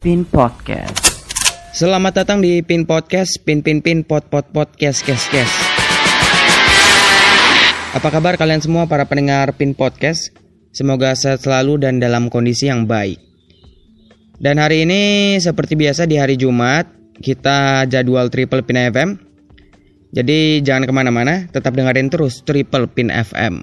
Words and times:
Pin 0.00 0.24
Podcast. 0.24 0.96
Selamat 1.76 2.24
datang 2.24 2.40
di 2.40 2.64
Pin 2.64 2.88
Podcast, 2.88 3.36
Pin 3.44 3.60
Pin 3.60 3.84
Pin 3.84 4.00
Pot 4.00 4.32
Pot 4.32 4.48
Podcast, 4.48 5.04
Kes 5.04 5.28
Kes. 5.28 5.52
Apa 7.92 8.08
kabar 8.08 8.40
kalian 8.40 8.64
semua 8.64 8.88
para 8.88 9.04
pendengar 9.04 9.52
Pin 9.60 9.76
Podcast? 9.76 10.32
Semoga 10.72 11.12
sehat 11.12 11.44
selalu 11.44 11.84
dan 11.84 12.00
dalam 12.00 12.32
kondisi 12.32 12.72
yang 12.72 12.88
baik. 12.88 13.20
Dan 14.40 14.56
hari 14.56 14.88
ini 14.88 15.36
seperti 15.36 15.76
biasa 15.76 16.08
di 16.08 16.16
hari 16.16 16.40
Jumat 16.40 16.88
kita 17.20 17.84
jadwal 17.84 18.32
Triple 18.32 18.64
Pin 18.64 18.80
FM. 18.80 19.20
Jadi 20.16 20.64
jangan 20.64 20.88
ke 20.88 20.92
mana-mana, 20.96 21.44
tetap 21.52 21.76
dengerin 21.76 22.08
terus 22.08 22.40
Triple 22.40 22.88
Pin 22.88 23.12
FM. 23.12 23.60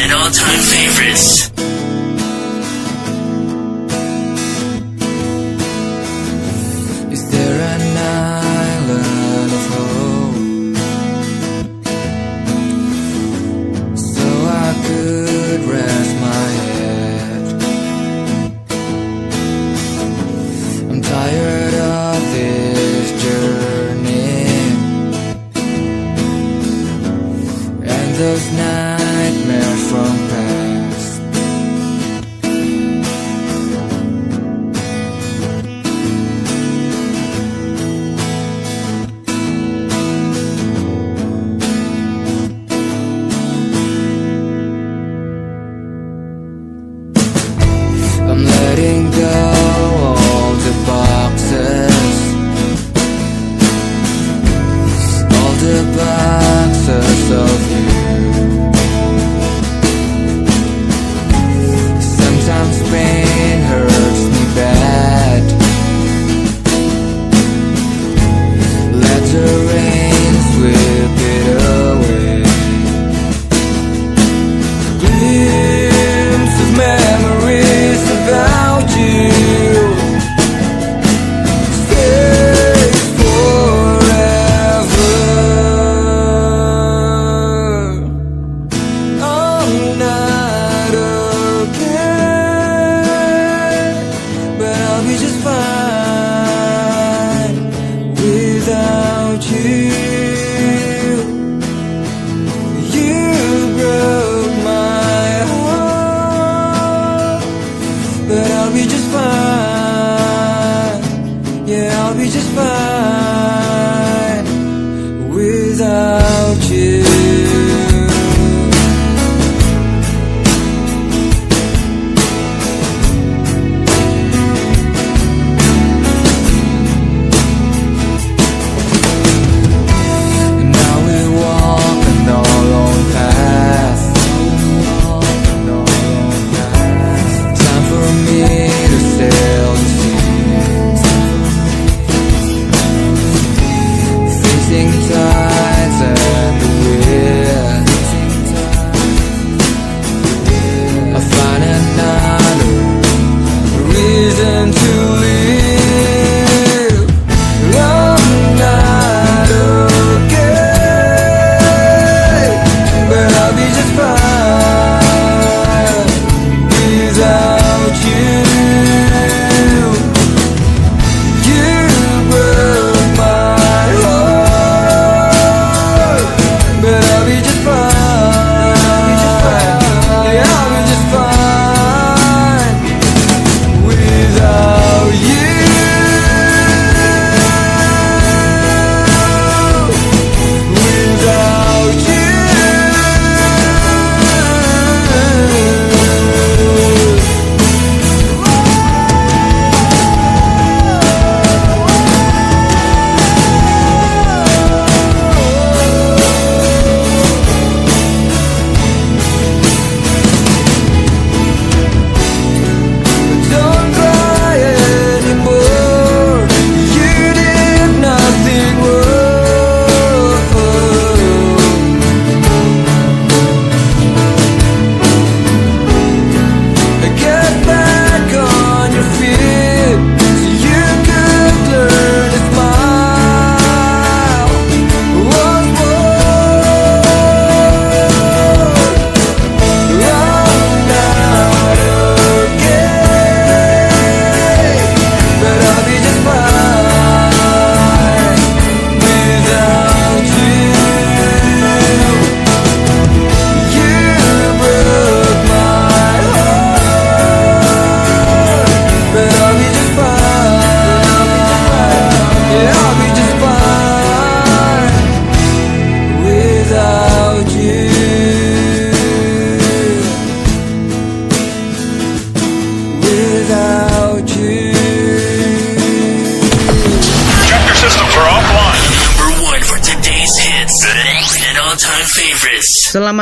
And 0.00 0.12
all-time 0.12 0.60
favorites. 0.60 1.79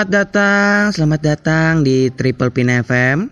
Selamat 0.08 0.24
datang, 0.24 0.82
selamat 0.96 1.20
datang 1.20 1.72
di 1.84 2.08
Triple 2.08 2.48
Pin 2.48 2.72
FM. 2.72 3.28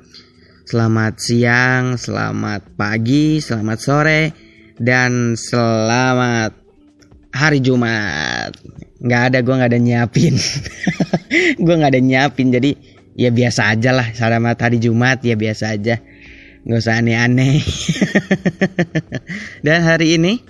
Selamat 0.69 1.17
siang, 1.17 1.96
selamat 1.96 2.76
pagi, 2.76 3.40
selamat 3.40 3.78
sore, 3.81 4.23
dan 4.76 5.40
selamat 5.40 6.52
hari 7.32 7.64
Jumat. 7.64 8.52
Nggak 9.00 9.23
ada, 9.25 9.38
gue 9.40 9.55
nggak 9.56 9.70
ada 9.73 9.81
nyiapin. 9.81 10.37
gue 11.64 11.75
nggak 11.81 11.96
ada 11.96 12.02
nyiapin, 12.05 12.52
jadi 12.52 12.76
ya 13.17 13.32
biasa 13.32 13.72
aja 13.72 13.96
lah. 13.96 14.12
Selamat 14.12 14.61
hari 14.61 14.76
Jumat 14.76 15.25
ya 15.25 15.32
biasa 15.32 15.81
aja. 15.81 15.96
Nggak 16.61 16.76
usah 16.76 17.00
aneh-aneh. 17.00 17.56
dan 19.64 19.81
hari 19.81 20.20
ini, 20.20 20.44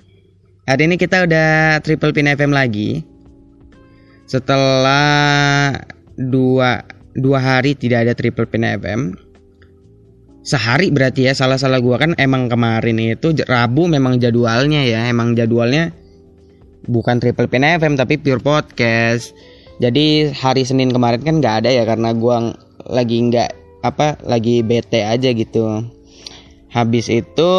hari 0.66 0.90
ini 0.90 0.98
kita 0.98 1.22
udah 1.22 1.78
Triple 1.86 2.10
Pin 2.10 2.26
FM 2.26 2.50
lagi 2.50 3.06
setelah 4.26 5.70
dua 6.16 6.84
dua 7.16 7.38
hari 7.40 7.76
tidak 7.76 8.08
ada 8.08 8.12
triple 8.16 8.48
pin 8.48 8.64
FM 8.64 9.16
sehari 10.46 10.94
berarti 10.94 11.26
ya 11.26 11.32
salah 11.34 11.58
salah 11.58 11.82
gua 11.82 11.98
kan 11.98 12.14
emang 12.16 12.46
kemarin 12.46 13.00
itu 13.02 13.34
Rabu 13.44 13.90
memang 13.90 14.22
jadwalnya 14.22 14.86
ya 14.86 15.10
emang 15.10 15.34
jadwalnya 15.34 15.90
bukan 16.86 17.18
triple 17.18 17.50
pin 17.50 17.66
FM 17.66 17.98
tapi 17.98 18.16
pure 18.16 18.40
podcast. 18.40 19.34
Jadi 19.76 20.32
hari 20.32 20.64
Senin 20.64 20.88
kemarin 20.88 21.20
kan 21.20 21.42
nggak 21.42 21.54
ada 21.64 21.70
ya 21.74 21.84
karena 21.84 22.16
gua 22.16 22.54
lagi 22.86 23.20
nggak 23.28 23.50
apa 23.84 24.16
lagi 24.24 24.62
bete 24.64 25.04
aja 25.04 25.34
gitu. 25.34 25.84
Habis 26.72 27.12
itu 27.12 27.52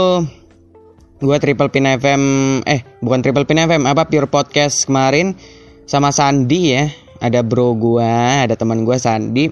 gua 1.21 1.37
triple 1.37 1.69
pin 1.69 1.85
FM 1.85 2.23
eh 2.65 2.81
bukan 3.03 3.19
triple 3.21 3.45
pin 3.45 3.61
FM 3.61 3.85
apa 3.85 4.09
pure 4.09 4.31
podcast 4.31 4.87
kemarin 4.87 5.37
sama 5.85 6.09
Sandi 6.15 6.61
ya 6.73 6.87
ada 7.21 7.41
bro 7.41 7.73
gua 7.77 8.45
ada 8.45 8.53
teman 8.57 8.83
gua 8.87 8.97
Sandi. 9.01 9.49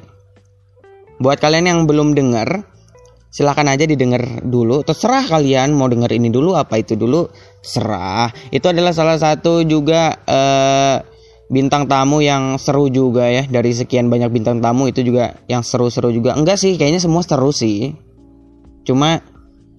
Buat 1.15 1.39
kalian 1.39 1.65
yang 1.71 1.79
belum 1.88 2.12
denger 2.12 2.75
silahkan 3.35 3.67
aja 3.67 3.83
didengar 3.83 4.23
dulu. 4.47 4.79
Terserah 4.88 5.27
kalian 5.27 5.75
mau 5.75 5.91
denger 5.91 6.15
ini 6.15 6.31
dulu 6.31 6.56
apa 6.56 6.79
itu 6.79 6.95
dulu 6.95 7.27
serah. 7.59 8.31
Itu 8.47 8.71
adalah 8.71 8.95
salah 8.95 9.19
satu 9.19 9.67
juga 9.67 10.15
eh, 10.23 10.95
bintang 11.51 11.91
tamu 11.91 12.23
yang 12.23 12.56
seru 12.56 12.88
juga 12.88 13.27
ya. 13.27 13.44
Dari 13.44 13.75
sekian 13.75 14.07
banyak 14.07 14.31
bintang 14.31 14.63
tamu 14.63 14.88
itu 14.88 15.03
juga 15.03 15.35
yang 15.51 15.68
seru-seru 15.68 16.15
juga. 16.15 16.39
Enggak 16.39 16.63
sih 16.63 16.79
kayaknya 16.79 17.03
semua 17.03 17.27
seru 17.27 17.51
sih. 17.51 17.91
Cuma 18.88 19.19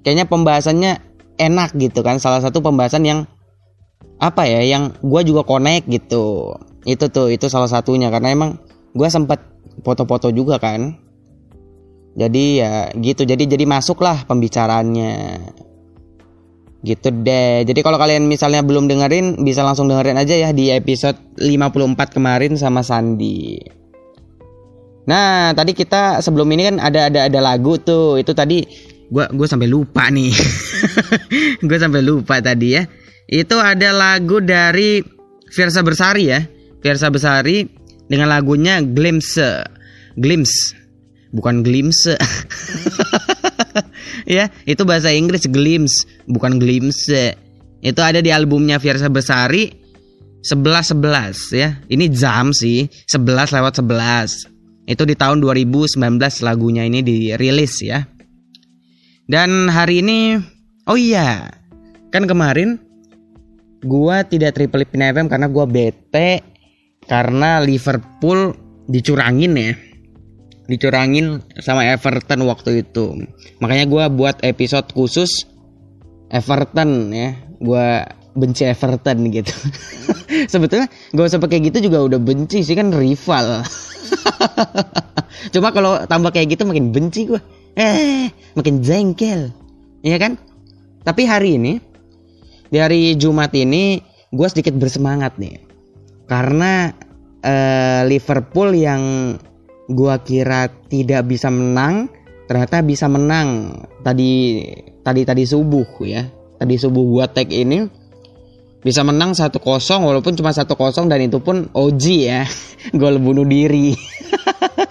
kayaknya 0.04 0.28
pembahasannya 0.28 1.00
enak 1.40 1.72
gitu 1.80 2.04
kan. 2.04 2.20
Salah 2.20 2.44
satu 2.44 2.60
pembahasan 2.60 3.08
yang 3.08 3.24
apa 4.20 4.48
ya 4.48 4.64
yang 4.64 4.96
gua 5.04 5.20
juga 5.24 5.44
connect 5.44 5.88
gitu 5.92 6.56
itu 6.86 7.10
tuh 7.10 7.28
itu 7.28 7.50
salah 7.50 7.66
satunya. 7.66 8.08
Karena 8.08 8.30
emang 8.32 8.62
gua 8.94 9.10
sempat 9.10 9.42
foto-foto 9.82 10.30
juga 10.30 10.62
kan. 10.62 10.94
Jadi 12.16 12.62
ya 12.62 12.88
gitu. 12.94 13.26
Jadi 13.26 13.44
jadi 13.50 13.66
masuklah 13.66 14.24
pembicaraannya 14.24 15.42
gitu 16.86 17.10
deh. 17.10 17.66
Jadi 17.66 17.80
kalau 17.82 17.98
kalian 17.98 18.30
misalnya 18.30 18.62
belum 18.62 18.86
dengerin 18.86 19.42
bisa 19.42 19.66
langsung 19.66 19.90
dengerin 19.90 20.16
aja 20.16 20.34
ya 20.38 20.50
di 20.54 20.70
episode 20.70 21.18
54 21.36 22.14
kemarin 22.14 22.54
sama 22.54 22.86
Sandi. 22.86 23.58
Nah 25.10 25.50
tadi 25.52 25.74
kita 25.74 26.22
sebelum 26.22 26.46
ini 26.54 26.62
kan 26.70 26.76
ada 26.78 27.10
ada 27.10 27.26
ada 27.26 27.40
lagu 27.42 27.76
tuh. 27.82 28.22
Itu 28.22 28.32
tadi 28.32 28.62
gua 29.10 29.26
gua 29.34 29.50
sampai 29.50 29.66
lupa 29.66 30.06
nih. 30.08 30.30
Gue 31.66 31.78
sampai 31.82 32.00
lupa 32.06 32.38
tadi 32.38 32.78
ya. 32.78 32.86
Itu 33.26 33.58
ada 33.58 33.90
lagu 33.90 34.38
dari 34.38 35.02
Versa 35.50 35.82
Bersari 35.82 36.24
ya 36.30 36.40
Versa 36.86 37.10
Bersari 37.10 37.66
dengan 38.06 38.30
lagunya 38.30 38.78
Glimpse. 38.78 39.66
Glimpse. 40.14 40.78
Bukan 41.34 41.66
Glimpse. 41.66 42.14
Ya 44.26 44.50
itu 44.66 44.82
bahasa 44.82 45.14
Inggris 45.14 45.46
Glimpse. 45.46 46.02
Bukan 46.26 46.58
Glimpse. 46.58 47.38
Itu 47.78 48.02
ada 48.02 48.18
di 48.18 48.34
albumnya 48.34 48.82
Versa 48.82 49.06
Bersari 49.06 49.70
11 50.42 50.98
11 50.98 51.54
ya. 51.54 51.78
Ini 51.86 52.10
jam 52.10 52.50
sih 52.50 52.90
11 53.06 53.54
lewat 53.54 53.78
11 53.86 54.90
itu 54.90 55.02
di 55.02 55.14
tahun 55.18 55.42
2019 55.42 55.98
lagunya 56.42 56.82
ini 56.86 57.06
dirilis 57.06 57.82
ya. 57.86 58.02
Dan 59.26 59.70
hari 59.70 60.02
ini 60.02 60.38
oh 60.90 60.98
iya 60.98 61.50
kan 62.10 62.26
kemarin 62.26 62.78
gua 63.86 64.26
tidak 64.26 64.58
triple 64.58 64.86
FM 64.86 65.26
karena 65.30 65.46
gua 65.46 65.66
bete 65.66 66.55
karena 67.06 67.62
Liverpool 67.62 68.54
dicurangin 68.90 69.54
ya. 69.54 69.72
Dicurangin 70.66 71.46
sama 71.62 71.86
Everton 71.86 72.42
waktu 72.46 72.82
itu. 72.82 73.26
Makanya 73.62 73.86
gua 73.86 74.10
buat 74.10 74.42
episode 74.42 74.90
khusus 74.90 75.46
Everton 76.30 77.14
ya. 77.14 77.38
Gua 77.62 78.02
benci 78.34 78.66
Everton 78.66 79.30
gitu. 79.30 79.54
Sebetulnya 80.52 80.90
gak 81.14 81.26
usah 81.32 81.40
pakai 81.40 81.62
gitu 81.62 81.86
juga 81.86 82.02
udah 82.02 82.20
benci 82.20 82.66
sih 82.66 82.74
kan 82.74 82.90
rival. 82.90 83.62
Cuma 85.54 85.70
kalau 85.70 86.02
tambah 86.10 86.34
kayak 86.34 86.58
gitu 86.58 86.66
makin 86.66 86.90
benci 86.90 87.30
gua. 87.30 87.40
Eh 87.78 88.28
makin 88.58 88.82
jengkel. 88.82 89.54
Iya 90.02 90.18
kan? 90.18 90.34
Tapi 91.06 91.22
hari 91.22 91.54
ini 91.54 91.78
di 92.66 92.78
hari 92.82 93.14
Jumat 93.14 93.54
ini 93.54 94.02
gue 94.34 94.48
sedikit 94.50 94.74
bersemangat 94.74 95.38
nih 95.38 95.65
karena 96.26 96.90
eh, 97.42 98.02
Liverpool 98.06 98.74
yang 98.74 99.34
gua 99.86 100.22
kira 100.22 100.70
tidak 100.90 101.30
bisa 101.30 101.50
menang 101.50 102.10
ternyata 102.46 102.82
bisa 102.82 103.10
menang 103.10 103.74
tadi 104.02 104.62
tadi 105.02 105.22
tadi 105.22 105.42
subuh 105.46 105.86
ya. 106.02 106.26
Tadi 106.56 106.74
subuh 106.80 107.04
gua 107.04 107.24
tag 107.30 107.52
ini 107.52 107.86
bisa 108.86 109.02
menang 109.02 109.34
1-0 109.34 109.58
walaupun 109.98 110.38
cuma 110.38 110.54
1-0 110.54 111.10
dan 111.10 111.20
itu 111.22 111.38
pun 111.42 111.66
OG 111.74 112.04
ya. 112.26 112.42
Gol 113.00 113.22
bunuh 113.22 113.46
diri. 113.46 113.94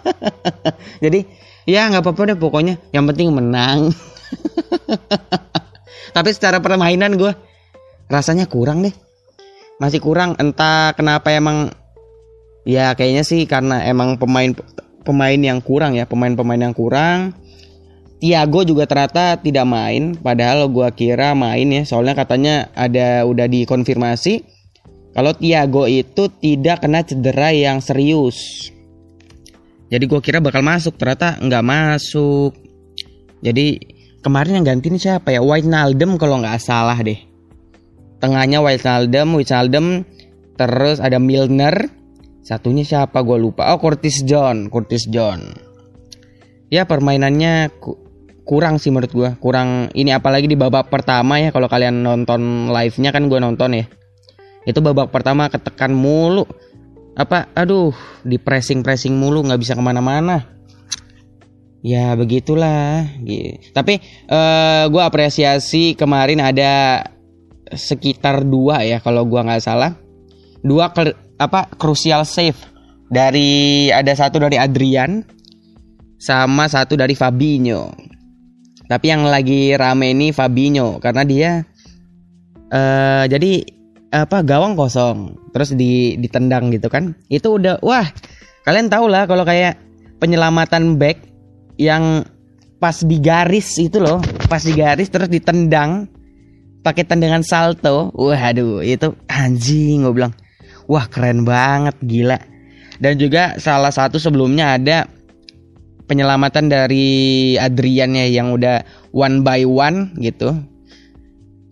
Jadi 1.04 1.20
ya 1.68 1.92
nggak 1.92 2.04
apa-apa 2.04 2.32
deh 2.32 2.40
pokoknya. 2.40 2.80
Yang 2.92 3.06
penting 3.12 3.28
menang. 3.36 3.92
Tapi 6.16 6.30
secara 6.32 6.64
permainan 6.64 7.20
gue 7.20 7.32
rasanya 8.08 8.46
kurang 8.46 8.86
deh 8.86 8.94
masih 9.76 10.00
kurang 10.00 10.40
entah 10.40 10.96
kenapa 10.96 11.36
emang 11.36 11.72
ya 12.64 12.96
kayaknya 12.96 13.24
sih 13.28 13.44
karena 13.44 13.84
emang 13.84 14.16
pemain 14.16 14.56
pemain 15.04 15.38
yang 15.38 15.60
kurang 15.60 16.00
ya 16.00 16.08
pemain-pemain 16.08 16.62
yang 16.72 16.76
kurang. 16.76 17.36
Tiago 18.16 18.64
juga 18.64 18.88
ternyata 18.88 19.38
tidak 19.38 19.68
main 19.68 20.16
padahal 20.16 20.72
gua 20.72 20.90
kira 20.90 21.36
main 21.36 21.68
ya 21.68 21.84
soalnya 21.84 22.16
katanya 22.16 22.72
ada 22.72 23.28
udah 23.28 23.46
dikonfirmasi 23.46 24.42
kalau 25.12 25.36
Tiago 25.36 25.86
itu 25.86 26.32
tidak 26.40 26.82
kena 26.82 27.04
cedera 27.04 27.52
yang 27.52 27.84
serius. 27.84 28.72
Jadi 29.92 30.04
gua 30.08 30.24
kira 30.24 30.40
bakal 30.40 30.64
masuk 30.64 30.96
ternyata 30.96 31.38
nggak 31.44 31.64
masuk. 31.68 32.56
Jadi 33.44 33.78
kemarin 34.24 34.64
yang 34.64 34.66
ganti 34.74 34.90
ini 34.90 34.98
siapa 34.98 35.36
ya? 35.36 35.44
Wijnaldum 35.44 36.16
kalau 36.16 36.40
nggak 36.42 36.58
salah 36.58 36.98
deh 37.04 37.35
tengahnya 38.26 38.66
Wijnaldum 38.66 39.38
Wijnaldum 39.38 40.02
terus 40.58 40.98
ada 40.98 41.22
Milner. 41.22 41.94
Satunya 42.42 42.82
siapa? 42.82 43.22
Gue 43.22 43.38
lupa. 43.38 43.70
Oh 43.74 43.78
Curtis 43.78 44.26
John 44.26 44.74
Curtis 44.74 45.06
John. 45.06 45.54
Ya 46.74 46.90
permainannya 46.90 47.70
ku- 47.78 48.02
kurang 48.46 48.78
sih 48.82 48.90
menurut 48.94 49.14
gue 49.14 49.30
kurang 49.42 49.90
ini 49.98 50.14
apalagi 50.14 50.46
di 50.46 50.54
babak 50.54 50.90
pertama 50.94 51.42
ya 51.42 51.50
kalau 51.50 51.66
kalian 51.66 52.06
nonton 52.06 52.70
live 52.70 52.98
nya 53.02 53.14
kan 53.14 53.30
gue 53.30 53.38
nonton 53.38 53.78
ya. 53.78 53.86
Itu 54.66 54.82
babak 54.82 55.14
pertama 55.14 55.46
ketekan 55.50 55.94
mulu. 55.94 56.46
Apa 57.14 57.50
aduh 57.54 57.94
di 58.26 58.42
pressing 58.42 58.82
pressing 58.82 59.14
mulu 59.14 59.46
nggak 59.46 59.62
bisa 59.62 59.78
ke 59.78 59.82
mana-mana. 59.82 60.46
Ya 61.86 62.18
begitulah 62.18 63.06
Gi- 63.22 63.74
tapi 63.74 64.02
eh 64.30 64.84
gue 64.90 65.02
apresiasi 65.02 65.94
kemarin 65.98 66.42
ada 66.42 67.02
sekitar 67.76 68.48
dua 68.48 68.82
ya 68.82 69.04
kalau 69.04 69.28
gua 69.28 69.46
nggak 69.46 69.64
salah. 69.64 69.94
Dua 70.66 70.90
kel- 70.92 71.16
apa 71.38 71.70
crucial 71.76 72.26
save. 72.26 72.58
Dari 73.06 73.88
ada 73.94 74.10
satu 74.18 74.42
dari 74.42 74.58
Adrian 74.58 75.22
sama 76.18 76.66
satu 76.66 76.98
dari 76.98 77.14
Fabinho. 77.14 77.94
Tapi 78.86 79.06
yang 79.06 79.30
lagi 79.30 79.78
rame 79.78 80.14
ini 80.14 80.34
Fabinho 80.34 80.98
karena 80.98 81.22
dia 81.22 81.52
eh 82.74 83.24
jadi 83.30 83.52
apa 84.10 84.42
gawang 84.42 84.74
kosong. 84.74 85.38
Terus 85.54 85.78
di 85.78 86.18
ditendang 86.18 86.74
gitu 86.74 86.90
kan. 86.90 87.14
Itu 87.30 87.62
udah 87.62 87.80
wah 87.86 88.10
kalian 88.66 88.90
tahu 88.90 89.06
lah 89.06 89.30
kalau 89.30 89.46
kayak 89.46 89.78
penyelamatan 90.18 90.98
back 90.98 91.22
yang 91.78 92.26
pas 92.80 93.02
di 93.04 93.18
garis 93.18 93.80
itu 93.80 93.98
loh 93.98 94.20
pas 94.46 94.62
di 94.62 94.76
garis 94.76 95.10
terus 95.10 95.32
ditendang 95.32 96.08
pakai 96.86 97.02
tendangan 97.10 97.42
salto 97.42 98.14
waduh 98.14 98.86
itu 98.86 99.18
anjing 99.26 100.06
gue 100.06 100.14
bilang 100.14 100.38
wah 100.86 101.10
keren 101.10 101.42
banget 101.42 101.98
gila 102.06 102.38
Dan 103.00 103.20
juga 103.20 103.60
salah 103.60 103.92
satu 103.92 104.16
sebelumnya 104.16 104.80
ada 104.80 105.08
penyelamatan 106.06 106.72
dari 106.72 107.08
Adrian 107.60 108.16
ya 108.16 108.28
yang 108.30 108.56
udah 108.56 108.86
one 109.12 109.44
by 109.44 109.68
one 109.68 110.16
gitu. 110.22 110.56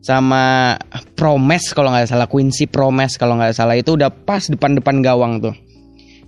Sama 0.04 0.76
Promes 1.16 1.72
kalau 1.72 1.96
nggak 1.96 2.12
salah 2.12 2.28
Quincy 2.28 2.68
Promes 2.68 3.16
kalau 3.16 3.40
nggak 3.40 3.56
salah 3.56 3.80
itu 3.80 3.96
udah 3.96 4.12
pas 4.12 4.44
depan-depan 4.52 5.00
gawang 5.00 5.40
tuh. 5.40 5.56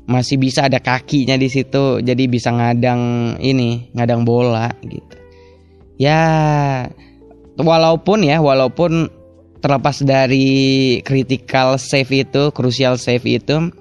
Masih 0.08 0.40
bisa 0.40 0.70
ada 0.70 0.80
kakinya 0.80 1.36
di 1.36 1.50
situ 1.52 2.00
jadi 2.00 2.24
bisa 2.30 2.56
ngadang 2.56 3.36
ini, 3.44 3.92
ngadang 3.92 4.24
bola 4.24 4.72
gitu. 4.86 5.16
Ya 6.00 6.24
walaupun 7.60 8.26
ya 8.26 8.40
walaupun 8.40 9.08
terlepas 9.64 10.04
dari 10.06 11.00
critical 11.02 11.82
save 11.82 12.28
itu, 12.28 12.54
crucial 12.54 13.02
save 13.02 13.26
itu 13.26 13.74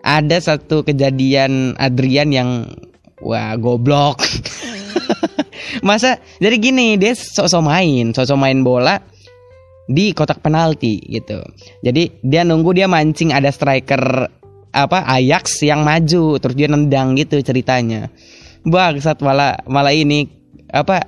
ada 0.00 0.36
satu 0.40 0.82
kejadian 0.82 1.76
Adrian 1.76 2.32
yang 2.32 2.50
wah 3.20 3.54
goblok. 3.54 4.24
Masa 5.86 6.18
jadi 6.42 6.56
gini, 6.58 6.98
dia 6.98 7.14
sok-sok 7.14 7.62
main, 7.62 8.10
sok-sok 8.10 8.38
main 8.40 8.64
bola 8.66 8.98
di 9.86 10.10
kotak 10.10 10.42
penalti 10.42 10.98
gitu. 11.06 11.38
Jadi 11.82 12.22
dia 12.26 12.42
nunggu 12.42 12.74
dia 12.74 12.90
mancing 12.90 13.30
ada 13.30 13.50
striker 13.50 14.26
apa 14.70 15.02
Ajax 15.02 15.66
yang 15.66 15.82
maju 15.82 16.38
terus 16.38 16.54
dia 16.54 16.66
nendang 16.70 17.18
gitu 17.18 17.38
ceritanya. 17.42 18.10
Bangsat 18.66 19.18
malah 19.22 19.62
malah 19.66 19.94
ini 19.94 20.26
apa 20.70 21.06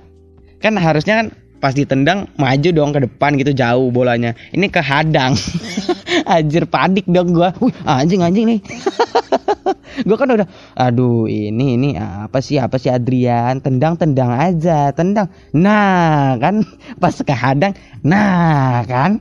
kan 0.59 0.75
harusnya 0.79 1.23
kan 1.23 1.29
pas 1.63 1.71
ditendang 1.71 2.27
maju 2.35 2.69
dong 2.75 2.91
ke 2.91 3.07
depan 3.07 3.39
gitu 3.39 3.55
jauh 3.55 3.95
bolanya. 3.95 4.35
Ini 4.51 4.67
kehadang. 4.67 5.39
Anjir 6.35 6.67
panik 6.67 7.07
dong 7.07 7.31
gua. 7.31 7.55
Wih, 7.63 7.71
anjing 7.87 8.27
anjing 8.27 8.51
nih. 8.51 8.61
gua 10.09 10.17
kan 10.19 10.35
udah 10.35 10.49
aduh 10.75 11.31
ini 11.31 11.79
ini 11.79 11.89
apa 12.01 12.43
sih 12.43 12.59
apa 12.59 12.81
sih 12.81 12.91
Adrian 12.91 13.61
tendang 13.61 13.95
tendang 13.95 14.33
aja 14.33 14.91
tendang 14.91 15.29
nah 15.53 16.35
kan 16.41 16.65
pas 17.03 17.15
kehadang 17.21 17.77
nah 18.01 18.83
kan 18.89 19.21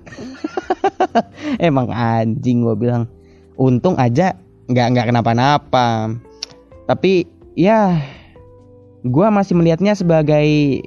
emang 1.59 1.91
anjing 1.91 2.63
gua 2.63 2.75
bilang 2.79 3.03
untung 3.59 3.99
aja 3.99 4.33
nggak 4.71 4.87
nggak 4.95 5.07
kenapa-napa 5.11 6.15
tapi 6.87 7.27
ya 7.53 7.99
gua 9.03 9.27
masih 9.27 9.59
melihatnya 9.59 9.93
sebagai 9.93 10.79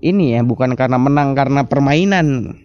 ini 0.00 0.36
ya 0.36 0.40
bukan 0.44 0.76
karena 0.76 0.96
menang 0.96 1.36
karena 1.36 1.64
permainan. 1.64 2.56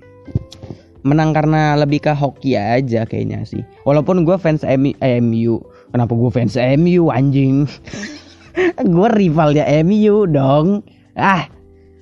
Menang 1.05 1.37
karena 1.37 1.77
lebih 1.77 2.01
ke 2.01 2.11
hoki 2.17 2.57
aja 2.57 3.05
kayaknya 3.05 3.45
sih. 3.45 3.61
Walaupun 3.85 4.25
gue 4.25 4.35
fans 4.41 4.65
MU, 4.65 4.97
eh, 5.05 5.21
MU 5.21 5.61
kenapa 5.93 6.17
gue 6.17 6.31
fans 6.33 6.57
MU 6.57 7.13
anjing? 7.13 7.63
Gue 8.87 9.11
rivalnya 9.11 9.67
MU 9.83 10.23
dong. 10.31 10.79
Ah 11.19 11.51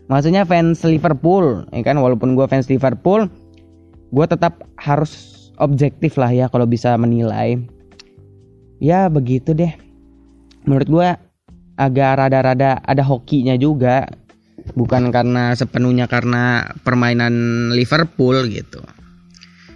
maksudnya 0.06 0.46
fans 0.46 0.86
Liverpool 0.86 1.66
ya 1.74 1.82
kan? 1.82 1.98
Walaupun 1.98 2.38
gue 2.38 2.46
fans 2.46 2.70
Liverpool 2.70 3.26
gue 4.14 4.26
tetap 4.30 4.62
harus 4.78 5.34
objektif 5.58 6.14
lah 6.16 6.30
ya 6.30 6.46
kalau 6.48 6.70
bisa 6.70 6.94
menilai. 6.94 7.58
Ya 8.78 9.10
begitu 9.10 9.58
deh. 9.58 9.74
Menurut 10.70 10.88
gue 10.88 11.08
agak 11.82 12.22
rada-rada 12.22 12.78
ada 12.86 13.02
hokinya 13.02 13.58
juga 13.58 14.06
bukan 14.72 15.12
karena 15.12 15.52
sepenuhnya 15.54 16.08
karena 16.08 16.72
permainan 16.88 17.34
Liverpool 17.76 18.48
gitu. 18.48 18.80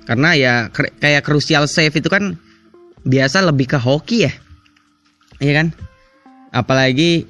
Karena 0.08 0.32
ya 0.39 0.53
kayak 0.72 1.27
crucial 1.27 1.67
save 1.67 2.00
itu 2.00 2.08
kan 2.08 2.39
biasa 3.03 3.44
lebih 3.44 3.75
ke 3.75 3.79
hoki 3.79 4.24
ya. 4.24 4.34
Iya 5.44 5.53
kan? 5.63 5.67
Apalagi 6.56 7.27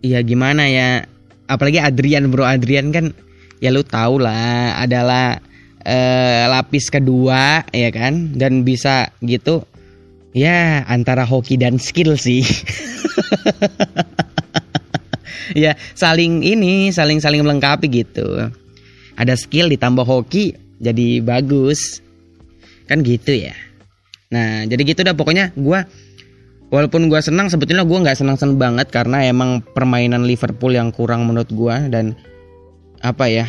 ya 0.00 0.24
gimana 0.24 0.64
ya 0.72 1.04
apalagi 1.44 1.84
Adrian 1.84 2.32
bro. 2.32 2.48
Adrian 2.48 2.88
kan 2.88 3.12
ya 3.60 3.68
lu 3.68 3.84
tau 3.84 4.16
lah 4.16 4.80
adalah 4.80 5.36
eh, 5.84 6.44
lapis 6.48 6.88
kedua 6.88 7.68
ya 7.68 7.90
kan? 7.92 8.32
Dan 8.32 8.64
bisa 8.64 9.12
gitu 9.20 9.68
ya 10.34 10.82
antara 10.90 11.22
hoki 11.22 11.54
dan 11.54 11.78
skill 11.78 12.18
sih 12.18 12.42
ya 15.64 15.76
saling 15.92 16.40
ini 16.44 16.88
saling 16.90 17.20
saling 17.20 17.44
melengkapi 17.44 17.86
gitu. 17.90 18.50
Ada 19.14 19.38
skill 19.38 19.70
ditambah 19.70 20.02
hoki 20.02 20.56
jadi 20.80 21.22
bagus. 21.22 22.00
Kan 22.84 23.00
gitu 23.00 23.32
ya. 23.32 23.56
Nah 24.32 24.68
jadi 24.68 24.82
gitu 24.84 25.00
dah 25.04 25.16
pokoknya 25.16 25.56
gua 25.56 25.88
walaupun 26.68 27.08
gua 27.08 27.24
senang 27.24 27.48
sebetulnya 27.48 27.86
gua 27.86 28.04
nggak 28.04 28.18
senang 28.18 28.36
senang 28.36 28.60
banget 28.60 28.90
karena 28.92 29.24
emang 29.24 29.62
permainan 29.62 30.26
Liverpool 30.26 30.74
yang 30.74 30.92
kurang 30.92 31.24
menurut 31.24 31.48
gua 31.52 31.86
dan 31.88 32.18
apa 33.04 33.28
ya 33.28 33.46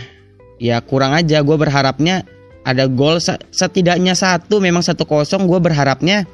ya 0.59 0.79
kurang 0.83 1.15
aja. 1.15 1.43
Gue 1.43 1.55
berharapnya 1.59 2.23
ada 2.65 2.89
gol 2.89 3.21
se- 3.21 3.39
setidaknya 3.53 4.17
satu 4.17 4.57
memang 4.57 4.81
satu 4.81 5.05
kosong 5.05 5.45
gue 5.45 5.59
berharapnya 5.61 6.25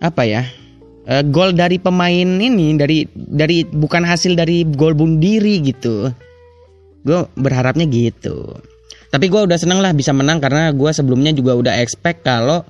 apa 0.00 0.22
ya 0.24 0.46
eh, 1.10 1.24
gol 1.26 1.52
dari 1.58 1.82
pemain 1.82 2.28
ini 2.38 2.78
dari 2.78 3.02
dari 3.14 3.66
bukan 3.66 4.06
hasil 4.06 4.38
dari 4.38 4.62
gol 4.62 4.94
bunuh 4.94 5.18
diri 5.18 5.58
gitu. 5.66 6.08
Gue 7.02 7.26
berharapnya 7.34 7.90
gitu. 7.90 8.54
Tapi 9.10 9.26
gue 9.26 9.40
udah 9.42 9.58
seneng 9.58 9.82
lah 9.82 9.90
bisa 9.90 10.14
menang 10.14 10.38
karena 10.38 10.70
gue 10.70 10.90
sebelumnya 10.94 11.34
juga 11.34 11.58
udah 11.58 11.74
expect 11.82 12.22
kalau 12.22 12.62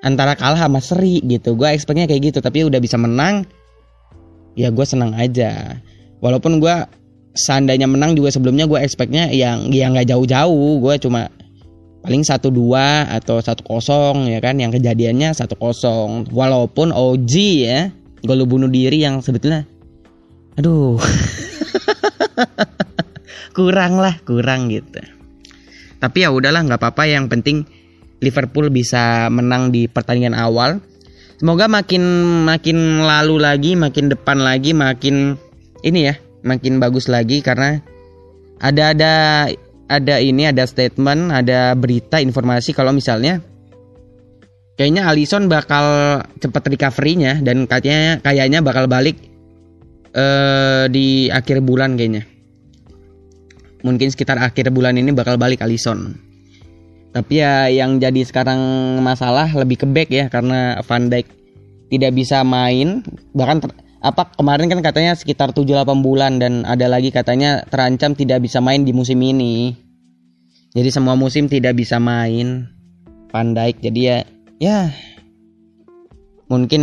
antara 0.00 0.32
kalah 0.32 0.56
sama 0.56 0.80
seri 0.80 1.20
gitu. 1.20 1.52
Gue 1.52 1.76
expectnya 1.76 2.08
kayak 2.08 2.32
gitu 2.32 2.38
tapi 2.40 2.64
udah 2.64 2.80
bisa 2.80 2.96
menang 2.96 3.44
ya 4.56 4.72
gue 4.72 4.86
senang 4.88 5.12
aja. 5.12 5.76
Walaupun 6.24 6.64
gue 6.64 6.76
seandainya 7.36 7.84
menang 7.84 8.16
juga 8.16 8.32
sebelumnya 8.32 8.64
gue 8.64 8.80
expectnya 8.80 9.28
yang 9.28 9.68
yang 9.68 9.92
nggak 9.92 10.08
jauh-jauh. 10.08 10.80
Gue 10.80 10.96
cuma 10.96 11.28
paling 12.06 12.22
satu 12.22 12.54
dua 12.54 13.10
atau 13.10 13.42
satu 13.42 13.66
kosong 13.66 14.30
ya 14.30 14.38
kan? 14.38 14.62
Yang 14.62 14.78
kejadiannya 14.78 15.34
satu 15.34 15.58
kosong. 15.58 16.30
Walaupun 16.30 16.94
OG 16.94 17.32
ya 17.66 17.90
gol 18.22 18.46
bunuh 18.46 18.70
diri 18.70 19.02
yang 19.02 19.18
sebetulnya 19.18 19.66
aduh. 20.56 20.96
Kurang 23.56 23.96
lah 23.96 24.20
kurang 24.28 24.68
gitu. 24.68 25.00
Tapi 25.96 26.18
ya 26.20 26.28
udahlah 26.28 26.60
nggak 26.68 26.76
apa-apa. 26.76 27.08
Yang 27.08 27.32
penting 27.32 27.56
Liverpool 28.20 28.68
bisa 28.68 29.32
menang 29.32 29.72
di 29.72 29.88
pertandingan 29.88 30.36
awal. 30.36 30.84
Semoga 31.40 31.64
makin 31.64 32.04
makin 32.44 33.00
lalu 33.00 33.40
lagi 33.40 33.72
makin 33.72 34.12
depan 34.12 34.40
lagi 34.40 34.76
makin 34.76 35.40
ini 35.80 36.12
ya 36.12 36.14
makin 36.44 36.76
bagus 36.76 37.08
lagi. 37.08 37.40
Karena 37.40 37.80
ada 38.60 38.92
ada 38.92 39.48
ada 39.86 40.18
ini 40.18 40.50
ada 40.50 40.66
statement 40.66 41.30
ada 41.32 41.74
berita 41.78 42.18
informasi. 42.18 42.74
Kalau 42.74 42.90
misalnya 42.90 43.42
kayaknya 44.78 45.08
Alisson 45.08 45.46
bakal 45.46 46.20
cepat 46.38 46.68
recovery-nya 46.70 47.40
dan 47.40 47.64
katanya 47.64 48.20
kayaknya 48.20 48.60
bakal 48.60 48.86
balik 48.90 49.16
eh 50.16 50.84
di 50.90 51.28
akhir 51.30 51.62
bulan 51.62 51.94
kayaknya. 51.94 52.26
Mungkin 53.84 54.10
sekitar 54.10 54.40
akhir 54.42 54.74
bulan 54.74 54.98
ini 54.98 55.14
bakal 55.14 55.38
balik 55.38 55.62
Alisson 55.62 56.26
tapi 57.16 57.40
ya 57.40 57.72
yang 57.72 57.96
jadi 57.96 58.28
sekarang 58.28 58.60
masalah 59.00 59.48
lebih 59.56 59.80
ke 59.80 59.86
back 59.88 60.12
ya 60.12 60.28
karena 60.28 60.84
Van 60.84 61.08
Dijk 61.08 61.24
tidak 61.88 62.12
bisa 62.12 62.44
main. 62.44 63.00
Bahkan 63.32 63.64
apa 64.06 64.30
kemarin 64.38 64.70
kan 64.70 64.78
katanya 64.86 65.18
sekitar 65.18 65.50
7-8 65.50 65.98
bulan 65.98 66.38
dan 66.38 66.62
ada 66.62 66.86
lagi 66.86 67.10
katanya 67.10 67.66
terancam 67.66 68.14
tidak 68.14 68.38
bisa 68.38 68.62
main 68.62 68.86
di 68.86 68.94
musim 68.94 69.18
ini. 69.18 69.74
Jadi 70.70 70.88
semua 70.94 71.18
musim 71.18 71.50
tidak 71.50 71.74
bisa 71.74 71.98
main 71.98 72.70
Dijk. 73.36 73.84
Jadi 73.84 74.00
ya 74.00 74.18
ya 74.56 74.78
mungkin 76.48 76.82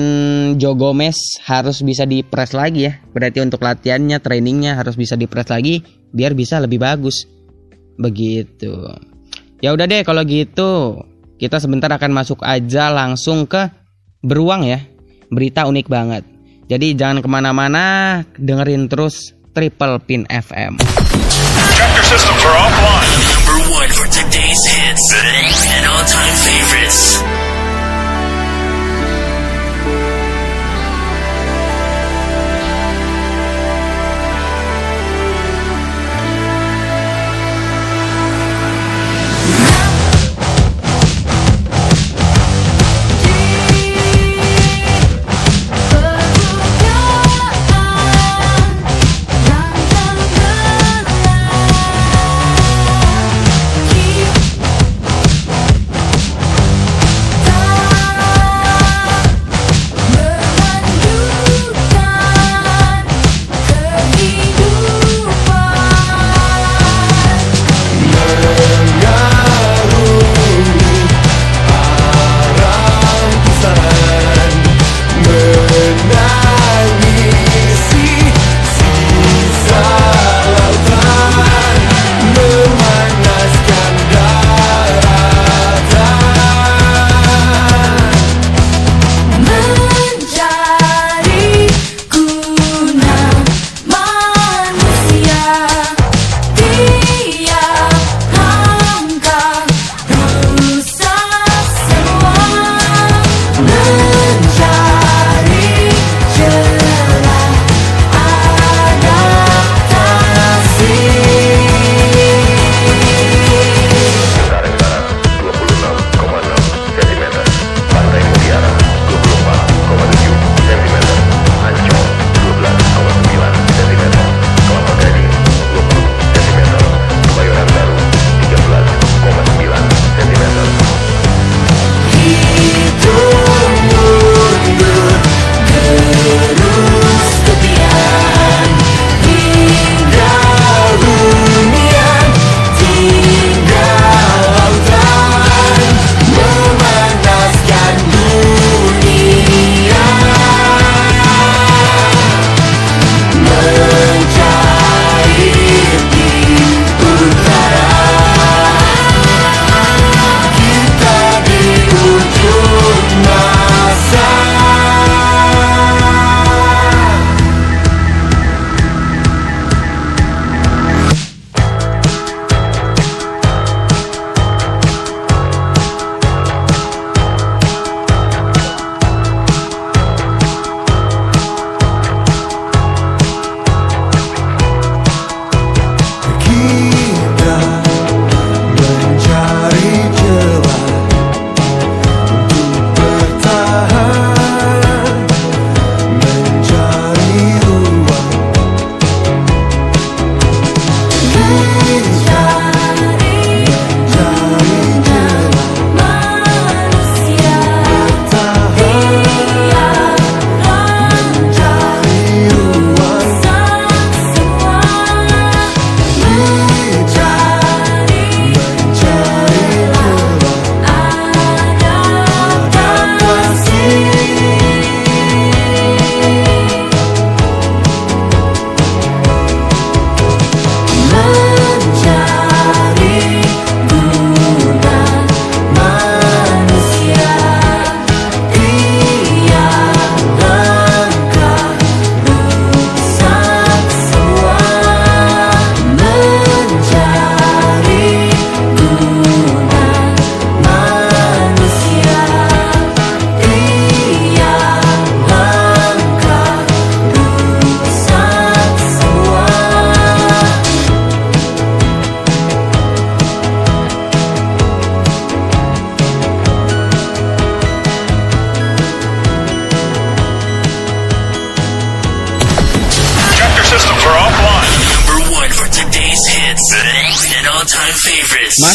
Joe 0.59 0.77
Gomez 0.77 1.17
harus 1.47 1.79
bisa 1.81 2.03
dipres 2.03 2.51
lagi 2.51 2.91
ya. 2.91 2.99
Berarti 3.15 3.39
untuk 3.41 3.63
latihannya, 3.63 4.19
trainingnya 4.19 4.77
harus 4.77 4.99
bisa 4.99 5.17
dipres 5.17 5.47
lagi 5.47 5.81
biar 6.11 6.35
bisa 6.35 6.59
lebih 6.59 6.83
bagus. 6.83 7.25
Begitu. 7.97 8.91
Ya 9.63 9.71
udah 9.71 9.87
deh 9.87 10.03
kalau 10.03 10.27
gitu 10.27 10.99
kita 11.39 11.57
sebentar 11.57 11.87
akan 11.87 12.11
masuk 12.11 12.43
aja 12.43 12.91
langsung 12.91 13.47
ke 13.47 13.71
beruang 14.21 14.67
ya. 14.67 14.83
Berita 15.33 15.65
unik 15.65 15.87
banget. 15.89 16.32
Jadi 16.71 16.95
jangan 16.95 17.19
ke 17.19 17.27
mana-mana, 17.27 18.21
dengerin 18.39 18.87
terus 18.87 19.35
Triple 19.51 19.99
Pin 20.03 20.23
FM. 20.31 20.79
Chapter 20.79 22.03
systems 22.07 22.41
are 22.47 22.57
offline. 22.57 23.11
Number 23.35 23.57
one 23.69 23.91
for 23.91 24.07
today's 24.07 24.42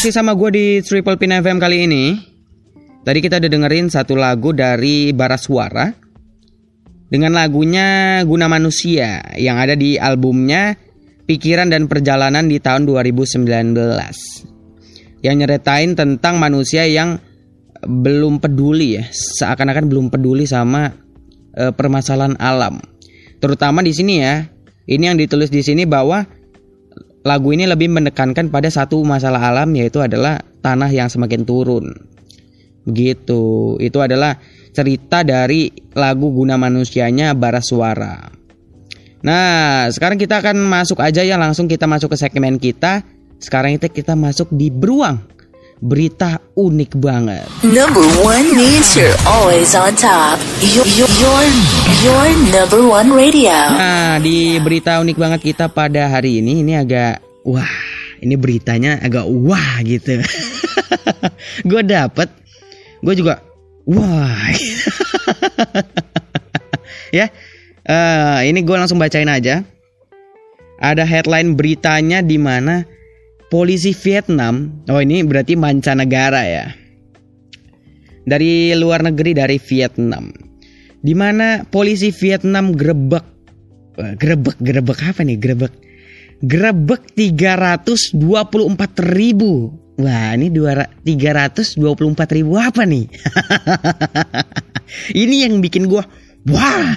Masih 0.08 0.24
sama 0.24 0.32
gue 0.40 0.50
di 0.56 0.66
Triple 0.80 1.20
Pin 1.20 1.36
FM 1.36 1.60
kali 1.60 1.84
ini. 1.84 2.16
Tadi 3.04 3.20
kita 3.20 3.44
udah 3.44 3.50
dengerin 3.52 3.92
satu 3.92 4.16
lagu 4.16 4.56
dari 4.56 5.12
Baraswara 5.12 5.92
dengan 7.12 7.36
lagunya 7.36 8.16
Guna 8.24 8.48
Manusia 8.48 9.20
yang 9.36 9.60
ada 9.60 9.76
di 9.76 10.00
albumnya 10.00 10.80
Pikiran 11.28 11.68
dan 11.68 11.92
Perjalanan 11.92 12.48
di 12.48 12.56
tahun 12.56 12.88
2019. 12.88 13.44
Yang 15.20 15.34
nyeritain 15.44 15.92
tentang 15.92 16.40
manusia 16.40 16.88
yang 16.88 17.20
belum 17.84 18.40
peduli 18.40 18.96
ya, 18.96 19.04
seakan-akan 19.12 19.92
belum 19.92 20.08
peduli 20.08 20.48
sama 20.48 20.88
eh, 21.52 21.68
permasalahan 21.76 22.40
alam. 22.40 22.80
Terutama 23.44 23.84
di 23.84 23.92
sini 23.92 24.24
ya. 24.24 24.40
Ini 24.88 25.12
yang 25.12 25.20
ditulis 25.20 25.52
di 25.52 25.60
sini 25.60 25.84
bahwa 25.84 26.24
lagu 27.28 27.52
ini 27.52 27.68
lebih 27.68 27.92
menekankan 27.92 28.48
pada 28.48 28.72
satu 28.72 29.04
masalah 29.04 29.52
alam 29.52 29.68
yaitu 29.76 30.00
adalah 30.00 30.40
tanah 30.64 30.88
yang 30.88 31.12
semakin 31.12 31.44
turun. 31.44 31.92
Begitu. 32.88 33.76
Itu 33.76 34.00
adalah 34.00 34.40
cerita 34.72 35.20
dari 35.20 35.68
lagu 35.92 36.32
Guna 36.32 36.56
Manusianya 36.56 37.36
Baraswara. 37.36 38.32
Nah, 39.20 39.90
sekarang 39.92 40.16
kita 40.16 40.40
akan 40.40 40.56
masuk 40.64 41.04
aja 41.04 41.20
ya 41.20 41.36
langsung 41.36 41.68
kita 41.68 41.84
masuk 41.84 42.14
ke 42.14 42.16
segmen 42.16 42.56
kita. 42.56 43.04
Sekarang 43.36 43.76
itu 43.76 43.92
kita 43.92 44.16
masuk 44.16 44.48
di 44.48 44.72
Beruang. 44.72 45.37
Berita 45.78 46.42
unik 46.58 46.98
banget. 46.98 47.46
Number 47.62 48.02
one 48.26 48.50
means 48.50 48.98
you're 48.98 49.14
always 49.30 49.78
on 49.78 49.94
top. 49.94 50.34
Your, 50.74 50.82
your, 50.98 51.06
your, 51.22 51.42
your 52.02 52.26
number 52.50 52.82
one 52.82 53.14
radio. 53.14 53.54
Nah, 53.54 54.18
di 54.18 54.58
berita 54.58 54.98
unik 54.98 55.14
banget 55.14 55.40
kita 55.46 55.70
pada 55.70 56.10
hari 56.10 56.42
ini 56.42 56.66
ini 56.66 56.74
agak 56.74 57.22
wah, 57.46 57.78
ini 58.18 58.34
beritanya 58.34 58.98
agak 58.98 59.30
wah 59.30 59.78
gitu. 59.86 60.18
gue 61.70 61.82
dapet, 61.86 62.26
gue 62.98 63.14
juga 63.14 63.38
wah. 63.86 64.34
ya, 67.22 67.30
eh, 67.86 68.38
ini 68.50 68.66
gue 68.66 68.74
langsung 68.74 68.98
bacain 68.98 69.30
aja. 69.30 69.62
Ada 70.82 71.06
headline 71.06 71.54
beritanya 71.54 72.18
di 72.18 72.34
mana 72.34 72.97
polisi 73.48 73.96
Vietnam, 73.96 74.84
oh 74.88 75.00
ini 75.00 75.24
berarti 75.24 75.56
mancanegara 75.56 76.42
ya. 76.44 76.66
Dari 78.28 78.76
luar 78.76 79.00
negeri 79.08 79.32
dari 79.32 79.56
Vietnam. 79.56 80.28
Di 81.00 81.16
mana 81.16 81.64
polisi 81.64 82.12
Vietnam 82.12 82.76
grebek? 82.76 83.24
Eh, 83.96 84.14
grebek 84.20 84.60
grebek 84.60 84.98
apa 85.00 85.24
nih? 85.24 85.40
Grebek. 85.40 85.72
Grebek 86.44 87.16
324 87.16 88.14
ribu. 89.16 89.72
Wah 89.98 90.30
ini 90.38 90.52
324 90.54 92.36
ribu 92.36 92.54
apa 92.54 92.86
nih? 92.86 93.10
Ini 95.12 95.44
yang 95.44 95.60
bikin 95.60 95.90
gua 95.90 96.06
wah. 96.46 96.94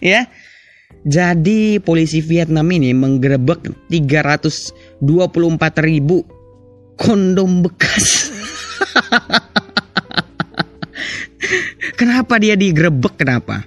Ya 0.00 0.32
jadi 1.00 1.80
polisi 1.80 2.20
Vietnam 2.20 2.68
ini 2.72 2.92
menggerebek 2.92 3.88
324 3.88 5.00
ribu 5.80 6.24
kondom 7.00 7.64
bekas 7.64 8.28
Kenapa 12.00 12.40
dia 12.40 12.56
digerebek? 12.56 13.20
Kenapa? 13.20 13.60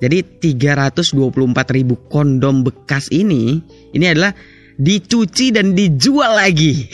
Jadi 0.00 0.24
324 0.40 1.76
ribu 1.76 2.00
kondom 2.08 2.64
bekas 2.64 3.12
ini 3.12 3.60
ini 3.92 4.06
adalah 4.08 4.32
dicuci 4.80 5.52
dan 5.52 5.76
dijual 5.76 6.32
lagi. 6.38 6.88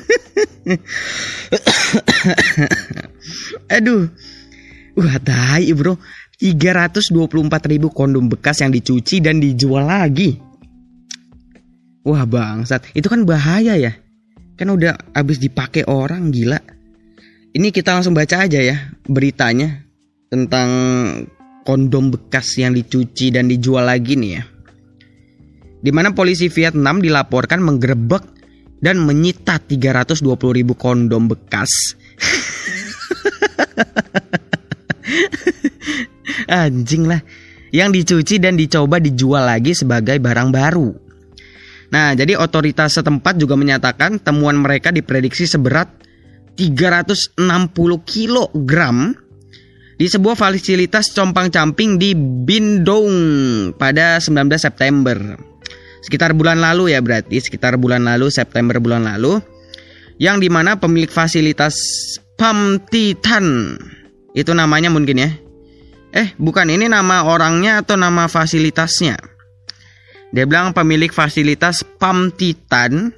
Aduh. 3.76 4.08
Wah, 4.96 5.16
tai, 5.20 5.72
Bro. 5.72 5.96
324 6.36 7.72
ribu 7.72 7.88
kondom 7.88 8.28
bekas 8.28 8.60
yang 8.60 8.68
dicuci 8.68 9.24
dan 9.24 9.40
dijual 9.40 9.88
lagi. 9.88 10.36
Wah 12.04 12.28
bangsat, 12.28 12.92
itu 12.92 13.08
kan 13.08 13.24
bahaya 13.24 13.74
ya. 13.74 13.96
Kan 14.60 14.68
udah 14.68 15.16
habis 15.16 15.40
dipakai 15.40 15.88
orang 15.88 16.28
gila. 16.28 16.60
Ini 17.56 17.72
kita 17.72 17.96
langsung 17.96 18.12
baca 18.12 18.44
aja 18.44 18.60
ya 18.60 18.92
beritanya 19.08 19.80
tentang 20.28 20.68
kondom 21.64 22.12
bekas 22.12 22.52
yang 22.60 22.76
dicuci 22.76 23.32
dan 23.32 23.48
dijual 23.48 23.88
lagi 23.88 24.12
nih 24.12 24.32
ya. 24.36 24.44
Di 25.80 25.88
mana 25.88 26.12
polisi 26.12 26.52
Vietnam 26.52 27.00
dilaporkan 27.00 27.64
menggerebek 27.64 28.35
dan 28.80 28.98
menyita 29.02 29.58
320 29.60 30.56
ribu 30.56 30.74
kondom 30.76 31.28
bekas. 31.30 31.70
Anjing 36.50 37.06
lah. 37.10 37.20
Yang 37.74 37.90
dicuci 38.02 38.38
dan 38.38 38.56
dicoba 38.56 38.98
dijual 39.02 39.44
lagi 39.44 39.74
sebagai 39.74 40.18
barang 40.22 40.50
baru. 40.54 40.94
Nah, 41.90 42.14
jadi 42.18 42.34
otoritas 42.38 42.98
setempat 42.98 43.38
juga 43.38 43.54
menyatakan 43.54 44.18
temuan 44.22 44.58
mereka 44.58 44.90
diprediksi 44.90 45.46
seberat 45.46 45.86
360 46.56 47.36
kg 48.02 48.72
di 49.96 50.06
sebuah 50.08 50.36
fasilitas 50.36 51.12
compang-camping 51.16 51.96
di 51.96 52.12
Bindong 52.16 53.12
pada 53.76 54.20
19 54.20 54.60
September. 54.60 55.16
Sekitar 56.04 56.36
bulan 56.36 56.60
lalu 56.60 56.92
ya 56.96 57.00
berarti, 57.00 57.40
sekitar 57.40 57.80
bulan 57.80 58.04
lalu 58.04 58.28
September 58.28 58.76
bulan 58.80 59.06
lalu. 59.08 59.40
Yang 60.16 60.36
di 60.44 60.48
mana 60.48 60.80
pemilik 60.80 61.12
fasilitas 61.12 61.76
Pam 62.40 62.80
Titan 62.88 63.76
itu 64.36 64.52
namanya 64.52 64.92
mungkin 64.92 65.16
ya. 65.20 65.30
Eh, 66.16 66.32
bukan 66.40 66.72
ini 66.72 66.88
nama 66.88 67.28
orangnya 67.28 67.84
atau 67.84 67.96
nama 68.00 68.28
fasilitasnya? 68.28 69.16
Dia 70.32 70.44
bilang 70.44 70.76
pemilik 70.76 71.12
fasilitas 71.12 71.84
Pam 71.84 72.32
Titan 72.32 73.12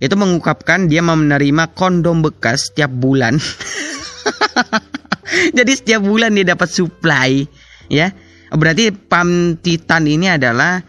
itu 0.00 0.14
mengungkapkan 0.16 0.88
dia 0.88 1.04
menerima 1.04 1.76
kondom 1.76 2.24
bekas 2.24 2.72
setiap 2.72 2.90
bulan. 2.90 3.36
Jadi 5.56 5.72
setiap 5.76 6.02
bulan 6.02 6.34
dia 6.34 6.56
dapat 6.56 6.70
supply, 6.72 7.44
ya. 7.86 8.10
Berarti 8.50 8.90
Pam 8.90 9.54
Titan 9.60 10.10
ini 10.10 10.26
adalah 10.26 10.82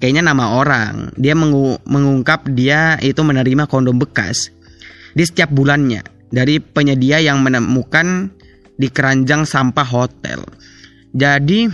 kayaknya 0.00 0.32
nama 0.32 0.56
orang. 0.60 1.12
Dia 1.16 1.34
mengu 1.36 1.78
mengungkap 1.84 2.48
dia 2.52 2.96
itu 3.00 3.22
menerima 3.22 3.66
kondom 3.68 3.98
bekas. 4.00 4.50
Di 5.16 5.24
setiap 5.24 5.48
bulannya 5.52 6.02
dari 6.28 6.60
penyedia 6.60 7.20
yang 7.24 7.40
menemukan 7.40 8.28
di 8.76 8.92
keranjang 8.92 9.48
sampah 9.48 9.88
hotel. 9.88 10.44
Jadi 11.16 11.64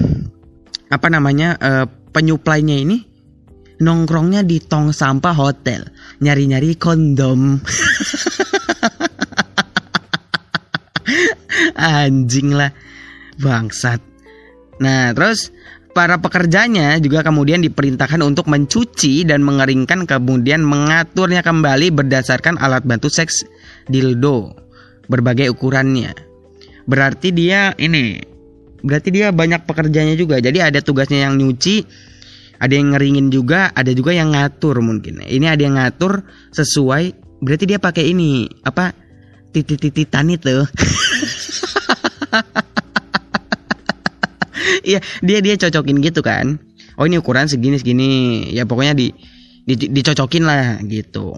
apa 0.92 1.08
namanya 1.10 1.58
uh, 1.58 1.86
penyuplainya 2.14 2.78
ini 2.78 3.02
nongkrongnya 3.82 4.46
di 4.46 4.62
tong 4.62 4.94
sampah 4.94 5.34
hotel. 5.34 5.90
Nyari-nyari 6.22 6.78
kondom. 6.78 7.58
Anjing 11.74 12.54
lah. 12.54 12.70
Bangsat. 13.42 13.98
Nah 14.78 15.10
terus 15.10 15.50
para 15.92 16.16
pekerjanya 16.18 16.96
juga 16.98 17.20
kemudian 17.20 17.60
diperintahkan 17.60 18.24
untuk 18.24 18.48
mencuci 18.48 19.28
dan 19.28 19.44
mengeringkan 19.44 20.08
kemudian 20.08 20.64
mengaturnya 20.64 21.44
kembali 21.44 21.92
berdasarkan 21.92 22.56
alat 22.56 22.82
bantu 22.82 23.12
seks 23.12 23.44
dildo 23.86 24.56
berbagai 25.06 25.52
ukurannya. 25.52 26.16
Berarti 26.88 27.30
dia 27.30 27.76
ini 27.76 28.18
berarti 28.82 29.14
dia 29.14 29.30
banyak 29.30 29.68
pekerjanya 29.68 30.18
juga. 30.18 30.42
Jadi 30.42 30.58
ada 30.58 30.82
tugasnya 30.82 31.30
yang 31.30 31.38
nyuci 31.38 31.86
ada 32.58 32.74
yang 32.74 32.96
ngeringin 32.96 33.30
juga 33.30 33.70
ada 33.76 33.92
juga 33.92 34.16
yang 34.16 34.34
ngatur 34.34 34.82
mungkin. 34.82 35.22
Ini 35.22 35.46
ada 35.52 35.62
yang 35.62 35.78
ngatur 35.78 36.26
sesuai 36.50 37.38
berarti 37.44 37.64
dia 37.68 37.78
pakai 37.78 38.10
ini 38.10 38.48
apa 38.64 38.96
titit-tititan 39.52 40.32
itu 40.32 40.64
Iya 44.88 44.98
dia 45.22 45.38
dia 45.42 45.54
cocokin 45.58 45.98
gitu 46.02 46.20
kan 46.22 46.58
oh 46.98 47.04
ini 47.08 47.18
ukuran 47.18 47.48
segini 47.50 47.78
segini 47.78 48.08
ya 48.52 48.66
pokoknya 48.68 48.94
di, 48.94 49.10
di 49.66 49.74
dicocokin 49.90 50.44
lah 50.44 50.78
gitu 50.86 51.34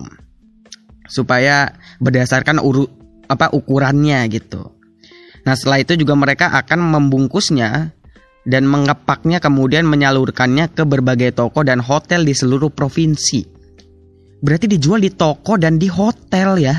supaya 1.09 1.73
berdasarkan 2.01 2.61
uru 2.61 2.89
apa 3.29 3.53
ukurannya 3.53 4.25
gitu 4.33 4.75
Nah 5.45 5.53
setelah 5.53 5.85
itu 5.85 5.93
juga 6.01 6.17
mereka 6.17 6.51
akan 6.57 6.81
membungkusnya 6.81 7.93
dan 8.45 8.65
mengepaknya 8.69 9.41
kemudian 9.41 9.85
menyalurkannya 9.89 10.73
ke 10.73 10.85
berbagai 10.85 11.37
toko 11.37 11.65
dan 11.65 11.81
hotel 11.85 12.25
di 12.25 12.33
seluruh 12.33 12.73
provinsi. 12.73 13.45
Berarti 14.45 14.69
dijual 14.69 15.01
di 15.01 15.13
toko 15.13 15.57
dan 15.57 15.81
di 15.81 15.89
hotel 15.89 16.61
ya. 16.61 16.77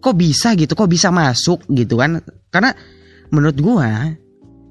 Kok 0.00 0.16
bisa 0.16 0.52
gitu? 0.56 0.76
Kok 0.76 0.88
bisa 0.88 1.08
masuk 1.08 1.64
gitu 1.72 2.00
kan? 2.00 2.20
Karena 2.52 2.72
menurut 3.32 3.56
gua 3.60 4.12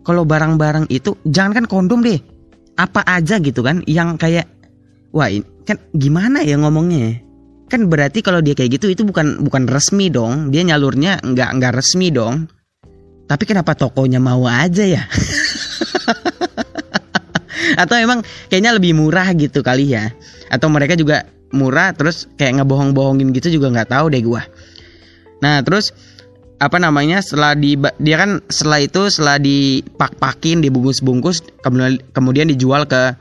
kalau 0.03 0.27
barang-barang 0.27 0.91
itu 0.91 1.15
jangan 1.23 1.63
kan 1.63 1.65
kondom 1.65 2.03
deh. 2.03 2.19
Apa 2.75 3.07
aja 3.07 3.39
gitu 3.39 3.63
kan 3.63 3.81
yang 3.87 4.19
kayak 4.19 4.45
wah 5.15 5.31
kan 5.63 5.79
gimana 5.95 6.43
ya 6.43 6.59
ngomongnya? 6.59 7.23
Kan 7.71 7.87
berarti 7.87 8.21
kalau 8.21 8.43
dia 8.43 8.53
kayak 8.53 8.77
gitu 8.77 8.91
itu 8.91 9.01
bukan 9.07 9.41
bukan 9.41 9.65
resmi 9.65 10.11
dong. 10.11 10.51
Dia 10.51 10.67
nyalurnya 10.67 11.23
nggak 11.23 11.49
nggak 11.57 11.73
resmi 11.73 12.11
dong. 12.11 12.45
Tapi 13.23 13.43
kenapa 13.47 13.73
tokonya 13.73 14.19
mau 14.19 14.43
aja 14.45 14.83
ya? 14.83 15.07
Atau 17.81 17.95
emang 17.97 18.21
kayaknya 18.51 18.75
lebih 18.75 18.93
murah 18.93 19.31
gitu 19.33 19.63
kali 19.63 19.95
ya? 19.95 20.11
Atau 20.51 20.69
mereka 20.69 20.99
juga 20.99 21.25
murah 21.55 21.95
terus 21.95 22.27
kayak 22.35 22.61
ngebohong-bohongin 22.61 23.31
gitu 23.31 23.57
juga 23.57 23.71
nggak 23.71 23.89
tahu 23.93 24.11
deh 24.11 24.21
gua. 24.21 24.43
Nah 25.39 25.63
terus 25.63 25.95
apa 26.61 26.77
namanya 26.79 27.19
setelah 27.19 27.57
di 27.57 27.75
dia 27.99 28.15
kan 28.17 28.39
setelah 28.47 28.79
itu 28.83 29.01
setelah 29.11 29.37
dipak-pakin 29.41 30.63
dibungkus-bungkus 30.63 31.43
kemudian 32.13 32.47
dijual 32.47 32.87
ke 32.87 33.17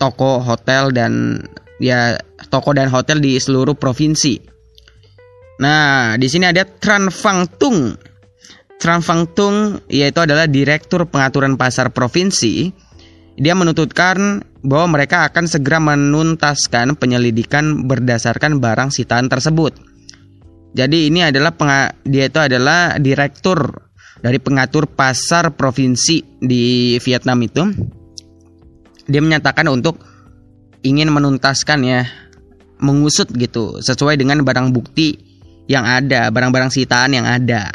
toko 0.00 0.40
hotel 0.40 0.92
dan 0.92 1.42
ya 1.80 2.16
toko 2.48 2.72
dan 2.72 2.88
hotel 2.88 3.20
di 3.20 3.36
seluruh 3.36 3.76
provinsi. 3.76 4.40
Nah, 5.56 6.14
di 6.20 6.28
sini 6.28 6.52
ada 6.52 6.68
Tran 6.68 7.08
Fang 7.08 7.48
Tung. 7.56 7.96
Tran 8.76 9.00
Fang 9.00 9.24
Tung 9.32 9.80
yaitu 9.88 10.20
adalah 10.20 10.44
direktur 10.44 11.08
pengaturan 11.08 11.56
pasar 11.56 11.92
provinsi. 11.92 12.68
Dia 13.36 13.52
menuntutkan 13.52 14.44
bahwa 14.64 14.96
mereka 14.96 15.28
akan 15.28 15.44
segera 15.44 15.76
menuntaskan 15.80 16.96
penyelidikan 16.96 17.84
berdasarkan 17.84 18.60
barang 18.60 18.88
sitaan 18.92 19.28
tersebut. 19.28 19.76
Jadi 20.76 21.08
ini 21.08 21.24
adalah 21.24 21.56
dia 22.04 22.28
itu 22.28 22.36
adalah 22.36 23.00
direktur 23.00 23.88
dari 24.20 24.36
pengatur 24.36 24.84
pasar 24.92 25.56
provinsi 25.56 26.36
di 26.36 26.96
Vietnam 27.00 27.40
itu. 27.40 27.64
Dia 29.08 29.24
menyatakan 29.24 29.72
untuk 29.72 30.04
ingin 30.84 31.08
menuntaskan 31.08 31.80
ya, 31.80 32.04
mengusut 32.84 33.32
gitu 33.32 33.80
sesuai 33.80 34.20
dengan 34.20 34.44
barang 34.44 34.76
bukti 34.76 35.16
yang 35.64 35.88
ada, 35.88 36.28
barang-barang 36.28 36.68
sitaan 36.68 37.16
yang 37.16 37.24
ada. 37.24 37.72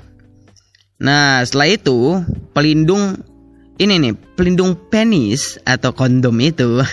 Nah, 1.02 1.42
setelah 1.42 1.74
itu 1.74 2.22
pelindung 2.54 3.18
ini 3.82 3.98
nih, 3.98 4.14
pelindung 4.38 4.78
penis 4.78 5.58
atau 5.66 5.90
kondom 5.90 6.38
itu. 6.38 6.78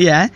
ya, 0.00 0.32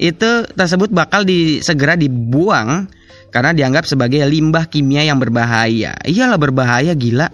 itu 0.00 0.48
tersebut 0.56 0.88
bakal 0.88 1.28
di, 1.28 1.60
segera 1.60 1.92
dibuang 1.92 2.88
karena 3.28 3.52
dianggap 3.52 3.84
sebagai 3.84 4.24
limbah 4.24 4.64
kimia 4.72 5.04
yang 5.04 5.20
berbahaya. 5.20 5.92
Iyalah 6.08 6.40
berbahaya 6.40 6.96
gila. 6.96 7.28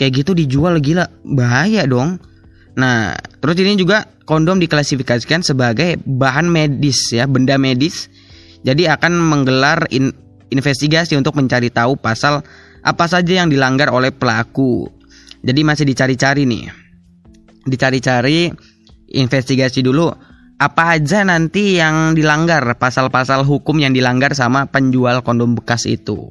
Kayak 0.00 0.24
gitu 0.24 0.32
dijual 0.32 0.80
gila, 0.80 1.06
bahaya 1.22 1.84
dong. 1.84 2.18
Nah, 2.74 3.14
terus 3.38 3.60
ini 3.60 3.76
juga 3.76 4.08
kondom 4.24 4.58
diklasifikasikan 4.58 5.44
sebagai 5.44 6.00
bahan 6.02 6.48
medis 6.48 7.12
ya, 7.12 7.28
benda 7.28 7.60
medis. 7.60 8.08
Jadi 8.64 8.88
akan 8.88 9.20
menggelar 9.20 9.84
in- 9.92 10.16
investigasi 10.48 11.14
untuk 11.20 11.36
mencari 11.36 11.68
tahu 11.68 12.00
pasal 12.00 12.40
apa 12.80 13.04
saja 13.06 13.44
yang 13.44 13.52
dilanggar 13.52 13.92
oleh 13.92 14.10
pelaku. 14.10 14.88
Jadi 15.44 15.60
masih 15.62 15.84
dicari-cari 15.84 16.48
nih. 16.48 16.64
Dicari-cari 17.68 18.48
investigasi 19.14 19.84
dulu 19.84 20.33
apa 20.58 20.94
aja 20.94 21.26
nanti 21.26 21.78
yang 21.78 22.14
dilanggar, 22.14 22.78
pasal-pasal 22.78 23.42
hukum 23.42 23.82
yang 23.82 23.90
dilanggar 23.90 24.32
sama 24.38 24.70
penjual 24.70 25.20
kondom 25.26 25.58
bekas 25.58 25.84
itu. 25.84 26.30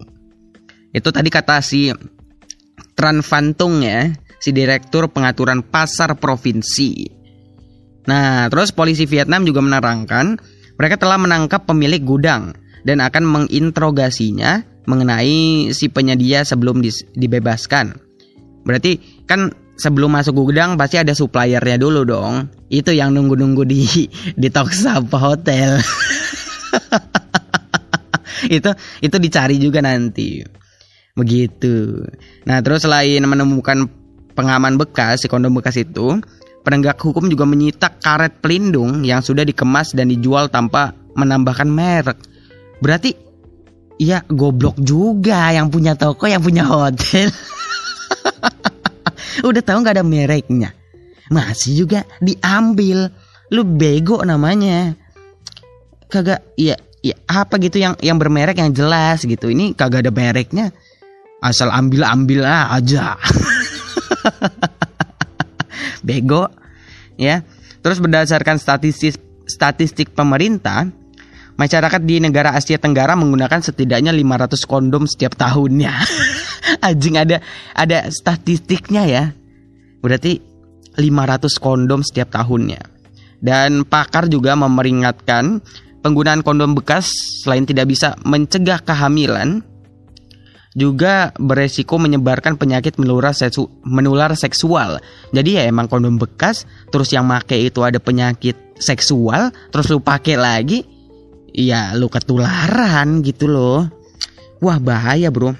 Itu 0.96 1.10
tadi 1.12 1.28
kata 1.28 1.60
si 1.60 1.92
Tran 2.96 3.20
Fantung 3.26 3.84
ya, 3.84 4.14
si 4.40 4.56
direktur 4.56 5.12
pengaturan 5.12 5.66
pasar 5.66 6.16
provinsi. 6.16 7.10
Nah, 8.08 8.52
terus 8.52 8.76
polisi 8.76 9.08
Vietnam 9.08 9.48
juga 9.48 9.64
menerangkan 9.64 10.40
mereka 10.76 11.00
telah 11.00 11.16
menangkap 11.16 11.64
pemilik 11.64 12.04
gudang 12.04 12.52
dan 12.84 13.00
akan 13.00 13.24
menginterogasinya 13.24 14.64
mengenai 14.84 15.72
si 15.72 15.88
penyedia 15.88 16.44
sebelum 16.44 16.84
dibebaskan. 17.16 17.96
Berarti 18.68 19.24
kan 19.28 19.52
sebelum 19.84 20.16
masuk 20.16 20.48
gudang 20.48 20.80
pasti 20.80 20.96
ada 20.96 21.12
suppliernya 21.12 21.76
dulu 21.76 22.08
dong. 22.08 22.48
Itu 22.72 22.96
yang 22.96 23.12
nunggu-nunggu 23.12 23.68
di 23.68 23.84
di 24.42 24.48
Toksapa 24.48 25.20
Hotel. 25.20 25.84
itu 28.56 28.72
itu 29.04 29.16
dicari 29.20 29.60
juga 29.60 29.84
nanti. 29.84 30.40
Begitu. 31.14 32.08
Nah, 32.48 32.64
terus 32.64 32.88
selain 32.88 33.22
menemukan 33.28 33.86
pengaman 34.34 34.80
bekas 34.80 35.22
si 35.22 35.28
kondom 35.30 35.54
bekas 35.54 35.78
itu, 35.78 36.18
penegak 36.66 36.98
hukum 36.98 37.30
juga 37.30 37.46
menyita 37.46 37.94
karet 38.02 38.42
pelindung 38.42 39.06
yang 39.06 39.22
sudah 39.22 39.46
dikemas 39.46 39.94
dan 39.94 40.10
dijual 40.10 40.50
tanpa 40.50 40.98
menambahkan 41.14 41.70
merek. 41.70 42.18
Berarti 42.82 43.14
ya 44.02 44.26
goblok 44.26 44.82
juga 44.82 45.54
yang 45.54 45.70
punya 45.70 45.94
toko, 45.94 46.26
yang 46.26 46.42
punya 46.42 46.66
hotel. 46.66 47.30
Udah 49.42 49.62
tahu 49.66 49.82
nggak 49.82 49.98
ada 49.98 50.06
mereknya. 50.06 50.70
Masih 51.34 51.86
juga 51.86 52.06
diambil. 52.22 53.10
Lu 53.50 53.66
bego 53.66 54.22
namanya. 54.22 54.94
Kagak 56.12 56.54
ya 56.54 56.78
ya 57.02 57.16
apa 57.26 57.58
gitu 57.58 57.82
yang 57.82 57.98
yang 58.00 58.22
bermerek 58.22 58.62
yang 58.62 58.70
jelas 58.70 59.26
gitu. 59.26 59.50
Ini 59.50 59.74
kagak 59.74 60.06
ada 60.06 60.14
mereknya. 60.14 60.70
Asal 61.42 61.74
ambil-ambil 61.74 62.46
aja. 62.46 63.18
bego 66.08 66.48
ya. 67.18 67.42
Terus 67.84 68.00
berdasarkan 68.00 68.62
statistik 68.62 69.20
statistik 69.44 70.16
pemerintah, 70.16 70.88
masyarakat 71.60 72.00
di 72.04 72.24
negara 72.24 72.56
Asia 72.56 72.80
Tenggara 72.80 73.20
menggunakan 73.20 73.60
setidaknya 73.60 74.16
500 74.16 74.64
kondom 74.64 75.04
setiap 75.04 75.36
tahunnya. 75.36 75.92
Anjing 76.88 77.20
ada 77.20 77.38
ada 77.78 78.10
statistiknya 78.10 79.04
ya. 79.06 79.24
Berarti 80.04 80.42
500 80.98 81.58
kondom 81.58 82.02
setiap 82.02 82.34
tahunnya. 82.34 82.82
Dan 83.44 83.84
pakar 83.84 84.32
juga 84.32 84.56
memperingatkan 84.56 85.60
penggunaan 86.00 86.44
kondom 86.44 86.76
bekas 86.76 87.12
selain 87.44 87.68
tidak 87.68 87.92
bisa 87.92 88.16
mencegah 88.24 88.80
kehamilan 88.80 89.64
juga 90.74 91.30
beresiko 91.38 92.02
menyebarkan 92.02 92.58
penyakit 92.58 92.98
menular, 92.98 93.34
menular 93.86 94.32
seksual. 94.34 94.98
Jadi 95.30 95.62
ya 95.62 95.64
emang 95.70 95.86
kondom 95.86 96.18
bekas, 96.18 96.66
terus 96.90 97.14
yang 97.14 97.30
make 97.30 97.54
itu 97.54 97.86
ada 97.86 98.02
penyakit 98.02 98.58
seksual, 98.82 99.54
terus 99.70 99.90
lu 99.94 100.02
pakai 100.02 100.34
lagi, 100.34 100.82
ya 101.54 101.94
lu 101.94 102.10
ketularan 102.10 103.22
gitu 103.22 103.46
loh. 103.46 103.86
Wah 104.60 104.82
bahaya 104.82 105.30
bro. 105.30 105.54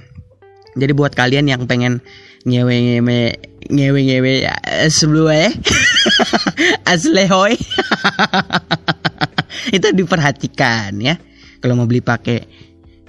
Jadi 0.74 0.92
buat 0.94 1.14
kalian 1.14 1.50
yang 1.50 1.64
pengen 1.70 2.02
ngewe 2.44 2.76
ngewe 2.76 3.20
ngewe 3.72 4.00
ngewe 4.04 4.34
sebelumnya 4.92 5.56
aslehoy 6.92 7.56
itu 9.76 9.88
diperhatikan 9.96 11.00
ya. 11.00 11.16
Kalau 11.64 11.80
mau 11.80 11.88
beli 11.88 12.04
pakai 12.04 12.44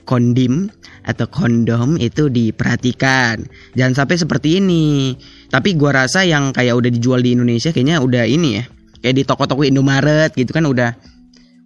kondim 0.07 0.71
atau 1.05 1.27
kondom 1.27 1.99
itu 1.99 2.31
diperhatikan. 2.31 3.43
Jangan 3.75 3.95
sampai 4.05 4.17
seperti 4.17 4.63
ini. 4.63 5.19
Tapi 5.51 5.75
gua 5.75 6.07
rasa 6.07 6.23
yang 6.23 6.55
kayak 6.55 6.79
udah 6.79 6.91
dijual 6.93 7.21
di 7.21 7.35
Indonesia 7.35 7.75
kayaknya 7.75 8.01
udah 8.01 8.25
ini 8.25 8.63
ya. 8.63 8.65
Kayak 9.03 9.15
di 9.21 9.23
toko-toko 9.27 9.63
Indomaret 9.67 10.33
gitu 10.33 10.55
kan 10.55 10.65
udah 10.65 10.97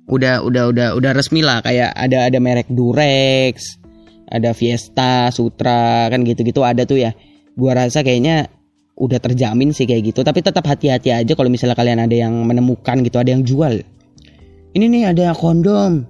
udah 0.08 0.40
udah 0.40 0.64
udah 0.72 0.88
udah 0.96 1.10
resmi 1.12 1.44
lah 1.44 1.60
kayak 1.60 1.92
ada 1.92 2.32
ada 2.32 2.38
merek 2.40 2.72
Durex, 2.72 3.77
ada 4.28 4.52
Fiesta, 4.52 5.32
Sutra 5.32 6.08
kan 6.12 6.22
gitu-gitu 6.22 6.62
ada 6.62 6.84
tuh 6.84 7.00
ya. 7.00 7.16
Gua 7.58 7.74
rasa 7.74 8.06
kayaknya 8.06 8.48
udah 8.94 9.18
terjamin 9.18 9.74
sih 9.74 9.88
kayak 9.88 10.14
gitu. 10.14 10.20
Tapi 10.22 10.44
tetap 10.44 10.62
hati-hati 10.64 11.10
aja 11.10 11.32
kalau 11.34 11.50
misalnya 11.50 11.74
kalian 11.74 12.04
ada 12.04 12.14
yang 12.14 12.32
menemukan 12.44 13.02
gitu, 13.02 13.18
ada 13.18 13.34
yang 13.34 13.42
jual. 13.42 13.82
Ini 14.76 14.84
nih 14.84 15.04
ada 15.10 15.34
kondom. 15.34 16.06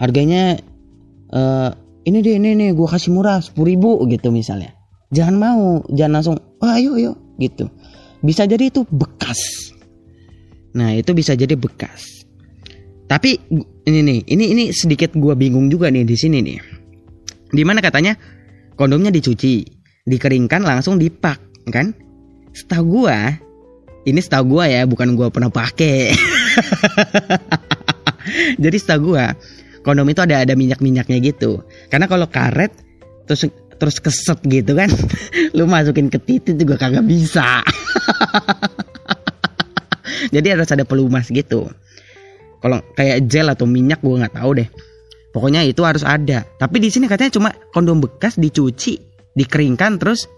Harganya 0.00 0.58
eh 1.32 1.70
ini 2.04 2.18
deh 2.20 2.34
ini 2.36 2.50
nih 2.58 2.70
gue 2.74 2.88
kasih 2.88 3.14
murah 3.14 3.38
sepuluh 3.38 3.72
ribu 3.72 3.90
gitu 4.10 4.34
misalnya 4.34 4.74
jangan 5.14 5.36
mau 5.38 5.64
jangan 5.92 6.12
langsung 6.18 6.36
oh, 6.38 6.70
ayo 6.74 6.98
ayo 6.98 7.12
gitu 7.38 7.70
bisa 8.22 8.46
jadi 8.46 8.70
itu 8.70 8.82
bekas 8.90 9.38
nah 10.74 10.90
itu 10.92 11.10
bisa 11.14 11.36
jadi 11.38 11.54
bekas 11.54 12.26
tapi 13.06 13.36
ini 13.86 14.00
nih 14.02 14.18
ini 14.28 14.44
ini 14.56 14.64
sedikit 14.72 15.14
gue 15.14 15.34
bingung 15.36 15.68
juga 15.68 15.92
nih 15.92 16.04
di 16.04 16.16
sini 16.16 16.38
nih 16.40 16.58
di 17.52 17.62
mana 17.62 17.84
katanya 17.84 18.16
kondomnya 18.74 19.12
dicuci 19.12 19.62
dikeringkan 20.08 20.64
langsung 20.64 20.96
dipak 20.96 21.68
kan? 21.68 21.92
Setahu 22.52 23.04
gue 23.04 23.18
ini 24.08 24.18
setahu 24.18 24.58
gue 24.58 24.64
ya 24.66 24.82
bukan 24.88 25.14
gue 25.14 25.28
pernah 25.30 25.52
pakai 25.52 26.10
jadi 28.62 28.76
setahu 28.76 29.14
gue 29.14 29.24
kondom 29.86 30.08
itu 30.10 30.20
ada 30.24 30.42
ada 30.42 30.54
minyak 30.58 30.82
minyaknya 30.82 31.18
gitu. 31.22 31.62
Karena 31.90 32.10
kalau 32.10 32.26
karet 32.26 32.72
terus 33.28 33.46
terus 33.78 33.98
keset 33.98 34.38
gitu 34.46 34.78
kan 34.78 34.90
lu 35.56 35.66
masukin 35.66 36.08
ke 36.08 36.18
titik 36.18 36.58
juga 36.58 36.80
kagak 36.80 37.06
bisa. 37.06 37.62
Jadi 40.34 40.54
harus 40.54 40.70
ada 40.70 40.86
pelumas 40.86 41.28
gitu. 41.28 41.68
Kalau 42.62 42.78
kayak 42.94 43.26
gel 43.26 43.50
atau 43.50 43.66
minyak 43.66 43.98
gua 44.00 44.22
nggak 44.22 44.38
tahu 44.38 44.62
deh 44.62 44.68
pokoknya 45.32 45.66
itu 45.66 45.82
harus 45.82 46.04
ada. 46.04 46.44
Tapi 46.60 46.76
di 46.78 46.92
sini 46.92 47.08
katanya 47.08 47.32
cuma 47.32 47.50
kondom 47.72 47.98
bekas 47.98 48.36
dicuci 48.36 49.00
dikeringkan 49.32 49.96
terus 49.96 50.28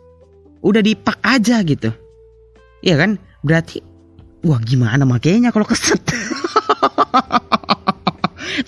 udah 0.62 0.80
dipak 0.80 1.18
aja 1.20 1.61
gitu. 1.66 1.90
Iya 2.80 2.96
kan? 2.96 3.18
Berarti 3.42 3.83
wah 4.46 4.62
gimana 4.62 5.02
makanya 5.04 5.50
kalau 5.50 5.66
keset? 5.66 6.00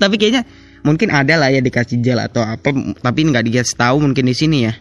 Tapi 0.02 0.14
kayaknya 0.18 0.42
mungkin 0.82 1.14
ada 1.14 1.38
lah 1.38 1.50
ya 1.50 1.62
dikasih 1.62 2.02
gel 2.02 2.18
atau 2.22 2.46
apa 2.46 2.70
tapi 3.02 3.26
nggak 3.26 3.42
dikasih 3.48 3.74
tahu 3.74 3.96
mungkin 4.02 4.26
di 4.26 4.36
sini 4.36 4.58
ya. 4.66 4.72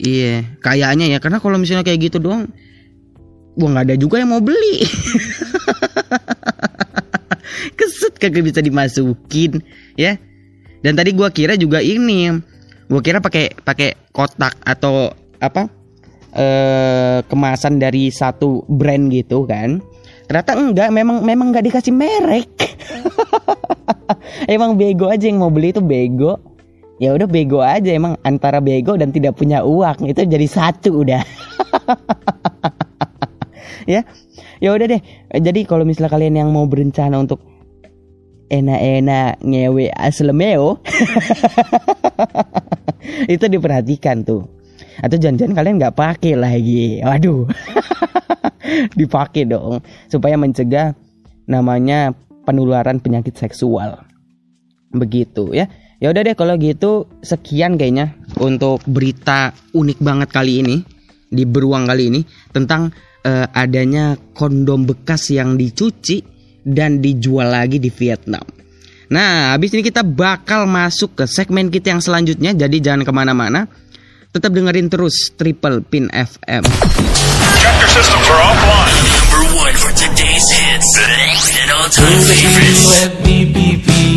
Iya 0.00 0.56
kayaknya 0.64 1.06
ya. 1.14 1.18
Karena 1.20 1.38
kalau 1.38 1.60
misalnya 1.60 1.84
kayak 1.84 2.10
gitu 2.10 2.18
doang 2.18 2.48
gua 3.54 3.68
nggak 3.76 3.86
ada 3.92 3.96
juga 3.98 4.22
yang 4.22 4.32
mau 4.32 4.40
beli 4.40 4.80
kagak 8.20 8.44
bisa 8.44 8.60
dimasukin 8.60 9.64
ya. 9.96 10.20
Dan 10.80 10.96
tadi 10.96 11.16
gua 11.16 11.32
kira 11.32 11.56
juga 11.56 11.80
ini 11.80 12.28
gua 12.88 13.00
kira 13.00 13.24
pakai 13.24 13.56
pakai 13.64 14.12
kotak 14.12 14.60
atau 14.64 15.12
apa 15.40 15.68
eh 16.36 17.18
kemasan 17.26 17.80
dari 17.80 18.12
satu 18.12 18.62
brand 18.68 19.08
gitu 19.08 19.48
kan. 19.48 19.80
Ternyata 20.30 20.52
enggak 20.54 20.88
memang 20.94 21.26
memang 21.26 21.50
nggak 21.50 21.66
dikasih 21.72 21.90
merek. 21.96 22.52
Emang 24.54 24.78
bego 24.78 25.10
aja 25.10 25.26
yang 25.26 25.42
mau 25.42 25.50
beli 25.50 25.74
itu 25.74 25.82
bego. 25.82 26.38
Ya 27.00 27.16
udah 27.16 27.24
bego 27.24 27.64
aja 27.64 27.96
emang 27.96 28.20
antara 28.22 28.60
bego 28.60 28.92
dan 28.94 29.08
tidak 29.08 29.40
punya 29.40 29.64
uang 29.64 30.04
itu 30.04 30.20
jadi 30.22 30.46
satu 30.46 31.02
udah. 31.02 31.22
Ya. 33.88 34.04
Ya 34.60 34.70
udah 34.76 34.86
deh. 34.86 35.02
Jadi 35.32 35.64
kalau 35.64 35.88
misalnya 35.88 36.12
kalian 36.12 36.36
yang 36.36 36.48
mau 36.52 36.68
berencana 36.68 37.16
untuk 37.16 37.42
enak-enak 38.50 39.38
ngewe 39.40 39.88
aslemeo 39.94 40.82
itu 43.34 43.44
diperhatikan 43.46 44.26
tuh. 44.26 44.44
Atau 45.00 45.16
jangan-jangan 45.16 45.54
kalian 45.56 45.76
nggak 45.80 45.96
pakai 45.96 46.34
lagi 46.36 47.00
waduh. 47.00 47.48
Dipakai 48.98 49.48
dong 49.48 49.80
supaya 50.10 50.36
mencegah 50.36 50.92
namanya 51.48 52.12
penularan 52.44 53.00
penyakit 53.00 53.38
seksual. 53.38 54.02
Begitu 54.92 55.54
ya. 55.54 55.70
Ya 56.00 56.08
udah 56.08 56.24
deh 56.24 56.32
kalau 56.32 56.56
gitu 56.56 57.04
sekian 57.20 57.76
kayaknya 57.76 58.16
untuk 58.40 58.80
berita 58.88 59.52
unik 59.76 60.00
banget 60.00 60.28
kali 60.32 60.64
ini 60.64 60.76
di 61.28 61.44
beruang 61.44 61.84
kali 61.84 62.08
ini 62.08 62.20
tentang 62.56 62.88
eh, 63.20 63.46
adanya 63.52 64.16
kondom 64.32 64.88
bekas 64.88 65.28
yang 65.28 65.60
dicuci 65.60 66.39
dan 66.64 67.00
dijual 67.00 67.52
lagi 67.52 67.80
di 67.80 67.88
Vietnam. 67.88 68.42
Nah, 69.10 69.56
habis 69.58 69.74
ini 69.74 69.82
kita 69.82 70.06
bakal 70.06 70.70
masuk 70.70 71.18
ke 71.18 71.24
segmen 71.26 71.66
kita 71.66 71.90
yang 71.90 72.02
selanjutnya, 72.02 72.54
jadi 72.54 72.76
jangan 72.78 73.02
ke 73.02 73.10
mana-mana. 73.10 73.66
Tetap 74.30 74.54
dengerin 74.54 74.86
terus 74.86 75.34
Triple 75.34 75.82
Pin 75.82 76.06
FM. 76.14 76.62
Chapter 76.62 77.88
systems 77.90 78.26
are 78.30 78.42
offline. 78.46 78.98
Number 79.10 79.42
one 79.58 79.74
for 79.74 79.90
today's 79.98 80.46
hits 80.46 80.90
and 81.58 81.70
all-time 81.74 82.20
favorites. 82.22 82.84
Let 82.86 83.12
me 83.26 83.50
pipi 83.50 84.10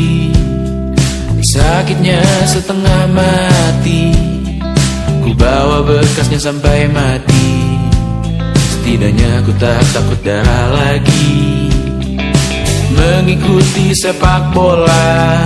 Sakitnya 1.44 2.24
setengah 2.50 3.14
mati 3.14 4.10
Ku 5.22 5.38
bawa 5.38 5.86
bekasnya 5.86 6.40
sampai 6.42 6.90
mati 6.90 7.78
Setidaknya 8.58 9.46
ku 9.46 9.54
tak 9.62 9.86
takut 9.94 10.18
darah 10.26 10.74
lagi 10.74 11.70
Mengikuti 13.04 13.92
sepak 13.92 14.56
bola 14.56 15.44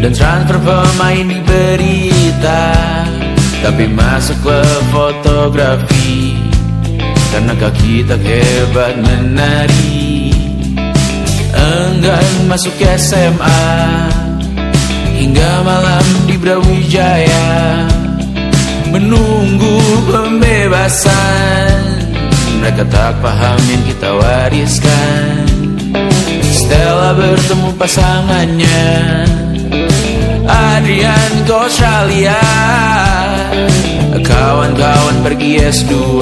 Dan 0.00 0.16
transfer 0.16 0.56
pemain 0.64 1.28
di 1.28 1.44
berita. 1.44 2.72
Tapi 3.60 3.84
masuk 3.92 4.48
ke 4.48 4.60
fotografi 4.88 6.40
Karena 7.28 7.52
kaki 7.52 8.00
tak 8.08 8.24
hebat 8.24 8.96
menari. 8.96 10.32
Enggan 11.52 12.48
masuk 12.48 12.72
SMA 12.96 13.68
Hingga 15.20 15.50
malam 15.68 16.06
di 16.24 16.40
Brawijaya. 16.40 17.84
Menunggu 18.88 19.84
pembebasan. 20.08 21.76
Mereka 22.64 22.88
tak 22.88 23.20
paham 23.20 23.60
yang 23.68 23.82
kita 23.84 24.16
wariskan 24.16 25.47
Stella 26.68 27.16
bertemu 27.16 27.72
pasangannya. 27.80 28.84
Adrian 30.44 31.32
ke 31.48 31.52
Australia. 31.56 32.36
Kawan-kawan 34.20 35.16
pergi 35.24 35.64
S2 35.64 36.20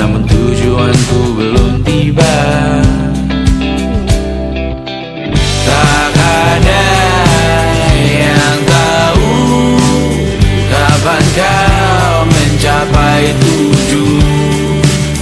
Namun 0.00 0.24
tujuanku 0.24 1.20
belum 1.36 1.84
tiba. 1.84 2.40
Tak 5.68 6.12
ada 6.56 6.84
yang 7.92 8.58
tahu 8.64 9.36
Kapan 10.72 11.24
kau 11.36 12.16
mencapai 12.24 13.36
tujuh. 13.36 14.16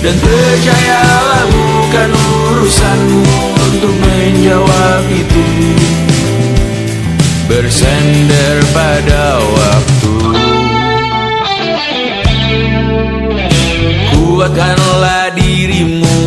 Dan 0.07 0.15
percayalah 0.23 1.76
bukan 1.97 2.13
urusanmu 2.53 3.25
Untuk 3.57 3.95
menjawab 4.05 5.03
itu. 5.09 5.45
Bersender 7.49 8.57
pada 8.77 9.41
waktu. 9.41 10.15
Kuatkanlah 14.13 15.33
dirimu 15.41 16.21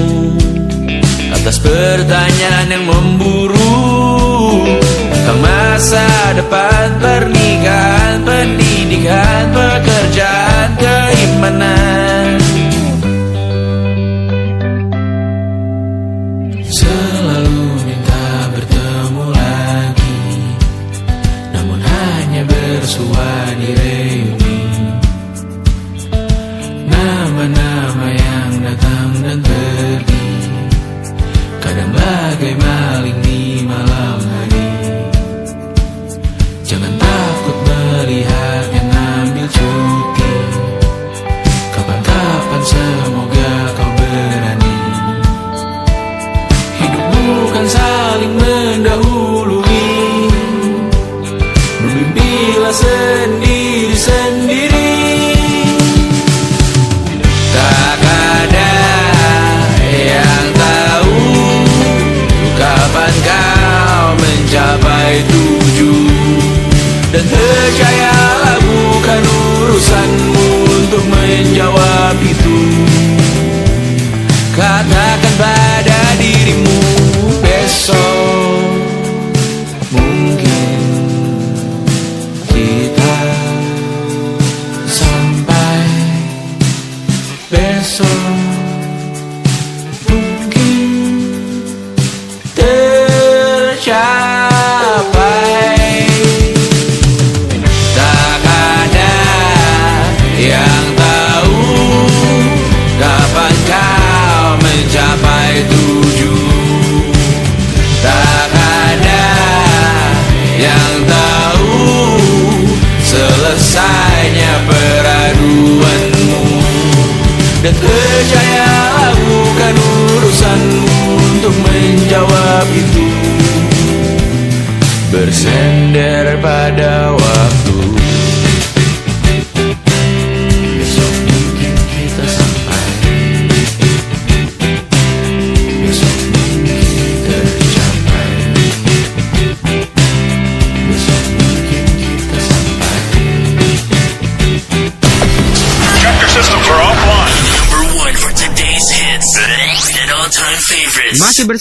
Atas 1.38 1.62
pertanyaan 1.62 2.68
yang 2.74 2.86
memburu. 2.90 3.78
Tentang 5.14 5.40
masa 5.46 6.34
depan 6.34 6.98
pernikahan 6.98 8.26
Pendidikan, 8.26 9.54
pekerjaan, 9.54 10.68
keimanan 10.82 12.09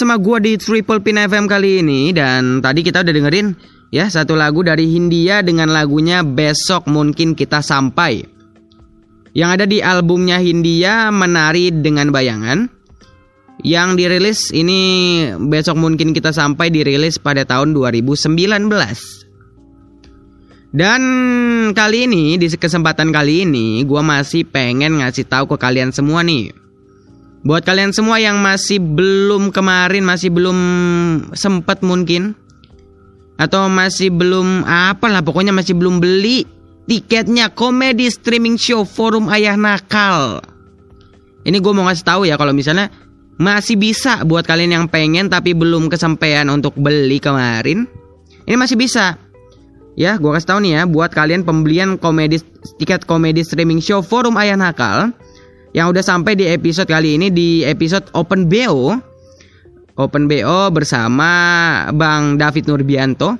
Bersama 0.09 0.25
gua 0.25 0.41
di 0.41 0.57
Triple 0.57 1.05
Pin 1.05 1.21
FM 1.21 1.45
kali 1.45 1.85
ini 1.85 2.17
dan 2.17 2.65
tadi 2.65 2.81
kita 2.81 3.05
udah 3.05 3.13
dengerin 3.13 3.53
ya 3.93 4.09
satu 4.09 4.41
lagu 4.41 4.65
dari 4.65 4.89
Hindia 4.89 5.45
dengan 5.45 5.69
lagunya 5.69 6.25
Besok 6.25 6.89
Mungkin 6.89 7.37
Kita 7.37 7.61
Sampai. 7.61 8.25
Yang 9.37 9.51
ada 9.53 9.69
di 9.69 9.85
albumnya 9.85 10.41
Hindia 10.41 11.13
Menari 11.13 11.69
dengan 11.85 12.09
Bayangan. 12.09 12.73
Yang 13.61 13.89
dirilis 14.01 14.49
ini 14.57 14.81
Besok 15.37 15.77
Mungkin 15.77 16.17
Kita 16.17 16.33
Sampai 16.33 16.73
dirilis 16.73 17.21
pada 17.21 17.45
tahun 17.45 17.77
2019. 17.77 18.33
Dan 20.73 21.03
kali 21.77 22.09
ini 22.09 22.41
di 22.41 22.49
kesempatan 22.49 23.13
kali 23.13 23.45
ini 23.45 23.85
gua 23.85 24.01
masih 24.01 24.49
pengen 24.49 25.05
ngasih 25.05 25.29
tahu 25.29 25.53
ke 25.53 25.61
kalian 25.61 25.93
semua 25.93 26.25
nih. 26.25 26.68
Buat 27.47 27.63
kalian 27.63 27.95
semua 27.95 28.19
yang 28.19 28.43
masih 28.43 28.83
belum 28.83 29.55
kemarin 29.55 30.03
masih 30.03 30.35
belum 30.35 30.59
sempat 31.39 31.87
mungkin 31.87 32.35
atau 33.39 33.71
masih 33.71 34.11
belum 34.11 34.67
apalah 34.67 35.23
pokoknya 35.23 35.55
masih 35.55 35.79
belum 35.79 36.03
beli 36.03 36.43
tiketnya 36.91 37.55
komedi 37.55 38.11
streaming 38.11 38.59
show 38.59 38.83
Forum 38.83 39.31
Ayah 39.31 39.55
Nakal. 39.55 40.43
Ini 41.47 41.63
gue 41.63 41.73
mau 41.73 41.87
ngasih 41.87 42.05
tahu 42.05 42.23
ya 42.27 42.35
kalau 42.35 42.51
misalnya 42.51 42.91
masih 43.39 43.79
bisa 43.79 44.27
buat 44.27 44.43
kalian 44.43 44.75
yang 44.75 44.87
pengen 44.91 45.31
tapi 45.31 45.55
belum 45.55 45.87
kesampaian 45.87 46.51
untuk 46.51 46.75
beli 46.75 47.23
kemarin. 47.23 47.87
Ini 48.51 48.57
masih 48.59 48.75
bisa. 48.75 49.15
Ya, 49.95 50.15
gue 50.19 50.31
kasih 50.31 50.49
tahu 50.55 50.59
nih 50.63 50.73
ya 50.79 50.83
buat 50.91 51.11
kalian 51.15 51.47
pembelian 51.47 51.99
komedi 51.99 52.43
tiket 52.83 53.07
komedi 53.07 53.47
streaming 53.47 53.79
show 53.79 54.03
Forum 54.03 54.35
Ayah 54.35 54.59
Nakal 54.59 55.15
yang 55.77 55.93
udah 55.93 56.01
sampai 56.01 56.39
di 56.39 56.49
episode 56.49 56.89
kali 56.89 57.21
ini 57.21 57.29
di 57.29 57.65
episode 57.65 58.09
Open 58.17 58.49
BO. 58.49 58.97
Open 59.99 60.31
BO 60.31 60.71
bersama 60.71 61.31
Bang 61.91 62.39
David 62.39 62.71
Nurbianto 62.71 63.35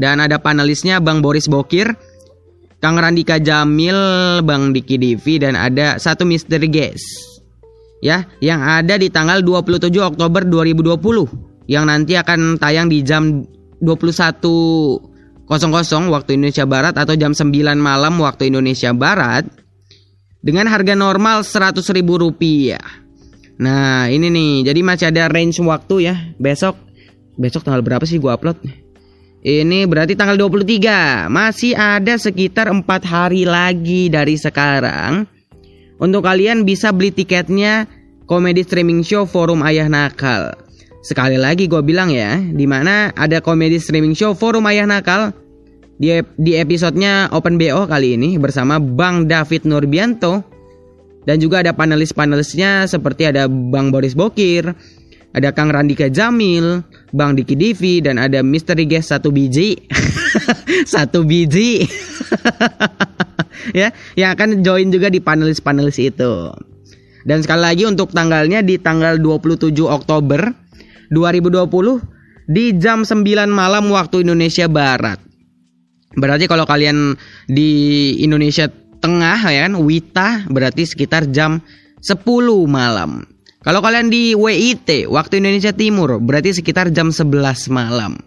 dan 0.00 0.18
ada 0.18 0.42
panelisnya 0.42 0.98
Bang 0.98 1.22
Boris 1.22 1.46
Bokir, 1.46 1.94
Kang 2.82 2.98
Randika 2.98 3.38
Jamil, 3.38 3.94
Bang 4.42 4.74
Diki 4.74 4.98
Divi 4.98 5.38
dan 5.38 5.54
ada 5.54 6.00
satu 6.00 6.26
misteri 6.26 6.66
guest. 6.66 7.04
Ya, 8.00 8.24
yang 8.40 8.64
ada 8.64 8.96
di 8.96 9.12
tanggal 9.12 9.44
27 9.44 9.92
Oktober 10.00 10.42
2020 10.48 11.68
yang 11.68 11.84
nanti 11.84 12.16
akan 12.16 12.56
tayang 12.56 12.88
di 12.88 13.04
jam 13.04 13.44
21.00 13.84 14.98
waktu 16.08 16.30
Indonesia 16.34 16.64
Barat 16.64 16.96
atau 16.96 17.14
jam 17.14 17.36
9 17.36 17.52
malam 17.76 18.16
waktu 18.24 18.48
Indonesia 18.48 18.96
Barat 18.96 19.44
dengan 20.40 20.68
harga 20.68 20.96
normal 20.96 21.44
Rp100.000 21.44 22.00
rupiah. 22.04 22.84
Nah 23.60 24.08
ini 24.08 24.32
nih, 24.32 24.72
jadi 24.72 24.80
masih 24.80 25.06
ada 25.12 25.28
range 25.28 25.60
waktu 25.60 26.08
ya 26.08 26.14
besok. 26.40 26.76
Besok 27.40 27.64
tanggal 27.64 27.80
berapa 27.84 28.04
sih 28.04 28.20
gua 28.20 28.36
upload? 28.36 28.60
Ini 29.40 29.88
berarti 29.88 30.12
tanggal 30.20 30.36
23 30.36 31.32
Masih 31.32 31.72
ada 31.72 32.20
sekitar 32.20 32.68
4 32.68 32.84
hari 33.08 33.48
lagi 33.48 34.12
dari 34.12 34.36
sekarang 34.36 35.24
Untuk 35.96 36.28
kalian 36.28 36.68
bisa 36.68 36.92
beli 36.92 37.08
tiketnya 37.08 37.88
Komedi 38.28 38.60
streaming 38.60 39.00
show 39.00 39.24
Forum 39.24 39.64
Ayah 39.64 39.88
Nakal 39.88 40.60
Sekali 41.00 41.40
lagi 41.40 41.72
gue 41.72 41.80
bilang 41.80 42.12
ya 42.12 42.36
Di 42.36 42.68
mana 42.68 43.16
ada 43.16 43.40
komedi 43.40 43.80
streaming 43.80 44.12
show 44.12 44.36
Forum 44.36 44.68
Ayah 44.68 44.84
Nakal 44.84 45.32
di, 46.00 46.16
di 46.40 46.56
episodenya 46.56 47.28
Open 47.36 47.60
BO 47.60 47.84
kali 47.84 48.16
ini 48.16 48.40
bersama 48.40 48.80
Bang 48.80 49.28
David 49.28 49.68
Nurbianto 49.68 50.40
dan 51.28 51.36
juga 51.36 51.60
ada 51.60 51.76
panelis-panelisnya 51.76 52.88
seperti 52.88 53.28
ada 53.28 53.44
Bang 53.44 53.92
Boris 53.92 54.16
Bokir, 54.16 54.72
ada 55.36 55.52
Kang 55.52 55.68
Randika 55.68 56.08
Jamil, 56.08 56.80
Bang 57.12 57.36
Diki 57.36 57.52
Divi 57.52 58.00
dan 58.00 58.16
ada 58.16 58.40
Misteri 58.40 58.88
Guest 58.88 59.12
satu 59.12 59.28
biji, 59.28 59.76
satu 60.96 61.28
biji, 61.28 61.84
ya 63.78 63.92
yang 64.16 64.32
akan 64.32 64.64
join 64.64 64.88
juga 64.88 65.12
di 65.12 65.20
panelis-panelis 65.20 66.00
itu. 66.00 66.48
Dan 67.28 67.44
sekali 67.44 67.60
lagi 67.60 67.84
untuk 67.84 68.16
tanggalnya 68.16 68.64
di 68.64 68.80
tanggal 68.80 69.20
27 69.20 69.76
Oktober 69.84 70.48
2020 71.12 72.48
di 72.48 72.72
jam 72.80 73.04
9 73.04 73.20
malam 73.52 73.92
waktu 73.92 74.24
Indonesia 74.24 74.64
Barat. 74.64 75.29
Berarti 76.18 76.50
kalau 76.50 76.66
kalian 76.66 77.14
di 77.46 77.70
Indonesia 78.18 78.66
Tengah 79.00 79.48
ya 79.48 79.64
kan 79.64 79.80
Wita 79.80 80.28
berarti 80.52 80.84
sekitar 80.84 81.32
jam 81.32 81.64
10 82.04 82.20
malam. 82.68 83.24
Kalau 83.64 83.80
kalian 83.80 84.12
di 84.12 84.36
WIT 84.36 85.08
waktu 85.08 85.40
Indonesia 85.40 85.72
Timur 85.72 86.20
berarti 86.20 86.52
sekitar 86.52 86.92
jam 86.92 87.08
11 87.08 87.72
malam. 87.72 88.20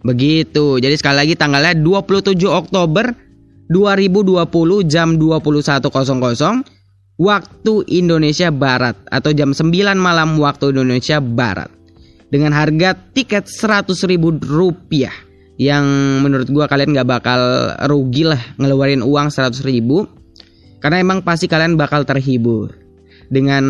Begitu. 0.00 0.80
Jadi 0.80 0.96
sekali 0.96 1.16
lagi 1.24 1.34
tanggalnya 1.36 1.76
27 1.76 2.40
Oktober 2.48 3.12
2020 3.68 4.48
jam 4.88 5.20
21.00 5.20 5.92
waktu 7.20 7.74
Indonesia 7.92 8.48
Barat 8.48 8.96
atau 9.12 9.30
jam 9.36 9.52
9 9.52 9.68
malam 9.96 10.40
waktu 10.40 10.72
Indonesia 10.72 11.20
Barat. 11.20 11.68
Dengan 12.32 12.56
harga 12.56 12.96
tiket 13.12 13.44
100.000 13.44 13.92
rupiah 14.40 15.12
yang 15.60 15.84
menurut 16.24 16.50
gua 16.50 16.66
kalian 16.66 16.94
nggak 16.94 17.08
bakal 17.08 17.40
rugi 17.86 18.26
lah 18.26 18.40
ngeluarin 18.58 19.02
uang 19.06 19.30
100 19.30 19.54
ribu 19.62 20.06
karena 20.82 21.00
emang 21.00 21.22
pasti 21.22 21.46
kalian 21.46 21.78
bakal 21.78 22.02
terhibur 22.02 22.84
dengan 23.32 23.64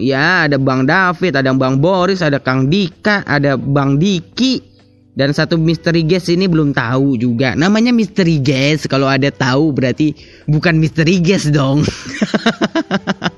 ya 0.00 0.48
ada 0.48 0.56
Bang 0.56 0.88
David, 0.88 1.36
ada 1.36 1.52
Bang 1.52 1.78
Boris, 1.78 2.24
ada 2.24 2.40
Kang 2.40 2.72
Dika, 2.72 3.22
ada 3.28 3.54
Bang 3.60 4.00
Diki 4.00 4.76
dan 5.16 5.32
satu 5.32 5.56
misteri 5.56 6.04
guest 6.04 6.28
ini 6.28 6.44
belum 6.44 6.76
tahu 6.76 7.16
juga. 7.16 7.56
Namanya 7.56 7.92
misteri 7.92 8.36
guest 8.40 8.84
kalau 8.88 9.08
ada 9.08 9.32
tahu 9.32 9.72
berarti 9.72 10.12
bukan 10.44 10.76
misteri 10.76 11.24
guest 11.24 11.52
dong. 11.56 11.80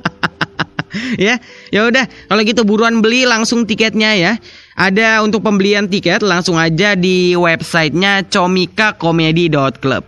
ya, 1.26 1.38
ya 1.70 1.80
udah 1.86 2.04
kalau 2.26 2.42
gitu 2.42 2.66
buruan 2.66 2.98
beli 2.98 3.26
langsung 3.30 3.62
tiketnya 3.62 4.18
ya. 4.18 4.32
Ada 4.78 5.26
untuk 5.26 5.42
pembelian 5.42 5.90
tiket 5.90 6.22
langsung 6.22 6.54
aja 6.54 6.94
di 6.94 7.34
websitenya 7.34 8.30
comikakomedi.club. 8.30 10.06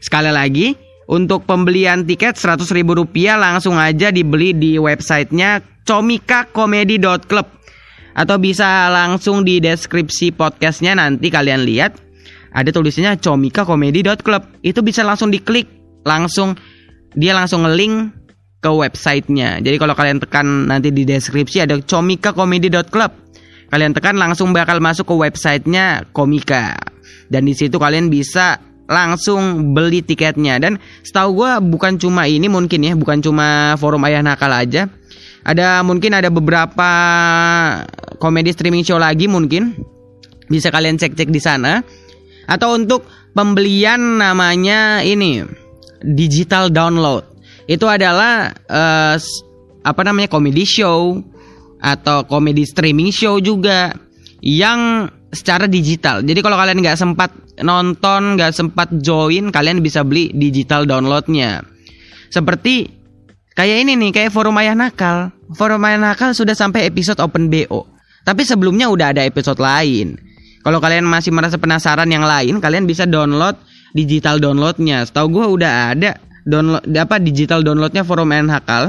Sekali 0.00 0.32
lagi, 0.32 0.72
untuk 1.04 1.44
pembelian 1.44 2.00
tiket 2.00 2.40
Rp100.000 2.40 2.80
langsung 3.36 3.76
aja 3.76 4.08
dibeli 4.08 4.56
di 4.56 4.80
websitenya 4.80 5.60
comikakomedi.club. 5.84 7.44
Atau 8.16 8.40
bisa 8.40 8.88
langsung 8.88 9.44
di 9.44 9.60
deskripsi 9.60 10.32
podcastnya 10.32 10.96
nanti 10.96 11.28
kalian 11.28 11.68
lihat. 11.68 12.00
Ada 12.56 12.72
tulisannya 12.72 13.20
comikakomedi.club. 13.20 14.64
Itu 14.64 14.80
bisa 14.80 15.04
langsung 15.04 15.28
diklik, 15.28 15.68
langsung 16.08 16.56
dia 17.12 17.36
langsung 17.36 17.68
nge-link 17.68 18.16
ke 18.64 18.70
websitenya. 18.72 19.60
Jadi 19.60 19.76
kalau 19.76 19.92
kalian 19.92 20.24
tekan 20.24 20.72
nanti 20.72 20.88
di 20.88 21.04
deskripsi 21.04 21.68
ada 21.68 21.76
comikakomedi.club 21.84 23.26
kalian 23.70 23.92
tekan 23.96 24.16
langsung 24.16 24.54
bakal 24.54 24.78
masuk 24.78 25.10
ke 25.10 25.14
websitenya 25.16 26.06
Komika 26.14 26.78
dan 27.26 27.46
di 27.46 27.54
situ 27.54 27.76
kalian 27.76 28.06
bisa 28.06 28.58
langsung 28.86 29.74
beli 29.74 30.02
tiketnya. 30.02 30.62
Dan 30.62 30.78
setahu 31.02 31.42
gue 31.42 31.52
bukan 31.74 31.98
cuma 31.98 32.30
ini 32.30 32.46
mungkin 32.46 32.86
ya 32.86 32.94
bukan 32.94 33.18
cuma 33.18 33.74
forum 33.78 34.02
ayah 34.06 34.22
nakal 34.22 34.50
aja. 34.54 34.86
Ada 35.46 35.82
mungkin 35.86 36.14
ada 36.14 36.30
beberapa 36.30 36.90
komedi 38.18 38.50
streaming 38.54 38.82
show 38.86 38.98
lagi 38.98 39.26
mungkin. 39.30 39.74
Bisa 40.46 40.70
kalian 40.70 40.98
cek-cek 40.98 41.30
di 41.30 41.42
sana. 41.42 41.82
Atau 42.46 42.78
untuk 42.78 43.06
pembelian 43.34 44.22
namanya 44.22 45.02
ini 45.02 45.42
digital 46.02 46.70
download. 46.70 47.26
Itu 47.66 47.90
adalah 47.90 48.54
s- 49.18 49.42
apa 49.82 50.02
namanya 50.06 50.30
comedy 50.30 50.62
show 50.62 51.18
atau 51.80 52.24
comedy 52.24 52.64
streaming 52.64 53.12
show 53.12 53.40
juga 53.40 53.92
yang 54.40 55.10
secara 55.32 55.68
digital. 55.68 56.22
Jadi 56.24 56.40
kalau 56.40 56.56
kalian 56.56 56.80
nggak 56.80 56.98
sempat 56.98 57.30
nonton, 57.60 58.36
nggak 58.36 58.52
sempat 58.52 58.88
join, 59.00 59.52
kalian 59.52 59.80
bisa 59.80 60.04
beli 60.04 60.32
digital 60.32 60.84
downloadnya. 60.88 61.64
Seperti 62.32 62.88
kayak 63.56 63.86
ini 63.86 63.92
nih, 63.96 64.10
kayak 64.12 64.30
forum 64.32 64.56
ayah 64.60 64.76
nakal. 64.76 65.32
Forum 65.54 65.82
ayah 65.86 66.12
nakal 66.12 66.32
sudah 66.32 66.56
sampai 66.56 66.88
episode 66.88 67.20
open 67.22 67.48
BO. 67.48 67.86
Tapi 68.26 68.42
sebelumnya 68.42 68.90
udah 68.90 69.14
ada 69.14 69.22
episode 69.22 69.62
lain. 69.62 70.18
Kalau 70.66 70.82
kalian 70.82 71.06
masih 71.06 71.30
merasa 71.30 71.54
penasaran 71.62 72.10
yang 72.10 72.26
lain, 72.26 72.58
kalian 72.58 72.90
bisa 72.90 73.06
download 73.06 73.54
digital 73.94 74.42
downloadnya. 74.42 75.06
Setahu 75.06 75.30
gue 75.30 75.46
udah 75.62 75.94
ada 75.94 76.18
download 76.42 76.82
apa 76.98 77.22
digital 77.22 77.62
downloadnya 77.62 78.02
forum 78.02 78.34
ayah 78.34 78.58
nakal. 78.58 78.84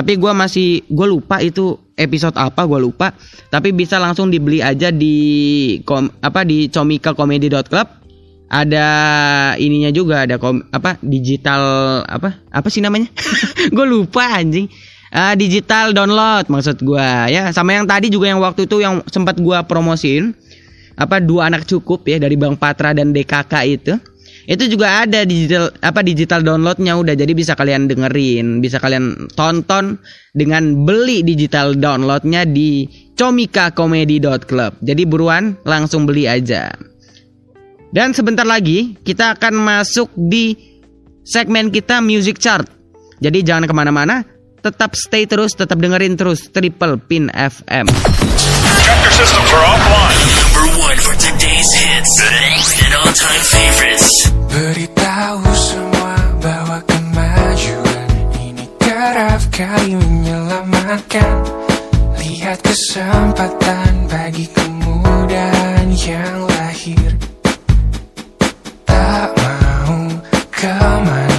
Tapi 0.00 0.16
gue 0.16 0.32
masih 0.32 0.80
gue 0.88 1.06
lupa 1.12 1.44
itu 1.44 1.76
episode 1.92 2.32
apa 2.40 2.64
gue 2.64 2.80
lupa. 2.80 3.12
Tapi 3.52 3.76
bisa 3.76 4.00
langsung 4.00 4.32
dibeli 4.32 4.64
aja 4.64 4.88
di 4.88 5.76
kom, 5.84 6.08
apa 6.24 6.40
di 6.48 6.72
comicalcomedy.club 6.72 8.00
ada 8.48 8.88
ininya 9.60 9.92
juga 9.92 10.24
ada 10.24 10.40
kom, 10.40 10.64
apa 10.72 10.96
digital 11.04 11.60
apa 12.08 12.40
apa 12.48 12.68
sih 12.72 12.80
namanya? 12.80 13.12
Gue 13.76 13.86
lupa 13.86 14.40
anjing. 14.40 14.72
Ah, 15.10 15.34
digital 15.34 15.92
download 15.92 16.48
maksud 16.48 16.80
gua 16.80 17.28
ya. 17.28 17.52
Sama 17.52 17.76
yang 17.76 17.84
tadi 17.84 18.08
juga 18.08 18.32
yang 18.32 18.40
waktu 18.40 18.64
itu 18.64 18.80
yang 18.80 19.04
sempat 19.10 19.36
gua 19.36 19.68
promosiin. 19.68 20.32
Apa 20.96 21.20
dua 21.20 21.52
anak 21.52 21.68
cukup 21.68 22.08
ya 22.08 22.16
dari 22.16 22.40
Bang 22.40 22.56
Patra 22.56 22.96
dan 22.96 23.12
DKK 23.12 23.54
itu 23.68 23.94
itu 24.50 24.66
juga 24.66 25.06
ada 25.06 25.22
digital 25.22 25.70
apa 25.78 26.02
digital 26.02 26.42
downloadnya. 26.42 26.98
Udah 26.98 27.14
jadi 27.14 27.30
bisa 27.30 27.54
kalian 27.54 27.86
dengerin 27.86 28.58
bisa 28.58 28.82
kalian 28.82 29.30
tonton 29.38 30.02
dengan 30.34 30.82
beli 30.82 31.22
digital 31.22 31.78
downloadnya 31.78 32.42
di 32.42 32.90
comicacomedy.club 33.14 34.82
jadi 34.82 35.02
buruan 35.06 35.54
langsung 35.62 36.02
beli 36.02 36.26
aja. 36.26 36.74
Dan 37.94 38.10
sebentar 38.10 38.46
lagi 38.46 38.98
kita 39.06 39.38
akan 39.38 39.54
masuk 39.54 40.10
di 40.18 40.54
segmen 41.22 41.70
kita 41.70 42.02
music 42.02 42.42
chart. 42.42 42.66
Jadi 43.20 43.44
jangan 43.44 43.68
ke 43.68 43.74
mana-mana, 43.74 44.24
tetap 44.62 44.96
stay 44.96 45.26
terus, 45.26 45.52
tetap 45.52 45.76
dengerin 45.76 46.16
terus 46.16 46.48
Triple 46.48 46.96
Pin 47.02 47.28
FM. 47.34 47.86
Hits 52.00 52.80
and 52.80 52.94
all-time 52.96 53.44
favorites. 53.44 54.08
Beritahu 54.48 55.44
semua 55.52 56.16
bahwa 56.40 56.78
kemajuan 56.88 58.08
ini 58.40 58.64
kerap 58.80 59.42
kali 59.52 60.00
menyelamatkan. 60.00 61.44
Lihat 62.16 62.58
kesempatan 62.64 64.08
bagi 64.08 64.48
kemudahan 64.48 65.92
yang 65.92 66.48
lahir. 66.48 67.10
Tak 68.88 69.28
mau 69.36 70.00
ke 70.48 70.72
mana-mana 71.04 71.29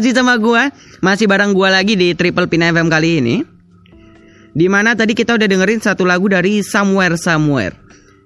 masih 0.00 0.16
sama 0.16 0.40
gua, 0.40 0.72
masih 1.04 1.28
bareng 1.28 1.52
gua 1.52 1.76
lagi 1.76 1.92
di 1.92 2.16
Triple 2.16 2.48
Pin 2.48 2.64
FM 2.64 2.88
kali 2.88 3.20
ini. 3.20 3.36
Di 4.56 4.64
mana 4.64 4.96
tadi 4.96 5.12
kita 5.12 5.36
udah 5.36 5.44
dengerin 5.44 5.84
satu 5.84 6.08
lagu 6.08 6.24
dari 6.24 6.64
Somewhere 6.64 7.20
Somewhere 7.20 7.76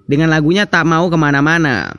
dengan 0.07 0.31
lagunya 0.31 0.63
Tak 0.63 0.87
Mau 0.87 1.11
Ke 1.11 1.19
mana-Mana. 1.19 1.91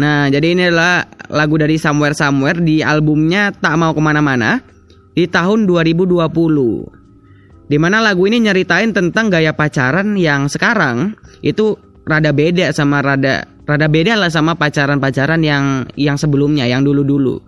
Nah, 0.00 0.32
jadi 0.32 0.56
ini 0.56 0.72
adalah 0.72 1.04
lagu 1.28 1.60
dari 1.60 1.76
Somewhere 1.76 2.16
Somewhere 2.16 2.56
di 2.56 2.80
albumnya 2.80 3.52
Tak 3.52 3.76
Mau 3.76 3.92
Ke 3.92 4.00
mana-Mana 4.00 4.64
di 5.12 5.28
tahun 5.28 5.68
2020. 5.68 7.68
Di 7.68 7.76
mana 7.76 8.00
lagu 8.00 8.24
ini 8.24 8.48
nyeritain 8.48 8.96
tentang 8.96 9.28
gaya 9.28 9.52
pacaran 9.52 10.16
yang 10.16 10.48
sekarang 10.48 11.20
itu 11.44 11.76
rada 12.08 12.32
beda 12.32 12.72
sama 12.72 13.04
rada 13.04 13.44
rada 13.68 13.92
beda 13.92 14.16
lah 14.16 14.32
sama 14.32 14.56
pacaran-pacaran 14.56 15.44
yang 15.44 15.84
yang 16.00 16.16
sebelumnya, 16.16 16.64
yang 16.64 16.80
dulu-dulu. 16.80 17.44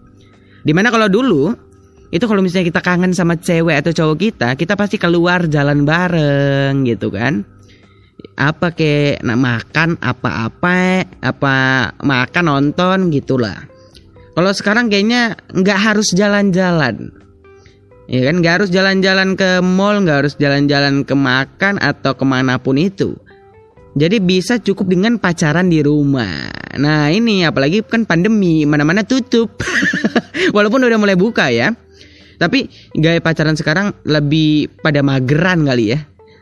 Di 0.61 0.77
mana 0.77 0.93
kalau 0.93 1.09
dulu 1.09 1.70
itu 2.11 2.27
kalau 2.27 2.43
misalnya 2.43 2.75
kita 2.75 2.83
kangen 2.83 3.15
sama 3.15 3.39
cewek 3.39 3.87
atau 3.87 3.95
cowok 3.95 4.17
kita, 4.19 4.49
kita 4.59 4.75
pasti 4.75 4.99
keluar 4.99 5.47
jalan 5.47 5.87
bareng 5.87 6.83
gitu 6.83 7.15
kan. 7.15 7.47
Apa 8.35 8.75
kayak 8.75 9.23
nah, 9.23 9.39
makan 9.39 9.95
apa-apa, 10.03 11.07
apa 11.23 11.57
makan 12.03 12.45
nonton 12.51 13.15
gitulah. 13.15 13.63
Kalau 14.35 14.51
sekarang 14.51 14.91
kayaknya 14.91 15.39
nggak 15.55 15.79
harus 15.79 16.11
jalan-jalan. 16.11 17.15
Ya 18.11 18.27
kan 18.27 18.43
nggak 18.43 18.55
harus 18.59 18.71
jalan-jalan 18.75 19.39
ke 19.39 19.63
mall, 19.63 20.03
nggak 20.03 20.27
harus 20.27 20.35
jalan-jalan 20.35 21.07
ke 21.07 21.15
makan 21.15 21.79
atau 21.79 22.19
ke 22.19 22.27
mana 22.27 22.59
pun 22.59 22.75
itu. 22.75 23.15
Jadi 23.95 24.19
bisa 24.19 24.59
cukup 24.59 24.91
dengan 24.91 25.15
pacaran 25.23 25.71
di 25.71 25.79
rumah. 25.79 26.51
Nah 26.75 27.07
ini 27.15 27.47
apalagi 27.47 27.87
kan 27.87 28.03
pandemi, 28.03 28.67
mana-mana 28.67 29.07
tutup. 29.07 29.63
Walaupun 30.57 30.83
udah 30.83 30.99
mulai 30.99 31.15
buka 31.15 31.55
ya. 31.55 31.71
Tapi 32.41 32.73
gaya 32.97 33.21
pacaran 33.21 33.53
sekarang 33.53 33.93
lebih 34.09 34.81
pada 34.81 35.05
mageran 35.05 35.69
kali 35.69 35.93
ya. 35.93 36.01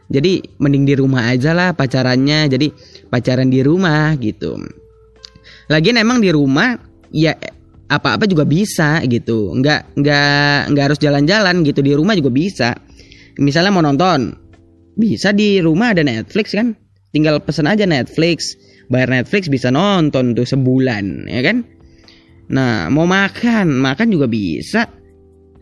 Jadi 0.08 0.40
mending 0.62 0.86
di 0.86 0.94
rumah 0.94 1.26
aja 1.26 1.50
lah 1.50 1.74
pacarannya. 1.74 2.46
Jadi 2.46 2.70
pacaran 3.10 3.50
di 3.50 3.60
rumah 3.66 4.14
gitu. 4.22 4.54
Lagian 5.68 5.98
emang 5.98 6.22
di 6.22 6.30
rumah 6.30 6.78
ya 7.10 7.34
apa-apa 7.90 8.30
juga 8.30 8.46
bisa 8.46 9.02
gitu. 9.10 9.50
Nggak 9.58 9.98
nggak 9.98 10.58
nggak 10.70 10.84
harus 10.86 11.00
jalan-jalan 11.02 11.66
gitu 11.66 11.82
di 11.82 11.92
rumah 11.98 12.14
juga 12.14 12.30
bisa. 12.30 12.70
Misalnya 13.42 13.74
mau 13.74 13.82
nonton, 13.82 14.34
bisa 14.94 15.34
di 15.34 15.58
rumah 15.58 15.92
ada 15.96 16.06
Netflix 16.06 16.54
kan. 16.54 16.78
Tinggal 17.10 17.40
pesen 17.42 17.66
aja 17.66 17.88
Netflix, 17.88 18.54
bayar 18.86 19.08
Netflix 19.10 19.48
bisa 19.48 19.72
nonton 19.72 20.36
tuh 20.36 20.46
sebulan 20.46 21.26
ya 21.26 21.40
kan. 21.42 21.66
Nah 22.54 22.88
mau 22.88 23.04
makan, 23.04 23.82
makan 23.82 24.08
juga 24.08 24.30
bisa. 24.30 24.97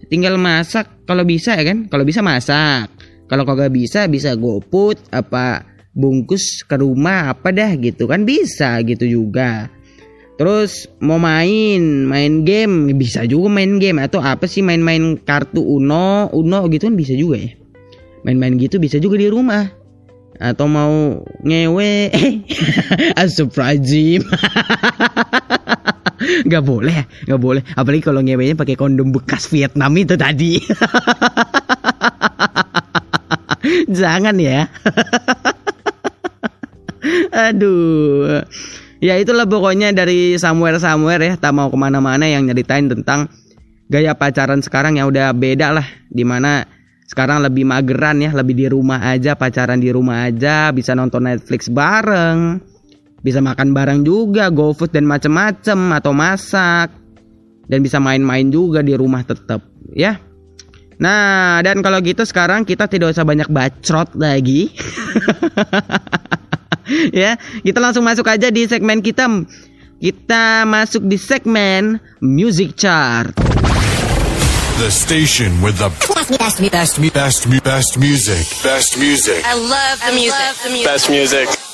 Tinggal 0.06 0.38
masak 0.38 1.06
kalau 1.08 1.26
bisa 1.26 1.56
ya 1.58 1.64
kan. 1.66 1.90
Kalau 1.90 2.04
bisa 2.06 2.20
masak. 2.22 2.92
Kalau 3.26 3.42
kagak 3.42 3.74
bisa 3.74 4.06
bisa 4.06 4.38
goput 4.38 5.00
apa 5.10 5.66
bungkus 5.96 6.62
ke 6.62 6.76
rumah 6.78 7.32
apa 7.34 7.50
dah 7.50 7.74
gitu 7.80 8.06
kan 8.06 8.22
bisa 8.22 8.78
gitu 8.86 9.08
juga. 9.08 9.72
Terus 10.36 10.84
mau 11.00 11.16
main, 11.16 11.80
main 12.04 12.44
game 12.44 12.92
bisa 12.92 13.24
juga 13.24 13.48
main 13.48 13.80
game 13.80 14.04
atau 14.04 14.20
apa 14.20 14.44
sih 14.44 14.60
main-main 14.60 15.16
kartu 15.16 15.64
Uno, 15.64 16.28
Uno 16.28 16.68
gitu 16.68 16.92
kan 16.92 16.96
bisa 16.96 17.16
juga 17.16 17.40
ya. 17.40 17.56
Main-main 18.20 18.60
gitu 18.60 18.76
bisa 18.76 19.00
juga 19.00 19.16
di 19.16 19.32
rumah. 19.32 19.64
Atau 20.36 20.68
mau 20.68 21.24
ngewe, 21.40 22.12
Astagfirullahaladzim. 23.20 24.20
Gak 26.52 26.64
boleh, 26.64 27.06
gak 27.26 27.40
boleh. 27.40 27.62
Apalagi 27.74 28.02
kalau 28.04 28.22
ngewenya 28.22 28.54
pakai 28.54 28.78
kondom 28.78 29.10
bekas 29.10 29.50
Vietnam 29.50 29.92
itu 29.98 30.14
tadi. 30.14 30.58
Jangan 34.00 34.36
ya. 34.38 34.70
Aduh. 37.50 38.42
Ya 39.02 39.20
itulah 39.20 39.44
pokoknya 39.44 39.92
dari 39.92 40.40
somewhere 40.40 40.80
somewhere 40.80 41.20
ya 41.20 41.34
tak 41.36 41.52
mau 41.52 41.68
ke 41.68 41.76
mana-mana 41.76 42.24
yang 42.24 42.48
nyeritain 42.48 42.88
tentang 42.88 43.28
gaya 43.92 44.16
pacaran 44.16 44.64
sekarang 44.64 44.96
yang 44.96 45.12
udah 45.12 45.36
beda 45.36 45.76
lah 45.76 45.86
di 46.08 46.24
mana 46.24 46.64
sekarang 47.06 47.44
lebih 47.44 47.68
mageran 47.68 48.18
ya 48.18 48.32
lebih 48.34 48.56
di 48.56 48.66
rumah 48.66 48.98
aja 49.04 49.38
pacaran 49.38 49.78
di 49.78 49.92
rumah 49.94 50.26
aja 50.26 50.72
bisa 50.72 50.96
nonton 50.96 51.28
Netflix 51.28 51.70
bareng 51.70 52.58
bisa 53.20 53.40
makan 53.44 53.72
bareng 53.72 54.00
juga 54.04 54.52
GoFood 54.52 54.92
dan 54.92 55.08
macem-macem 55.08 55.78
atau 55.96 56.12
masak 56.12 56.92
dan 57.66 57.78
bisa 57.82 58.00
main-main 58.00 58.48
juga 58.48 58.82
di 58.82 58.96
rumah 58.96 59.24
tetap 59.24 59.64
ya 59.92 60.20
nah 60.96 61.60
dan 61.60 61.84
kalau 61.84 62.00
gitu 62.00 62.24
sekarang 62.24 62.64
kita 62.64 62.88
tidak 62.88 63.12
usah 63.12 63.24
banyak 63.24 63.52
bacot 63.52 64.16
lagi 64.16 64.72
ya, 67.12 67.36
kita 67.62 67.78
langsung 67.82 68.06
masuk 68.06 68.26
aja 68.26 68.48
di 68.50 68.66
segmen 68.66 69.02
kita. 69.02 69.26
Kita 69.96 70.68
masuk 70.68 71.08
di 71.08 71.16
segmen 71.16 71.98
Music 72.20 72.76
Chart. 72.76 73.32
The 74.76 74.92
station 74.92 75.64
with 75.64 75.80
the 75.80 75.88
best, 76.04 76.36
best, 76.36 76.60
best, 76.68 76.94
best, 77.16 77.40
best 77.64 77.90
music. 77.96 78.44
Best 78.60 79.00
music. 79.00 79.40
I 79.40 79.56
love 79.56 79.96
the 80.04 80.12
music. 80.12 80.84
Best 80.84 81.08
music. 81.08 81.65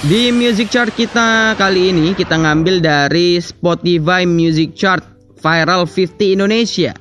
Di 0.00 0.32
Music 0.32 0.72
Chart 0.72 0.88
kita 0.88 1.52
kali 1.60 1.92
ini 1.92 2.16
kita 2.16 2.40
ngambil 2.40 2.80
dari 2.80 3.36
Spotify 3.36 4.24
Music 4.24 4.72
Chart 4.72 5.04
Viral 5.44 5.84
50 5.84 6.40
Indonesia. 6.40 6.96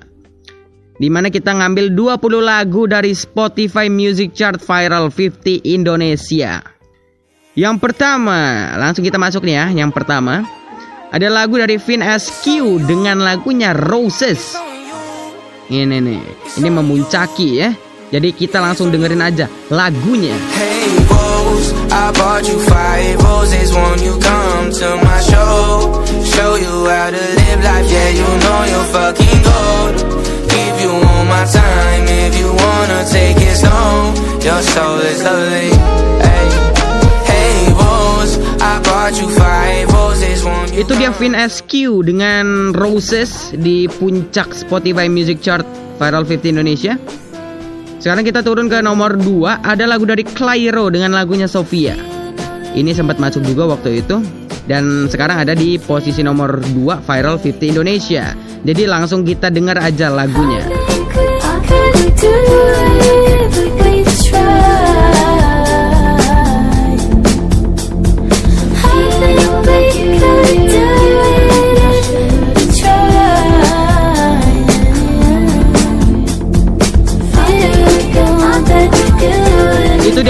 Di 1.00 1.08
mana 1.08 1.32
kita 1.32 1.56
ngambil 1.56 1.95
20 1.95 2.43
lagu 2.43 2.91
dari 2.91 3.16
Spotify 3.16 3.88
Music 3.88 4.36
Chart 4.36 4.60
Viral 4.60 5.08
50 5.16 5.64
Indonesia. 5.64 6.60
Yang 7.56 7.76
pertama, 7.80 8.76
langsung 8.76 9.08
kita 9.08 9.16
masuk 9.16 9.47
nih 9.47 9.56
ya. 9.56 9.66
Yang 9.80 9.95
pertama, 9.95 10.43
ada 11.08 11.28
lagu 11.32 11.56
dari 11.56 11.80
Vin 11.80 12.04
SQ 12.04 12.84
dengan 12.84 13.24
lagunya 13.24 13.72
Roses. 13.72 14.60
Ini 15.72 15.88
nih, 15.88 16.24
ini 16.60 16.68
memuncaki 16.68 17.64
ya. 17.64 17.72
Jadi 18.12 18.36
kita 18.36 18.60
langsung 18.60 18.91
dengerin 18.91 19.24
aja 19.24 19.47
lagunya. 19.72 20.36
Hey 20.60 21.28
Rose, 21.50 21.74
I 21.91 22.12
bought 22.14 22.47
you 22.47 22.60
five 22.70 23.18
roses 23.22 23.74
when 23.74 23.97
you 24.04 24.14
come 24.20 24.72
to 24.72 24.88
my 25.02 25.20
show. 25.22 26.06
Show 26.24 26.56
you 26.56 26.74
how 26.86 27.10
to 27.10 27.24
live 27.39 27.62
life, 27.64 27.88
yeah, 27.89 28.10
you 28.14 28.28
know 28.43 28.60
you're 28.70 28.89
fucking 28.93 29.39
gold. 29.41 29.95
Give 30.50 30.76
you 30.84 30.91
all 30.93 31.26
my 31.26 31.45
time 31.50 32.06
if 32.06 32.38
you 32.38 32.50
wanna 32.54 33.02
take 33.10 33.38
it 33.41 33.56
slow. 33.58 34.14
Your 34.45 34.62
soul 34.62 35.00
is 35.02 35.24
lovely. 35.24 35.70
Hey, 36.22 36.47
hey 37.30 37.58
Rose, 37.74 38.38
I 38.62 38.82
bought 38.86 39.14
you 39.20 39.30
five 39.34 39.89
roses 39.89 40.45
when 40.45 40.74
you 40.74 40.86
Itu 40.86 40.93
dia 40.95 41.12
Vin 41.12 41.34
SQ 41.34 42.06
dengan 42.06 42.72
Roses 42.78 43.52
di 43.58 43.89
puncak 43.89 44.54
Spotify 44.54 45.10
Music 45.10 45.41
Chart 45.41 45.66
Viral 45.97 46.24
50 46.24 46.54
Indonesia. 46.56 46.95
Sekarang 48.00 48.24
kita 48.24 48.39
turun 48.39 48.72
ke 48.72 48.80
nomor 48.80 49.20
2 49.20 49.60
Ada 49.60 49.84
lagu 49.84 50.08
dari 50.08 50.24
Clairo 50.24 50.88
dengan 50.88 51.12
lagunya 51.12 51.52
Sofia 51.52 52.00
Ini 52.72 52.95
sempat 52.95 53.20
masuk 53.20 53.43
juga 53.43 53.66
waktu 53.76 54.06
itu. 54.06 54.24
Dan 54.70 55.10
sekarang 55.10 55.41
ada 55.41 55.58
di 55.58 55.82
posisi 55.82 56.22
nomor 56.22 56.62
2 56.62 57.02
Viral 57.02 57.41
50 57.41 57.74
Indonesia. 57.74 58.38
Jadi 58.62 58.86
langsung 58.86 59.26
kita 59.26 59.50
dengar 59.50 59.82
aja 59.82 60.14
lagunya 60.14 60.62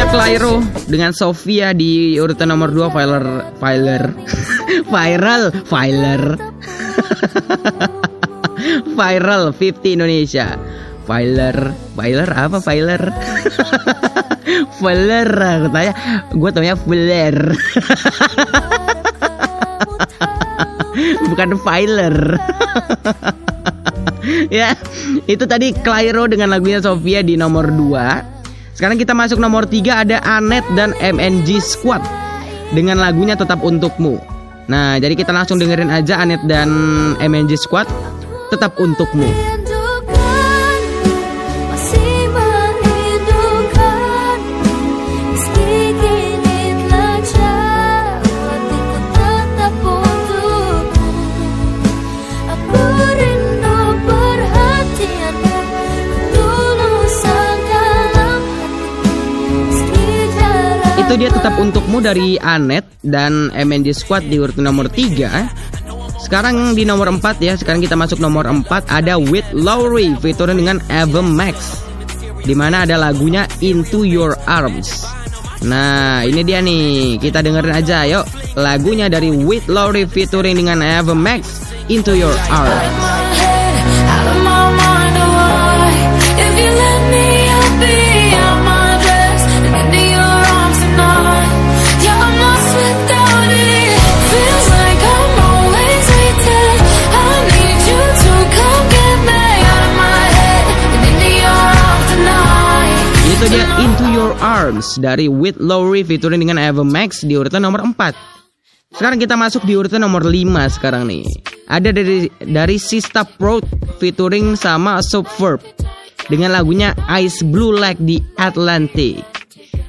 Clairo 0.09 0.65
dengan 0.89 1.13
Sofia 1.13 1.69
di 1.71 2.17
urutan 2.17 2.49
nomor 2.49 2.73
2 2.73 2.89
Filer 2.89 3.25
Filer 3.61 4.03
Viral 4.93 5.43
Filer 5.69 6.23
Viral 8.99 9.43
50 9.53 9.95
Indonesia. 9.95 10.57
Filer 11.05 11.73
Filer 11.97 12.29
apa 12.29 12.57
Filer 12.61 13.01
Filer 14.81 15.29
aku 15.29 15.67
tanya. 15.73 15.93
Gue 16.33 16.49
taunya 16.53 16.75
Filer 16.77 17.37
bukan 21.29 21.55
Filer 21.63 22.17
ya 24.51 24.75
itu 25.25 25.43
tadi 25.47 25.71
Clairo 25.71 26.27
dengan 26.27 26.51
lagunya 26.51 26.83
Sofia 26.83 27.23
di 27.23 27.39
nomor 27.39 27.71
2 27.71 28.38
sekarang 28.79 28.95
kita 28.95 29.11
masuk 29.11 29.43
nomor 29.43 29.67
3 29.67 30.07
ada 30.07 30.23
Anet 30.23 30.63
dan 30.71 30.95
MNG 31.03 31.59
Squad 31.59 31.99
dengan 32.71 32.95
lagunya 32.95 33.35
Tetap 33.35 33.59
Untukmu. 33.59 34.15
Nah, 34.71 34.95
jadi 34.95 35.19
kita 35.19 35.35
langsung 35.35 35.59
dengerin 35.59 35.91
aja 35.91 36.15
Anet 36.23 36.39
dan 36.47 36.71
MNG 37.19 37.59
Squad 37.59 37.91
Tetap 38.47 38.79
Untukmu. 38.79 39.58
Itu 61.09 61.25
dia 61.25 61.33
tetap 61.33 61.57
untukmu 61.57 62.05
dari 62.05 62.37
Anet 62.37 62.85
dan 63.01 63.49
MNG 63.49 63.97
Squad 63.97 64.29
di 64.29 64.37
urutan 64.37 64.69
nomor 64.69 64.93
3. 64.93 66.21
Sekarang 66.21 66.77
di 66.77 66.85
nomor 66.85 67.09
4 67.09 67.41
ya. 67.41 67.57
Sekarang 67.57 67.81
kita 67.81 67.97
masuk 67.97 68.21
nomor 68.21 68.45
4 68.45 68.69
ada 68.85 69.17
With 69.17 69.49
Lowry 69.49 70.13
featuring 70.21 70.61
dengan 70.61 70.77
Eva 70.85 71.25
Max. 71.25 71.81
Di 72.45 72.53
mana 72.53 72.85
ada 72.85 72.93
lagunya 73.01 73.49
Into 73.57 74.05
Your 74.05 74.37
Arms. 74.45 75.09
Nah, 75.65 76.21
ini 76.29 76.45
dia 76.45 76.61
nih. 76.61 77.17
Kita 77.17 77.41
dengerin 77.41 77.73
aja 77.73 78.05
yuk. 78.05 78.29
Lagunya 78.53 79.09
dari 79.09 79.33
With 79.33 79.65
Lowry 79.65 80.05
featuring 80.05 80.61
dengan 80.61 80.85
Eva 80.85 81.17
Max 81.17 81.73
Into 81.89 82.13
Your 82.13 82.37
Arms. 82.53 83.18
Arms 104.69 105.01
dari 105.01 105.25
With 105.25 105.57
Lowry 105.57 106.05
featuring 106.05 106.45
dengan 106.45 106.61
Eva 106.61 106.85
Max 106.85 107.25
di 107.25 107.33
urutan 107.33 107.65
nomor 107.65 107.81
4. 107.81 108.93
Sekarang 108.93 109.17
kita 109.17 109.33
masuk 109.33 109.65
di 109.65 109.73
urutan 109.73 110.05
nomor 110.05 110.21
5 110.21 110.77
sekarang 110.77 111.09
nih. 111.09 111.25
Ada 111.65 111.89
dari 111.89 112.29
dari 112.37 112.77
Sista 112.77 113.25
Proud 113.25 113.65
featuring 113.97 114.53
sama 114.53 115.01
Subverb 115.01 115.57
dengan 116.29 116.53
lagunya 116.53 116.93
Ice 117.17 117.41
Blue 117.41 117.73
Like 117.73 117.97
the 117.97 118.21
Atlantic. 118.37 119.25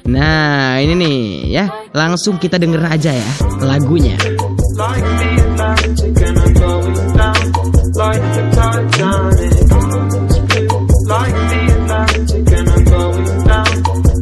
Nah, 0.09 0.81
ini 0.81 0.97
nih 0.97 1.17
ya, 1.61 1.69
langsung 1.93 2.41
kita 2.41 2.57
denger 2.57 2.81
aja 2.81 3.13
ya 3.13 3.31
lagunya. 3.61 4.17
like 8.01 8.21
the 8.33 8.41
Atlantic. 8.49 10.20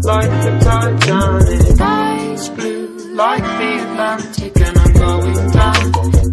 Like 0.09 0.33
the 0.41 0.51
Titanic. 0.65 1.61
Ice 1.77 2.47
blue, 2.57 2.83
Like 3.13 3.45
the 3.45 3.69
Atlantic 3.85 4.53
and 4.57 4.75
I'm 4.81 4.91
going 4.97 5.43
down 5.53 5.83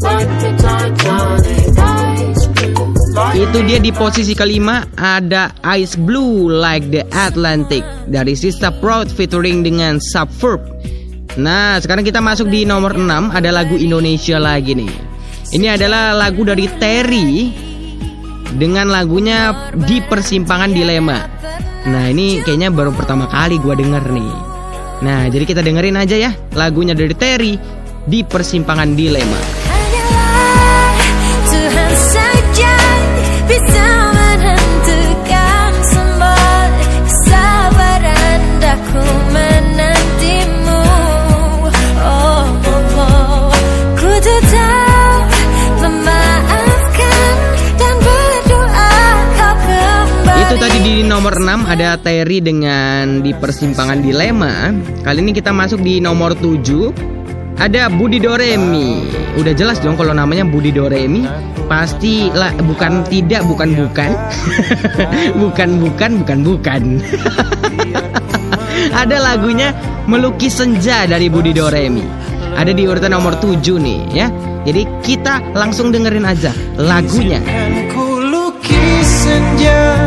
like 0.01 0.31
the 0.41 0.51
Titanic. 0.57 1.77
ice 1.77 2.45
blue. 2.57 2.89
Like 3.13 3.37
Itu 3.37 3.59
dia 3.69 3.79
di 3.81 3.93
posisi 3.93 4.33
kelima 4.33 4.85
ada 4.97 5.53
Ice 5.77 5.97
Blue 5.97 6.49
Like 6.49 6.89
the 6.89 7.05
Atlantic 7.13 7.85
dari 8.09 8.33
Sista 8.33 8.73
Proud 8.73 9.13
featuring 9.13 9.61
dengan 9.61 10.01
Subverb. 10.01 10.61
Nah, 11.37 11.77
sekarang 11.77 12.01
kita 12.01 12.25
masuk 12.25 12.49
di 12.49 12.65
nomor 12.65 12.97
6 12.97 13.29
ada 13.29 13.53
lagu 13.53 13.77
Indonesia 13.77 14.41
lagi 14.41 14.73
nih. 14.73 14.89
Ini 15.53 15.77
adalah 15.77 16.17
lagu 16.17 16.49
dari 16.49 16.65
Terry 16.81 17.53
dengan 18.57 18.89
lagunya 18.89 19.53
di 19.85 20.01
persimpangan 20.01 20.73
dilema. 20.73 21.21
Nah, 21.87 22.11
ini 22.11 22.43
kayaknya 22.43 22.75
baru 22.75 22.91
pertama 22.91 23.31
kali 23.31 23.63
gua 23.63 23.79
denger 23.79 24.03
nih. 24.11 24.35
Nah, 25.07 25.31
jadi 25.31 25.45
kita 25.47 25.61
dengerin 25.63 25.95
aja 25.95 26.17
ya 26.19 26.31
lagunya 26.57 26.97
dari 26.97 27.15
Terry 27.15 27.55
di 28.07 28.27
persimpangan 28.27 28.97
dilema. 28.97 29.66
Nomor 51.27 51.67
6 51.67 51.75
ada 51.75 51.99
Terry 51.99 52.39
dengan 52.39 53.19
di 53.19 53.35
persimpangan 53.35 53.99
dilema. 53.99 54.71
Kali 55.03 55.27
ini 55.27 55.35
kita 55.35 55.51
masuk 55.51 55.83
di 55.83 55.99
nomor 55.99 56.39
7. 56.39 57.59
Ada 57.59 57.91
Budi 57.91 58.23
Doremi. 58.23 59.03
Udah 59.35 59.51
jelas 59.51 59.83
dong 59.83 59.99
kalau 59.99 60.15
namanya 60.15 60.47
Budi 60.47 60.71
Doremi. 60.71 61.27
Pasti 61.67 62.31
lah 62.31 62.55
bukan 62.63 63.03
tidak 63.11 63.43
bukan 63.43 63.75
bukan. 63.75 64.15
bukan 65.43 65.71
bukan 65.83 66.11
bukan 66.23 66.39
bukan. 66.47 66.83
ada 69.03 69.17
lagunya 69.19 69.75
Melukis 70.07 70.63
Senja 70.63 71.11
dari 71.11 71.27
Budi 71.27 71.51
Doremi. 71.51 72.07
Ada 72.55 72.71
di 72.71 72.87
urutan 72.87 73.11
nomor 73.11 73.35
7 73.43 73.59
nih 73.83 74.15
ya. 74.15 74.31
Jadi 74.63 74.87
kita 75.03 75.43
langsung 75.59 75.91
dengerin 75.91 76.23
aja 76.23 76.55
lagunya. 76.79 77.43
Senja 79.03 80.07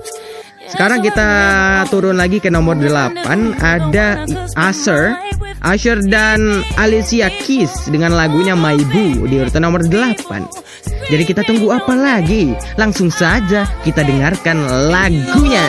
Sekarang 0.71 1.03
kita 1.03 1.29
turun 1.91 2.15
lagi 2.15 2.39
ke 2.39 2.47
nomor 2.47 2.79
8 2.79 3.27
ada 3.59 4.23
Asher 4.55 5.13
Asher 5.61 6.01
dan 6.07 6.65
Alicia 6.79 7.29
Keys 7.43 7.91
dengan 7.91 8.15
lagunya 8.17 8.57
My 8.57 8.79
Boo 8.89 9.29
di 9.29 9.37
urutan 9.37 9.67
nomor 9.67 9.85
8. 9.85 11.11
Jadi 11.11 11.23
kita 11.27 11.43
tunggu 11.43 11.69
apa 11.75 11.93
lagi? 11.93 12.55
Langsung 12.79 13.11
saja 13.11 13.67
kita 13.83 14.01
dengarkan 14.01 14.89
lagunya. 14.89 15.67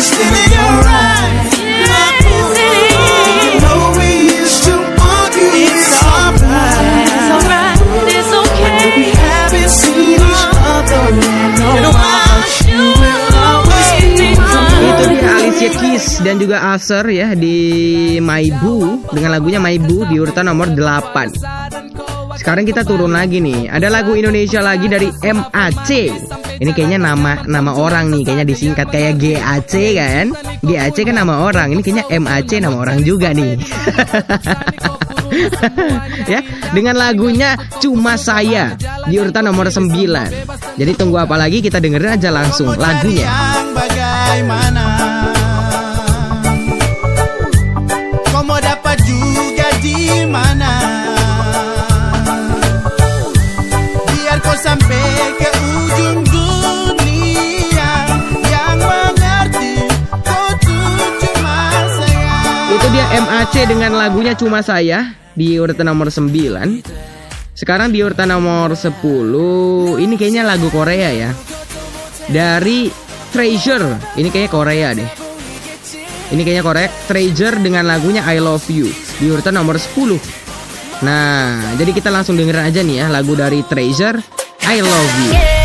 It's 0.00 0.39
Keys 15.60 16.24
dan 16.24 16.40
juga 16.40 16.72
Aser 16.72 17.04
ya 17.12 17.36
di 17.36 18.16
Maibu 18.16 19.04
dengan 19.12 19.36
lagunya 19.36 19.60
Maibu 19.60 20.08
di 20.08 20.16
urutan 20.16 20.48
nomor 20.48 20.72
8. 20.72 21.36
Sekarang 22.40 22.64
kita 22.64 22.80
turun 22.80 23.12
lagi 23.12 23.44
nih. 23.44 23.68
Ada 23.68 23.92
lagu 23.92 24.16
Indonesia 24.16 24.64
lagi 24.64 24.88
dari 24.88 25.12
MAC. 25.20 25.90
Ini 26.64 26.70
kayaknya 26.72 26.96
nama 26.96 27.44
nama 27.44 27.76
orang 27.76 28.08
nih, 28.08 28.24
kayaknya 28.24 28.46
disingkat 28.48 28.88
kayak 28.88 29.20
GAC 29.20 30.00
kan? 30.00 30.26
GAC 30.64 30.96
kan 31.04 31.16
nama 31.20 31.44
orang. 31.44 31.76
Ini 31.76 31.80
kayaknya 31.84 32.04
MAC 32.08 32.50
nama 32.64 32.76
orang 32.80 33.04
juga 33.04 33.36
nih. 33.36 33.60
ya, 36.32 36.40
dengan 36.72 36.96
lagunya 36.96 37.60
Cuma 37.84 38.16
Saya 38.16 38.80
di 39.12 39.20
urutan 39.20 39.44
nomor 39.44 39.68
9. 39.68 39.92
Jadi 40.80 40.92
tunggu 40.96 41.20
apa 41.20 41.36
lagi 41.36 41.60
kita 41.60 41.76
dengerin 41.84 42.16
aja 42.16 42.32
langsung 42.32 42.72
lagunya. 42.80 43.28
Bagaimana 43.76 45.29
mana 50.30 50.72
Biar 54.14 54.38
kau 54.38 54.54
sampai 54.54 55.04
ke 55.36 55.50
ujung 55.50 56.22
dunia 56.30 57.92
Yang 58.46 58.78
mengerti 58.78 59.74
kau 60.22 60.48
cuma 60.62 61.58
saya 61.98 62.38
Itu 62.78 62.86
dia 62.94 63.06
MAC 63.18 63.54
dengan 63.66 63.92
lagunya 63.98 64.38
Cuma 64.38 64.62
Saya 64.62 65.20
di 65.30 65.56
urutan 65.56 65.86
nomor 65.88 66.10
9. 66.10 66.84
Sekarang 67.54 67.88
di 67.88 68.04
urutan 68.04 68.28
nomor 68.28 68.76
10, 68.76 70.00
ini 70.00 70.14
kayaknya 70.20 70.44
lagu 70.44 70.68
Korea 70.68 71.10
ya. 71.12 71.30
Dari 72.28 72.90
Treasure. 73.30 74.18
Ini 74.18 74.28
kayaknya 74.28 74.50
Korea 74.50 74.88
deh. 74.92 75.29
Ini 76.30 76.40
kayaknya 76.46 76.64
Korea. 76.64 76.88
Treasure 77.10 77.58
dengan 77.58 77.84
lagunya 77.90 78.22
I 78.22 78.38
Love 78.38 78.66
You 78.70 78.86
di 79.18 79.26
urutan 79.30 79.58
nomor 79.58 79.76
10. 79.76 80.18
Nah, 81.02 81.74
jadi 81.80 81.90
kita 81.90 82.12
langsung 82.12 82.36
dengerin 82.36 82.70
aja 82.70 82.80
nih 82.84 82.96
ya 83.02 83.06
lagu 83.10 83.32
dari 83.34 83.64
Treasure 83.66 84.20
I 84.68 84.78
Love 84.78 85.14
You. 85.26 85.59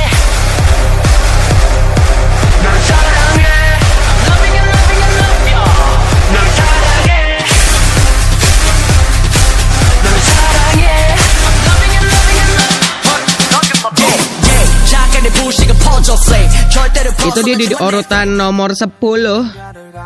Itu 17.24 17.40
dia 17.42 17.56
di 17.56 17.72
urutan 17.72 18.36
nomor 18.36 18.76
10 18.76 19.00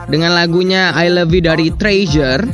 dengan 0.07 0.31
lagunya 0.37 0.93
I 0.93 1.09
Love 1.09 1.33
You 1.33 1.41
dari 1.41 1.67
Treasure. 1.73 2.45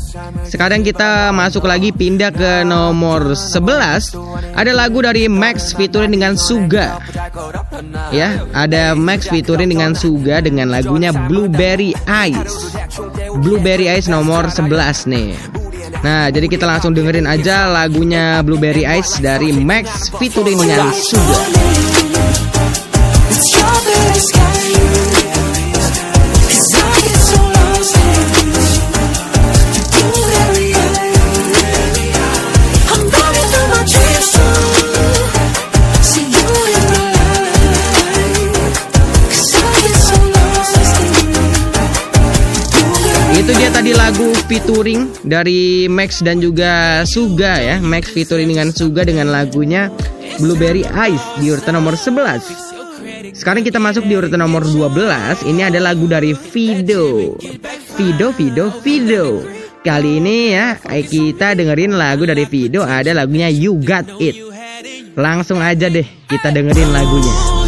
Sekarang 0.47 0.81
kita 0.81 1.35
masuk 1.35 1.67
lagi 1.67 1.91
pindah 1.91 2.31
ke 2.31 2.51
nomor 2.63 3.35
11. 3.35 4.15
Ada 4.55 4.71
lagu 4.71 5.03
dari 5.03 5.27
Max 5.27 5.75
featuring 5.75 6.15
dengan 6.15 6.39
Suga. 6.39 7.03
Ya, 8.15 8.47
ada 8.55 8.95
Max 8.95 9.27
featuring 9.27 9.69
dengan 9.69 9.91
Suga 9.93 10.39
dengan 10.39 10.71
lagunya 10.71 11.11
Blueberry 11.11 11.91
Ice. 12.31 12.75
Blueberry 13.43 13.91
Ice 13.91 14.07
nomor 14.07 14.47
11 14.47 15.05
nih. 15.11 15.35
Nah, 16.01 16.29
jadi 16.29 16.45
kita 16.49 16.65
langsung 16.69 16.93
dengerin 16.93 17.25
aja 17.25 17.69
lagunya 17.69 18.41
Blueberry 18.41 18.85
Ice 18.85 19.21
dari 19.21 19.53
Max 19.53 20.09
featuring 20.17 20.57
dengan 20.57 20.89
Suga. 20.93 21.84
Itu 43.45 43.51
dia 43.61 43.69
tadi 43.69 43.93
lagu 43.93 44.33
featuring 44.49 45.11
dari 45.21 45.85
Max 45.85 46.25
dan 46.25 46.41
juga 46.41 47.05
Suga 47.05 47.61
ya. 47.61 47.77
Max 47.77 48.09
featuring 48.09 48.49
dengan 48.49 48.73
Suga 48.73 49.05
dengan 49.05 49.29
lagunya 49.29 49.91
Blueberry 50.41 50.81
Ice 51.11 51.25
di 51.37 51.53
urutan 51.53 51.77
nomor 51.77 51.93
11. 51.93 52.74
Sekarang 53.35 53.63
kita 53.63 53.79
masuk 53.79 54.07
di 54.07 54.15
urutan 54.15 54.41
nomor 54.41 54.63
12. 54.63 55.45
Ini 55.45 55.71
ada 55.71 55.79
lagu 55.79 56.07
dari 56.07 56.35
Fido. 56.35 57.35
Fido, 57.95 58.31
Fido, 58.35 58.71
Fido. 58.83 59.43
Kali 59.85 60.17
ini 60.17 60.57
ya 60.57 60.81
kita 60.81 61.53
dengerin 61.53 61.93
lagu 61.93 62.25
dari 62.25 62.49
Fido 62.49 62.81
ada 62.81 63.13
lagunya 63.13 63.53
You 63.53 63.77
Got 63.77 64.17
It. 64.17 64.41
Langsung 65.13 65.61
aja 65.61 65.87
deh 65.87 66.05
kita 66.25 66.49
dengerin 66.49 66.89
lagunya. 66.89 67.64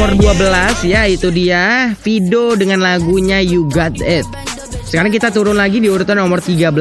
Nomor 0.00 0.16
yeah. 0.16 0.72
12 0.80 0.96
ya, 0.96 1.02
itu 1.04 1.28
dia 1.28 1.92
Fido 1.92 2.56
dengan 2.56 2.80
lagunya 2.80 3.44
You 3.44 3.68
Got 3.68 4.00
It. 4.00 4.24
Sekarang 4.88 5.12
kita 5.12 5.28
turun 5.28 5.60
lagi 5.60 5.76
di 5.76 5.92
urutan 5.92 6.16
nomor 6.16 6.40
13. 6.40 6.72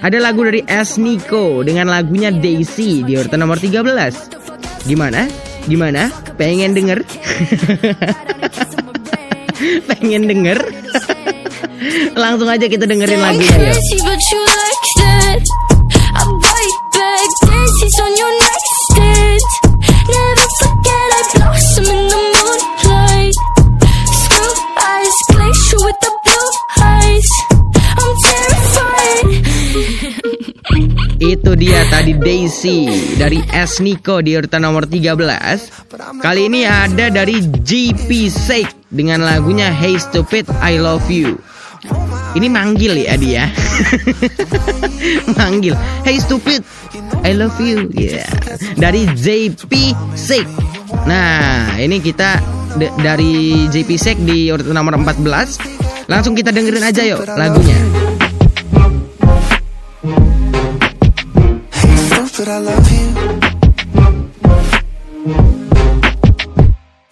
Ada 0.00 0.16
lagu 0.22 0.46
dari 0.46 0.62
S 0.64 0.96
Nico 1.02 1.66
dengan 1.66 1.90
lagunya 1.90 2.30
Daisy 2.30 3.02
di 3.02 3.18
urutan 3.18 3.42
nomor 3.42 3.58
13. 3.58 4.86
Gimana? 4.86 5.26
Gimana? 5.66 6.06
Pengen 6.38 6.70
denger? 6.70 7.02
Pengen 9.90 10.30
denger? 10.30 10.58
Langsung 12.22 12.46
aja 12.46 12.70
kita 12.70 12.86
dengerin 12.86 13.20
lagunya 13.20 13.74
ya. 13.74 13.74
Itu 31.30 31.54
dia 31.54 31.86
tadi 31.86 32.18
Daisy 32.18 32.90
dari 33.14 33.38
S 33.54 33.78
Nico 33.78 34.18
di 34.18 34.34
urutan 34.34 34.66
nomor 34.66 34.90
13. 34.90 35.14
Kali 36.18 36.50
ini 36.50 36.66
ada 36.66 37.06
dari 37.06 37.38
JP 37.38 38.10
Sake 38.26 38.90
dengan 38.90 39.22
lagunya 39.22 39.70
Hey 39.70 39.94
Stupid 39.94 40.50
I 40.58 40.82
Love 40.82 41.06
You. 41.06 41.38
Ini 42.34 42.50
manggil 42.50 43.06
ya 43.06 43.14
dia. 43.14 43.46
manggil. 45.38 45.78
Hey 46.02 46.18
Stupid 46.18 46.66
I 47.22 47.30
Love 47.38 47.62
You. 47.62 47.86
Ya. 47.94 48.26
Dari 48.74 49.06
JP 49.14 49.70
Sake. 50.18 50.50
Nah, 51.06 51.78
ini 51.78 52.02
kita 52.02 52.42
dari 53.06 53.70
JP 53.70 53.90
Sake 53.94 54.18
di 54.26 54.50
urutan 54.50 54.74
nomor 54.74 54.98
14. 54.98 56.10
Langsung 56.10 56.34
kita 56.34 56.50
dengerin 56.50 56.90
aja 56.90 57.06
yuk 57.06 57.22
lagunya. 57.38 57.78
I 62.50 62.58
love 62.58 62.90
you. 62.90 63.08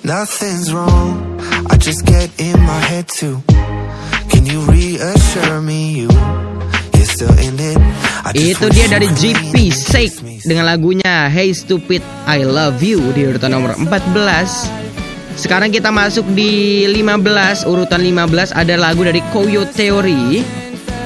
Nothing's 0.02 0.74
wrong. 0.74 1.38
I 1.70 1.78
just 1.78 2.02
get 2.02 2.26
in 2.42 2.58
my 2.66 2.80
head 2.90 3.06
too. 3.06 3.38
Can 4.34 4.50
you 4.50 4.66
reassure 4.66 5.62
me 5.62 6.02
you 6.02 6.10
you're 6.90 7.06
still 7.06 7.30
in 7.38 7.54
it? 7.54 7.78
I 8.26 8.34
just 8.34 8.58
Itu 8.58 8.66
dia 8.74 8.90
dari 8.90 9.06
against 9.06 10.26
me. 10.26 10.42
dengan 10.42 10.66
lagunya 10.66 11.30
Hey 11.30 11.54
Stupid 11.54 12.02
I 12.26 12.42
Love 12.42 12.82
You 12.82 12.98
di 13.14 13.30
urutan 13.30 13.54
nomor 13.54 13.78
14. 13.78 15.38
Sekarang 15.38 15.70
kita 15.70 15.94
masuk 15.94 16.26
di 16.34 16.82
15, 16.90 17.62
urutan 17.62 18.02
15 18.02 18.58
ada 18.58 18.74
lagu 18.74 19.06
dari 19.06 19.22
Koyo 19.30 19.70
Theory 19.70 20.42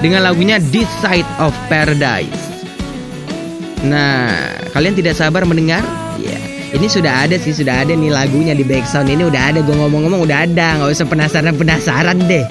dengan 0.00 0.24
lagunya 0.24 0.56
This 0.72 0.88
Side 1.04 1.28
of 1.36 1.52
Paradise. 1.68 2.51
Nah, 3.82 4.54
kalian 4.70 4.94
tidak 4.94 5.18
sabar 5.18 5.42
mendengar? 5.42 5.82
Ya, 6.22 6.38
ini 6.70 6.86
sudah 6.86 7.26
ada 7.26 7.34
sih, 7.34 7.50
sudah 7.50 7.82
ada 7.82 7.92
nih 7.92 8.14
lagunya 8.14 8.54
di 8.54 8.62
background 8.62 9.10
ini 9.10 9.26
udah 9.26 9.42
ada. 9.50 9.58
Gue 9.66 9.74
ngomong-ngomong 9.74 10.22
udah 10.22 10.46
ada, 10.46 10.78
nggak 10.78 10.90
usah 10.94 11.06
penasaran-penasaran 11.10 12.18
deh. 12.30 12.44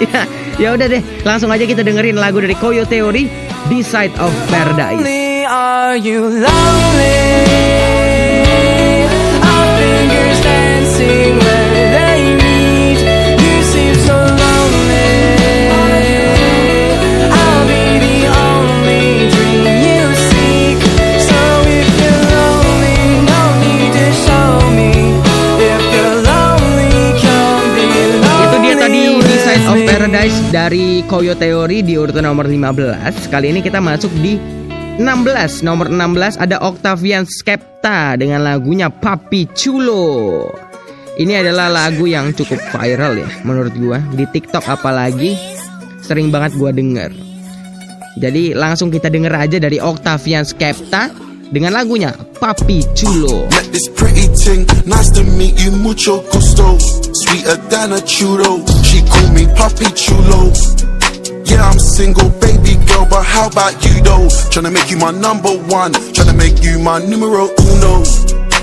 ya, 0.06 0.20
ya 0.56 0.68
udah 0.78 0.86
deh, 0.86 1.02
langsung 1.26 1.50
aja 1.50 1.66
kita 1.66 1.82
dengerin 1.82 2.14
lagu 2.14 2.38
dari 2.38 2.54
Koyo 2.54 2.86
Theory, 2.86 3.26
This 3.66 3.90
Side 3.90 4.14
of 4.22 4.30
Paradise. 4.46 5.02
Lonely, 5.02 5.44
are 5.50 5.98
you 5.98 6.30
lonely? 6.30 7.79
Paradise 30.20 30.52
dari 30.52 31.00
Koyo 31.08 31.32
Theory 31.32 31.80
di 31.80 31.96
urutan 31.96 32.28
nomor 32.28 32.44
15. 32.44 33.32
Kali 33.32 33.56
ini 33.56 33.64
kita 33.64 33.80
masuk 33.80 34.12
di 34.20 34.36
16. 35.00 35.64
Nomor 35.64 35.88
16 35.88 36.36
ada 36.36 36.60
Octavian 36.60 37.24
Skepta 37.24 38.20
dengan 38.20 38.44
lagunya 38.44 38.92
Papi 38.92 39.48
Chulo. 39.56 40.44
Ini 41.16 41.40
adalah 41.40 41.72
lagu 41.72 42.04
yang 42.04 42.36
cukup 42.36 42.60
viral 42.68 43.16
ya 43.16 43.32
menurut 43.48 43.72
gua 43.80 44.04
di 44.12 44.28
TikTok 44.28 44.68
apalagi 44.68 45.40
sering 46.04 46.28
banget 46.28 46.52
gua 46.60 46.68
denger. 46.68 47.16
Jadi 48.20 48.52
langsung 48.52 48.92
kita 48.92 49.08
denger 49.08 49.32
aja 49.32 49.56
dari 49.56 49.80
Octavian 49.80 50.44
Skepta 50.44 51.08
dengan 51.48 51.72
lagunya 51.72 52.12
Papi 52.36 52.84
Chulo. 52.92 53.48
Met 53.48 53.72
this 53.72 53.88
pretty 53.96 54.28
ting, 54.36 54.68
nice 54.84 55.08
to 55.16 55.24
meet 55.40 55.56
you, 55.56 55.72
mucho 55.80 56.20
gusto. 56.28 56.76
Sweeter 57.20 57.60
than 57.68 57.92
a 57.92 58.00
churro, 58.00 58.64
she 58.80 59.04
call 59.04 59.28
me 59.36 59.44
Papi 59.52 59.92
Chulo. 59.92 60.48
Yeah, 61.44 61.68
I'm 61.68 61.76
single, 61.76 62.32
baby 62.40 62.80
girl, 62.88 63.04
but 63.04 63.20
how 63.20 63.52
about 63.52 63.76
you 63.84 64.00
though? 64.00 64.24
Tryna 64.48 64.72
make 64.72 64.88
you 64.88 64.96
my 64.96 65.12
number 65.12 65.52
one, 65.68 65.92
tryna 66.16 66.32
make 66.32 66.64
you 66.64 66.80
my 66.80 66.96
numero 67.04 67.52
uno. 67.52 68.00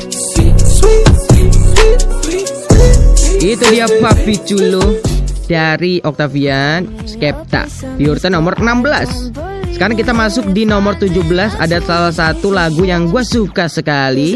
Sweet, 0.10 0.58
sweet, 0.58 1.06
sweet, 1.30 1.54
sweet, 1.54 2.02
sweet, 2.02 2.48
sweet. 2.50 3.46
Itu 3.46 3.66
dia 3.70 3.86
Papi 4.02 4.42
Culo 4.42 5.06
dari 5.46 6.02
Octavian 6.02 7.06
Skepta 7.06 7.70
di 7.94 8.10
urutan 8.10 8.34
nomor 8.34 8.58
16. 8.58 9.38
Sekarang 9.78 9.94
kita 9.94 10.18
masuk 10.18 10.50
di 10.50 10.66
nomor 10.66 10.98
17 10.98 11.62
ada 11.62 11.78
salah 11.86 12.10
satu 12.10 12.50
lagu 12.50 12.82
yang 12.90 13.06
gue 13.06 13.22
suka 13.22 13.70
sekali. 13.70 14.34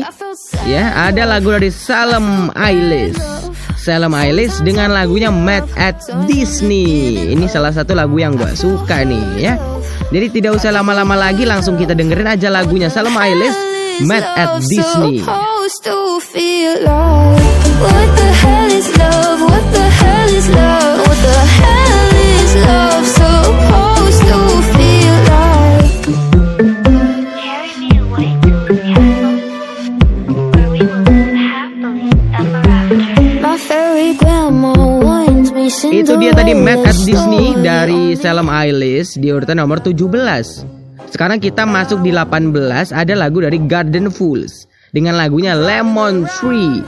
Ya, 0.70 1.10
ada 1.10 1.26
lagu 1.26 1.50
dari 1.50 1.74
Salem 1.74 2.54
Ailis. 2.54 3.41
Salem 3.82 4.14
Eilish 4.14 4.62
dengan 4.62 4.94
lagunya 4.94 5.34
Mad 5.34 5.66
at 5.74 5.98
Disney. 6.30 7.34
Ini 7.34 7.50
salah 7.50 7.74
satu 7.74 7.98
lagu 7.98 8.14
yang 8.22 8.38
gue 8.38 8.54
suka 8.54 9.02
nih 9.02 9.42
ya. 9.42 9.58
Jadi 10.14 10.38
tidak 10.38 10.62
usah 10.62 10.70
lama-lama 10.70 11.18
lagi 11.18 11.50
langsung 11.50 11.82
kita 11.82 11.98
dengerin 11.98 12.30
aja 12.30 12.54
lagunya 12.54 12.94
Salem 12.94 13.18
Eilish 13.18 13.58
Mad 14.06 14.22
at 14.38 14.62
Disney. 14.70 15.26
What 17.82 18.14
the 18.14 18.30
hell 18.30 18.70
is 18.70 18.88
love? 18.94 19.42
What 19.50 19.66
the 19.74 19.88
hell 19.90 20.30
is 20.30 20.48
love? 20.54 20.98
What 21.02 21.18
the 21.26 21.38
hell 21.42 22.14
is 22.14 22.54
love 22.62 22.91
Itu 35.92 36.16
dia 36.16 36.32
tadi 36.32 36.56
Mad 36.56 36.88
at 36.88 36.96
Disney 37.04 37.52
dari 37.60 38.16
Salem 38.16 38.48
Eilish 38.48 39.20
di 39.20 39.28
urutan 39.28 39.60
nomor 39.60 39.84
17. 39.84 40.00
Sekarang 41.12 41.36
kita 41.36 41.68
masuk 41.68 42.00
di 42.00 42.16
18 42.16 42.96
ada 42.96 43.14
lagu 43.14 43.44
dari 43.44 43.60
Garden 43.60 44.08
Fools 44.08 44.72
dengan 44.96 45.20
lagunya 45.20 45.52
Lemon 45.52 46.24
Tree. 46.40 46.80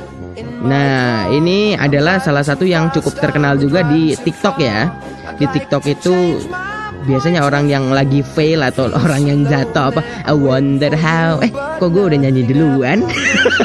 Nah, 0.64 1.28
ini 1.36 1.76
adalah 1.76 2.24
salah 2.24 2.47
satu 2.47 2.64
yang 2.64 2.95
cukup 2.95 3.20
terkenal 3.20 3.60
juga 3.60 3.84
di 3.84 4.16
TikTok 4.16 4.56
ya. 4.64 4.88
Di 5.36 5.51
TikTok 5.51 5.84
itu 5.84 6.39
biasanya 7.04 7.43
orang 7.43 7.68
yang 7.68 7.91
lagi 7.91 8.24
fail 8.24 8.64
atau 8.64 8.88
orang 8.91 9.24
yang 9.28 9.39
jatuh 9.47 9.91
apa 9.93 10.01
I 10.26 10.34
wonder 10.36 10.91
how 10.95 11.39
eh 11.43 11.51
kok 11.51 11.89
gue 11.91 12.04
udah 12.14 12.20
nyanyi 12.20 12.47
duluan 12.47 13.04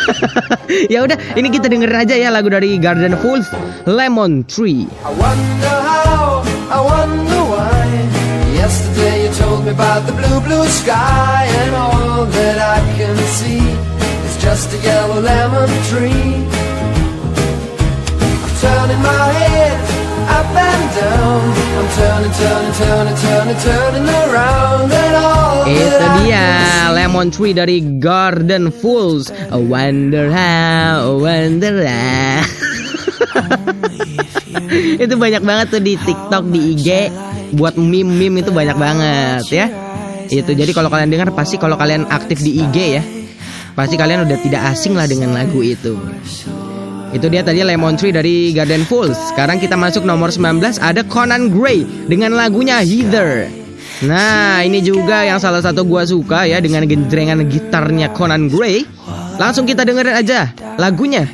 ya 0.93 1.07
udah 1.07 1.16
ini 1.39 1.49
kita 1.49 1.70
denger 1.70 1.91
aja 1.95 2.14
ya 2.18 2.28
lagu 2.28 2.51
dari 2.51 2.76
Garden 2.76 3.14
Fools 3.22 3.47
Lemon 3.86 4.45
Tree 4.51 4.91
I 5.07 5.11
wonder 5.14 5.76
how, 5.89 6.43
I 6.70 6.78
wonder 6.84 7.41
why. 7.49 7.86
Yesterday 8.55 9.24
you 9.24 9.30
told 9.34 9.64
me 9.64 9.70
about 9.70 10.07
the 10.07 10.12
blue, 10.12 10.41
blue 10.41 10.66
sky, 10.66 11.47
and 11.62 11.74
all 11.74 12.26
that 12.26 12.59
I 12.59 12.78
can 12.99 13.16
see 13.39 13.64
is 14.26 14.36
just 14.43 14.74
a 14.74 14.78
yellow 14.84 15.20
lemon 15.20 15.70
tree. 15.89 16.45
I'm 18.45 18.53
turning 18.61 19.03
my 19.03 19.32
head 19.32 19.97
up 20.29 20.53
and 20.53 20.85
down. 20.93 21.43
I'm 21.79 21.89
turning, 21.97 22.35
turning, 22.37 22.74
turning, 22.76 23.16
turning, 23.16 23.59
turning 23.64 24.07
around, 24.07 24.93
and 24.93 25.14
all 25.16 25.64
Itu 25.64 26.07
dia 26.24 26.47
Lemon 26.93 27.33
Tree 27.33 27.57
dari 27.57 27.81
Garden 28.01 28.68
Fools. 28.68 29.33
I 29.49 29.57
wonder 29.57 30.29
how, 30.29 31.09
I 31.09 31.14
wonder 31.16 31.74
how. 31.85 32.45
Itu 35.05 35.14
banyak 35.16 35.43
banget 35.43 35.66
tuh 35.72 35.83
di 35.83 35.97
TikTok, 35.97 36.45
di 36.53 36.61
IG 36.76 36.89
Buat 37.57 37.81
meme-meme 37.81 38.45
itu 38.45 38.53
banyak 38.53 38.76
banget 38.76 39.45
ya. 39.49 39.66
Itu 40.29 40.53
jadi 40.53 40.68
kalau 40.76 40.93
kalian 40.93 41.09
dengar 41.09 41.33
pasti 41.33 41.57
kalau 41.57 41.81
kalian 41.81 42.05
aktif 42.12 42.45
di 42.45 42.61
IG 42.61 42.76
ya. 43.01 43.03
Pasti 43.72 43.97
kalian 43.97 44.29
udah 44.29 44.39
tidak 44.45 44.76
asing 44.76 44.93
lah 44.93 45.09
dengan 45.09 45.33
lagu 45.33 45.64
itu 45.64 45.97
itu 47.09 47.26
dia 47.32 47.40
tadi 47.40 47.64
Lemon 47.64 47.96
Tree 47.96 48.12
dari 48.12 48.52
Garden 48.52 48.84
Fools 48.84 49.16
Sekarang 49.32 49.56
kita 49.56 49.80
masuk 49.80 50.04
nomor 50.04 50.28
19 50.28 50.61
Ada 50.76 51.00
Conan 51.09 51.48
Gray 51.48 51.88
Dengan 52.04 52.36
lagunya 52.36 52.84
Heather 52.84 53.48
Nah 54.04 54.61
ini 54.61 54.84
juga 54.84 55.24
yang 55.24 55.40
salah 55.40 55.64
satu 55.64 55.88
gua 55.88 56.04
suka 56.04 56.44
ya 56.44 56.61
Dengan 56.61 56.84
genjrengan 56.84 57.48
gitarnya 57.48 58.12
Conan 58.12 58.52
Gray 58.52 58.84
Langsung 59.40 59.64
kita 59.64 59.88
dengerin 59.88 60.20
aja 60.20 60.52
Lagunya 60.76 61.24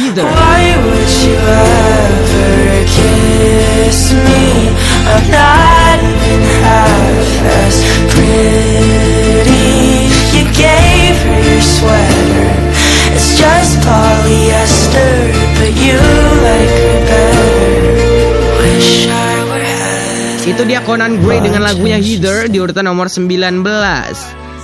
Heather 0.00 0.24
Why 0.24 0.64
would 0.80 1.12
you 1.20 1.36
ever 1.36 2.68
kiss 2.88 4.16
me? 4.16 4.72
I'm 5.08 5.24
not 5.30 6.00
half 6.64 7.44
as 7.44 7.76
pretty. 8.12 9.68
You 10.36 10.44
gave 10.52 11.16
her 11.24 11.40
your 11.48 11.62
sweater. 11.62 12.57
Itu 20.48 20.62
dia 20.64 20.80
Conan 20.86 21.18
Gray 21.18 21.42
dengan 21.42 21.66
lagunya 21.66 21.98
Heather 21.98 22.46
di 22.46 22.62
urutan 22.62 22.86
nomor 22.86 23.10
19 23.10 23.62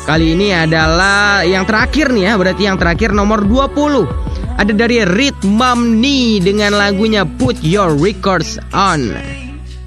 Kali 0.07 0.27
ini 0.39 0.55
adalah 0.55 1.43
yang 1.43 1.67
terakhir 1.67 2.15
nih 2.15 2.31
ya 2.31 2.33
Berarti 2.39 2.63
yang 2.63 2.79
terakhir 2.79 3.11
nomor 3.11 3.43
20 3.43 4.59
Ada 4.59 4.71
dari 4.71 5.03
Ritmamni 5.03 6.39
dengan 6.39 6.79
lagunya 6.79 7.27
Put 7.27 7.59
Your 7.67 7.99
Records 7.99 8.63
On. 8.71 9.11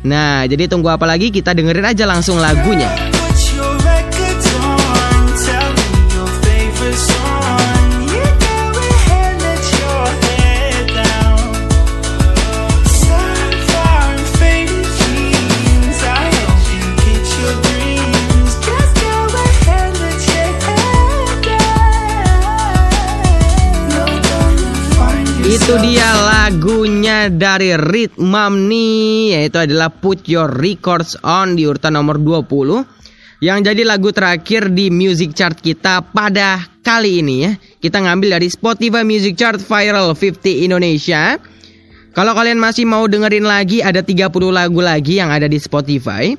Nah 0.03 0.43
jadi 0.43 0.67
tunggu 0.67 0.91
apa 0.91 1.07
lagi? 1.07 1.31
Kita 1.31 1.55
dengerin 1.55 1.87
aja 1.87 2.03
langsung 2.03 2.35
lagunya 2.35 2.91
Itu 25.67 25.83
dia 25.83 26.07
lagunya 26.23 27.27
dari 27.27 27.75
Ritmamni 27.75 29.35
Yaitu 29.35 29.67
adalah 29.67 29.91
Put 29.91 30.23
Your 30.23 30.47
Records 30.47 31.19
On 31.27 31.59
di 31.59 31.67
urutan 31.67 31.99
nomor 31.99 32.23
20 32.23 33.43
Yang 33.43 33.59
jadi 33.67 33.83
lagu 33.83 34.15
terakhir 34.15 34.71
di 34.71 34.87
music 34.87 35.35
chart 35.35 35.59
kita 35.59 36.07
pada 36.15 36.63
kali 36.79 37.19
ini 37.19 37.35
ya. 37.43 37.51
Kita 37.83 37.99
ngambil 37.99 38.39
dari 38.39 38.47
Spotify 38.47 39.03
Music 39.03 39.35
Chart 39.35 39.59
Viral 39.59 40.15
50 40.15 40.71
Indonesia. 40.71 41.35
Kalau 42.15 42.31
kalian 42.31 42.63
masih 42.63 42.87
mau 42.87 43.03
dengerin 43.03 43.43
lagi 43.43 43.83
ada 43.83 43.99
30 43.99 44.23
lagu 44.47 44.79
lagi 44.79 45.19
yang 45.19 45.35
ada 45.35 45.51
di 45.51 45.59
Spotify. 45.59 46.31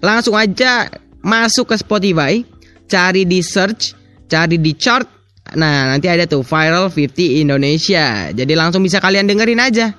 Langsung 0.00 0.40
aja 0.40 0.88
masuk 1.20 1.68
ke 1.68 1.76
Spotify 1.76 2.40
Cari 2.88 3.28
di 3.28 3.44
search 3.44 3.92
Cari 4.24 4.56
di 4.56 4.72
chart 4.72 5.19
Nah 5.56 5.90
nanti 5.90 6.06
ada 6.06 6.26
tuh 6.26 6.46
Viral 6.46 6.90
50 6.92 7.42
Indonesia. 7.42 8.30
Jadi 8.30 8.52
langsung 8.54 8.84
bisa 8.84 9.02
kalian 9.02 9.26
dengerin 9.26 9.60
aja. 9.62 9.94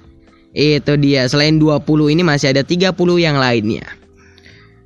Itu 0.52 1.00
dia 1.00 1.32
Selain 1.32 1.56
20 1.56 2.12
ini 2.12 2.24
masih 2.28 2.52
ada 2.52 2.64
30 2.64 2.92
yang 3.20 3.40
lainnya. 3.40 3.88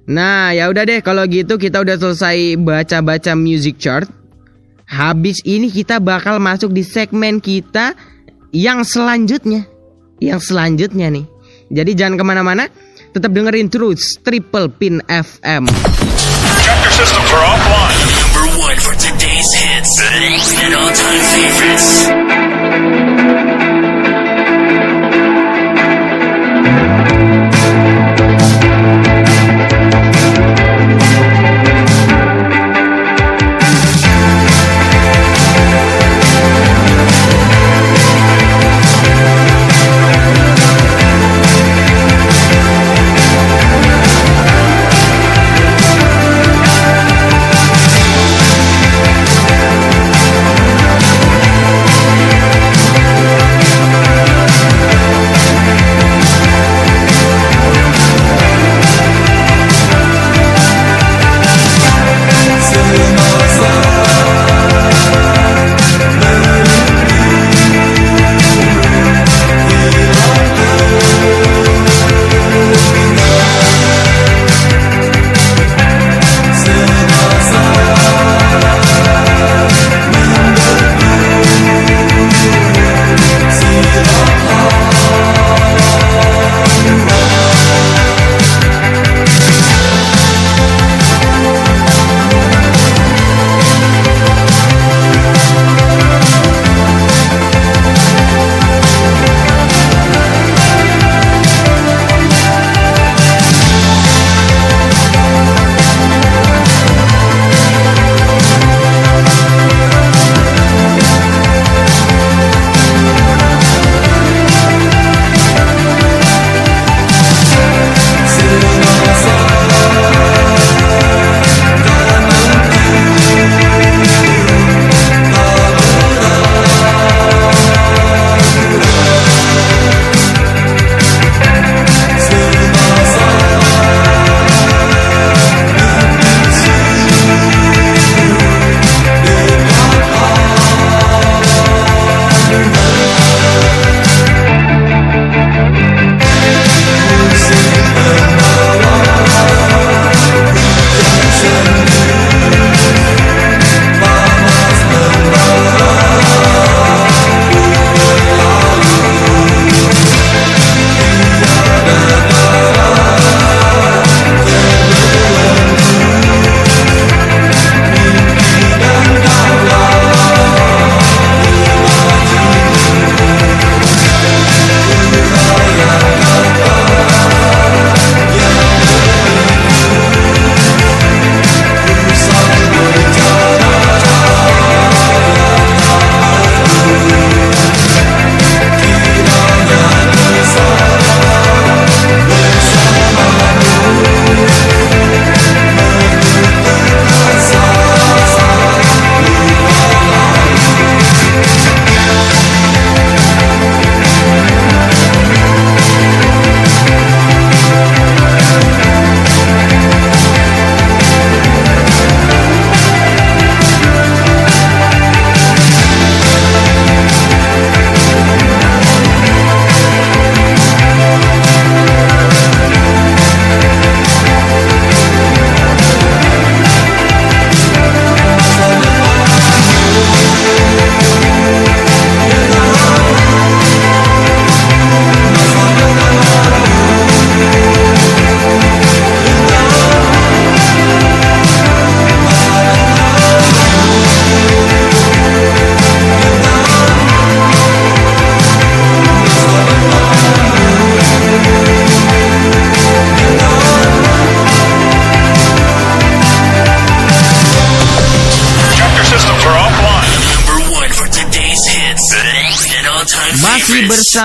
Nah 0.05 0.53
ya 0.53 0.69
udah 0.69 0.85
deh 0.85 1.01
kalau 1.01 1.25
gitu 1.25 1.57
kita 1.57 1.81
udah 1.81 1.97
selesai 1.97 2.57
baca-baca 2.61 3.33
music 3.33 3.81
chart. 3.81 4.05
Habis 4.85 5.41
ini 5.49 5.73
kita 5.73 5.97
bakal 5.97 6.37
masuk 6.37 6.69
di 6.69 6.85
segmen 6.85 7.41
kita 7.41 7.97
yang 8.53 8.85
selanjutnya. 8.85 9.65
Yang 10.21 10.53
selanjutnya 10.53 11.09
nih. 11.09 11.25
Jadi 11.73 11.91
jangan 11.97 12.15
ke 12.21 12.25
mana-mana 12.25 12.63
Tetap 13.15 13.31
dengerin 13.33 13.71
terus 13.71 14.21
Triple 14.21 14.69
Pin 14.75 15.01
FM 15.09 15.65
Chapter 16.61 16.91
systems 16.93 17.31
are 17.33 17.45
offline. 17.45 18.14
For 18.79 18.93
today's 18.93 19.53
hits 19.53 20.01
and 20.63 20.73
all-time 20.75 21.21
favorites. 21.31 23.24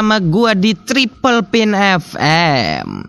Bersama 0.01 0.17
gua 0.17 0.57
di 0.57 0.73
Triple 0.73 1.45
Pin 1.53 1.77
FM. 1.77 3.05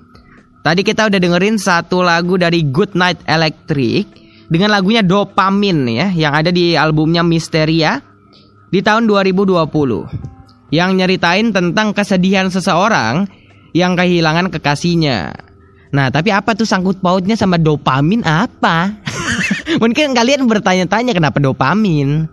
Tadi 0.60 0.82
kita 0.84 1.08
udah 1.08 1.24
dengerin 1.24 1.56
satu 1.56 2.04
lagu 2.04 2.36
dari 2.36 2.68
Good 2.68 3.00
Night 3.00 3.24
Electric 3.32 4.12
dengan 4.52 4.76
lagunya 4.76 5.00
Dopamin 5.00 5.88
ya 5.88 6.12
yang 6.12 6.36
ada 6.36 6.52
di 6.52 6.76
albumnya 6.76 7.24
Misteria 7.24 8.04
di 8.76 8.84
tahun 8.84 9.08
2020 9.08 10.76
yang 10.76 11.00
nyeritain 11.00 11.56
tentang 11.56 11.96
kesedihan 11.96 12.52
seseorang 12.52 13.24
yang 13.72 13.96
kehilangan 13.96 14.52
kekasihnya. 14.52 15.32
Nah, 15.96 16.12
tapi 16.12 16.36
apa 16.36 16.60
tuh 16.60 16.68
sangkut 16.68 17.00
pautnya 17.00 17.40
sama 17.40 17.56
dopamin 17.56 18.20
apa? 18.28 19.00
Mungkin 19.80 20.12
kalian 20.12 20.44
bertanya-tanya 20.44 21.16
kenapa 21.16 21.40
dopamin. 21.40 22.28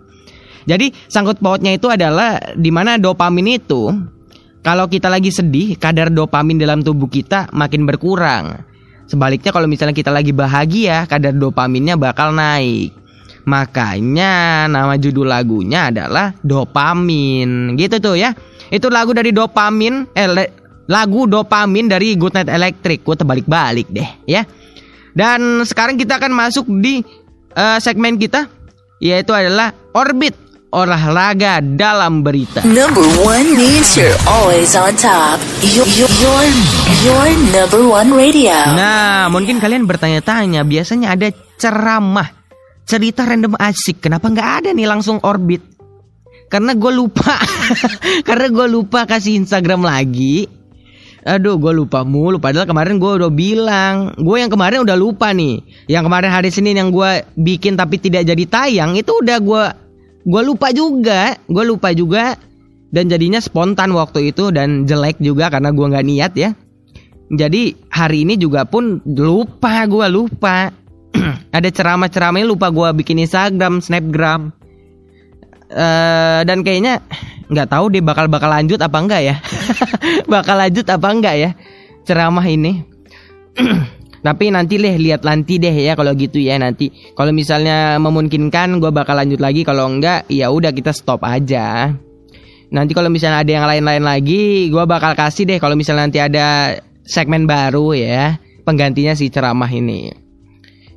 Jadi 0.67 0.91
sangkut 1.07 1.39
pautnya 1.39 1.71
itu 1.71 1.87
adalah 1.87 2.43
di 2.59 2.67
mana 2.75 2.99
dopamin 2.99 3.55
itu 3.55 4.18
kalau 4.59 4.91
kita 4.91 5.07
lagi 5.07 5.31
sedih, 5.31 5.79
kadar 5.79 6.11
dopamin 6.11 6.59
dalam 6.59 6.83
tubuh 6.83 7.07
kita 7.07 7.47
makin 7.55 7.87
berkurang. 7.87 8.67
Sebaliknya 9.07 9.55
kalau 9.55 9.65
misalnya 9.65 9.95
kita 9.95 10.11
lagi 10.11 10.35
bahagia, 10.35 11.07
kadar 11.07 11.33
dopaminnya 11.33 11.95
bakal 11.95 12.35
naik. 12.35 12.93
Makanya 13.47 14.67
nama 14.69 14.99
judul 14.99 15.25
lagunya 15.25 15.89
adalah 15.89 16.35
dopamin. 16.43 17.73
Gitu 17.79 17.97
tuh 17.97 18.19
ya. 18.19 18.35
Itu 18.69 18.91
lagu 18.93 19.15
dari 19.15 19.33
dopamin, 19.33 20.13
eh 20.13 20.29
lagu 20.85 21.25
dopamin 21.25 21.89
dari 21.89 22.13
Good 22.19 22.37
Night 22.37 22.51
Electric. 22.51 23.01
Gue 23.01 23.15
terbalik-balik 23.17 23.87
deh 23.89 24.09
ya. 24.29 24.45
Dan 25.15 25.65
sekarang 25.65 25.97
kita 25.97 26.21
akan 26.21 26.35
masuk 26.35 26.69
di 26.77 27.01
eh, 27.55 27.79
segmen 27.81 28.19
kita 28.19 28.45
yaitu 28.99 29.31
adalah 29.31 29.71
Orbit 29.95 30.48
olahraga 30.69 31.61
dalam 31.61 32.21
berita. 32.21 32.61
Number 32.61 33.05
one 33.25 33.57
means 33.57 33.97
you're 33.97 34.13
always 34.29 34.77
on 34.77 34.93
top. 34.93 35.41
Your, 35.73 35.85
your, 35.97 36.11
your, 36.21 36.43
your 37.01 37.25
number 37.49 37.81
one 37.89 38.13
radio. 38.13 38.53
Nah, 38.77 39.27
mungkin 39.33 39.57
kalian 39.57 39.89
bertanya-tanya, 39.89 40.61
biasanya 40.65 41.17
ada 41.17 41.33
ceramah, 41.57 42.29
cerita 42.85 43.25
random 43.25 43.57
asik. 43.57 44.05
Kenapa 44.05 44.29
nggak 44.29 44.49
ada 44.65 44.69
nih 44.73 44.85
langsung 44.85 45.17
orbit? 45.25 45.65
Karena 46.49 46.73
gue 46.73 46.91
lupa, 46.93 47.37
karena 48.27 48.47
gue 48.49 48.67
lupa 48.69 49.05
kasih 49.05 49.37
Instagram 49.37 49.85
lagi. 49.85 50.49
Aduh, 51.19 51.61
gue 51.61 51.73
lupa 51.75 52.01
mulu. 52.01 52.41
Padahal 52.41 52.65
kemarin 52.65 52.97
gue 52.97 53.11
udah 53.21 53.29
bilang, 53.29 54.17
gue 54.17 54.37
yang 54.39 54.49
kemarin 54.49 54.81
udah 54.81 54.97
lupa 54.97 55.29
nih. 55.29 55.61
Yang 55.85 56.03
kemarin 56.09 56.29
hari 56.31 56.49
Senin 56.49 56.79
yang 56.79 56.89
gue 56.89 57.21
bikin 57.37 57.77
tapi 57.77 58.01
tidak 58.01 58.25
jadi 58.25 58.43
tayang 58.49 58.97
itu 58.97 59.13
udah 59.13 59.37
gue, 59.37 59.63
gue 60.29 60.41
lupa 60.45 60.69
juga, 60.69 61.33
gue 61.49 61.63
lupa 61.65 61.89
juga. 61.89 62.37
Dan 62.89 63.05
jadinya 63.05 63.37
spontan 63.37 63.93
waktu 63.93 64.33
itu 64.33 64.49
dan 64.49 64.89
jelek 64.89 65.21
juga 65.21 65.53
karena 65.53 65.69
gue 65.69 65.85
nggak 65.93 66.07
niat 66.09 66.33
ya. 66.33 66.49
Jadi 67.29 67.77
hari 67.93 68.25
ini 68.25 68.33
juga 68.33 68.65
pun 68.65 69.01
lupa 69.05 69.85
gue 69.85 70.07
lupa. 70.09 70.73
Ada 71.57 71.69
ceramah-ceramahnya 71.69 72.49
lupa 72.49 72.73
gue 72.73 72.89
bikin 73.01 73.21
Instagram, 73.21 73.81
Snapgram. 73.85 74.49
Eh 75.69 76.41
dan 76.49 76.65
kayaknya 76.65 77.05
nggak 77.49 77.69
tahu 77.69 77.93
deh 77.93 78.01
bakal 78.01 78.25
bakal 78.25 78.49
lanjut 78.49 78.81
apa 78.81 78.97
enggak 78.97 79.21
ya. 79.21 79.35
bakal 80.33 80.57
lanjut 80.57 80.85
apa 80.89 81.07
enggak 81.13 81.35
ya 81.37 81.49
ceramah 82.09 82.45
ini. 82.49 82.81
Tapi 84.19 84.51
nanti 84.51 84.75
deh 84.75 84.95
lihat 84.99 85.23
nanti 85.23 85.55
deh 85.57 85.71
ya 85.71 85.95
kalau 85.95 86.11
gitu 86.15 86.39
ya 86.43 86.59
nanti. 86.59 86.91
Kalau 87.15 87.31
misalnya 87.31 87.95
memungkinkan 88.03 88.83
gue 88.83 88.91
bakal 88.91 89.15
lanjut 89.15 89.39
lagi 89.39 89.63
kalau 89.63 89.87
enggak 89.87 90.27
ya 90.27 90.51
udah 90.51 90.75
kita 90.75 90.91
stop 90.91 91.23
aja. 91.23 91.95
Nanti 92.69 92.91
kalau 92.93 93.09
misalnya 93.09 93.41
ada 93.41 93.51
yang 93.51 93.65
lain-lain 93.65 94.03
lagi, 94.05 94.69
gue 94.69 94.83
bakal 94.85 95.17
kasih 95.17 95.49
deh 95.49 95.57
kalau 95.57 95.73
misalnya 95.73 96.05
nanti 96.05 96.21
ada 96.21 96.77
segmen 97.01 97.49
baru 97.49 97.97
ya, 97.97 98.37
penggantinya 98.61 99.17
si 99.17 99.33
ceramah 99.33 99.69
ini. 99.73 100.13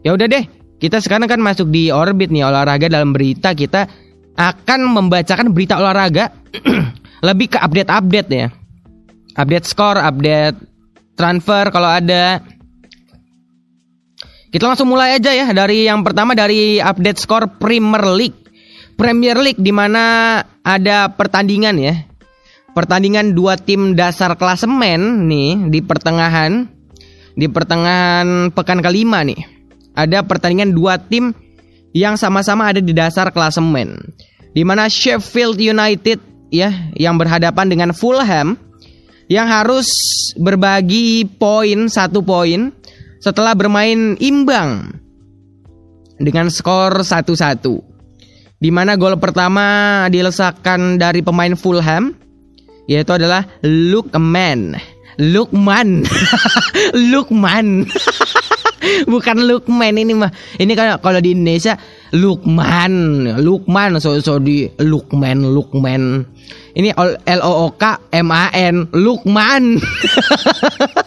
Ya 0.04 0.12
udah 0.12 0.28
deh, 0.28 0.44
kita 0.76 1.00
sekarang 1.00 1.30
kan 1.32 1.40
masuk 1.40 1.72
di 1.72 1.88
orbit 1.88 2.28
nih 2.28 2.44
olahraga 2.44 2.92
dalam 2.92 3.16
berita 3.16 3.56
kita 3.56 3.88
akan 4.36 4.80
membacakan 4.92 5.56
berita 5.56 5.80
olahraga 5.80 6.28
lebih 7.28 7.56
ke 7.56 7.58
update-update 7.62 8.28
ya. 8.28 8.52
Update 9.32 9.64
skor, 9.64 9.96
update 9.96 10.58
transfer 11.16 11.72
kalau 11.72 11.88
ada. 11.88 12.44
Kita 14.52 14.68
langsung 14.68 14.92
mulai 14.92 15.16
aja 15.16 15.32
ya 15.32 15.48
dari 15.56 15.88
yang 15.88 16.04
pertama 16.04 16.36
dari 16.36 16.76
update 16.76 17.16
skor 17.24 17.56
Premier 17.56 18.04
League. 18.12 18.36
Premier 19.00 19.40
League 19.40 19.56
di 19.56 19.72
mana 19.72 20.36
ada 20.60 21.08
pertandingan 21.08 21.80
ya. 21.80 21.96
Pertandingan 22.76 23.32
dua 23.32 23.56
tim 23.56 23.96
dasar 23.96 24.36
klasemen 24.36 25.24
nih 25.24 25.72
di 25.72 25.80
pertengahan 25.80 26.68
di 27.32 27.48
pertengahan 27.48 28.52
pekan 28.52 28.84
kelima 28.84 29.24
nih. 29.24 29.40
Ada 29.96 30.20
pertandingan 30.20 30.76
dua 30.76 31.00
tim 31.00 31.32
yang 31.96 32.20
sama-sama 32.20 32.68
ada 32.68 32.84
di 32.84 32.92
dasar 32.92 33.32
klasemen. 33.32 33.96
Di 34.52 34.68
mana 34.68 34.84
Sheffield 34.92 35.56
United 35.56 36.20
ya 36.52 36.92
yang 36.92 37.16
berhadapan 37.16 37.72
dengan 37.72 37.96
Fulham 37.96 38.60
yang 39.32 39.48
harus 39.48 39.88
berbagi 40.36 41.24
poin 41.40 41.88
satu 41.88 42.20
poin 42.20 42.68
setelah 43.22 43.54
bermain 43.54 44.18
imbang 44.18 44.98
dengan 46.18 46.50
skor 46.50 47.06
1-1. 47.06 47.62
Di 48.62 48.70
mana 48.70 48.98
gol 48.98 49.18
pertama 49.18 50.06
dilesakan 50.10 50.98
dari 50.98 51.22
pemain 51.22 51.54
Fulham 51.54 52.14
yaitu 52.90 53.14
adalah 53.14 53.46
Lukman. 53.62 54.74
Lukman. 55.22 56.02
Lukman. 57.14 57.86
Bukan 59.12 59.36
Lukman 59.46 59.94
ini 59.94 60.14
mah. 60.18 60.30
Ini 60.58 60.72
kan 60.74 60.98
kalau 60.98 61.22
di 61.22 61.34
Indonesia 61.34 61.78
Lukman, 62.10 63.24
Lukman 63.38 64.02
so 64.02 64.18
so 64.18 64.42
di 64.42 64.66
Lukman, 64.82 65.46
Lukman. 65.46 66.26
Ini 66.74 66.90
L 66.98 67.40
O 67.46 67.52
O 67.66 67.78
K 67.78 67.98
M 68.10 68.28
A 68.34 68.50
N, 68.50 68.90
Lukman. 68.90 69.78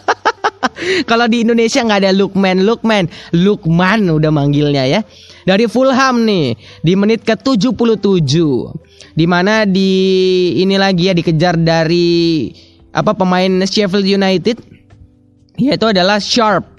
Kalau 1.10 1.26
di 1.26 1.42
Indonesia 1.42 1.82
nggak 1.82 2.00
ada 2.06 2.12
Lukman, 2.14 2.62
Lukman, 2.62 3.10
Lukman 3.34 4.00
udah 4.10 4.30
manggilnya 4.30 4.84
ya. 4.86 5.00
Dari 5.46 5.70
Fulham 5.70 6.26
nih 6.26 6.58
di 6.82 6.92
menit 6.98 7.22
ke 7.22 7.38
77. 7.38 8.26
Di 9.16 9.24
mana 9.24 9.64
di 9.64 9.92
ini 10.60 10.76
lagi 10.76 11.08
ya 11.08 11.14
dikejar 11.16 11.56
dari 11.56 12.50
apa 12.92 13.12
pemain 13.12 13.64
Sheffield 13.64 14.08
United 14.08 14.56
yaitu 15.56 15.86
adalah 15.88 16.20
Sharp. 16.20 16.76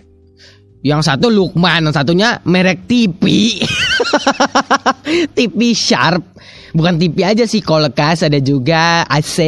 Yang 0.85 1.09
satu 1.09 1.27
Lukman, 1.33 1.89
yang 1.89 1.95
satunya 1.95 2.37
merek 2.45 2.85
TV. 2.85 3.57
TV 5.37 5.59
Sharp. 5.73 6.23
Bukan 6.77 7.01
TV 7.01 7.25
aja 7.25 7.43
sih, 7.49 7.65
Kolkas 7.65 8.21
ada 8.21 8.37
juga 8.37 9.01
AC. 9.09 9.41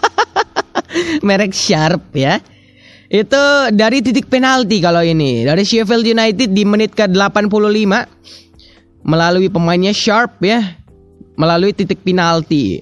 merek 1.26 1.54
Sharp 1.54 2.10
ya. 2.12 2.42
Itu 3.10 3.74
dari 3.74 3.98
titik 4.06 4.30
penalti 4.30 4.78
kalau 4.78 5.02
ini. 5.02 5.42
Dari 5.42 5.66
Sheffield 5.66 6.06
United 6.06 6.54
di 6.54 6.62
menit 6.62 6.94
ke 6.94 7.10
85 7.10 7.50
melalui 9.02 9.50
pemainnya 9.50 9.90
Sharp 9.90 10.38
ya. 10.38 10.78
Melalui 11.34 11.74
titik 11.74 12.06
penalti. 12.06 12.78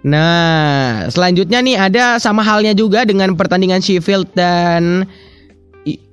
Nah, 0.00 1.04
selanjutnya 1.12 1.60
nih 1.60 1.76
ada 1.76 2.04
sama 2.16 2.40
halnya 2.40 2.72
juga 2.72 3.04
dengan 3.04 3.36
pertandingan 3.36 3.84
Sheffield 3.84 4.32
dan 4.32 5.04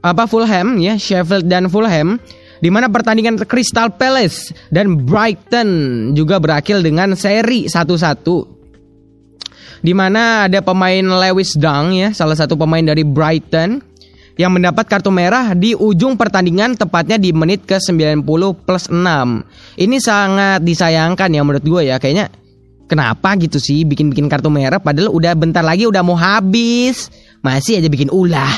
apa 0.04 0.28
Fulham 0.28 0.76
ya, 0.82 1.00
Sheffield 1.00 1.48
dan 1.48 1.72
Fulham 1.72 2.20
di 2.60 2.70
mana 2.74 2.90
pertandingan 2.90 3.40
Crystal 3.46 3.94
Palace 3.94 4.52
dan 4.74 5.06
Brighton 5.06 5.70
juga 6.18 6.42
berakhir 6.42 6.82
dengan 6.82 7.14
seri 7.14 7.70
1-1 7.70 8.55
di 9.81 9.91
mana 9.95 10.47
ada 10.47 10.60
pemain 10.61 11.03
Lewis 11.03 11.56
Dunk 11.57 11.95
ya, 11.95 12.10
salah 12.11 12.38
satu 12.38 12.56
pemain 12.56 12.84
dari 12.84 13.03
Brighton 13.03 13.81
yang 14.35 14.52
mendapat 14.52 14.84
kartu 14.88 15.11
merah 15.11 15.56
di 15.56 15.72
ujung 15.76 16.19
pertandingan 16.19 16.76
tepatnya 16.76 17.15
di 17.15 17.31
menit 17.31 17.64
ke 17.64 17.80
90 17.80 18.23
plus 18.68 18.91
6. 18.91 18.95
Ini 19.80 19.97
sangat 20.03 20.60
disayangkan 20.64 21.31
ya 21.31 21.41
menurut 21.43 21.64
gue 21.64 21.81
ya, 21.88 21.95
kayaknya 21.99 22.27
kenapa 22.85 23.34
gitu 23.39 23.57
sih 23.57 23.88
bikin-bikin 23.88 24.27
kartu 24.27 24.52
merah 24.52 24.77
padahal 24.77 25.10
udah 25.10 25.34
bentar 25.34 25.64
lagi 25.64 25.88
udah 25.88 26.03
mau 26.03 26.19
habis. 26.19 27.10
Masih 27.45 27.77
aja 27.77 27.88
bikin 27.93 28.10
ulah. 28.10 28.49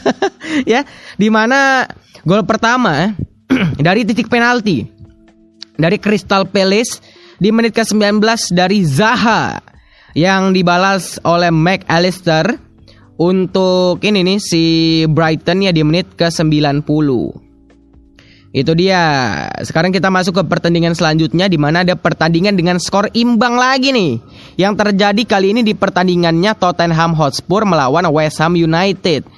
ya, 0.72 0.88
di 1.20 1.28
mana 1.28 1.84
gol 2.24 2.42
pertama 2.48 3.12
dari 3.86 4.08
titik 4.08 4.32
penalti 4.32 4.88
dari 5.76 6.00
Crystal 6.00 6.48
Palace 6.48 6.98
di 7.36 7.52
menit 7.52 7.76
ke-19 7.76 8.16
dari 8.56 8.80
Zaha 8.82 9.60
yang 10.16 10.56
dibalas 10.56 11.20
oleh 11.28 11.52
McAllister 11.52 12.56
untuk 13.20 14.00
ini 14.00 14.24
nih 14.24 14.40
si 14.40 14.64
Brighton 15.04 15.68
ya 15.68 15.76
di 15.76 15.84
menit 15.84 16.16
ke-90. 16.16 17.08
Itu 18.56 18.72
dia. 18.72 19.04
Sekarang 19.60 19.92
kita 19.92 20.08
masuk 20.08 20.40
ke 20.40 20.42
pertandingan 20.48 20.96
selanjutnya 20.96 21.44
di 21.52 21.60
mana 21.60 21.84
ada 21.84 21.92
pertandingan 21.92 22.56
dengan 22.56 22.80
skor 22.80 23.12
imbang 23.12 23.60
lagi 23.60 23.92
nih. 23.92 24.16
yang 24.56 24.72
terjadi 24.72 25.20
kali 25.28 25.52
ini 25.52 25.60
di 25.60 25.76
pertandingannya 25.76 26.56
Tottenham 26.56 27.12
Hotspur 27.12 27.68
melawan 27.68 28.08
West 28.08 28.40
Ham 28.40 28.56
United. 28.56 29.28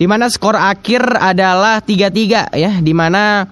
Di 0.00 0.06
mana 0.08 0.32
skor 0.32 0.56
akhir 0.56 1.04
adalah 1.20 1.84
3-3 1.84 2.56
ya, 2.56 2.72
di 2.80 2.96
mana 2.96 3.44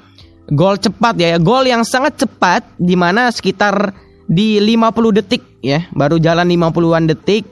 gol 0.49 0.81
cepat 0.81 1.20
ya, 1.20 1.36
gol 1.36 1.69
yang 1.69 1.85
sangat 1.85 2.24
cepat 2.24 2.65
di 2.81 2.97
mana 2.97 3.28
sekitar 3.28 3.93
di 4.32 4.56
50 4.56 5.18
detik 5.20 5.60
ya, 5.60 5.84
baru 5.92 6.16
jalan 6.16 6.48
50-an 6.48 7.04
detik 7.04 7.44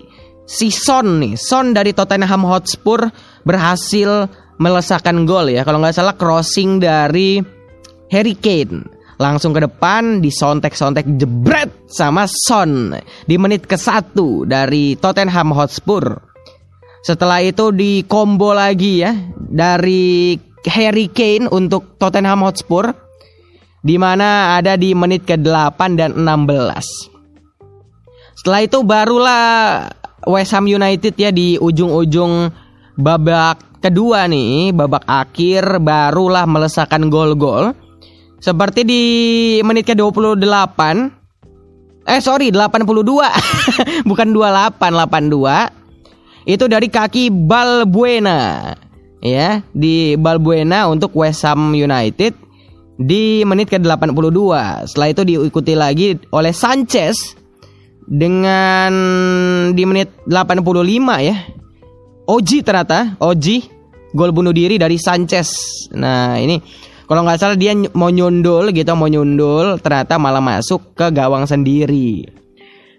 si 0.49 0.73
Son 0.73 1.21
nih, 1.21 1.37
Son 1.37 1.77
dari 1.77 1.93
Tottenham 1.93 2.49
Hotspur 2.49 3.05
berhasil 3.45 4.27
melesakkan 4.57 5.29
gol 5.29 5.53
ya. 5.53 5.63
Kalau 5.63 5.79
nggak 5.79 5.95
salah 5.95 6.17
crossing 6.17 6.81
dari 6.81 7.39
Harry 8.09 8.35
Kane 8.35 8.99
langsung 9.21 9.53
ke 9.53 9.61
depan 9.61 10.25
disontek-sontek 10.25 11.05
jebret 11.21 11.69
sama 11.93 12.25
Son 12.25 12.97
di 13.29 13.37
menit 13.37 13.69
ke 13.69 13.77
satu 13.77 14.49
dari 14.49 14.97
Tottenham 14.97 15.53
Hotspur. 15.53 16.17
Setelah 17.05 17.45
itu 17.45 17.73
di 17.73 18.05
combo 18.09 18.57
lagi 18.57 19.05
ya 19.05 19.13
dari 19.37 20.37
Harry 20.69 21.13
Kane 21.13 21.49
untuk 21.49 21.97
Tottenham 22.01 22.45
Hotspur 22.45 23.10
di 23.81 23.97
mana 23.97 24.61
ada 24.61 24.77
di 24.77 24.93
menit 24.93 25.25
ke-8 25.25 25.81
dan 25.97 26.13
16. 26.17 28.37
Setelah 28.41 28.61
itu 28.65 28.79
barulah 28.85 29.45
West 30.29 30.53
Ham 30.57 30.69
United 30.69 31.17
ya 31.17 31.33
di 31.33 31.57
ujung-ujung 31.57 32.53
babak 33.01 33.81
kedua 33.81 34.29
nih, 34.29 34.77
babak 34.77 35.09
akhir 35.09 35.81
barulah 35.81 36.45
melesakkan 36.45 37.09
gol-gol. 37.09 37.73
Seperti 38.41 38.89
di 38.89 39.03
menit 39.61 39.85
ke-28 39.85 40.81
Eh 42.09 42.21
sorry 42.25 42.49
82 42.49 42.97
Bukan 44.09 44.29
28 44.33 44.81
82 44.81 46.49
Itu 46.49 46.65
dari 46.65 46.89
kaki 46.89 47.29
Balbuena 47.29 48.73
Ya 49.21 49.61
Di 49.77 50.17
Balbuena 50.17 50.89
untuk 50.89 51.13
West 51.21 51.45
Ham 51.45 51.77
United 51.77 52.33
Di 53.01 53.41
menit 53.49 53.73
ke-82 53.73 54.41
Setelah 54.85 55.09
itu 55.09 55.23
diikuti 55.25 55.73
lagi 55.73 56.13
oleh 56.37 56.53
Sanchez 56.53 57.17
Dengan 58.05 58.93
Di 59.73 59.83
menit 59.89 60.21
85 60.29 60.69
ya 61.25 61.37
Oji 62.29 62.61
ternyata 62.61 63.17
Oji 63.17 63.65
Gol 64.13 64.37
bunuh 64.37 64.53
diri 64.53 64.77
dari 64.77 65.01
Sanchez 65.01 65.49
Nah 65.97 66.37
ini 66.37 66.61
kalau 67.11 67.27
nggak 67.27 67.43
salah 67.43 67.59
dia 67.59 67.75
mau 67.75 68.07
nyundul 68.07 68.71
gitu, 68.71 68.95
mau 68.95 69.11
nyundul, 69.11 69.83
ternyata 69.83 70.15
malah 70.15 70.39
masuk 70.39 70.95
ke 70.95 71.11
gawang 71.11 71.43
sendiri. 71.43 72.23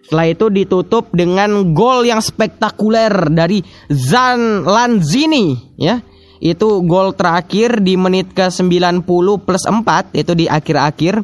Setelah 0.04 0.28
itu 0.28 0.52
ditutup 0.52 1.08
dengan 1.16 1.72
gol 1.72 2.04
yang 2.04 2.20
spektakuler 2.20 3.32
dari 3.32 3.64
Zan 3.88 4.68
Lanzini 4.68 5.56
ya. 5.80 6.04
Itu 6.42 6.82
gol 6.90 7.14
terakhir 7.14 7.86
di 7.86 7.94
menit 7.94 8.34
ke 8.34 8.50
90 8.50 9.06
plus 9.46 9.64
4 9.70 10.18
itu 10.18 10.34
di 10.34 10.50
akhir-akhir 10.50 11.22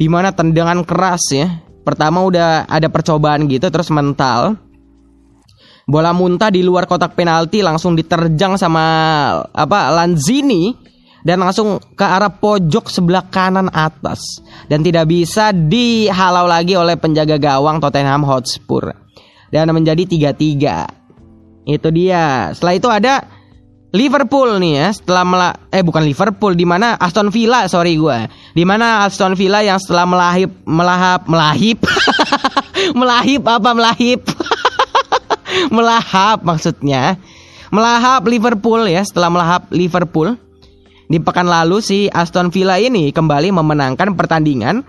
di 0.00 0.06
mana 0.08 0.32
tendangan 0.32 0.80
keras 0.88 1.20
ya. 1.36 1.60
Pertama 1.84 2.24
udah 2.24 2.64
ada 2.64 2.88
percobaan 2.88 3.44
gitu 3.44 3.68
terus 3.68 3.92
mental. 3.92 4.56
Bola 5.84 6.16
muntah 6.16 6.48
di 6.48 6.64
luar 6.64 6.88
kotak 6.88 7.12
penalti 7.12 7.60
langsung 7.60 7.92
diterjang 7.92 8.56
sama 8.56 8.84
apa 9.52 9.92
Lanzini 9.92 10.72
dan 11.20 11.44
langsung 11.44 11.76
ke 11.92 12.04
arah 12.04 12.32
pojok 12.32 12.88
sebelah 12.88 13.28
kanan 13.28 13.68
atas 13.68 14.40
dan 14.72 14.80
tidak 14.80 15.12
bisa 15.12 15.52
dihalau 15.52 16.48
lagi 16.48 16.72
oleh 16.72 16.96
penjaga 16.96 17.36
gawang 17.36 17.84
Tottenham 17.84 18.24
Hotspur 18.24 18.96
dan 19.52 19.68
menjadi 19.76 20.32
3-3. 20.32 21.68
Itu 21.68 21.88
dia. 21.92 22.52
Setelah 22.56 22.74
itu 22.76 22.88
ada 22.88 23.14
Liverpool 23.94 24.58
nih 24.58 24.74
ya, 24.74 24.88
setelah 24.90 25.22
mela 25.22 25.50
eh 25.70 25.86
bukan 25.86 26.02
Liverpool 26.02 26.58
di 26.58 26.66
mana 26.66 26.98
Aston 26.98 27.30
Villa, 27.30 27.70
sorry 27.70 27.94
gua. 27.94 28.26
Di 28.50 28.66
mana 28.66 29.06
Aston 29.06 29.38
Villa 29.38 29.62
yang 29.62 29.78
setelah 29.78 30.02
melahip 30.02 30.50
melahap 30.66 31.30
melahip 31.30 31.78
melahip 32.98 33.46
apa 33.46 33.70
melahip 33.70 34.26
melahap 35.74 36.42
maksudnya 36.42 37.22
melahap 37.70 38.26
Liverpool 38.26 38.82
ya 38.90 39.06
setelah 39.06 39.30
melahap 39.30 39.70
Liverpool 39.70 40.34
di 41.06 41.22
pekan 41.22 41.46
lalu 41.46 41.78
si 41.78 42.10
Aston 42.10 42.50
Villa 42.50 42.82
ini 42.82 43.14
kembali 43.14 43.54
memenangkan 43.54 44.18
pertandingan 44.18 44.82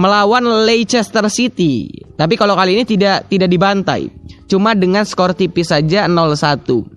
melawan 0.00 0.44
Leicester 0.64 1.28
City. 1.28 1.92
Tapi 2.16 2.40
kalau 2.40 2.56
kali 2.56 2.80
ini 2.80 2.84
tidak 2.88 3.28
tidak 3.28 3.52
dibantai, 3.52 4.08
cuma 4.48 4.72
dengan 4.72 5.04
skor 5.04 5.36
tipis 5.36 5.68
saja 5.68 6.08
0-1. 6.08 6.95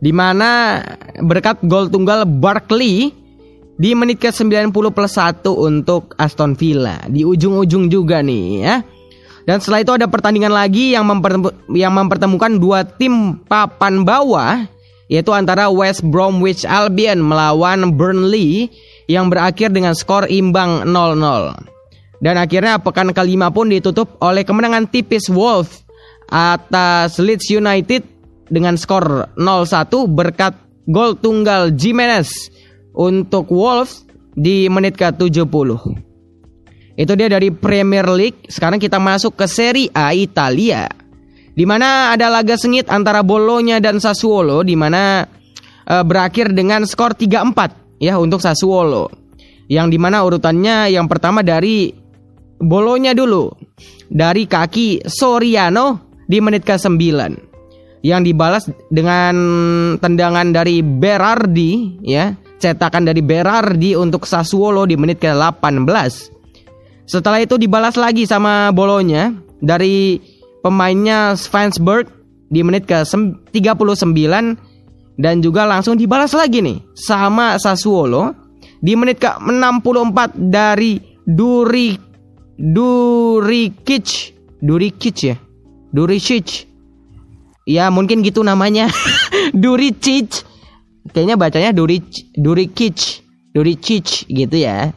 Di 0.00 0.12
mana 0.16 0.80
berkat 1.20 1.60
gol 1.68 1.92
tunggal 1.92 2.24
Barkley 2.24 3.12
di 3.80 3.96
menit 3.96 4.20
ke-90 4.20 4.72
plus 4.72 5.14
1 5.16 5.44
untuk 5.48 6.16
Aston 6.16 6.56
Villa. 6.56 7.04
Di 7.08 7.24
ujung-ujung 7.24 7.92
juga 7.92 8.24
nih 8.24 8.44
ya. 8.64 8.80
Dan 9.44 9.56
setelah 9.60 9.80
itu 9.80 9.92
ada 9.96 10.06
pertandingan 10.08 10.52
lagi 10.52 10.92
yang, 10.92 11.04
yang 11.72 11.92
mempertemukan 11.92 12.60
dua 12.60 12.84
tim 12.84 13.40
papan 13.48 14.04
bawah 14.04 14.68
yaitu 15.10 15.34
antara 15.34 15.66
West 15.66 16.06
Bromwich 16.06 16.62
Albion 16.62 17.18
melawan 17.18 17.98
Burnley 17.98 18.70
yang 19.10 19.26
berakhir 19.26 19.74
dengan 19.74 19.92
skor 19.98 20.30
imbang 20.30 20.86
0-0. 20.86 21.66
Dan 22.22 22.38
akhirnya 22.38 22.78
pekan 22.78 23.10
kelima 23.10 23.50
pun 23.50 23.74
ditutup 23.74 24.14
oleh 24.22 24.46
kemenangan 24.46 24.86
tipis 24.86 25.26
Wolves 25.26 25.82
atas 26.30 27.18
Leeds 27.18 27.50
United 27.50 28.06
dengan 28.50 28.74
skor 28.74 29.30
0-1 29.38 30.10
berkat 30.10 30.58
gol 30.90 31.14
tunggal 31.16 31.70
Jimenez 31.72 32.50
untuk 32.92 33.48
Wolves 33.54 34.04
di 34.34 34.66
menit 34.66 34.98
ke-70. 34.98 35.70
Itu 36.98 37.12
dia 37.16 37.28
dari 37.32 37.48
Premier 37.48 38.04
League. 38.12 38.50
Sekarang 38.50 38.76
kita 38.76 39.00
masuk 39.00 39.38
ke 39.38 39.46
Serie 39.48 39.88
A 39.96 40.12
Italia. 40.12 40.90
Di 41.54 41.64
mana 41.64 42.12
ada 42.12 42.28
laga 42.28 42.60
sengit 42.60 42.88
antara 42.92 43.24
Bologna 43.24 43.80
dan 43.80 43.98
Sassuolo 44.02 44.60
di 44.60 44.76
mana 44.76 45.24
eh, 45.86 46.04
berakhir 46.04 46.52
dengan 46.52 46.84
skor 46.84 47.16
3-4 47.16 48.00
ya 48.02 48.20
untuk 48.20 48.42
Sassuolo. 48.42 49.08
Yang 49.70 49.96
di 49.96 49.98
mana 50.02 50.26
urutannya 50.26 50.90
yang 50.90 51.06
pertama 51.06 51.46
dari 51.46 51.94
Bologna 52.58 53.14
dulu. 53.14 53.48
Dari 54.10 54.44
kaki 54.44 55.06
Soriano 55.06 56.18
di 56.26 56.42
menit 56.42 56.66
ke-9. 56.66 57.49
Yang 58.00 58.20
dibalas 58.32 58.64
dengan 58.88 59.34
tendangan 60.00 60.56
dari 60.56 60.80
Berardi 60.80 62.00
ya, 62.00 62.32
cetakan 62.56 63.04
dari 63.04 63.20
Berardi 63.20 63.92
untuk 63.92 64.24
Sassuolo 64.24 64.88
di 64.88 64.96
menit 64.96 65.20
ke-18. 65.20 66.32
Setelah 67.04 67.44
itu 67.44 67.60
dibalas 67.60 68.00
lagi 68.00 68.24
sama 68.24 68.72
Bologna 68.72 69.36
dari 69.60 70.16
pemainnya 70.64 71.36
Svensberg 71.36 72.08
di 72.48 72.64
menit 72.64 72.88
ke 72.88 73.04
39 73.04 73.52
dan 75.20 75.34
juga 75.44 75.68
langsung 75.68 76.00
dibalas 76.00 76.32
lagi 76.32 76.64
nih 76.64 76.80
sama 76.96 77.60
Sassuolo 77.60 78.32
di 78.80 78.96
menit 78.96 79.20
ke 79.20 79.28
64 79.28 80.40
dari 80.48 80.96
Duri 81.28 81.92
Durikic. 82.60 84.08
Durikic 84.60 85.16
ya? 85.24 85.36
Duricic 85.90 86.69
ya 87.66 87.88
mungkin 87.92 88.22
gitu 88.24 88.40
namanya 88.44 88.88
Duricic 89.62 90.44
kayaknya 91.10 91.36
bacanya 91.40 91.70
Duric 91.74 92.32
Durikic 92.36 93.24
Duricic 93.52 94.30
gitu 94.30 94.56
ya 94.56 94.94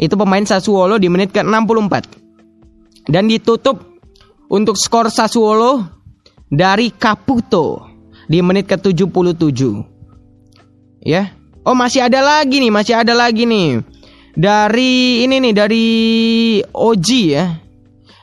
itu 0.00 0.14
pemain 0.16 0.42
Sassuolo 0.46 0.96
di 0.96 1.12
menit 1.12 1.34
ke 1.34 1.44
64 1.44 3.10
dan 3.12 3.28
ditutup 3.28 4.00
untuk 4.50 4.74
skor 4.74 5.12
Sassuolo 5.12 6.00
dari 6.50 6.90
Caputo 6.90 7.86
di 8.26 8.42
menit 8.42 8.66
ke-77. 8.66 9.60
Ya. 11.06 11.34
Oh, 11.66 11.74
masih 11.78 12.06
ada 12.06 12.22
lagi 12.22 12.58
nih, 12.58 12.72
masih 12.74 12.94
ada 12.98 13.14
lagi 13.14 13.46
nih. 13.46 13.82
Dari 14.34 15.26
ini 15.26 15.42
nih 15.42 15.54
dari 15.54 15.86
Oji 16.74 17.22
ya. 17.30 17.46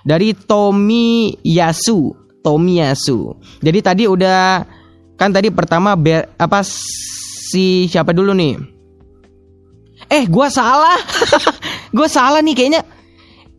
Dari 0.07 0.31
Tomi 0.31 1.35
Yasu, 1.43 2.15
Tomi 2.47 2.79
Yasu. 2.79 3.35
Jadi 3.59 3.79
tadi 3.83 4.03
udah 4.07 4.63
kan 5.19 5.35
tadi 5.35 5.51
pertama 5.51 5.99
ber, 5.99 6.31
apa 6.39 6.63
si 6.63 7.91
siapa 7.91 8.15
dulu 8.15 8.31
nih? 8.31 8.55
Eh, 10.07 10.23
gua 10.31 10.47
salah. 10.47 10.95
gua 11.97 12.07
salah 12.07 12.39
nih 12.39 12.55
kayaknya. 12.55 12.81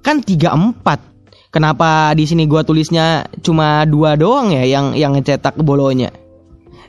Kan 0.01 0.24
34. 0.24 1.52
Kenapa 1.52 2.16
di 2.16 2.24
sini 2.24 2.48
gua 2.48 2.65
tulisnya 2.65 3.28
cuma 3.44 3.85
dua 3.85 4.16
doang 4.16 4.56
ya 4.56 4.65
yang 4.65 4.97
yang 4.97 5.12
ngecetak 5.12 5.60
bolonya? 5.60 6.09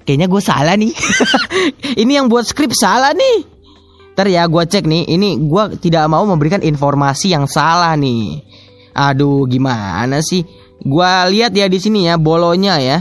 Kayaknya 0.09 0.25
gue 0.25 0.41
salah 0.41 0.73
nih. 0.73 0.89
ini 2.01 2.17
yang 2.17 2.33
buat 2.33 2.41
skrip 2.41 2.73
salah 2.73 3.13
nih. 3.13 3.45
Ntar 4.17 4.25
ya 4.25 4.49
gue 4.49 4.63
cek 4.65 4.89
nih. 4.89 5.05
Ini 5.05 5.37
gue 5.37 5.63
tidak 5.77 6.09
mau 6.09 6.25
memberikan 6.25 6.65
informasi 6.65 7.29
yang 7.29 7.45
salah 7.45 7.93
nih. 7.93 8.41
Aduh 8.97 9.45
gimana 9.45 10.25
sih? 10.25 10.41
Gua 10.83 11.27
lihat 11.27 11.51
ya 11.51 11.67
di 11.67 11.79
sini 11.79 12.07
ya 12.07 12.15
bolonya 12.15 12.79
ya. 12.79 12.99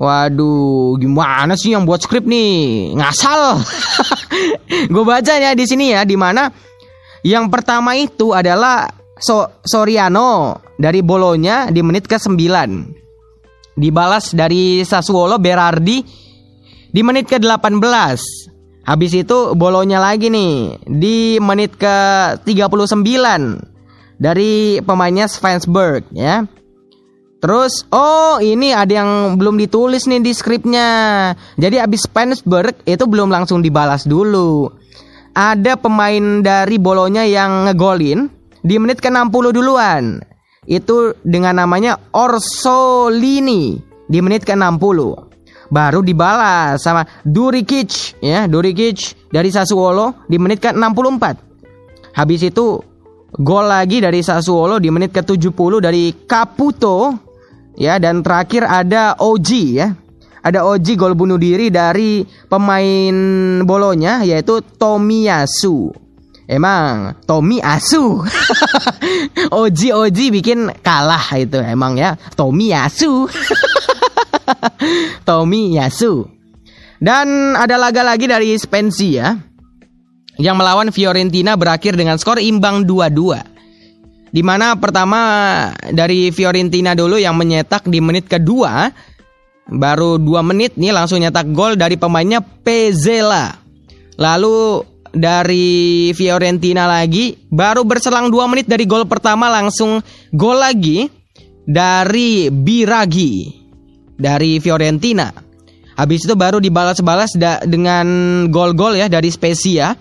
Waduh, 0.00 0.96
gimana 0.96 1.60
sih 1.60 1.76
yang 1.76 1.84
buat 1.84 2.00
skrip 2.00 2.24
nih? 2.24 2.96
Ngasal. 2.96 3.60
Gue 4.92 5.04
baca 5.04 5.36
ya 5.36 5.52
di 5.52 5.68
sini 5.68 5.92
ya, 5.92 6.08
di 6.08 6.16
mana 6.16 6.48
yang 7.20 7.52
pertama 7.52 7.92
itu 7.92 8.32
adalah 8.32 8.88
so 9.20 9.60
Soriano 9.60 10.56
dari 10.80 11.04
bolonya 11.04 11.68
di 11.68 11.84
menit 11.84 12.08
ke-9. 12.08 12.40
Dibalas 13.76 14.32
dari 14.32 14.80
Sassuolo 14.88 15.36
Berardi 15.36 16.00
di 16.88 17.00
menit 17.04 17.28
ke-18. 17.28 18.18
Habis 18.88 19.12
itu 19.12 19.52
bolonya 19.52 20.00
lagi 20.00 20.32
nih 20.32 20.80
di 20.88 21.36
menit 21.44 21.76
ke-39 21.76 23.04
dari 24.20 24.78
pemainnya 24.84 25.24
Svensberg 25.26 26.04
ya. 26.12 26.44
Terus, 27.40 27.88
oh 27.88 28.36
ini 28.44 28.76
ada 28.76 29.00
yang 29.00 29.40
belum 29.40 29.56
ditulis 29.56 30.04
nih 30.04 30.20
di 30.20 30.32
skripnya. 30.36 30.88
Jadi 31.56 31.80
abis 31.80 32.04
Svensberg 32.04 32.84
itu 32.84 33.08
belum 33.08 33.32
langsung 33.32 33.64
dibalas 33.64 34.04
dulu. 34.04 34.68
Ada 35.32 35.80
pemain 35.80 36.44
dari 36.44 36.76
bolonya 36.76 37.24
yang 37.24 37.64
ngegolin 37.64 38.28
di 38.60 38.76
menit 38.76 39.00
ke-60 39.00 39.56
duluan. 39.56 40.20
Itu 40.68 41.16
dengan 41.24 41.64
namanya 41.64 41.96
Orsolini 42.12 43.80
di 44.04 44.20
menit 44.20 44.44
ke-60. 44.44 45.00
Baru 45.72 46.04
dibalas 46.04 46.84
sama 46.84 47.08
Durikic 47.24 48.20
ya, 48.20 48.44
Durikic 48.50 49.16
dari 49.32 49.48
Sassuolo 49.48 50.28
di 50.28 50.36
menit 50.36 50.60
ke-64. 50.60 51.24
Habis 52.20 52.52
itu 52.52 52.89
gol 53.38 53.66
lagi 53.70 54.02
dari 54.02 54.24
Sassuolo 54.24 54.82
di 54.82 54.90
menit 54.90 55.14
ke-70 55.14 55.72
dari 55.78 56.10
Caputo 56.26 57.14
ya 57.78 58.00
dan 58.02 58.24
terakhir 58.24 58.66
ada 58.66 59.14
Oji 59.20 59.64
ya. 59.78 59.88
Ada 60.40 60.64
Oji 60.64 60.96
gol 60.96 61.12
bunuh 61.12 61.36
diri 61.36 61.68
dari 61.68 62.24
pemain 62.24 63.16
bolonya 63.60 64.24
yaitu 64.24 64.64
Tomiyasu. 64.80 66.08
Emang 66.50 67.14
Tommy 67.30 67.62
Asu. 67.62 68.26
Oji 69.54 69.94
Oji 70.02 70.34
bikin 70.34 70.66
kalah 70.82 71.22
itu 71.38 71.62
emang 71.62 71.94
ya. 71.94 72.18
Tomiyasu. 72.34 73.30
Tomiyasu. 75.28 76.26
Dan 76.98 77.54
ada 77.54 77.78
laga 77.78 78.02
lagi 78.02 78.26
dari 78.26 78.58
Spezia 78.58 79.38
yang 80.40 80.56
melawan 80.56 80.88
Fiorentina 80.88 81.54
berakhir 81.54 81.94
dengan 81.94 82.16
skor 82.16 82.40
imbang 82.40 82.88
2-2. 82.88 84.32
Di 84.32 84.42
mana 84.46 84.78
pertama 84.78 85.20
dari 85.90 86.30
Fiorentina 86.30 86.94
dulu 86.94 87.18
yang 87.18 87.34
menyetak 87.36 87.84
di 87.90 87.98
menit 87.98 88.30
kedua 88.30 88.88
baru 89.70 90.18
2 90.18 90.50
menit 90.50 90.74
nih 90.80 90.94
langsung 90.94 91.20
nyetak 91.20 91.50
gol 91.52 91.76
dari 91.76 92.00
pemainnya 92.00 92.40
Pezela. 92.40 93.54
Lalu 94.16 94.86
dari 95.10 96.10
Fiorentina 96.14 96.86
lagi 96.86 97.34
baru 97.50 97.82
berselang 97.82 98.30
2 98.30 98.50
menit 98.50 98.66
dari 98.70 98.86
gol 98.86 99.04
pertama 99.10 99.50
langsung 99.50 99.98
gol 100.30 100.62
lagi 100.62 101.10
dari 101.66 102.48
Biragi 102.48 103.60
dari 104.14 104.62
Fiorentina. 104.62 105.50
Habis 106.00 106.24
itu 106.24 106.32
baru 106.32 106.64
dibalas-balas 106.64 107.36
dengan 107.68 108.06
gol-gol 108.48 108.96
ya 108.96 109.08
dari 109.08 109.28
Spezia. 109.28 109.92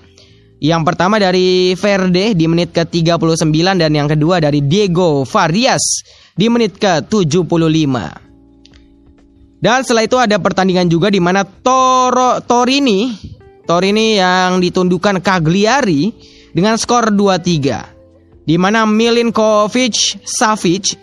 Yang 0.60 0.82
pertama 0.92 1.16
dari 1.24 1.72
Verde 1.80 2.36
di 2.36 2.46
menit 2.52 2.76
ke-39 2.76 3.80
dan 3.80 3.92
yang 3.96 4.12
kedua 4.12 4.44
dari 4.44 4.60
Diego 4.60 5.24
Farias 5.24 6.04
di 6.36 6.52
menit 6.52 6.76
ke-75. 6.76 7.96
Dan 9.60 9.78
setelah 9.84 10.04
itu 10.04 10.16
ada 10.20 10.36
pertandingan 10.40 10.88
juga 10.92 11.08
di 11.12 11.20
mana 11.20 11.44
Toro 11.48 12.40
Torini 12.44 13.12
Torini 13.64 14.18
yang 14.18 14.60
ditundukkan 14.60 15.22
Cagliari 15.22 16.10
dengan 16.52 16.74
skor 16.76 17.14
2-3. 17.14 18.50
Di 18.50 18.58
mana 18.58 18.84
Milinkovic 18.90 20.26
Savic 20.26 20.98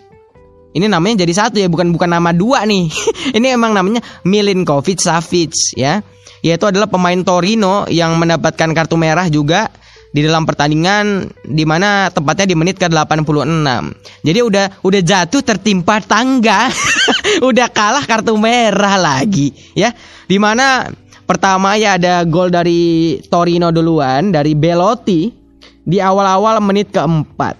ini 0.75 0.85
namanya 0.85 1.25
jadi 1.25 1.33
satu 1.33 1.57
ya 1.57 1.71
bukan 1.71 1.89
bukan 1.89 2.11
nama 2.11 2.29
dua 2.35 2.67
nih. 2.67 2.91
ini 3.39 3.47
emang 3.49 3.71
namanya 3.73 4.03
Milinkovic 4.27 5.01
Savic 5.01 5.55
ya 5.73 6.03
yaitu 6.45 6.69
adalah 6.69 6.89
pemain 6.89 7.17
Torino 7.21 7.85
yang 7.89 8.17
mendapatkan 8.17 8.73
kartu 8.73 8.95
merah 8.99 9.27
juga 9.27 9.69
di 10.11 10.23
dalam 10.23 10.47
pertandingan 10.47 11.29
di 11.45 11.61
mana 11.67 12.09
tepatnya 12.09 12.49
di 12.49 12.55
menit 12.57 12.79
ke-86. 12.79 13.67
Jadi 14.23 14.39
udah 14.41 14.65
udah 14.81 15.01
jatuh 15.03 15.41
tertimpa 15.43 15.99
tangga. 16.01 16.71
udah 17.49 17.67
kalah 17.69 18.05
kartu 18.07 18.33
merah 18.39 18.97
lagi 18.97 19.53
ya. 19.77 19.91
Di 20.27 20.41
mana 20.41 20.89
pertama 21.27 21.75
ya 21.75 21.99
ada 21.99 22.23
gol 22.23 22.49
dari 22.49 23.19
Torino 23.27 23.69
duluan 23.69 24.31
dari 24.31 24.55
Belotti 24.55 25.29
di 25.83 25.97
awal-awal 25.99 26.63
menit 26.63 26.91
keempat. 26.91 27.55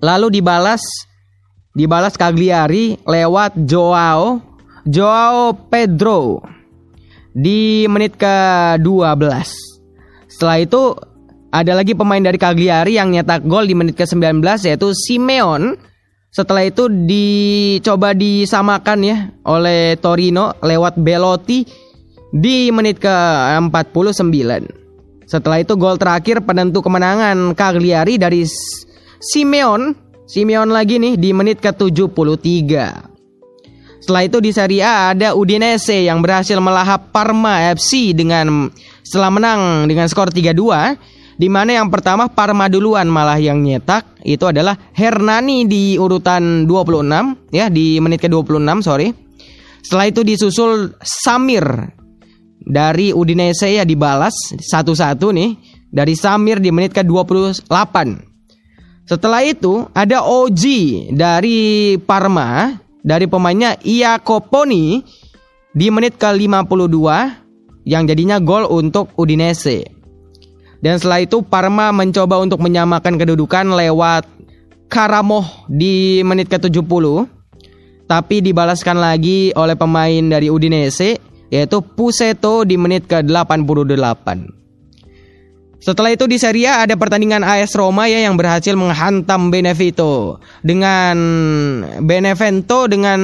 Lalu 0.00 0.40
dibalas 0.40 0.80
dibalas 1.76 2.16
Cagliari 2.16 2.98
lewat 3.04 3.54
Joao 3.68 4.40
Joao 4.88 5.52
Pedro 5.68 6.40
di 7.34 7.86
menit 7.86 8.18
ke-12. 8.18 9.22
Setelah 10.30 10.58
itu 10.62 10.94
ada 11.50 11.72
lagi 11.74 11.98
pemain 11.98 12.22
dari 12.22 12.38
Cagliari 12.38 12.94
yang 12.94 13.10
nyetak 13.10 13.42
gol 13.46 13.66
di 13.66 13.74
menit 13.74 13.98
ke-19 13.98 14.42
yaitu 14.66 14.94
Simeon. 14.94 15.74
Setelah 16.30 16.62
itu 16.62 16.86
dicoba 16.86 18.14
disamakan 18.14 18.98
ya 19.02 19.18
oleh 19.42 19.98
Torino 19.98 20.54
lewat 20.62 20.94
Belotti 21.02 21.66
di 22.30 22.70
menit 22.70 23.02
ke-49. 23.02 24.30
Setelah 25.26 25.58
itu 25.62 25.74
gol 25.74 25.98
terakhir 25.98 26.42
penentu 26.46 26.82
kemenangan 26.82 27.54
Cagliari 27.58 28.18
dari 28.18 28.46
Simeon. 29.18 29.94
Simeon 30.30 30.70
lagi 30.70 31.02
nih 31.02 31.18
di 31.18 31.34
menit 31.34 31.58
ke-73. 31.58 32.70
Setelah 34.10 34.26
itu 34.26 34.42
di 34.42 34.50
Serie 34.50 34.82
A 34.82 35.14
ada 35.14 35.38
Udinese 35.38 36.02
yang 36.02 36.18
berhasil 36.18 36.58
melahap 36.58 37.14
Parma 37.14 37.70
FC 37.70 38.10
dengan 38.10 38.66
setelah 39.06 39.30
menang 39.30 39.86
dengan 39.86 40.10
skor 40.10 40.34
3-2 40.34 41.38
di 41.38 41.46
mana 41.46 41.78
yang 41.78 41.94
pertama 41.94 42.26
Parma 42.26 42.66
duluan 42.66 43.06
malah 43.06 43.38
yang 43.38 43.62
nyetak 43.62 44.18
itu 44.26 44.42
adalah 44.50 44.74
Hernani 44.98 45.62
di 45.70 45.94
urutan 45.94 46.66
26 46.66 47.54
ya 47.54 47.70
di 47.70 48.02
menit 48.02 48.26
ke-26 48.26 48.82
sorry. 48.82 49.14
Setelah 49.78 50.10
itu 50.10 50.26
disusul 50.26 50.90
Samir 51.06 51.62
dari 52.66 53.14
Udinese 53.14 53.70
ya 53.70 53.86
dibalas 53.86 54.34
satu-satu 54.58 55.30
nih 55.30 55.54
dari 55.86 56.18
Samir 56.18 56.58
di 56.58 56.74
menit 56.74 56.90
ke-28. 56.98 57.94
Setelah 59.06 59.46
itu 59.46 59.86
ada 59.94 60.26
Oji 60.26 61.14
dari 61.14 61.94
Parma 62.02 62.89
dari 63.00 63.26
pemainnya 63.26 63.76
Iacoponi 63.80 65.00
di 65.70 65.86
menit 65.88 66.18
ke-52 66.18 66.98
yang 67.86 68.04
jadinya 68.04 68.36
gol 68.42 68.68
untuk 68.68 69.14
Udinese. 69.16 69.86
Dan 70.80 70.96
setelah 70.96 71.20
itu 71.20 71.44
Parma 71.44 71.92
mencoba 71.92 72.40
untuk 72.40 72.60
menyamakan 72.64 73.20
kedudukan 73.20 73.76
lewat 73.76 74.24
Karamoh 74.90 75.68
di 75.70 76.24
menit 76.26 76.50
ke-70 76.50 77.28
tapi 78.10 78.42
dibalaskan 78.42 78.98
lagi 78.98 79.54
oleh 79.54 79.78
pemain 79.78 80.24
dari 80.26 80.50
Udinese 80.50 81.22
yaitu 81.46 81.78
Puseto 81.78 82.66
di 82.66 82.74
menit 82.74 83.06
ke-88. 83.06 84.59
Setelah 85.80 86.12
itu 86.12 86.28
di 86.28 86.36
Serie 86.36 86.68
A 86.68 86.84
ada 86.84 86.92
pertandingan 86.92 87.40
AS 87.40 87.72
Roma 87.72 88.04
ya 88.04 88.20
yang 88.20 88.36
berhasil 88.36 88.76
menghantam 88.76 89.48
Benevento 89.48 90.36
dengan 90.60 91.16
Benevento 92.04 92.84
dengan 92.84 93.20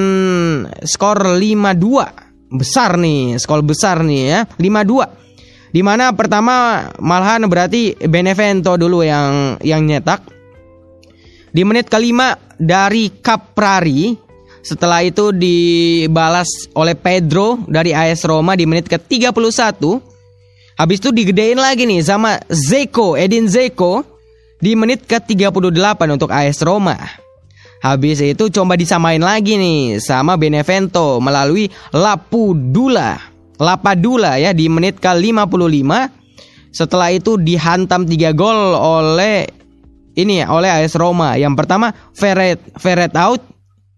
skor 0.81 1.37
5-2. 1.37 2.57
Besar 2.57 2.97
nih, 2.97 3.37
skor 3.37 3.61
besar 3.61 4.01
nih 4.01 4.23
ya, 4.25 4.41
5-2. 4.57 5.75
Di 5.77 5.85
mana 5.85 6.17
pertama 6.17 6.89
malahan 6.97 7.45
berarti 7.45 7.93
Benevento 8.09 8.81
dulu 8.81 9.05
yang 9.05 9.61
yang 9.61 9.85
nyetak. 9.85 10.25
Di 11.53 11.61
menit 11.61 11.93
kelima 11.93 12.41
dari 12.57 13.13
Caprari 13.21 14.17
setelah 14.65 15.05
itu 15.05 15.31
dibalas 15.31 16.73
oleh 16.73 16.97
Pedro 16.97 17.61
dari 17.69 17.93
AS 17.93 18.25
Roma 18.25 18.57
di 18.57 18.65
menit 18.65 18.89
ke-31. 18.89 20.16
Habis 20.77 21.01
itu 21.01 21.09
digedein 21.09 21.57
lagi 21.57 21.89
nih 21.89 22.05
sama 22.05 22.37
Zeko, 22.53 23.17
Edin 23.17 23.49
Zeko 23.49 24.05
di 24.61 24.77
menit 24.77 25.09
ke-38 25.09 26.01
untuk 26.13 26.29
AS 26.29 26.61
Roma. 26.61 26.97
Habis 27.81 28.21
itu 28.21 28.49
coba 28.53 28.77
disamain 28.77 29.21
lagi 29.21 29.57
nih 29.57 30.01
sama 30.01 30.37
Benevento 30.37 31.21
melalui 31.21 31.69
Lapudula. 31.97 33.17
Lapadula 33.57 34.37
ya 34.37 34.53
di 34.53 34.69
menit 34.69 35.01
ke-55. 35.01 35.93
Setelah 36.77 37.09
itu 37.09 37.41
dihantam 37.41 38.05
3 38.05 38.37
gol 38.37 38.77
oleh 38.77 39.49
ini 40.13 40.45
ya 40.45 40.53
oleh 40.53 40.69
AS 40.69 40.93
Roma. 40.93 41.41
Yang 41.41 41.57
pertama 41.57 41.93
Ferret 42.13 42.61
Ferret 42.77 43.17
out 43.17 43.41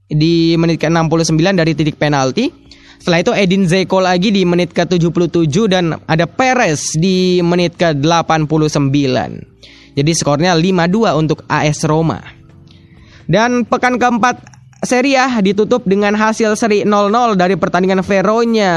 di 0.07 0.55
menit 0.55 0.79
ke-69 0.79 1.43
dari 1.59 1.73
titik 1.75 1.99
penalti. 1.99 2.68
Setelah 2.99 3.23
itu 3.23 3.33
Edin 3.33 3.65
Zeko 3.65 4.03
lagi 4.03 4.35
di 4.35 4.43
menit 4.43 4.75
ke-77 4.75 5.55
dan 5.71 5.97
ada 6.11 6.27
Perez 6.27 6.99
di 6.99 7.39
menit 7.41 7.79
ke-89. 7.79 8.93
Jadi 9.95 10.13
skornya 10.15 10.55
5-2 10.55 11.19
untuk 11.19 11.47
AS 11.47 11.87
Roma. 11.87 12.23
Dan 13.31 13.67
pekan 13.67 13.99
keempat 13.99 14.59
Serie 14.87 15.19
A 15.19 15.43
ditutup 15.43 15.83
dengan 15.83 16.15
hasil 16.15 16.55
seri 16.55 16.87
0-0 16.87 17.35
dari 17.35 17.59
pertandingan 17.59 18.07
Veronya 18.07 18.73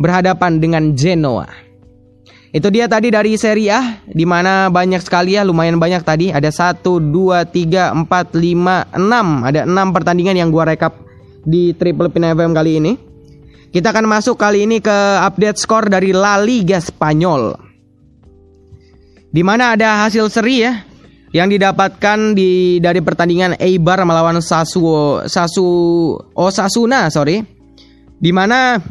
berhadapan 0.00 0.56
dengan 0.56 0.96
Genoa. 0.96 1.44
Itu 2.50 2.72
dia 2.72 2.88
tadi 2.88 3.12
dari 3.12 3.36
Serie 3.36 3.70
A 3.70 4.00
di 4.08 4.24
mana 4.24 4.72
banyak 4.72 5.04
sekali 5.04 5.36
ya, 5.36 5.44
lumayan 5.44 5.76
banyak 5.76 6.02
tadi. 6.02 6.32
Ada 6.32 6.48
1 6.50 6.82
2 6.82 7.46
3 7.46 7.92
4 7.94 8.08
5 8.08 8.96
6. 8.96 9.48
Ada 9.48 9.60
6 9.68 9.96
pertandingan 9.96 10.40
yang 10.40 10.48
gua 10.48 10.66
rekap 10.72 10.96
di 11.44 11.76
Triple 11.76 12.10
Pin 12.10 12.24
FM 12.24 12.56
kali 12.56 12.80
ini. 12.80 12.92
Kita 13.70 13.94
akan 13.94 14.10
masuk 14.10 14.34
kali 14.34 14.66
ini 14.66 14.82
ke 14.82 14.98
update 15.22 15.62
skor 15.62 15.86
dari 15.86 16.10
La 16.10 16.42
Liga 16.42 16.82
Spanyol. 16.82 17.54
Di 19.30 19.46
mana 19.46 19.78
ada 19.78 20.02
hasil 20.02 20.26
seri 20.26 20.66
ya 20.66 20.82
yang 21.30 21.46
didapatkan 21.46 22.34
di 22.34 22.82
dari 22.82 22.98
pertandingan 22.98 23.54
Eibar 23.62 24.02
melawan 24.02 24.42
Sasuo 24.42 25.22
Sasu 25.30 26.18
Osasuna, 26.34 27.06
sorry. 27.14 27.46
Di 28.18 28.34
mana 28.34 28.82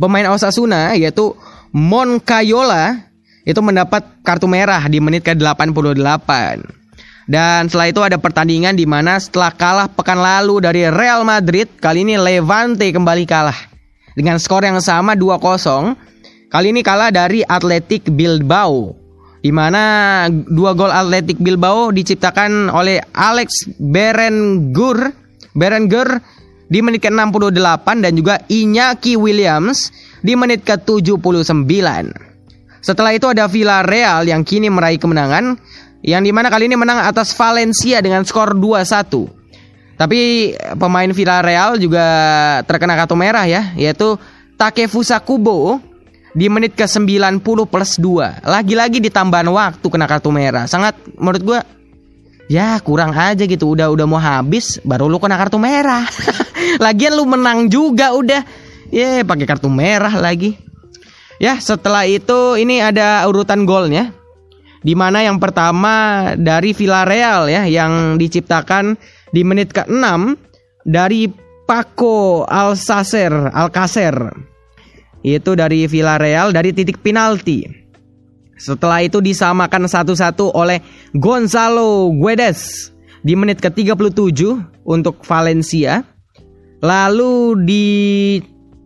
pemain 0.00 0.32
Osasuna 0.32 0.96
yaitu 0.96 1.36
Moncayola 1.76 3.12
itu 3.44 3.60
mendapat 3.60 4.24
kartu 4.24 4.48
merah 4.48 4.80
di 4.88 5.04
menit 5.04 5.20
ke-88. 5.28 6.79
Dan 7.28 7.68
setelah 7.68 7.88
itu 7.92 8.00
ada 8.00 8.16
pertandingan 8.16 8.78
di 8.78 8.88
mana 8.88 9.20
setelah 9.20 9.52
kalah 9.52 9.88
pekan 9.90 10.20
lalu 10.20 10.64
dari 10.64 10.88
Real 10.88 11.24
Madrid, 11.26 11.68
kali 11.80 12.06
ini 12.06 12.16
Levante 12.16 12.88
kembali 12.88 13.24
kalah 13.28 13.56
dengan 14.16 14.40
skor 14.40 14.64
yang 14.64 14.80
sama 14.80 15.12
2-0. 15.16 15.96
Kali 16.50 16.66
ini 16.74 16.80
kalah 16.82 17.14
dari 17.14 17.46
Athletic 17.46 18.10
Bilbao 18.10 19.00
di 19.40 19.48
mana 19.48 20.26
dua 20.28 20.76
gol 20.76 20.92
Athletic 20.92 21.40
Bilbao 21.40 21.88
diciptakan 21.88 22.68
oleh 22.68 23.00
Alex 23.16 23.72
Berengur 23.80 25.16
Berengur 25.56 26.20
di 26.70 26.78
menit 26.78 27.02
ke-68 27.02 27.86
dan 27.98 28.12
juga 28.14 28.38
Iñaki 28.46 29.18
Williams 29.18 29.90
di 30.22 30.38
menit 30.38 30.62
ke-79. 30.62 31.66
Setelah 32.80 33.12
itu 33.12 33.26
ada 33.26 33.50
Villarreal 33.50 34.30
yang 34.30 34.46
kini 34.46 34.70
meraih 34.70 35.02
kemenangan 35.02 35.58
yang 36.00 36.24
di 36.24 36.32
mana 36.32 36.48
kali 36.48 36.64
ini 36.68 36.76
menang 36.80 37.04
atas 37.04 37.36
Valencia 37.36 38.00
dengan 38.00 38.24
skor 38.24 38.56
2-1. 38.56 39.40
Tapi 40.00 40.20
pemain 40.80 41.10
Villarreal 41.12 41.76
juga 41.76 42.06
terkena 42.64 42.96
kartu 42.96 43.12
merah 43.12 43.44
ya, 43.44 43.76
yaitu 43.76 44.16
Takefusa 44.56 45.20
Kubo 45.20 45.76
di 46.32 46.48
menit 46.48 46.72
ke 46.72 46.88
90 46.88 47.42
plus 47.42 47.98
2 47.98 48.46
lagi-lagi 48.46 49.02
ditambahan 49.02 49.48
waktu 49.52 49.86
kena 49.92 50.08
kartu 50.08 50.32
merah. 50.32 50.64
Sangat 50.64 50.96
menurut 51.20 51.42
gue 51.44 51.58
ya 52.48 52.80
kurang 52.80 53.12
aja 53.12 53.44
gitu. 53.44 53.76
Udah 53.76 53.92
udah 53.92 54.06
mau 54.08 54.16
habis 54.16 54.80
baru 54.88 55.04
lu 55.04 55.20
kena 55.20 55.36
kartu 55.36 55.60
merah. 55.60 56.08
Lagian 56.84 57.20
lu 57.20 57.28
menang 57.28 57.68
juga 57.68 58.16
udah. 58.16 58.40
Ya 58.88 59.20
pakai 59.20 59.44
kartu 59.44 59.68
merah 59.68 60.16
lagi. 60.16 60.56
Ya 61.36 61.60
setelah 61.60 62.08
itu 62.08 62.56
ini 62.56 62.80
ada 62.80 63.24
urutan 63.28 63.68
golnya 63.68 64.16
di 64.80 64.96
mana 64.96 65.20
yang 65.20 65.36
pertama 65.36 66.32
dari 66.36 66.72
Villarreal 66.72 67.52
ya 67.52 67.68
yang 67.68 68.16
diciptakan 68.16 68.96
di 69.30 69.44
menit 69.44 69.76
ke-6 69.76 70.36
dari 70.88 71.28
Paco 71.68 72.48
Alcacer 72.48 73.52
Alcacer 73.52 74.16
itu 75.20 75.52
dari 75.52 75.84
Villarreal 75.84 76.50
dari 76.50 76.72
titik 76.72 77.04
penalti. 77.04 77.68
Setelah 78.60 79.04
itu 79.04 79.24
disamakan 79.24 79.88
satu-satu 79.88 80.52
oleh 80.52 80.84
Gonzalo 81.16 82.12
Guedes 82.12 82.92
di 83.24 83.36
menit 83.36 83.60
ke-37 83.60 84.40
untuk 84.84 85.20
Valencia. 85.24 86.04
Lalu 86.80 87.64
di 87.64 87.86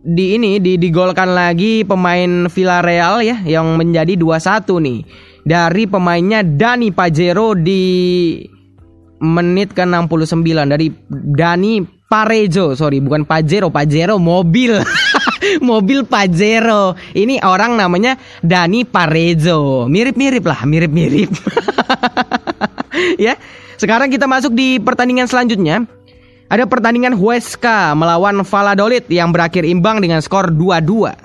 di 0.05 0.37
ini 0.37 0.61
di 0.61 0.77
digolkan 0.77 1.33
lagi 1.33 1.81
pemain 1.87 2.45
Villarreal 2.51 3.25
ya 3.25 3.41
yang 3.47 3.79
menjadi 3.79 4.13
2-1 4.13 4.83
nih 4.83 4.99
dari 5.45 5.85
pemainnya 5.85 6.41
Dani 6.41 6.89
Pajero 6.89 7.53
di 7.53 7.83
menit 9.21 9.71
ke-69. 9.77 10.41
Dari 10.65 10.87
Dani 11.09 11.73
Parejo 12.05 12.73
sorry 12.73 12.99
bukan 12.99 13.23
Pajero 13.23 13.69
Pajero 13.69 14.17
mobil. 14.17 14.81
Mobil 15.61 16.09
Pajero. 16.09 16.97
Ini 17.13 17.37
orang 17.45 17.77
namanya 17.77 18.17
Dani 18.41 18.81
Parejo. 18.81 19.85
Mirip-mirip 19.85 20.41
lah 20.41 20.65
mirip-mirip. 20.65 21.29
Ya 23.19 23.35
sekarang 23.75 24.07
kita 24.07 24.23
masuk 24.23 24.55
di 24.55 24.79
pertandingan 24.79 25.27
selanjutnya. 25.27 25.83
Ada 26.47 26.63
pertandingan 26.63 27.17
Huesca 27.17 27.91
melawan 27.91 28.39
Valladolid 28.45 29.03
yang 29.11 29.35
berakhir 29.35 29.67
imbang 29.67 29.99
dengan 29.99 30.23
skor 30.23 30.53
2-2 30.53 31.24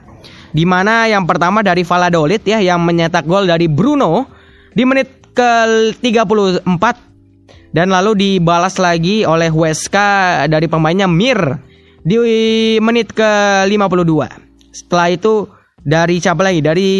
di 0.50 0.66
mana 0.66 1.06
yang 1.06 1.26
pertama 1.26 1.62
dari 1.62 1.86
Valladolid 1.86 2.42
ya 2.42 2.58
yang 2.58 2.82
menyetak 2.82 3.26
gol 3.26 3.46
dari 3.46 3.70
Bruno 3.70 4.26
di 4.74 4.82
menit 4.82 5.34
ke-34 5.34 6.84
dan 7.70 7.94
lalu 7.94 8.18
dibalas 8.18 8.76
lagi 8.82 9.22
oleh 9.22 9.46
Huesca 9.46 10.44
dari 10.50 10.66
pemainnya 10.66 11.06
Mir 11.06 11.38
di 12.02 12.18
menit 12.82 13.14
ke-52. 13.14 14.12
Setelah 14.74 15.08
itu 15.14 15.46
dari 15.82 16.18
siapa 16.18 16.42
lagi? 16.42 16.60
Dari 16.62 16.90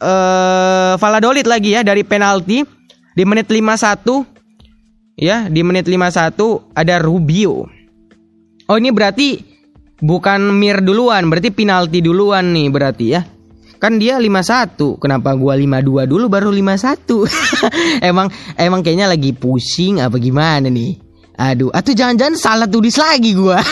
uh, 0.00 0.92
Valladolid 1.00 1.48
lagi 1.48 1.72
ya 1.72 1.80
dari 1.80 2.04
penalti 2.04 2.64
di 3.12 3.22
menit 3.24 3.48
51 3.48 5.20
ya, 5.20 5.48
di 5.48 5.60
menit 5.64 5.88
51 5.88 6.76
ada 6.76 6.94
Rubio. 7.00 7.68
Oh, 8.68 8.76
ini 8.78 8.88
berarti 8.92 9.51
bukan 10.00 10.40
Mir 10.54 10.80
duluan, 10.80 11.28
berarti 11.28 11.52
penalti 11.52 12.00
duluan 12.00 12.54
nih 12.54 12.68
berarti 12.72 13.06
ya. 13.12 13.20
Kan 13.82 13.98
dia 13.98 14.22
51. 14.22 15.02
Kenapa 15.02 15.34
gua 15.34 15.58
52 15.58 16.06
dulu 16.06 16.30
baru 16.30 16.54
51? 16.54 17.02
emang 18.14 18.30
emang 18.54 18.78
kayaknya 18.78 19.10
lagi 19.10 19.34
pusing 19.34 19.98
apa 19.98 20.22
gimana 20.22 20.70
nih? 20.70 21.02
Aduh, 21.34 21.74
atau 21.74 21.90
jangan-jangan 21.90 22.38
salah 22.38 22.70
tulis 22.70 22.94
lagi 22.94 23.34
gua. 23.34 23.58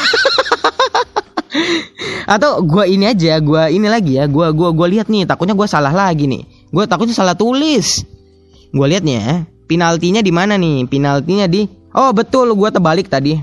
atau 2.34 2.58
gua 2.66 2.90
ini 2.90 3.06
aja, 3.06 3.38
gua 3.38 3.70
ini 3.70 3.86
lagi 3.86 4.18
ya, 4.18 4.26
gua 4.26 4.50
gua 4.50 4.74
gua 4.74 4.90
lihat 4.90 5.06
nih, 5.06 5.30
takutnya 5.30 5.54
gua 5.54 5.70
salah 5.70 5.94
lagi 5.94 6.26
nih. 6.26 6.42
Gua 6.74 6.90
takutnya 6.90 7.14
salah 7.14 7.38
tulis. 7.38 8.02
Gua 8.74 8.90
lihat 8.90 9.06
ya, 9.06 9.46
penaltinya 9.70 10.26
di 10.26 10.34
mana 10.34 10.58
nih? 10.58 10.90
Penaltinya 10.90 11.46
di 11.46 11.70
Oh, 11.90 12.14
betul, 12.14 12.54
gua 12.54 12.70
terbalik 12.70 13.10
tadi. 13.10 13.34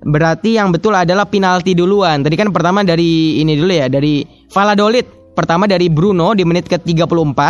Berarti 0.00 0.56
yang 0.56 0.72
betul 0.72 0.96
adalah 0.96 1.28
penalti 1.28 1.76
duluan. 1.76 2.24
Tadi 2.24 2.36
kan 2.36 2.48
pertama 2.48 2.80
dari 2.80 3.40
ini 3.44 3.52
dulu 3.52 3.72
ya, 3.72 3.86
dari 3.92 4.24
Valladolid 4.48 5.36
pertama 5.36 5.68
dari 5.68 5.92
Bruno 5.92 6.32
di 6.32 6.44
menit 6.44 6.68
ke-34. 6.68 7.40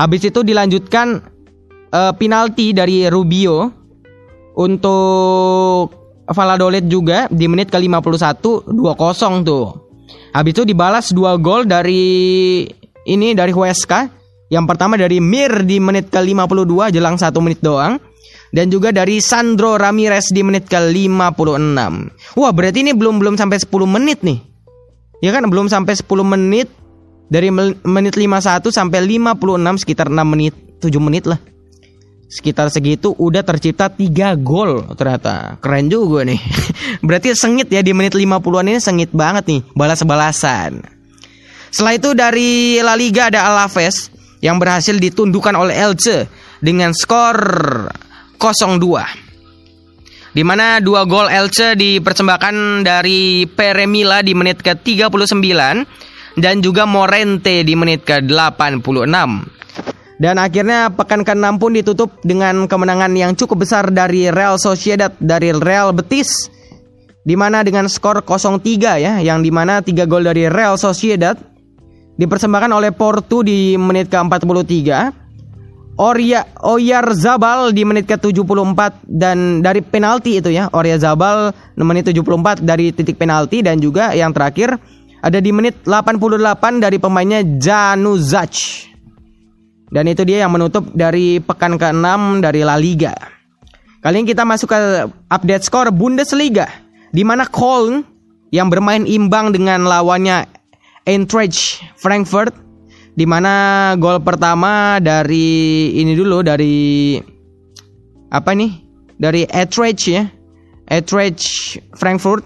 Habis 0.00 0.32
itu 0.32 0.40
dilanjutkan 0.44 1.20
uh, 1.92 2.12
penalti 2.16 2.72
dari 2.72 3.08
Rubio 3.08 3.68
untuk 4.56 5.92
Valladolid 6.30 6.86
juga 6.86 7.26
di 7.32 7.48
menit 7.50 7.68
ke-51 7.72 8.70
2-0 8.70 9.48
tuh. 9.48 9.66
Habis 10.30 10.52
itu 10.54 10.62
dibalas 10.62 11.10
dua 11.10 11.34
gol 11.40 11.66
dari 11.66 12.62
ini 13.06 13.34
dari 13.34 13.50
Huesca. 13.50 14.06
Yang 14.50 14.64
pertama 14.66 14.98
dari 14.98 15.22
Mir 15.22 15.62
di 15.62 15.78
menit 15.78 16.10
ke-52 16.10 16.90
jelang 16.90 17.14
satu 17.18 17.38
menit 17.38 17.62
doang. 17.62 17.98
Dan 18.50 18.66
juga 18.66 18.90
dari 18.90 19.22
Sandro 19.22 19.78
Ramirez 19.78 20.34
di 20.34 20.42
menit 20.42 20.66
ke-56. 20.66 21.78
Wah, 22.34 22.50
berarti 22.50 22.82
ini 22.82 22.92
belum 22.94 23.22
belum 23.22 23.38
sampai 23.38 23.62
10 23.62 23.70
menit 23.86 24.26
nih. 24.26 24.38
Ya 25.22 25.30
kan? 25.30 25.46
Belum 25.46 25.70
sampai 25.70 25.94
10 25.94 26.26
menit. 26.26 26.68
Dari 27.30 27.46
menit 27.54 28.18
51 28.18 28.74
sampai 28.74 29.06
56 29.06 29.86
sekitar 29.86 30.10
6 30.10 30.18
menit 30.26 30.50
7 30.82 30.98
menit 30.98 31.30
lah. 31.30 31.38
Sekitar 32.26 32.74
segitu 32.74 33.14
udah 33.14 33.46
tercipta 33.46 33.86
3 33.86 34.34
gol 34.42 34.82
ternyata. 34.98 35.54
Keren 35.62 35.86
juga 35.86 36.26
nih. 36.26 36.42
Berarti 37.06 37.38
sengit 37.38 37.70
ya 37.70 37.86
di 37.86 37.94
menit 37.94 38.18
50-an 38.18 38.66
ini 38.66 38.82
sengit 38.82 39.14
banget 39.14 39.46
nih 39.46 39.60
balas-balasan. 39.78 40.82
Setelah 41.70 41.94
itu 41.94 42.10
dari 42.18 42.82
La 42.82 42.98
Liga 42.98 43.30
ada 43.30 43.46
Alaves 43.46 44.10
yang 44.42 44.58
berhasil 44.58 44.98
ditundukkan 44.98 45.54
oleh 45.54 45.78
Elche 45.78 46.26
dengan 46.58 46.90
skor 46.90 47.38
0-2 48.40 49.28
di 50.30 50.42
mana 50.46 50.78
dua 50.78 51.02
gol 51.06 51.26
Elche 51.26 51.74
dipersembahkan 51.74 52.86
dari 52.86 53.50
Peremila 53.50 54.22
di 54.22 54.30
menit 54.34 54.62
ke-39 54.62 55.26
dan 56.38 56.62
juga 56.62 56.86
Morente 56.86 57.66
di 57.66 57.74
menit 57.74 58.06
ke-86. 58.06 59.16
Dan 60.20 60.36
akhirnya 60.36 60.92
pekan 60.92 61.24
ke-6 61.24 61.46
pun 61.56 61.72
ditutup 61.72 62.10
dengan 62.22 62.68
kemenangan 62.68 63.10
yang 63.16 63.32
cukup 63.34 63.64
besar 63.64 63.88
dari 63.88 64.28
Real 64.28 64.60
Sociedad 64.60 65.10
dari 65.16 65.50
Real 65.50 65.96
Betis 65.96 66.52
di 67.24 67.34
mana 67.36 67.64
dengan 67.64 67.88
skor 67.88 68.20
0-3 68.22 69.00
ya, 69.00 69.12
yang 69.20 69.40
di 69.40 69.48
mana 69.48 69.80
3 69.80 70.04
gol 70.04 70.28
dari 70.28 70.46
Real 70.46 70.76
Sociedad 70.76 71.36
dipersembahkan 72.20 72.70
oleh 72.70 72.92
Porto 72.92 73.40
di 73.40 73.80
menit 73.80 74.12
ke-43. 74.12 75.19
Orya 75.98 76.46
Oyar 76.62 77.10
Zabal 77.12 77.74
di 77.74 77.82
menit 77.82 78.06
ke-74 78.06 79.04
dan 79.04 79.60
dari 79.60 79.82
penalti 79.82 80.38
itu 80.38 80.48
ya, 80.52 80.70
Orya 80.70 80.96
Zabal 80.96 81.50
menit 81.76 82.08
74 82.08 82.62
dari 82.62 82.94
titik 82.94 83.18
penalti 83.18 83.60
dan 83.60 83.82
juga 83.82 84.14
yang 84.14 84.30
terakhir 84.30 84.78
ada 85.20 85.38
di 85.42 85.50
menit 85.52 85.84
88 85.84 86.80
dari 86.80 86.96
pemainnya 86.96 87.44
Januzac. 87.44 88.88
Dan 89.90 90.06
itu 90.06 90.22
dia 90.22 90.46
yang 90.46 90.54
menutup 90.54 90.86
dari 90.94 91.42
pekan 91.42 91.74
ke-6 91.74 92.40
dari 92.40 92.62
La 92.62 92.78
Liga. 92.78 93.12
Kali 94.00 94.22
ini 94.22 94.32
kita 94.32 94.48
masuk 94.48 94.72
ke 94.72 94.78
update 95.28 95.66
skor 95.66 95.92
Bundesliga 95.92 96.70
di 97.12 97.20
mana 97.20 97.44
Köln 97.44 98.06
yang 98.48 98.72
bermain 98.72 99.04
imbang 99.04 99.52
dengan 99.52 99.84
lawannya 99.84 100.48
Eintracht 101.04 101.84
Frankfurt 102.00 102.69
di 103.14 103.24
mana 103.26 103.94
gol 103.98 104.22
pertama 104.22 105.02
dari 105.02 105.90
ini 105.98 106.14
dulu 106.14 106.44
dari 106.44 107.18
apa 108.30 108.50
nih? 108.54 108.72
Dari 109.20 109.44
Eintracht 109.50 110.00
ya. 110.06 110.24
Eintracht 110.90 111.42
Frankfurt 111.94 112.42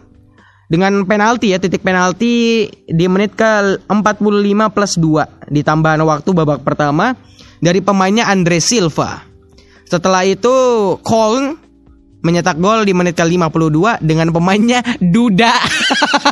dengan 0.69 1.05
penalti 1.05 1.53
ya 1.53 1.61
titik 1.61 1.85
penalti 1.85 2.67
di 2.89 3.07
menit 3.09 3.37
ke 3.37 3.79
45 3.89 4.75
plus 4.75 4.93
2 4.99 5.53
di 5.53 5.61
tambahan 5.61 6.03
waktu 6.03 6.31
babak 6.33 6.65
pertama 6.65 7.15
dari 7.61 7.81
pemainnya 7.81 8.29
Andre 8.29 8.61
Silva. 8.61 9.25
Setelah 9.85 10.25
itu 10.25 10.53
Köln 11.05 11.61
menyetak 12.25 12.57
gol 12.57 12.89
di 12.89 12.97
menit 12.97 13.21
ke-52 13.21 14.01
dengan 14.01 14.33
pemainnya 14.33 14.81
Duda. 14.97 15.53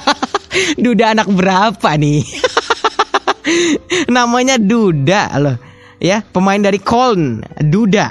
Duda 0.85 1.13
anak 1.13 1.29
berapa 1.29 1.91
nih? 2.01 2.25
Namanya 4.17 4.57
Duda 4.59 5.23
loh. 5.39 5.57
Ya, 6.03 6.27
pemain 6.35 6.59
dari 6.59 6.83
Köln, 6.83 7.47
Duda. 7.63 8.11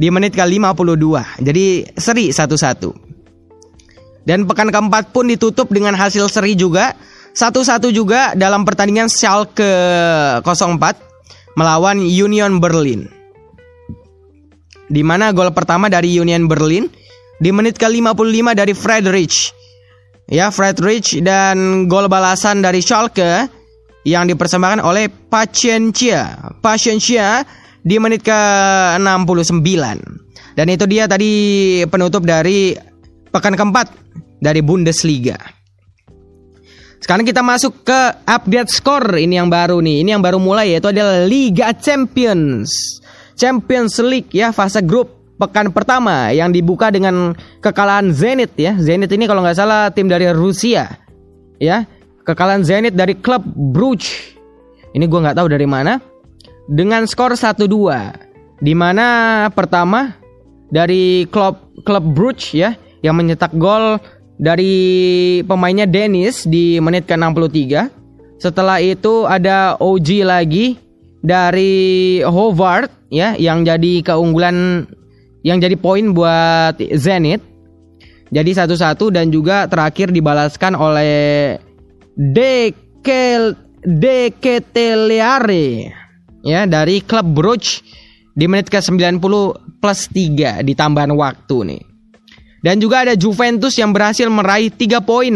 Di 0.00 0.08
menit 0.08 0.32
ke-52. 0.32 1.42
Jadi 1.42 1.84
seri 1.98 2.32
satu-satu. 2.32 2.90
Dan 4.24 4.46
pekan 4.46 4.70
keempat 4.70 5.10
pun 5.10 5.28
ditutup 5.28 5.68
dengan 5.74 5.98
hasil 5.98 6.30
seri 6.30 6.54
juga. 6.54 6.94
Satu-satu 7.30 7.90
juga 7.94 8.34
dalam 8.34 8.66
pertandingan 8.66 9.06
Schalke 9.10 9.66
04 10.42 11.54
melawan 11.58 12.02
Union 12.02 12.58
Berlin. 12.58 13.06
Di 14.90 15.02
mana 15.06 15.30
gol 15.30 15.54
pertama 15.54 15.86
dari 15.86 16.10
Union 16.18 16.50
Berlin 16.50 16.90
di 17.38 17.50
menit 17.54 17.78
ke-55 17.78 18.46
dari 18.54 18.74
Friedrich. 18.74 19.54
Ya, 20.30 20.50
Friedrich 20.50 21.22
dan 21.22 21.86
gol 21.90 22.06
balasan 22.10 22.62
dari 22.62 22.82
Schalke 22.82 23.59
yang 24.04 24.28
dipersembahkan 24.28 24.80
oleh 24.80 25.08
Paciencia. 25.08 26.52
Paciencia 26.60 27.44
di 27.80 27.96
menit 27.96 28.24
ke-69. 28.24 29.68
Dan 30.56 30.66
itu 30.68 30.84
dia 30.84 31.08
tadi 31.08 31.32
penutup 31.88 32.24
dari 32.24 32.76
pekan 33.30 33.56
keempat 33.56 33.92
dari 34.42 34.60
Bundesliga. 34.60 35.38
Sekarang 37.00 37.24
kita 37.24 37.40
masuk 37.40 37.80
ke 37.80 38.00
update 38.28 38.68
skor 38.68 39.16
ini 39.16 39.40
yang 39.40 39.48
baru 39.48 39.80
nih. 39.80 40.04
Ini 40.04 40.20
yang 40.20 40.22
baru 40.22 40.36
mulai 40.36 40.76
yaitu 40.76 40.92
adalah 40.92 41.24
Liga 41.24 41.72
Champions. 41.72 43.00
Champions 43.40 43.96
League 44.04 44.28
ya 44.36 44.52
fase 44.52 44.84
grup 44.84 45.16
pekan 45.40 45.72
pertama 45.72 46.28
yang 46.28 46.52
dibuka 46.52 46.92
dengan 46.92 47.32
kekalahan 47.64 48.12
Zenit 48.12 48.52
ya. 48.60 48.76
Zenit 48.76 49.08
ini 49.16 49.24
kalau 49.24 49.40
nggak 49.40 49.56
salah 49.56 49.88
tim 49.88 50.12
dari 50.12 50.28
Rusia. 50.28 51.00
Ya. 51.56 51.88
Kekalahan 52.24 52.62
Zenit 52.62 52.92
dari 52.92 53.16
klub 53.16 53.42
Bruges. 53.46 54.36
Ini 54.92 55.04
gue 55.06 55.20
nggak 55.22 55.38
tahu 55.38 55.48
dari 55.48 55.64
mana. 55.64 55.98
Dengan 56.70 57.08
skor 57.08 57.34
1-2. 57.34 58.60
Di 58.60 58.76
mana 58.76 59.48
pertama 59.56 60.14
dari 60.68 61.24
klub 61.32 61.72
klub 61.82 62.04
Bruges 62.12 62.52
ya 62.52 62.76
yang 63.00 63.16
mencetak 63.16 63.56
gol 63.56 63.96
dari 64.40 64.74
pemainnya 65.44 65.88
Dennis 65.88 66.44
di 66.44 66.76
menit 66.80 67.08
ke-63. 67.08 67.88
Setelah 68.40 68.80
itu 68.80 69.28
ada 69.28 69.76
OG 69.80 70.24
lagi 70.24 70.80
dari 71.20 72.20
Howard 72.24 72.88
ya 73.12 73.36
yang 73.36 73.68
jadi 73.68 74.00
keunggulan 74.00 74.88
yang 75.44 75.60
jadi 75.60 75.76
poin 75.76 76.12
buat 76.12 76.76
Zenit. 76.96 77.44
Jadi 78.30 78.50
satu-satu 78.54 79.10
dan 79.10 79.28
juga 79.34 79.66
terakhir 79.66 80.14
dibalaskan 80.14 80.78
oleh 80.78 81.58
Dekel 82.20 83.56
Deketeleare 83.80 85.88
ya 86.44 86.68
dari 86.68 87.00
klub 87.00 87.32
Bruges 87.32 87.80
di 88.36 88.44
menit 88.44 88.68
ke-90 88.68 89.24
plus 89.80 90.00
3 90.12 90.60
di 90.60 90.76
tambahan 90.76 91.16
waktu 91.16 91.56
nih. 91.64 91.80
Dan 92.60 92.76
juga 92.76 93.08
ada 93.08 93.16
Juventus 93.16 93.72
yang 93.80 93.96
berhasil 93.96 94.28
meraih 94.28 94.68
3 94.68 95.00
poin 95.00 95.32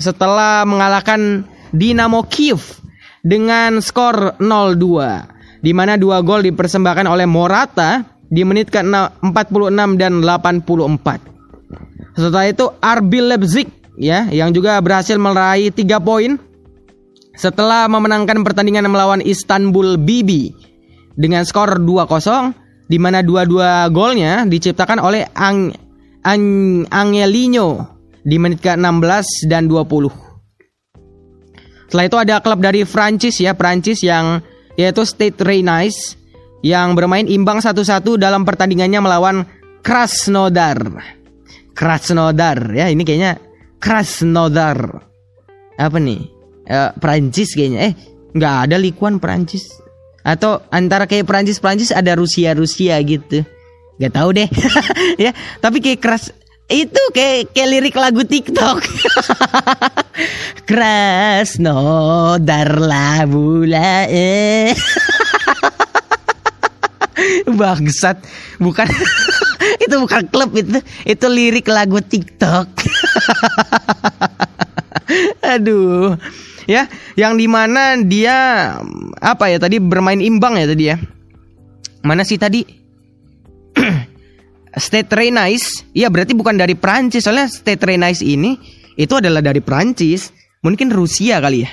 setelah 0.00 0.64
mengalahkan 0.64 1.44
Dinamo 1.68 2.24
Kiev 2.32 2.80
dengan 3.20 3.84
skor 3.84 4.40
0-2 4.40 5.60
di 5.60 5.76
mana 5.76 6.00
dua 6.00 6.24
gol 6.24 6.48
dipersembahkan 6.48 7.06
oleh 7.06 7.28
Morata 7.28 8.08
di 8.32 8.40
menit 8.40 8.72
ke-46 8.72 10.00
dan 10.00 10.24
84. 10.24 12.16
Setelah 12.16 12.48
itu 12.48 12.72
RB 12.80 13.12
Leipzig 13.20 13.81
ya 13.96 14.28
yang 14.32 14.52
juga 14.54 14.80
berhasil 14.80 15.16
meraih 15.16 15.72
3 15.72 16.00
poin 16.00 16.40
setelah 17.36 17.88
memenangkan 17.88 18.44
pertandingan 18.44 18.88
melawan 18.88 19.24
Istanbul 19.24 19.96
BB 19.96 20.52
dengan 21.16 21.44
skor 21.44 21.80
2-0 21.80 22.88
di 22.92 22.98
mana 23.00 23.24
dua-dua 23.24 23.88
golnya 23.88 24.44
diciptakan 24.44 25.00
oleh 25.00 25.24
Ang 25.32 25.72
Ang 26.22 26.42
Angelino 26.92 27.98
di 28.22 28.38
menit 28.38 28.62
ke-16 28.62 29.50
dan 29.50 29.66
20. 29.66 31.90
Setelah 31.90 32.06
itu 32.06 32.16
ada 32.16 32.38
klub 32.38 32.62
dari 32.62 32.86
Prancis 32.86 33.42
ya, 33.42 33.58
Prancis 33.58 34.06
yang 34.06 34.38
yaitu 34.78 35.02
Stade 35.02 35.42
Rennais 35.42 36.14
yang 36.62 36.94
bermain 36.94 37.26
imbang 37.26 37.58
satu-satu 37.58 38.16
dalam 38.16 38.46
pertandingannya 38.46 39.02
melawan 39.02 39.36
Krasnodar. 39.82 40.78
Krasnodar 41.74 42.70
ya, 42.70 42.86
ini 42.86 43.02
kayaknya 43.02 43.42
Krasnodar. 43.82 44.78
Apa 45.74 45.98
nih? 45.98 46.22
Eh, 46.70 46.90
Prancis 47.02 47.58
kayaknya. 47.58 47.90
Eh, 47.90 47.92
nggak 48.30 48.70
ada 48.70 48.78
likuan 48.78 49.18
Prancis. 49.18 49.66
Atau 50.22 50.62
antara 50.70 51.10
kayak 51.10 51.26
Prancis 51.26 51.58
Prancis 51.58 51.90
ada 51.90 52.14
Rusia 52.14 52.54
Rusia 52.54 52.94
gitu. 53.02 53.42
Gak 53.98 54.14
tahu 54.14 54.38
deh. 54.38 54.46
ya, 55.24 55.34
tapi 55.58 55.82
kayak 55.82 55.98
keras 55.98 56.30
itu 56.70 57.02
kayak 57.12 57.52
kayak 57.52 57.68
lirik 57.68 57.96
lagu 57.98 58.22
TikTok. 58.22 58.86
Krasnodar 60.70 62.70
la 62.78 63.26
bula 63.26 64.06
eh. 64.06 64.70
Bangsat, 67.58 68.22
bukan 68.58 68.88
itu 69.84 69.94
bukan 69.98 70.22
klub 70.28 70.50
itu, 70.56 70.78
itu 71.06 71.26
lirik 71.28 71.66
lagu 71.68 71.98
TikTok. 72.00 72.68
Aduh. 75.54 76.16
Ya, 76.70 76.86
yang 77.18 77.34
di 77.34 77.50
mana 77.50 77.98
dia 77.98 78.70
apa 79.18 79.50
ya 79.50 79.58
tadi 79.58 79.82
bermain 79.82 80.22
imbang 80.22 80.54
ya 80.54 80.66
tadi 80.70 80.84
ya. 80.94 80.96
Mana 82.06 82.22
sih 82.22 82.38
tadi? 82.38 82.62
State 84.78 85.10
Rennais, 85.12 85.84
iya 85.92 86.08
berarti 86.08 86.32
bukan 86.32 86.56
dari 86.56 86.78
Prancis 86.78 87.26
soalnya 87.26 87.50
State 87.50 87.82
Rennais 87.82 88.22
ini 88.22 88.56
itu 88.94 89.12
adalah 89.18 89.42
dari 89.42 89.60
Prancis, 89.60 90.30
mungkin 90.62 90.94
Rusia 90.94 91.42
kali 91.42 91.66
ya. 91.66 91.70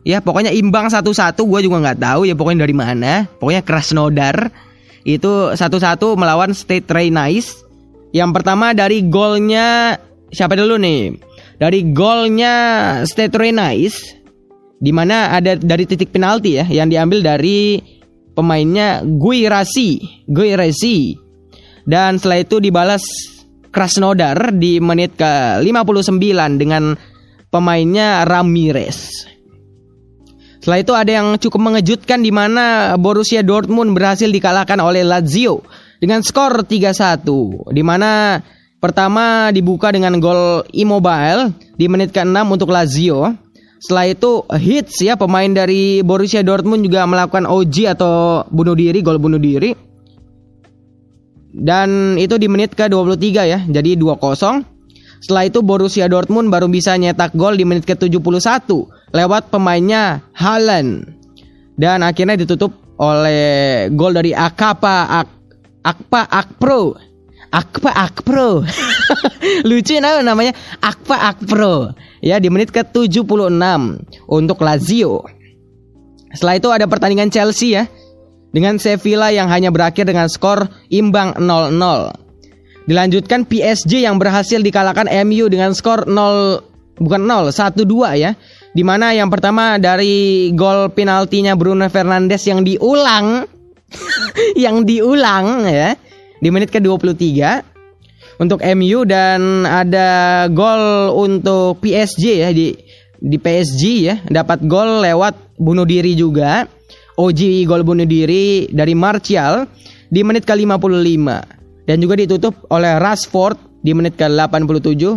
Ya 0.00 0.18
pokoknya 0.24 0.48
imbang 0.48 0.88
satu-satu 0.88 1.44
gue 1.44 1.60
juga 1.68 1.84
nggak 1.84 2.00
tahu 2.00 2.24
ya 2.24 2.32
pokoknya 2.32 2.64
dari 2.64 2.72
mana. 2.72 3.28
Pokoknya 3.36 3.60
Krasnodar 3.60 4.48
itu 5.04 5.54
satu-satu 5.56 6.14
melawan 6.18 6.52
State 6.52 6.88
Rennais. 6.90 7.56
Yang 8.10 8.30
pertama 8.42 8.74
dari 8.74 9.06
golnya 9.06 9.96
siapa 10.34 10.58
dulu 10.58 10.76
nih? 10.76 11.14
Dari 11.60 11.92
golnya 11.92 12.54
State 13.06 13.36
Rennais 13.36 13.94
di 14.80 14.92
mana 14.96 15.36
ada 15.36 15.60
dari 15.60 15.84
titik 15.84 16.08
penalti 16.08 16.56
ya 16.56 16.64
yang 16.64 16.88
diambil 16.88 17.20
dari 17.20 17.78
pemainnya 18.32 19.04
Guirasi, 19.04 20.24
Guirasi. 20.24 21.16
Dan 21.84 22.16
setelah 22.16 22.40
itu 22.40 22.56
dibalas 22.62 23.04
Krasnodar 23.70 24.50
di 24.56 24.82
menit 24.82 25.14
ke 25.14 25.62
59 25.62 26.58
dengan 26.58 26.98
pemainnya 27.54 28.26
Ramirez. 28.26 29.29
Setelah 30.60 30.78
itu 30.84 30.92
ada 30.92 31.10
yang 31.10 31.28
cukup 31.40 31.60
mengejutkan 31.72 32.20
di 32.20 32.28
mana 32.28 32.92
Borussia 33.00 33.40
Dortmund 33.40 33.96
berhasil 33.96 34.28
dikalahkan 34.28 34.76
oleh 34.76 35.00
Lazio 35.00 35.64
dengan 35.96 36.20
skor 36.20 36.68
3-1. 36.68 37.72
Di 37.72 37.80
mana 37.80 38.44
pertama 38.76 39.48
dibuka 39.56 39.88
dengan 39.88 40.20
gol 40.20 40.68
Immobile 40.68 41.56
di 41.80 41.88
menit 41.88 42.12
ke-6 42.12 42.44
untuk 42.44 42.68
Lazio. 42.76 43.32
Setelah 43.80 44.12
itu 44.12 44.44
hits 44.52 45.00
ya 45.00 45.16
pemain 45.16 45.48
dari 45.48 46.04
Borussia 46.04 46.44
Dortmund 46.44 46.84
juga 46.84 47.08
melakukan 47.08 47.48
OG 47.48 47.96
atau 47.96 48.44
bunuh 48.52 48.76
diri, 48.76 49.00
gol 49.00 49.16
bunuh 49.16 49.40
diri. 49.40 49.72
Dan 51.56 52.20
itu 52.20 52.36
di 52.36 52.52
menit 52.52 52.76
ke-23 52.76 53.24
ya. 53.48 53.64
Jadi 53.64 53.96
2-0. 53.96 54.79
Setelah 55.20 55.52
itu 55.52 55.60
Borussia 55.60 56.08
Dortmund 56.08 56.48
baru 56.48 56.66
bisa 56.66 56.96
nyetak 56.96 57.36
gol 57.36 57.60
di 57.60 57.68
menit 57.68 57.84
ke-71 57.84 58.40
lewat 59.12 59.52
pemainnya 59.52 60.24
Haaland. 60.32 61.04
Dan 61.76 62.00
akhirnya 62.00 62.40
ditutup 62.40 62.72
oleh 63.00 63.88
gol 63.92 64.16
dari 64.16 64.32
Akapa 64.32 65.08
Ak 65.08 65.28
Akpa 65.80 66.28
Akpro. 66.28 66.96
Akpa 67.50 67.90
Akpro. 67.92 68.62
Lucu 69.68 69.96
nah, 70.00 70.20
namanya 70.20 70.52
Akpa 70.80 71.32
Akpro. 71.32 71.96
Ya 72.20 72.36
di 72.36 72.52
menit 72.52 72.72
ke-76 72.72 73.48
untuk 74.28 74.58
Lazio. 74.60 75.24
Setelah 76.30 76.54
itu 76.60 76.68
ada 76.68 76.86
pertandingan 76.86 77.32
Chelsea 77.32 77.74
ya 77.74 77.88
dengan 78.54 78.78
Sevilla 78.78 79.34
yang 79.34 79.50
hanya 79.50 79.72
berakhir 79.74 80.06
dengan 80.06 80.30
skor 80.30 80.70
imbang 80.92 81.34
0-0. 81.40 82.29
Dilanjutkan 82.88 83.44
PSG 83.44 84.08
yang 84.08 84.16
berhasil 84.16 84.60
dikalahkan 84.60 85.06
MU 85.28 85.52
dengan 85.52 85.76
skor 85.76 86.08
0 86.08 86.64
bukan 87.00 87.20
0 87.24 87.52
1-2 87.52 88.20
ya. 88.20 88.32
Di 88.70 88.86
mana 88.86 89.10
yang 89.10 89.28
pertama 89.28 89.76
dari 89.82 90.48
gol 90.54 90.94
penaltinya 90.94 91.58
Bruno 91.58 91.90
Fernandes 91.90 92.46
yang 92.46 92.62
diulang 92.62 93.44
yang 94.64 94.86
diulang 94.86 95.66
ya 95.66 95.98
di 96.38 96.48
menit 96.48 96.70
ke-23 96.70 97.18
untuk 98.40 98.62
MU 98.62 99.04
dan 99.04 99.66
ada 99.66 100.46
gol 100.48 101.12
untuk 101.18 101.82
PSG 101.82 102.24
ya 102.46 102.50
di 102.54 102.72
di 103.20 103.36
PSG 103.36 103.82
ya 104.00 104.16
dapat 104.24 104.64
gol 104.64 105.04
lewat 105.04 105.58
bunuh 105.60 105.84
diri 105.84 106.16
juga. 106.16 106.64
OG 107.20 107.68
gol 107.68 107.84
bunuh 107.84 108.08
diri 108.08 108.64
dari 108.72 108.96
Martial 108.96 109.68
di 110.08 110.24
menit 110.24 110.48
ke-55 110.48 111.59
dan 111.90 111.98
juga 111.98 112.14
ditutup 112.14 112.54
oleh 112.70 113.02
Rashford 113.02 113.82
di 113.82 113.90
menit 113.90 114.14
ke-87 114.14 115.10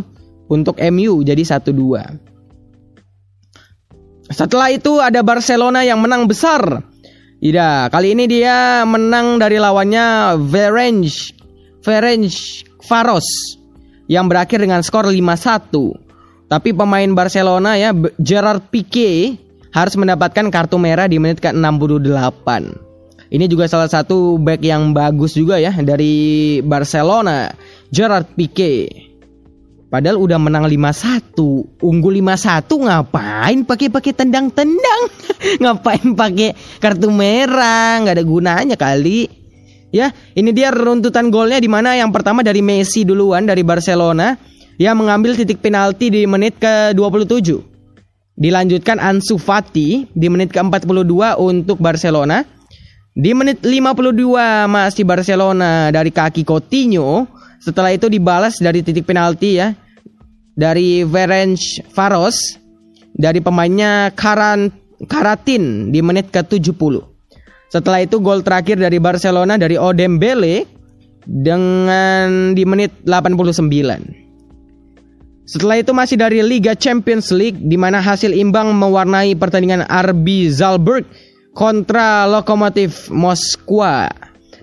untuk 0.49 0.81
MU 0.89 1.21
jadi 1.21 1.45
1-2. 1.45 4.33
Setelah 4.33 4.73
itu 4.73 4.97
ada 4.97 5.21
Barcelona 5.21 5.85
yang 5.85 6.01
menang 6.01 6.25
besar. 6.25 6.81
Tidak, 7.37 7.93
kali 7.93 8.17
ini 8.17 8.25
dia 8.25 8.81
menang 8.89 9.37
dari 9.37 9.61
lawannya 9.61 10.33
Ferenc 10.49 11.13
Ferenc 11.85 12.33
Faros 12.81 13.29
yang 14.09 14.25
berakhir 14.25 14.65
dengan 14.65 14.81
skor 14.81 15.13
5-1. 15.13 16.49
Tapi 16.49 16.73
pemain 16.73 17.09
Barcelona 17.13 17.77
ya 17.77 17.93
Gerard 18.17 18.65
Pique 18.73 19.37
harus 19.69 19.93
mendapatkan 19.93 20.49
kartu 20.49 20.81
merah 20.81 21.05
di 21.05 21.21
menit 21.21 21.37
ke-68. 21.37 22.49
Ini 23.34 23.49
juga 23.49 23.65
salah 23.65 23.89
satu 23.89 24.38
back 24.38 24.61
yang 24.61 24.93
bagus 24.93 25.34
juga 25.34 25.57
ya 25.57 25.73
dari 25.81 26.61
Barcelona, 26.61 27.49
Gerard 27.89 28.30
Pique. 28.38 28.85
Padahal 29.89 30.22
udah 30.22 30.38
menang 30.38 30.69
5-1, 30.69 31.38
unggul 31.81 32.22
5-1 32.22 32.65
ngapain 32.65 33.60
pakai-pakai 33.65 34.14
tendang-tendang? 34.14 35.01
ngapain 35.65 36.14
pakai 36.14 36.53
kartu 36.77 37.10
merah? 37.10 38.01
nggak 38.05 38.22
ada 38.22 38.26
gunanya 38.26 38.77
kali. 38.77 39.30
Ya, 39.93 40.10
ini 40.34 40.49
dia 40.53 40.73
runtutan 40.73 41.30
golnya 41.30 41.61
di 41.61 41.69
mana 41.69 41.93
yang 41.93 42.10
pertama 42.10 42.41
dari 42.41 42.65
Messi 42.65 43.05
duluan 43.05 43.45
dari 43.45 43.61
Barcelona 43.61 44.34
yang 44.81 44.97
mengambil 44.97 45.38
titik 45.38 45.61
penalti 45.61 46.10
di 46.10 46.26
menit 46.26 46.57
ke-27. 46.57 47.61
Dilanjutkan 48.34 48.97
Ansu 48.97 49.38
Fati 49.38 50.10
di 50.10 50.27
menit 50.30 50.49
ke-42 50.49 51.38
untuk 51.38 51.77
Barcelona. 51.77 52.41
Di 53.14 53.30
menit 53.38 53.61
52 53.61 54.65
masih 54.65 55.06
Barcelona 55.06 55.94
dari 55.94 56.10
kaki 56.10 56.41
Coutinho. 56.41 57.30
Setelah 57.61 57.94
itu 57.94 58.10
dibalas 58.10 58.57
dari 58.57 58.81
titik 58.81 59.06
penalti 59.06 59.61
ya. 59.61 59.77
Dari 60.57 61.06
Ferenc 61.06 61.61
Faros. 61.94 62.57
Dari 63.14 63.38
pemainnya 63.38 64.10
Karan 64.18 64.73
Karatin 65.06 65.94
di 65.94 66.02
menit 66.02 66.34
ke-70. 66.34 67.06
Setelah 67.69 68.02
itu 68.02 68.18
gol 68.18 68.41
terakhir 68.41 68.81
dari 68.81 68.98
Barcelona 68.98 69.61
dari 69.61 69.77
Odembele 69.77 70.65
dengan 71.26 72.57
di 72.57 72.65
menit 72.65 73.06
89. 73.06 74.23
Setelah 75.44 75.77
itu 75.77 75.91
masih 75.94 76.18
dari 76.18 76.40
Liga 76.41 76.73
Champions 76.73 77.30
League 77.30 77.60
di 77.61 77.76
mana 77.76 77.99
hasil 77.99 78.34
imbang 78.34 78.73
mewarnai 78.73 79.35
pertandingan 79.35 79.84
RB 79.85 80.49
Zalberg 80.49 81.06
kontra 81.53 82.25
Lokomotiv 82.27 83.07
Moskwa 83.13 84.09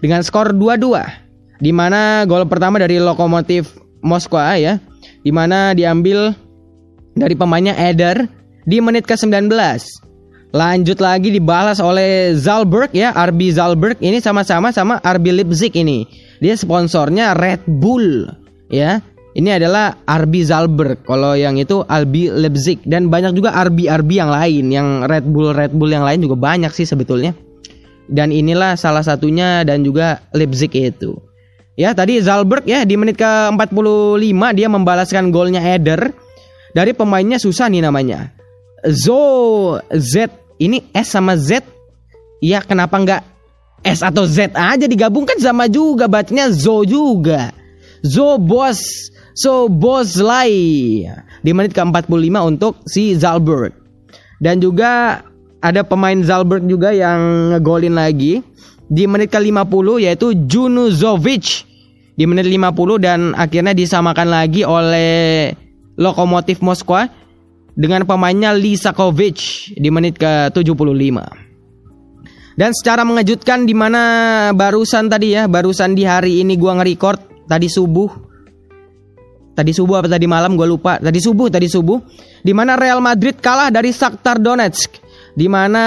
dengan 0.03 0.21
skor 0.21 0.53
2-2. 0.53 1.63
Di 1.63 1.71
mana 1.71 2.25
gol 2.27 2.45
pertama 2.51 2.81
dari 2.83 2.99
Lokomotiv 2.99 3.79
Moskwa 4.03 4.57
ya, 4.59 4.81
di 5.23 5.31
mana 5.31 5.73
diambil 5.77 6.35
dari 7.15 7.35
pemainnya 7.37 7.77
Eder 7.77 8.27
di 8.65 8.81
menit 8.81 9.05
ke-19. 9.07 9.49
Lanjut 10.51 10.99
lagi 10.99 11.31
dibalas 11.31 11.79
oleh 11.79 12.35
Zalberg 12.35 12.91
ya, 12.91 13.15
RB 13.15 13.55
Zalberg 13.55 14.03
ini 14.03 14.19
sama-sama 14.19 14.75
sama 14.75 14.99
RB 15.05 15.31
Leipzig 15.31 15.71
ini. 15.79 16.09
Dia 16.43 16.59
sponsornya 16.59 17.39
Red 17.39 17.69
Bull 17.71 18.27
ya. 18.73 18.99
Ini 19.31 19.63
adalah 19.63 19.95
RB 20.03 20.43
Zalberg. 20.43 21.07
Kalau 21.07 21.39
yang 21.39 21.55
itu 21.55 21.87
RB 21.87 22.35
Leipzig 22.35 22.83
dan 22.83 23.07
banyak 23.07 23.39
juga 23.39 23.55
RB 23.63 23.87
RB 23.87 24.11
yang 24.19 24.31
lain, 24.31 24.65
yang 24.75 24.89
Red 25.07 25.23
Bull 25.31 25.55
Red 25.55 25.71
Bull 25.71 25.95
yang 25.95 26.03
lain 26.03 26.27
juga 26.27 26.35
banyak 26.35 26.75
sih 26.75 26.83
sebetulnya. 26.83 27.31
Dan 28.11 28.35
inilah 28.35 28.75
salah 28.75 29.07
satunya 29.07 29.63
dan 29.63 29.87
juga 29.87 30.19
Leipzig 30.35 30.75
itu. 30.75 31.15
Ya, 31.79 31.95
tadi 31.95 32.19
Zalberg 32.19 32.67
ya 32.67 32.83
di 32.83 32.99
menit 32.99 33.17
ke-45 33.17 34.43
dia 34.59 34.67
membalaskan 34.67 35.31
golnya 35.31 35.63
Eder 35.63 36.11
dari 36.75 36.91
pemainnya 36.91 37.39
susah 37.39 37.71
nih 37.71 37.87
namanya. 37.87 38.35
Zo 38.83 39.79
Z 39.95 40.27
ini 40.59 40.91
S 40.91 41.15
sama 41.15 41.39
Z 41.39 41.63
ya 42.43 42.65
kenapa 42.65 42.97
nggak 42.99 43.23
S 43.85 44.03
atau 44.03 44.27
Z 44.27 44.53
aja 44.59 44.85
digabungkan 44.91 45.39
sama 45.39 45.71
juga 45.71 46.09
bacanya 46.09 46.49
Zo 46.51 46.85
juga 46.85 47.53
Zo 48.01 48.41
Bos 48.41 49.10
So 49.35 49.71
Boslai 49.71 50.53
di 51.41 51.51
menit 51.55 51.73
ke-45 51.73 52.37
untuk 52.45 52.83
si 52.85 53.15
Zalberg 53.15 53.73
dan 54.43 54.59
juga 54.59 55.23
ada 55.61 55.85
pemain 55.85 56.17
Zalberg 56.25 56.65
juga 56.67 56.91
yang 56.91 57.53
ngegolin 57.55 57.95
lagi 57.95 58.41
di 58.91 59.05
menit 59.07 59.31
ke-50 59.31 59.87
yaitu 60.03 60.35
Junuzovic 60.35 61.69
di 62.19 62.25
menit 62.29 62.51
50 62.51 63.01
dan 63.01 63.21
akhirnya 63.39 63.73
disamakan 63.73 64.29
lagi 64.29 64.67
oleh 64.67 65.55
Lokomotif 66.01 66.65
Moskwa 66.65 67.09
dengan 67.77 68.05
pemainnya 68.05 68.53
Lisakovic 68.57 69.73
di 69.77 69.89
menit 69.89 70.21
ke-75. 70.21 71.17
Dan 72.61 72.71
secara 72.77 73.09
mengejutkan 73.09 73.65
di 73.65 73.73
mana 73.73 74.03
barusan 74.53 75.09
tadi 75.09 75.33
ya, 75.33 75.49
barusan 75.49 75.97
di 75.97 76.05
hari 76.05 76.45
ini 76.45 76.61
gua 76.61 76.77
nge-record 76.77 77.49
tadi 77.49 77.73
subuh. 77.73 78.30
Tadi 79.61 79.77
subuh 79.77 80.01
apa 80.01 80.09
tadi 80.09 80.25
malam 80.25 80.57
gua 80.57 80.65
lupa. 80.65 80.97
Tadi 80.97 81.21
subuh, 81.21 81.53
tadi 81.53 81.69
subuh. 81.69 82.01
Di 82.41 82.57
mana 82.57 82.81
Real 82.81 83.05
Madrid 83.05 83.37
kalah 83.37 83.69
dari 83.69 83.93
Shakhtar 83.93 84.41
Donetsk. 84.41 84.97
Di 85.37 85.45
mana 85.53 85.85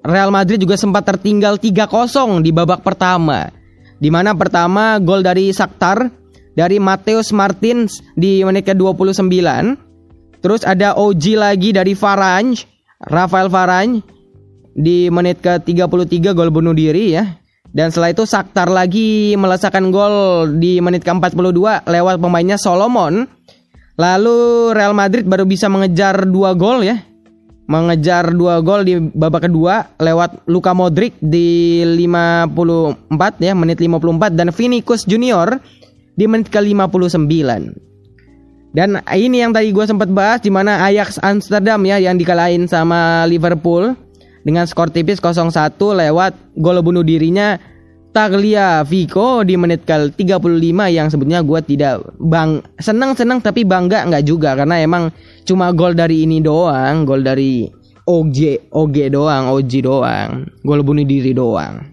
Real 0.00 0.32
Madrid 0.32 0.56
juga 0.56 0.80
sempat 0.80 1.04
tertinggal 1.04 1.60
3-0 1.60 2.40
di 2.40 2.48
babak 2.48 2.80
pertama. 2.80 3.52
Di 4.00 4.08
mana 4.08 4.32
pertama 4.32 4.96
gol 5.04 5.20
dari 5.20 5.52
Shakhtar 5.52 6.08
dari 6.56 6.80
Mateus 6.80 7.28
Martins 7.36 8.00
di 8.16 8.40
menit 8.40 8.64
ke-29 8.72 9.28
Terus 10.42 10.66
ada 10.66 10.98
OG 10.98 11.38
lagi 11.38 11.70
dari 11.70 11.94
Varane, 11.94 12.58
Rafael 12.98 13.46
Varane 13.46 14.02
di 14.74 15.06
menit 15.06 15.38
ke-33 15.38 16.34
gol 16.34 16.50
bunuh 16.50 16.74
diri 16.74 17.14
ya. 17.14 17.38
Dan 17.72 17.88
setelah 17.88 18.12
itu 18.12 18.28
Saktar 18.28 18.68
lagi 18.68 19.32
melesakan 19.32 19.88
gol 19.88 20.14
di 20.60 20.76
menit 20.84 21.08
ke-42 21.08 21.88
lewat 21.88 22.20
pemainnya 22.20 22.60
Solomon. 22.60 23.24
Lalu 23.96 24.72
Real 24.76 24.92
Madrid 24.92 25.24
baru 25.24 25.48
bisa 25.48 25.72
mengejar 25.72 26.28
dua 26.28 26.52
gol 26.52 26.84
ya. 26.84 27.00
Mengejar 27.64 28.36
dua 28.36 28.60
gol 28.60 28.84
di 28.84 29.00
babak 29.00 29.48
kedua 29.48 29.96
lewat 29.96 30.44
Luka 30.52 30.76
Modric 30.76 31.16
di 31.24 31.80
54 31.80 33.40
ya, 33.40 33.56
menit 33.56 33.80
54 33.80 34.36
dan 34.36 34.52
Vinicius 34.52 35.08
Junior 35.08 35.56
di 36.12 36.28
menit 36.28 36.52
ke-59. 36.52 37.24
Dan 38.72 39.00
ini 39.16 39.44
yang 39.44 39.52
tadi 39.52 39.68
gue 39.72 39.84
sempat 39.84 40.08
bahas 40.12 40.40
di 40.44 40.48
mana 40.48 40.80
Ajax 40.84 41.20
Amsterdam 41.20 41.80
ya 41.84 42.00
yang 42.00 42.16
dikalahin 42.16 42.64
sama 42.64 43.28
Liverpool 43.28 43.96
dengan 44.42 44.66
skor 44.66 44.90
tipis 44.90 45.22
0-1 45.22 45.78
lewat 45.78 46.32
gol 46.58 46.78
bunuh 46.82 47.06
dirinya 47.06 47.58
Tagliafico 48.12 49.40
di 49.40 49.56
menit 49.56 49.88
ke 49.88 50.12
35 50.12 50.20
yang 50.92 51.08
sebetulnya 51.08 51.40
gue 51.40 51.60
tidak 51.64 52.12
bang 52.20 52.60
senang-senang 52.76 53.40
tapi 53.40 53.64
bangga 53.64 54.04
nggak 54.04 54.24
juga 54.28 54.52
karena 54.52 54.84
emang 54.84 55.08
cuma 55.48 55.72
gol 55.72 55.96
dari 55.96 56.28
ini 56.28 56.44
doang, 56.44 57.08
gol 57.08 57.24
dari 57.24 57.64
OG 58.04 58.68
OG 58.68 58.96
doang, 59.16 59.48
OG 59.56 59.72
doang, 59.80 60.44
gol 60.60 60.84
bunuh 60.84 61.08
diri 61.08 61.32
doang. 61.32 61.88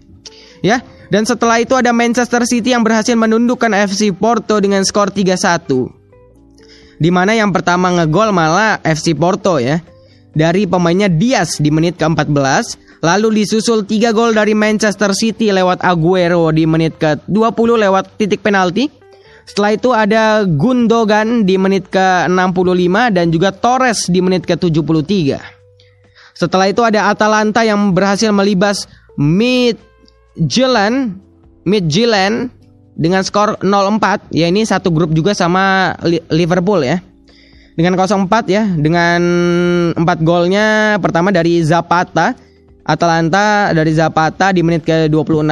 Ya, 0.60 0.84
dan 1.08 1.24
setelah 1.24 1.56
itu 1.64 1.72
ada 1.72 1.88
Manchester 1.90 2.44
City 2.44 2.76
yang 2.76 2.84
berhasil 2.84 3.16
menundukkan 3.16 3.72
FC 3.88 4.12
Porto 4.12 4.60
dengan 4.60 4.84
skor 4.84 5.08
3-1. 5.08 7.00
Di 7.00 7.08
mana 7.08 7.32
yang 7.32 7.48
pertama 7.48 7.88
ngegol 7.96 8.28
malah 8.28 8.76
FC 8.84 9.16
Porto 9.16 9.56
ya. 9.56 9.80
Dari 10.30 10.62
pemainnya 10.62 11.10
Diaz 11.10 11.58
di 11.58 11.74
menit 11.74 11.98
ke-14, 11.98 13.02
lalu 13.02 13.42
disusul 13.42 13.82
3 13.82 14.14
gol 14.14 14.30
dari 14.30 14.54
Manchester 14.54 15.10
City 15.10 15.50
lewat 15.50 15.82
Aguero 15.82 16.54
di 16.54 16.70
menit 16.70 17.02
ke-20 17.02 17.70
lewat 17.88 18.14
titik 18.14 18.46
penalti. 18.46 18.86
Setelah 19.42 19.70
itu 19.74 19.90
ada 19.90 20.46
Gundogan 20.46 21.42
di 21.42 21.58
menit 21.58 21.90
ke-65 21.90 22.94
dan 23.10 23.26
juga 23.34 23.50
Torres 23.50 24.06
di 24.06 24.22
menit 24.22 24.46
ke-73. 24.46 25.34
Setelah 26.38 26.70
itu 26.70 26.86
ada 26.86 27.10
Atalanta 27.10 27.66
yang 27.66 27.90
berhasil 27.90 28.30
melibas 28.30 28.86
Midtjylland 29.18 31.18
Midtjylland 31.66 32.52
dengan 32.96 33.24
skor 33.24 33.60
0-4 33.60 34.32
ya 34.32 34.48
ini 34.48 34.64
satu 34.64 34.92
grup 34.92 35.12
juga 35.12 35.36
sama 35.36 35.94
Li- 36.06 36.24
Liverpool 36.32 36.86
ya. 36.86 37.00
Dengan 37.80 37.96
0-4 37.96 38.28
ya, 38.44 38.68
dengan 38.76 39.20
4 39.96 40.04
golnya 40.20 41.00
pertama 41.00 41.32
dari 41.32 41.64
Zapata. 41.64 42.36
Atalanta 42.84 43.72
dari 43.72 43.96
Zapata 43.96 44.52
di 44.52 44.60
menit 44.60 44.84
ke-26, 44.84 45.48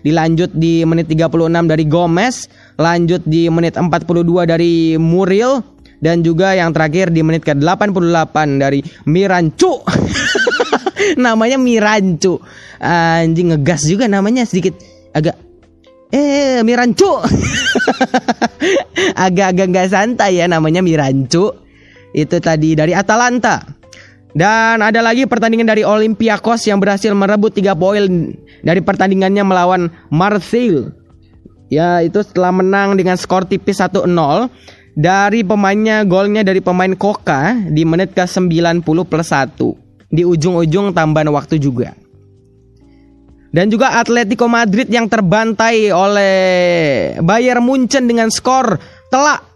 dilanjut 0.00 0.56
di 0.56 0.88
menit 0.88 1.04
36 1.12 1.68
dari 1.68 1.84
Gomez, 1.84 2.48
lanjut 2.80 3.20
di 3.28 3.52
menit 3.52 3.76
42 3.76 4.48
dari 4.48 4.96
Muriel 4.96 5.60
dan 6.00 6.24
juga 6.24 6.56
yang 6.56 6.72
terakhir 6.72 7.12
di 7.12 7.20
menit 7.20 7.44
ke-88 7.44 8.36
dari 8.56 8.80
Mirancu. 9.04 9.84
namanya 11.26 11.60
Mirancu. 11.60 12.40
Anjing 12.80 13.52
ngegas 13.52 13.84
juga 13.84 14.08
namanya 14.08 14.48
sedikit 14.48 14.80
agak 15.12 15.36
Eh, 16.14 16.62
Mirancu. 16.62 17.18
Agak-agak 19.26 19.66
nggak 19.74 19.90
santai 19.90 20.38
ya 20.38 20.46
namanya 20.46 20.78
Mirancu. 20.78 21.65
Itu 22.16 22.40
tadi 22.40 22.72
dari 22.72 22.96
Atalanta. 22.96 23.60
Dan 24.32 24.80
ada 24.80 25.00
lagi 25.04 25.28
pertandingan 25.28 25.68
dari 25.68 25.84
Olympiakos 25.84 26.64
yang 26.68 26.80
berhasil 26.80 27.12
merebut 27.12 27.52
3 27.52 27.76
poin 27.76 28.04
dari 28.64 28.80
pertandingannya 28.80 29.44
melawan 29.44 29.92
Marseille. 30.08 30.92
Ya, 31.68 32.00
itu 32.00 32.24
setelah 32.24 32.52
menang 32.52 32.96
dengan 32.96 33.20
skor 33.20 33.44
tipis 33.44 33.80
1-0 33.84 34.04
dari 34.96 35.44
pemainnya 35.44 36.04
golnya 36.08 36.40
dari 36.44 36.64
pemain 36.64 36.92
Koka 36.96 37.68
di 37.68 37.84
menit 37.84 38.16
ke-90 38.16 38.84
plus 39.08 39.28
1. 39.32 40.12
Di 40.12 40.22
ujung-ujung 40.24 40.96
tambahan 40.96 41.28
waktu 41.32 41.60
juga. 41.60 41.92
Dan 43.56 43.72
juga 43.72 43.96
Atletico 43.96 44.52
Madrid 44.52 44.84
yang 44.92 45.08
terbantai 45.08 45.88
oleh 45.88 46.36
Bayern 47.24 47.64
Munchen 47.64 48.04
dengan 48.04 48.28
skor 48.28 48.76
telak 49.08 49.48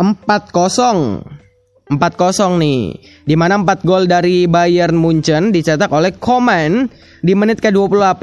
4-0. 0.00 1.36
4-0 1.88 2.60
nih. 2.60 2.80
Di 3.24 3.34
mana 3.36 3.60
4 3.60 3.84
gol 3.84 4.04
dari 4.04 4.44
Bayern 4.44 4.96
Munchen 4.96 5.50
dicetak 5.52 5.88
oleh 5.88 6.12
Koman 6.16 6.88
di 7.24 7.32
menit 7.32 7.64
ke-28, 7.64 8.22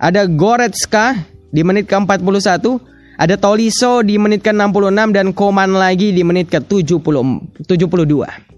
ada 0.00 0.24
Goretzka 0.24 1.16
di 1.52 1.60
menit 1.60 1.86
ke-41, 1.86 2.64
ada 3.20 3.34
Tolisso 3.38 4.02
di 4.02 4.16
menit 4.16 4.42
ke-66 4.42 5.14
dan 5.14 5.26
Koman 5.36 5.76
lagi 5.76 6.10
di 6.10 6.24
menit 6.24 6.48
ke-70 6.48 7.00
72. 7.68 8.54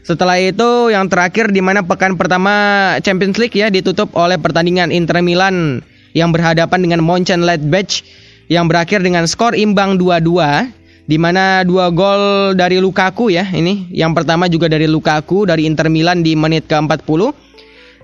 Setelah 0.00 0.40
itu 0.40 0.88
yang 0.88 1.12
terakhir 1.12 1.52
di 1.52 1.60
mana 1.60 1.84
pekan 1.84 2.16
pertama 2.16 2.96
Champions 3.04 3.36
League 3.36 3.56
ya 3.56 3.68
ditutup 3.68 4.08
oleh 4.16 4.40
pertandingan 4.40 4.88
Inter 4.88 5.20
Milan 5.20 5.84
yang 6.16 6.32
berhadapan 6.32 6.80
dengan 6.80 7.00
Mönchengladbach 7.04 8.02
yang 8.50 8.66
berakhir 8.66 9.04
dengan 9.04 9.28
skor 9.30 9.54
imbang 9.54 10.00
2-2 10.00 10.79
di 11.10 11.18
mana 11.18 11.66
dua 11.66 11.90
gol 11.90 12.54
dari 12.54 12.78
Lukaku 12.78 13.34
ya 13.34 13.50
ini. 13.50 13.90
Yang 13.90 14.22
pertama 14.22 14.46
juga 14.46 14.70
dari 14.70 14.86
Lukaku 14.86 15.42
dari 15.42 15.66
Inter 15.66 15.90
Milan 15.90 16.22
di 16.22 16.38
menit 16.38 16.70
ke-40 16.70 17.34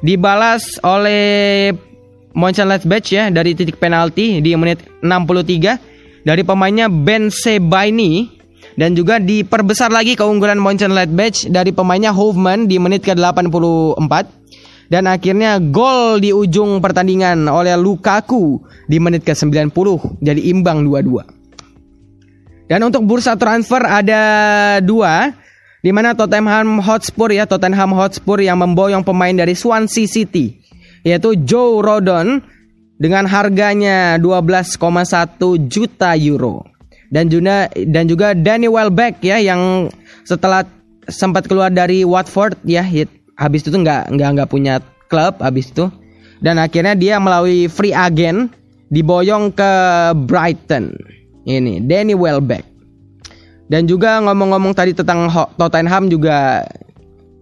dibalas 0.03 0.83
oleh 0.83 1.70
Mönchengladbach 2.35 3.07
ya 3.07 3.31
dari 3.31 3.55
titik 3.55 3.78
penalti 3.78 4.43
di 4.43 4.51
menit 4.59 4.83
63 5.07 6.27
dari 6.27 6.43
pemainnya 6.43 6.91
Ben 6.91 7.31
Sebaini. 7.31 8.35
Dan 8.77 8.93
juga 8.93 9.16
diperbesar 9.16 9.89
lagi 9.89 10.19
keunggulan 10.20 10.61
Mönchengladbach 10.61 11.49
dari 11.49 11.73
pemainnya 11.73 12.12
Hofman 12.12 12.69
di 12.69 12.77
menit 12.77 13.09
ke-84 13.09 14.12
dan 14.93 15.09
akhirnya 15.09 15.57
gol 15.59 16.20
di 16.20 16.28
ujung 16.28 16.85
pertandingan 16.85 17.49
oleh 17.49 17.73
Lukaku 17.73 18.61
di 18.85 19.01
menit 19.01 19.24
ke-90 19.24 20.20
jadi 20.20 20.41
imbang 20.53 20.85
2-2. 20.85 21.35
Dan 22.66 22.82
untuk 22.82 23.06
bursa 23.06 23.38
transfer 23.38 23.78
ada 23.86 24.22
dua 24.82 25.30
di 25.86 25.94
mana 25.94 26.18
Tottenham 26.18 26.82
Hotspur 26.82 27.30
ya 27.30 27.47
Tottenham 27.47 27.94
Hotspur 27.94 28.43
yang 28.43 28.59
memboyong 28.59 29.06
pemain 29.06 29.30
dari 29.30 29.55
Swansea 29.55 30.10
City 30.10 30.59
yaitu 31.06 31.38
Joe 31.47 31.78
Rodon 31.78 32.43
dengan 32.98 33.22
harganya 33.30 34.18
12,1 34.18 34.82
juta 35.70 36.18
euro. 36.18 36.66
Dan 37.06 37.30
juga 37.30 37.70
dan 37.86 38.10
juga 38.10 38.34
Danny 38.34 38.66
Welbeck 38.66 39.22
ya 39.22 39.38
yang 39.38 39.86
setelah 40.26 40.66
sempat 41.06 41.47
keluar 41.47 41.70
dari 41.70 42.02
Watford 42.02 42.59
ya 42.66 42.82
hit, 42.82 43.06
habis 43.38 43.62
itu 43.62 43.78
nggak 43.78 44.10
nggak 44.10 44.30
nggak 44.34 44.51
punya 44.51 44.82
klub 45.06 45.38
habis 45.38 45.70
itu. 45.70 45.86
Dan 46.43 46.59
akhirnya 46.59 46.98
dia 46.98 47.22
melalui 47.22 47.70
free 47.70 47.94
agent 47.94 48.51
diboyong 48.90 49.55
ke 49.55 49.72
Brighton 50.26 50.90
ini 51.47 51.81
Danny 51.81 52.12
Welbeck 52.12 52.66
dan 53.70 53.86
juga 53.86 54.18
ngomong-ngomong 54.23 54.74
tadi 54.74 54.94
tentang 54.94 55.31
Tottenham 55.59 56.10
juga 56.10 56.66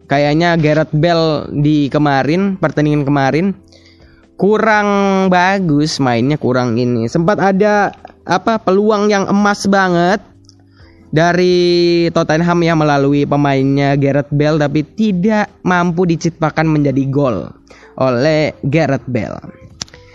kayaknya 0.09 0.57
Gareth 0.61 0.93
Bale 0.93 1.49
di 1.53 1.89
kemarin 1.89 2.61
pertandingan 2.61 3.09
kemarin 3.09 3.57
kurang 4.37 4.89
bagus 5.33 5.97
mainnya 5.99 6.37
kurang 6.37 6.77
ini 6.77 7.09
sempat 7.09 7.41
ada 7.41 7.97
apa 8.25 8.61
peluang 8.61 9.09
yang 9.09 9.29
emas 9.29 9.69
banget 9.69 10.21
dari 11.15 12.11
Tottenham 12.11 12.59
yang 12.67 12.83
melalui 12.83 13.23
pemainnya 13.23 13.95
Gareth 13.95 14.35
Bale 14.35 14.59
tapi 14.59 14.83
tidak 14.83 15.47
mampu 15.63 16.11
diciptakan 16.11 16.67
menjadi 16.67 17.07
gol 17.07 17.55
oleh 17.95 18.51
Gareth 18.67 19.07
Bale. 19.07 19.64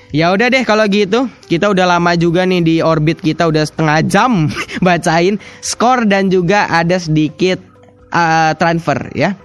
Ya 0.10 0.34
udah 0.34 0.50
deh 0.50 0.66
kalau 0.66 0.90
gitu 0.90 1.30
kita 1.46 1.70
udah 1.70 1.86
lama 1.86 2.18
juga 2.18 2.42
nih 2.42 2.66
di 2.66 2.76
orbit 2.82 3.22
kita 3.22 3.46
udah 3.46 3.62
setengah 3.62 4.02
jam 4.10 4.50
bacain 4.86 5.38
skor 5.62 6.10
dan 6.10 6.34
juga 6.34 6.66
ada 6.66 6.98
sedikit 6.98 7.62
uh, 8.10 8.58
transfer 8.58 9.14
ya. 9.14 9.38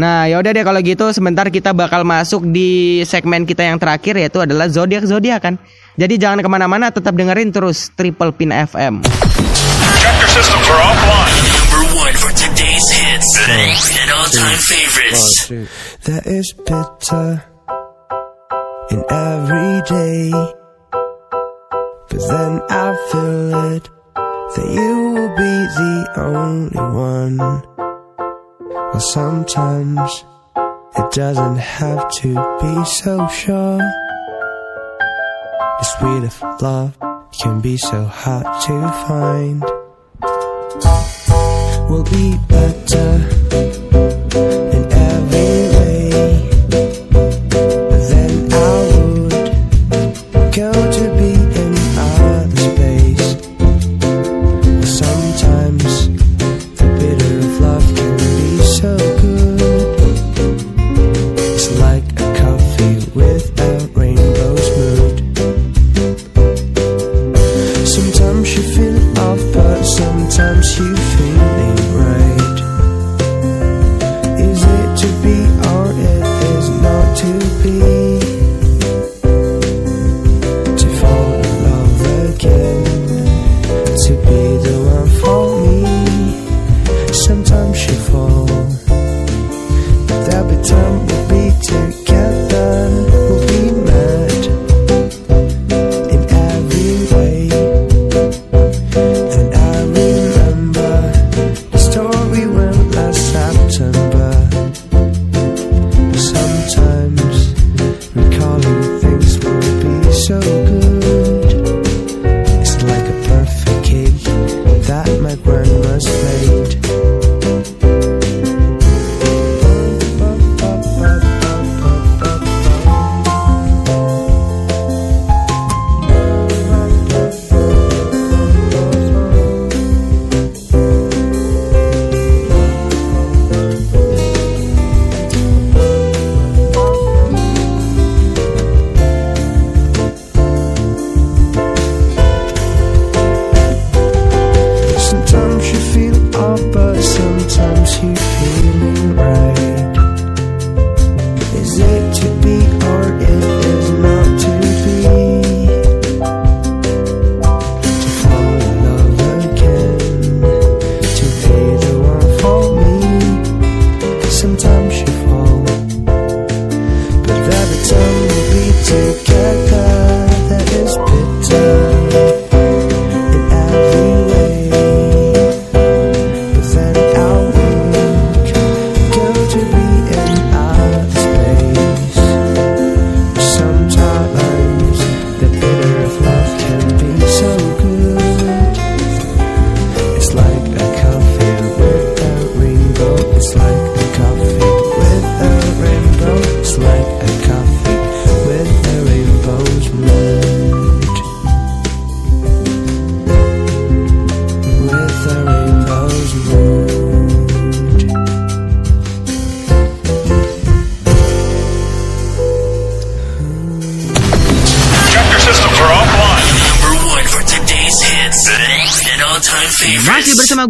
Nah 0.00 0.24
ya 0.24 0.40
udah 0.40 0.56
deh 0.56 0.64
kalau 0.64 0.80
gitu 0.80 1.12
sebentar 1.12 1.52
kita 1.52 1.76
bakal 1.76 2.08
masuk 2.08 2.40
di 2.48 3.04
segmen 3.04 3.44
kita 3.44 3.68
yang 3.68 3.76
terakhir 3.76 4.16
yaitu 4.16 4.40
adalah 4.40 4.64
zodiak 4.72 5.04
zodiakan. 5.04 5.60
Jadi 6.00 6.14
jangan 6.16 6.40
ke 6.40 6.48
mana-mana 6.48 6.88
tetap 6.88 7.12
dengerin 7.12 7.52
terus 7.52 7.92
Triple 7.92 8.32
Pin 8.32 8.54
FM. 8.54 9.04
Is 16.24 16.54
bitter 16.64 17.57
in 18.90 19.04
every 19.10 19.82
day. 19.82 20.30
But 22.10 22.22
then 22.28 22.62
I 22.70 22.96
feel 23.10 23.74
it 23.74 23.88
that 24.14 24.68
you 24.70 25.10
will 25.14 25.34
be 25.36 25.54
the 25.80 25.96
only 26.16 26.78
one. 26.78 27.36
Well, 28.68 29.00
sometimes 29.00 30.24
it 30.96 31.12
doesn't 31.12 31.58
have 31.58 32.10
to 32.20 32.34
be 32.60 32.84
so 32.84 33.28
sure. 33.28 33.78
The 35.78 35.84
sweet 35.84 36.24
of 36.24 36.62
love 36.62 36.98
can 37.40 37.60
be 37.60 37.76
so 37.76 38.04
hard 38.04 38.46
to 38.62 38.88
find. 39.06 39.62
We'll 41.88 42.04
be 42.04 42.36
better 42.48 42.68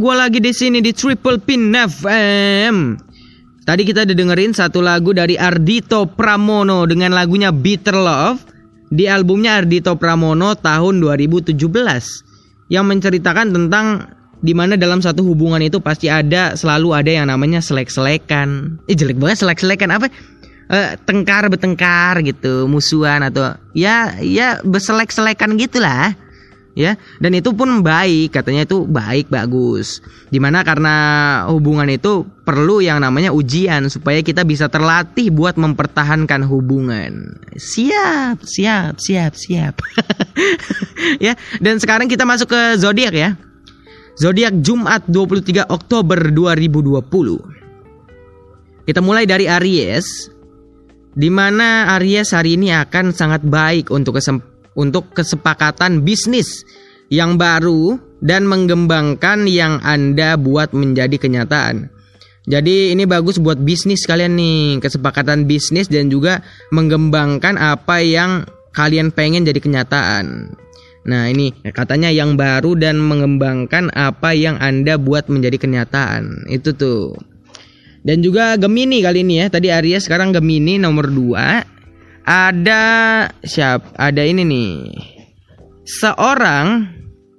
Gua 0.08 0.24
lagi 0.24 0.40
di 0.40 0.56
sini 0.56 0.80
di 0.80 0.88
Triple 0.96 1.36
Pin 1.36 1.68
FM. 1.68 2.96
Tadi 3.60 3.82
kita 3.84 4.08
udah 4.08 4.16
dengerin 4.16 4.56
satu 4.56 4.80
lagu 4.80 5.12
dari 5.12 5.36
Ardito 5.36 6.08
Pramono 6.08 6.88
dengan 6.88 7.12
lagunya 7.12 7.52
Bitter 7.52 7.92
Love 7.92 8.40
di 8.88 9.04
albumnya 9.04 9.60
Ardito 9.60 10.00
Pramono 10.00 10.56
tahun 10.56 11.04
2017 11.04 11.60
yang 12.72 12.88
menceritakan 12.88 13.52
tentang 13.52 14.08
di 14.40 14.56
mana 14.56 14.80
dalam 14.80 15.04
satu 15.04 15.20
hubungan 15.28 15.60
itu 15.60 15.76
pasti 15.76 16.08
ada 16.08 16.56
selalu 16.56 16.96
ada 16.96 17.12
yang 17.12 17.28
namanya 17.28 17.60
selek-selekan. 17.60 18.80
Eh 18.88 18.96
jelek 18.96 19.20
banget 19.20 19.44
selek-selekan 19.44 19.92
apa? 19.92 20.08
Eh, 20.72 20.96
tengkar 21.04 21.52
betengkar 21.52 22.24
gitu, 22.24 22.64
musuhan 22.64 23.28
atau 23.28 23.60
ya 23.76 24.16
ya 24.24 24.56
berselek-selekan 24.64 25.60
gitulah 25.60 26.16
ya. 26.78 26.94
Dan 27.18 27.34
itu 27.34 27.50
pun 27.50 27.82
baik 27.82 28.38
katanya 28.38 28.62
itu 28.62 28.86
baik 28.86 29.26
bagus. 29.26 29.98
Di 30.30 30.38
mana 30.38 30.62
karena 30.62 30.94
hubungan 31.50 31.90
itu 31.90 32.22
perlu 32.46 32.78
yang 32.78 33.02
namanya 33.02 33.34
ujian 33.34 33.90
supaya 33.90 34.22
kita 34.22 34.46
bisa 34.46 34.70
terlatih 34.70 35.34
buat 35.34 35.58
mempertahankan 35.58 36.46
hubungan. 36.46 37.42
Siap 37.58 38.46
siap 38.46 39.02
siap 39.02 39.34
siap. 39.34 39.74
Ya 41.18 41.34
dan 41.62 41.80
sekarang 41.80 42.06
kita 42.06 42.22
masuk 42.28 42.52
ke 42.52 42.60
zodiak 42.78 43.14
ya. 43.14 43.34
Zodiak 44.18 44.60
Jumat 44.62 45.06
23 45.06 45.70
Oktober 45.70 46.18
2020 46.34 47.58
kita 48.88 49.04
mulai 49.04 49.28
dari 49.28 49.44
Aries 49.44 50.32
di 51.12 51.28
mana 51.28 51.92
Aries 52.00 52.32
hari 52.32 52.56
ini 52.56 52.72
akan 52.72 53.12
sangat 53.12 53.44
baik 53.44 53.92
untuk 53.92 54.16
kesem- 54.16 54.40
untuk 54.78 55.10
kesepakatan 55.10 56.06
bisnis 56.06 56.62
yang 57.10 57.34
baru 57.34 57.98
dan 58.22 58.46
mengembangkan 58.46 59.50
yang 59.50 59.82
Anda 59.82 60.38
buat 60.38 60.70
menjadi 60.70 61.18
kenyataan. 61.18 61.90
Jadi 62.48 62.96
ini 62.96 63.04
bagus 63.04 63.36
buat 63.36 63.60
bisnis 63.60 64.08
kalian 64.08 64.38
nih, 64.38 64.80
kesepakatan 64.80 65.44
bisnis 65.44 65.90
dan 65.92 66.08
juga 66.08 66.40
mengembangkan 66.72 67.60
apa 67.60 68.00
yang 68.00 68.48
kalian 68.72 69.12
pengen 69.12 69.44
jadi 69.44 69.60
kenyataan. 69.60 70.56
Nah, 71.08 71.28
ini 71.28 71.52
katanya 71.72 72.08
yang 72.08 72.36
baru 72.36 72.76
dan 72.76 73.00
mengembangkan 73.00 73.92
apa 73.92 74.32
yang 74.32 74.56
Anda 74.60 74.96
buat 74.96 75.28
menjadi 75.28 75.60
kenyataan. 75.60 76.48
Itu 76.48 76.72
tuh. 76.72 77.16
Dan 78.04 78.24
juga 78.24 78.56
Gemini 78.56 79.04
kali 79.04 79.24
ini 79.24 79.44
ya. 79.44 79.52
Tadi 79.52 79.68
Aries 79.68 80.08
sekarang 80.08 80.32
Gemini 80.32 80.80
nomor 80.80 81.08
2. 81.08 81.77
Ada 82.28 82.84
siap? 83.40 83.96
Ada 83.96 84.20
ini 84.20 84.44
nih. 84.44 84.72
Seorang 85.88 86.84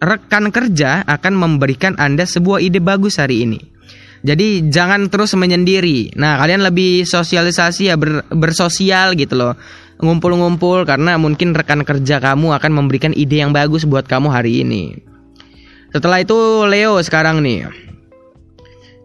rekan 0.02 0.50
kerja 0.50 1.06
akan 1.06 1.38
memberikan 1.38 1.94
Anda 2.02 2.26
sebuah 2.26 2.58
ide 2.58 2.82
bagus 2.82 3.22
hari 3.22 3.46
ini. 3.46 3.62
Jadi 4.26 4.66
jangan 4.74 5.14
terus 5.14 5.38
menyendiri. 5.38 6.18
Nah, 6.18 6.42
kalian 6.42 6.66
lebih 6.66 7.06
sosialisasi 7.06 7.94
ya 7.94 8.02
ber- 8.02 8.26
bersosial 8.34 9.14
gitu 9.14 9.38
loh. 9.38 9.54
Ngumpul-ngumpul 10.02 10.90
karena 10.90 11.22
mungkin 11.22 11.54
rekan 11.54 11.86
kerja 11.86 12.18
kamu 12.18 12.58
akan 12.58 12.72
memberikan 12.74 13.14
ide 13.14 13.46
yang 13.46 13.54
bagus 13.54 13.86
buat 13.86 14.10
kamu 14.10 14.34
hari 14.34 14.66
ini. 14.66 14.98
Setelah 15.94 16.26
itu 16.26 16.66
Leo 16.66 16.98
sekarang 17.06 17.46
nih. 17.46 17.70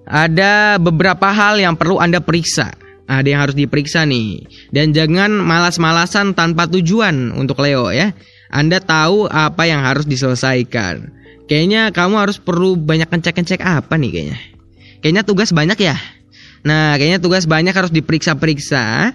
Ada 0.09 0.81
beberapa 0.81 1.29
hal 1.29 1.61
yang 1.61 1.77
perlu 1.77 2.01
Anda 2.01 2.25
periksa. 2.25 2.84
Ada 3.05 3.29
yang 3.29 3.41
harus 3.45 3.57
diperiksa 3.57 4.09
nih. 4.09 4.49
Dan 4.73 4.97
jangan 4.97 5.29
malas-malasan 5.37 6.33
tanpa 6.33 6.65
tujuan 6.73 7.37
untuk 7.37 7.61
Leo 7.61 7.93
ya. 7.93 8.17
Anda 8.49 8.81
tahu 8.81 9.29
apa 9.29 9.69
yang 9.69 9.85
harus 9.85 10.09
diselesaikan. 10.09 11.13
Kayaknya 11.45 11.93
kamu 11.93 12.15
harus 12.17 12.41
perlu 12.41 12.81
banyak 12.81 13.13
ngecek-ngecek 13.13 13.61
apa 13.61 14.01
nih 14.01 14.11
kayaknya. 14.11 14.39
Kayaknya 15.05 15.23
tugas 15.29 15.53
banyak 15.53 15.77
ya. 15.77 15.97
Nah, 16.65 16.97
kayaknya 16.97 17.21
tugas 17.21 17.45
banyak 17.45 17.77
harus 17.77 17.93
diperiksa-periksa. 17.93 19.13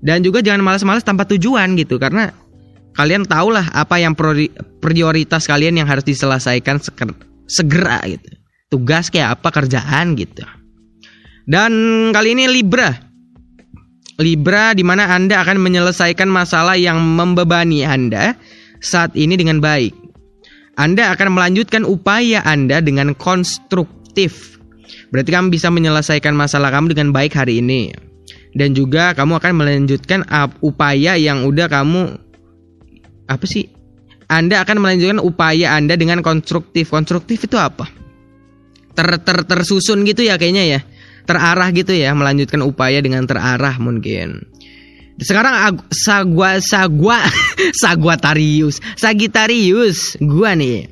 Dan 0.00 0.24
juga 0.26 0.42
jangan 0.42 0.64
malas-malas 0.64 1.06
tanpa 1.06 1.28
tujuan 1.28 1.76
gitu 1.78 2.00
karena 2.00 2.34
kalian 2.98 3.28
tahulah 3.28 3.70
apa 3.70 4.00
yang 4.02 4.16
priori- 4.18 4.50
prioritas 4.82 5.46
kalian 5.46 5.78
yang 5.78 5.86
harus 5.86 6.02
diselesaikan 6.02 6.82
segera 7.46 8.00
gitu. 8.08 8.26
Tugas 8.72 9.12
kayak 9.12 9.38
apa 9.38 9.54
kerjaan 9.54 10.18
gitu. 10.18 10.42
Dan 11.46 11.72
kali 12.10 12.34
ini 12.34 12.50
Libra. 12.50 13.09
Libra 14.20 14.76
di 14.76 14.84
mana 14.84 15.08
Anda 15.08 15.40
akan 15.40 15.56
menyelesaikan 15.64 16.28
masalah 16.28 16.76
yang 16.76 17.00
membebani 17.00 17.88
Anda 17.88 18.36
saat 18.84 19.16
ini 19.16 19.40
dengan 19.40 19.64
baik. 19.64 19.96
Anda 20.76 21.12
akan 21.16 21.32
melanjutkan 21.32 21.88
upaya 21.88 22.44
Anda 22.44 22.84
dengan 22.84 23.16
konstruktif. 23.16 24.60
Berarti 25.08 25.30
kamu 25.32 25.48
bisa 25.48 25.72
menyelesaikan 25.72 26.36
masalah 26.36 26.68
kamu 26.68 26.92
dengan 26.92 27.10
baik 27.16 27.32
hari 27.32 27.64
ini. 27.64 27.96
Dan 28.52 28.76
juga 28.76 29.16
kamu 29.16 29.40
akan 29.40 29.52
melanjutkan 29.56 30.20
upaya 30.60 31.16
yang 31.16 31.48
udah 31.48 31.66
kamu 31.70 32.18
apa 33.30 33.44
sih? 33.48 33.72
Anda 34.30 34.62
akan 34.62 34.84
melanjutkan 34.84 35.18
upaya 35.22 35.74
Anda 35.74 35.96
dengan 35.96 36.20
konstruktif. 36.20 36.92
Konstruktif 36.92 37.46
itu 37.46 37.56
apa? 37.56 37.88
Ter, 38.94 39.06
ter 39.22 39.38
tersusun 39.46 40.04
gitu 40.04 40.26
ya 40.26 40.36
kayaknya 40.36 40.64
ya. 40.66 40.80
Terarah 41.30 41.70
gitu 41.70 41.94
ya, 41.94 42.10
melanjutkan 42.10 42.66
upaya 42.66 42.98
dengan 42.98 43.22
terarah 43.22 43.78
mungkin. 43.78 44.42
Sekarang 45.22 45.54
ag- 45.54 45.86
sagwa 45.94 46.58
sagwa 46.58 47.22
Sagittarius, 47.80 48.82
Sagittarius, 48.98 50.18
gua 50.18 50.58
nih. 50.58 50.90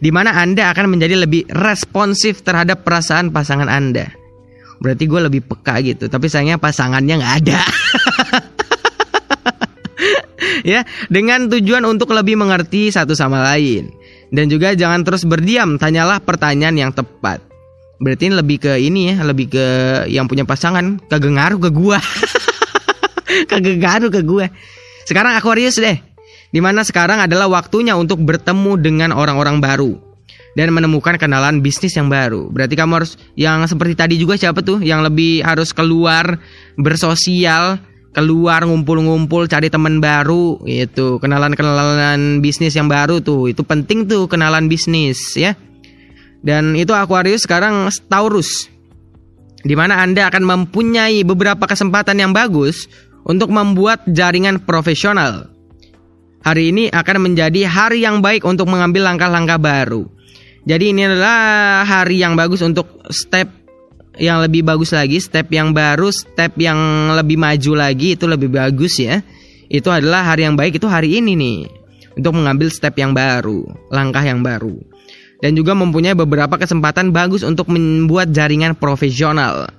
Di 0.00 0.08
mana 0.14 0.32
Anda 0.38 0.70
akan 0.72 0.96
menjadi 0.96 1.26
lebih 1.26 1.50
responsif 1.52 2.46
terhadap 2.46 2.86
perasaan 2.86 3.34
pasangan 3.34 3.68
Anda. 3.68 4.08
Berarti 4.80 5.04
gue 5.04 5.20
lebih 5.28 5.44
peka 5.44 5.76
gitu, 5.84 6.08
tapi 6.08 6.32
sayangnya 6.32 6.56
pasangannya 6.56 7.20
nggak 7.20 7.34
ada. 7.44 7.60
ya, 10.72 10.88
dengan 11.12 11.52
tujuan 11.52 11.84
untuk 11.84 12.16
lebih 12.16 12.40
mengerti 12.40 12.88
satu 12.88 13.12
sama 13.12 13.44
lain. 13.44 13.92
Dan 14.32 14.48
juga 14.48 14.72
jangan 14.72 15.04
terus 15.04 15.28
berdiam, 15.28 15.76
tanyalah 15.76 16.24
pertanyaan 16.24 16.80
yang 16.80 16.92
tepat. 16.96 17.49
Berarti 18.00 18.32
lebih 18.32 18.64
ke 18.64 18.80
ini 18.80 19.12
ya, 19.12 19.20
lebih 19.20 19.52
ke 19.52 19.66
yang 20.08 20.24
punya 20.24 20.48
pasangan 20.48 20.96
kagak 21.12 21.36
ngaruh 21.36 21.60
ke 21.60 21.70
gua. 21.70 22.00
kagak 23.50 23.76
ngaruh 23.76 24.08
ke 24.08 24.20
gua. 24.24 24.48
Sekarang 25.04 25.36
Aquarius 25.36 25.76
deh. 25.76 26.00
Di 26.50 26.58
mana 26.58 26.82
sekarang 26.82 27.22
adalah 27.22 27.46
waktunya 27.46 27.94
untuk 27.94 28.24
bertemu 28.26 28.74
dengan 28.80 29.10
orang-orang 29.14 29.62
baru 29.62 30.10
dan 30.58 30.74
menemukan 30.74 31.14
kenalan 31.14 31.62
bisnis 31.62 31.94
yang 31.94 32.10
baru. 32.10 32.50
Berarti 32.50 32.74
kamu 32.74 32.92
harus 33.02 33.14
yang 33.38 33.62
seperti 33.70 33.94
tadi 33.94 34.14
juga 34.18 34.34
siapa 34.34 34.64
tuh 34.64 34.82
yang 34.82 35.06
lebih 35.06 35.46
harus 35.46 35.70
keluar 35.70 36.42
bersosial, 36.74 37.78
keluar 38.10 38.66
ngumpul-ngumpul 38.66 39.46
cari 39.46 39.70
teman 39.70 40.02
baru 40.02 40.58
itu, 40.66 41.22
kenalan-kenalan 41.22 42.42
bisnis 42.42 42.74
yang 42.74 42.90
baru 42.90 43.22
tuh. 43.22 43.52
Itu 43.52 43.62
penting 43.62 44.10
tuh 44.10 44.26
kenalan 44.26 44.66
bisnis 44.66 45.38
ya. 45.38 45.54
Dan 46.40 46.76
itu 46.76 46.96
Aquarius 46.96 47.44
sekarang 47.44 47.88
Taurus. 48.08 48.68
Di 49.60 49.76
mana 49.76 50.00
Anda 50.00 50.32
akan 50.32 50.44
mempunyai 50.44 51.20
beberapa 51.20 51.68
kesempatan 51.68 52.16
yang 52.16 52.32
bagus 52.32 52.88
untuk 53.28 53.52
membuat 53.52 54.08
jaringan 54.08 54.64
profesional. 54.64 55.52
Hari 56.40 56.72
ini 56.72 56.88
akan 56.88 57.28
menjadi 57.28 57.68
hari 57.68 58.00
yang 58.00 58.24
baik 58.24 58.48
untuk 58.48 58.64
mengambil 58.72 59.12
langkah-langkah 59.12 59.60
baru. 59.60 60.08
Jadi 60.64 60.96
ini 60.96 61.04
adalah 61.04 61.84
hari 61.84 62.24
yang 62.24 62.32
bagus 62.32 62.64
untuk 62.64 63.04
step 63.12 63.48
yang 64.16 64.40
lebih 64.40 64.64
bagus 64.64 64.96
lagi, 64.96 65.20
step 65.20 65.52
yang 65.52 65.76
baru, 65.76 66.08
step 66.08 66.56
yang 66.56 66.76
lebih 67.16 67.36
maju 67.36 67.72
lagi 67.76 68.16
itu 68.16 68.24
lebih 68.24 68.48
bagus 68.48 68.96
ya. 68.96 69.20
Itu 69.68 69.92
adalah 69.92 70.32
hari 70.32 70.48
yang 70.48 70.56
baik 70.56 70.80
itu 70.80 70.88
hari 70.88 71.20
ini 71.20 71.36
nih 71.36 71.58
untuk 72.16 72.36
mengambil 72.36 72.72
step 72.72 72.96
yang 72.96 73.12
baru, 73.12 73.64
langkah 73.92 74.24
yang 74.24 74.40
baru. 74.40 74.80
Dan 75.40 75.56
juga 75.56 75.72
mempunyai 75.72 76.12
beberapa 76.12 76.60
kesempatan 76.60 77.16
bagus 77.16 77.40
untuk 77.40 77.72
membuat 77.72 78.30
jaringan 78.30 78.76
profesional. 78.76 79.72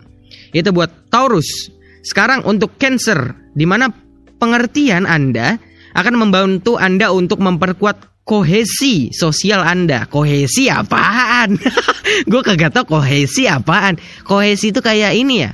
Itu 0.52 0.74
buat 0.74 0.90
Taurus. 1.14 1.70
Sekarang 2.02 2.42
untuk 2.50 2.82
Cancer, 2.82 3.38
di 3.54 3.70
mana 3.70 3.94
pengertian 4.42 5.06
Anda 5.06 5.62
akan 5.94 6.18
membantu 6.18 6.82
Anda 6.82 7.14
untuk 7.14 7.46
memperkuat 7.46 8.26
kohesi 8.26 9.14
sosial 9.14 9.62
Anda. 9.62 10.10
Kohesi 10.10 10.66
apaan? 10.66 11.62
Gue 12.32 12.42
kagak 12.42 12.74
tau 12.74 12.90
kohesi 12.90 13.46
apaan. 13.46 14.02
Kohesi 14.26 14.74
itu 14.74 14.82
kayak 14.82 15.14
ini 15.14 15.46
ya. 15.46 15.52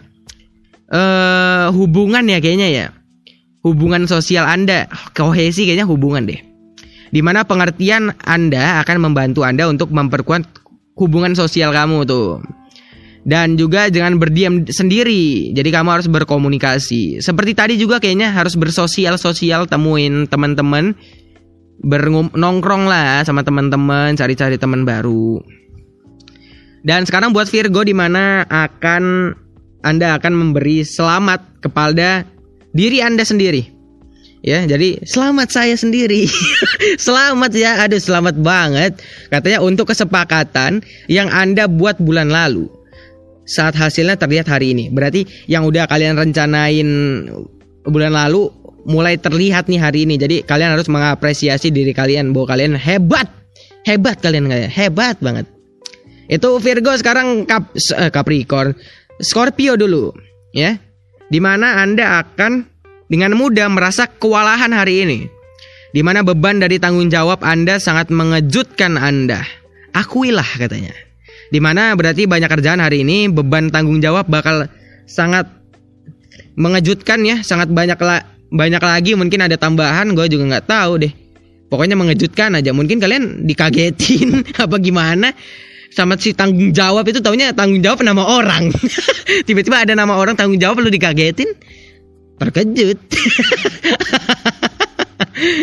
Eh 0.88 1.68
hubungan 1.76 2.24
ya 2.32 2.40
kayaknya 2.40 2.68
ya. 2.72 2.86
Hubungan 3.60 4.08
sosial 4.08 4.48
Anda. 4.48 4.88
Kohesi 5.12 5.68
kayaknya 5.68 5.84
hubungan 5.84 6.32
deh. 6.32 6.47
Di 7.10 7.24
mana 7.24 7.48
pengertian 7.48 8.12
Anda 8.24 8.84
akan 8.84 9.10
membantu 9.10 9.48
Anda 9.48 9.70
untuk 9.72 9.94
memperkuat 9.94 10.44
hubungan 10.98 11.38
sosial 11.38 11.72
kamu 11.72 12.04
tuh. 12.10 12.42
Dan 13.28 13.60
juga 13.60 13.92
jangan 13.92 14.16
berdiam 14.18 14.64
sendiri. 14.64 15.52
Jadi 15.52 15.68
kamu 15.68 16.00
harus 16.00 16.08
berkomunikasi. 16.08 17.20
Seperti 17.20 17.52
tadi 17.52 17.74
juga 17.76 18.00
kayaknya 18.00 18.32
harus 18.32 18.56
bersosial-sosial 18.56 19.68
temuin 19.68 20.32
teman-teman 20.32 20.96
bernongkrong 21.84 22.90
lah 22.90 23.22
sama 23.22 23.46
teman-teman, 23.46 24.18
cari-cari 24.18 24.58
teman 24.58 24.88
baru. 24.88 25.44
Dan 26.88 27.04
sekarang 27.04 27.36
buat 27.36 27.52
Virgo 27.52 27.84
di 27.84 27.92
mana 27.92 28.48
akan 28.48 29.36
Anda 29.84 30.18
akan 30.18 30.34
memberi 30.34 30.88
selamat 30.88 31.62
kepada 31.62 32.24
diri 32.72 33.04
Anda 33.04 33.28
sendiri. 33.28 33.77
Ya, 34.48 34.64
jadi 34.64 35.04
selamat 35.04 35.52
saya 35.52 35.76
sendiri. 35.76 36.24
selamat 37.06 37.52
ya, 37.52 37.84
aduh 37.84 38.00
selamat 38.00 38.40
banget. 38.40 39.04
Katanya 39.28 39.60
untuk 39.60 39.92
kesepakatan 39.92 40.80
yang 41.12 41.28
Anda 41.28 41.68
buat 41.68 42.00
bulan 42.00 42.32
lalu. 42.32 42.72
Saat 43.44 43.76
hasilnya 43.76 44.16
terlihat 44.16 44.48
hari 44.48 44.72
ini. 44.72 44.88
Berarti 44.88 45.28
yang 45.52 45.68
udah 45.68 45.84
kalian 45.92 46.16
rencanain 46.16 46.88
bulan 47.84 48.16
lalu 48.16 48.48
mulai 48.88 49.20
terlihat 49.20 49.68
nih 49.68 49.84
hari 49.84 50.08
ini. 50.08 50.16
Jadi 50.16 50.48
kalian 50.48 50.80
harus 50.80 50.88
mengapresiasi 50.88 51.68
diri 51.68 51.92
kalian 51.92 52.32
bahwa 52.32 52.56
kalian 52.56 52.80
hebat. 52.80 53.28
Hebat 53.84 54.24
kalian 54.24 54.48
kayak 54.48 54.72
hebat 54.72 55.20
banget. 55.20 55.44
Itu 56.32 56.64
Virgo 56.64 56.96
sekarang 56.96 57.44
Cap 57.44 57.76
eh, 57.76 58.12
Capricorn. 58.16 58.72
Scorpio 59.20 59.76
dulu, 59.76 60.16
ya. 60.56 60.80
Di 61.28 61.40
mana 61.44 61.84
Anda 61.84 62.24
akan 62.24 62.77
dengan 63.08 63.36
mudah 63.36 63.68
merasa 63.72 64.08
kewalahan 64.08 64.72
hari 64.72 65.04
ini. 65.04 65.20
Di 65.96 66.04
mana 66.04 66.22
beban 66.22 66.60
dari 66.60 66.78
tanggung 66.78 67.08
jawab 67.08 67.42
Anda 67.42 67.80
sangat 67.80 68.12
mengejutkan 68.12 69.00
Anda. 69.00 69.42
Akuilah 69.96 70.46
katanya. 70.60 70.94
Di 71.48 71.64
mana 71.64 71.96
berarti 71.96 72.28
banyak 72.28 72.52
kerjaan 72.52 72.84
hari 72.84 73.08
ini, 73.08 73.32
beban 73.32 73.72
tanggung 73.72 74.04
jawab 74.04 74.28
bakal 74.28 74.68
sangat 75.08 75.48
mengejutkan 76.60 77.24
ya, 77.24 77.40
sangat 77.40 77.72
banyak 77.72 77.96
la 78.04 78.28
banyak 78.48 78.84
lagi 78.84 79.12
mungkin 79.16 79.44
ada 79.44 79.56
tambahan, 79.56 80.12
gue 80.12 80.28
juga 80.28 80.44
nggak 80.56 80.68
tahu 80.68 80.94
deh. 81.08 81.14
Pokoknya 81.68 82.00
mengejutkan 82.00 82.56
aja. 82.56 82.72
Mungkin 82.72 83.00
kalian 83.00 83.44
dikagetin 83.44 84.44
apa 84.64 84.76
gimana? 84.80 85.36
Sama 85.92 86.20
si 86.20 86.36
tanggung 86.36 86.76
jawab 86.76 87.08
itu 87.08 87.24
taunya 87.24 87.56
tanggung 87.56 87.80
jawab 87.80 88.04
nama 88.04 88.24
orang. 88.24 88.72
Tiba-tiba 89.48 89.88
ada 89.88 89.96
nama 89.96 90.20
orang 90.20 90.36
tanggung 90.36 90.60
jawab 90.60 90.84
lu 90.84 90.92
dikagetin. 90.92 91.48
Terkejut. 92.38 93.00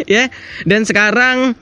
ya. 0.15 0.31
Dan 0.67 0.83
sekarang 0.83 1.55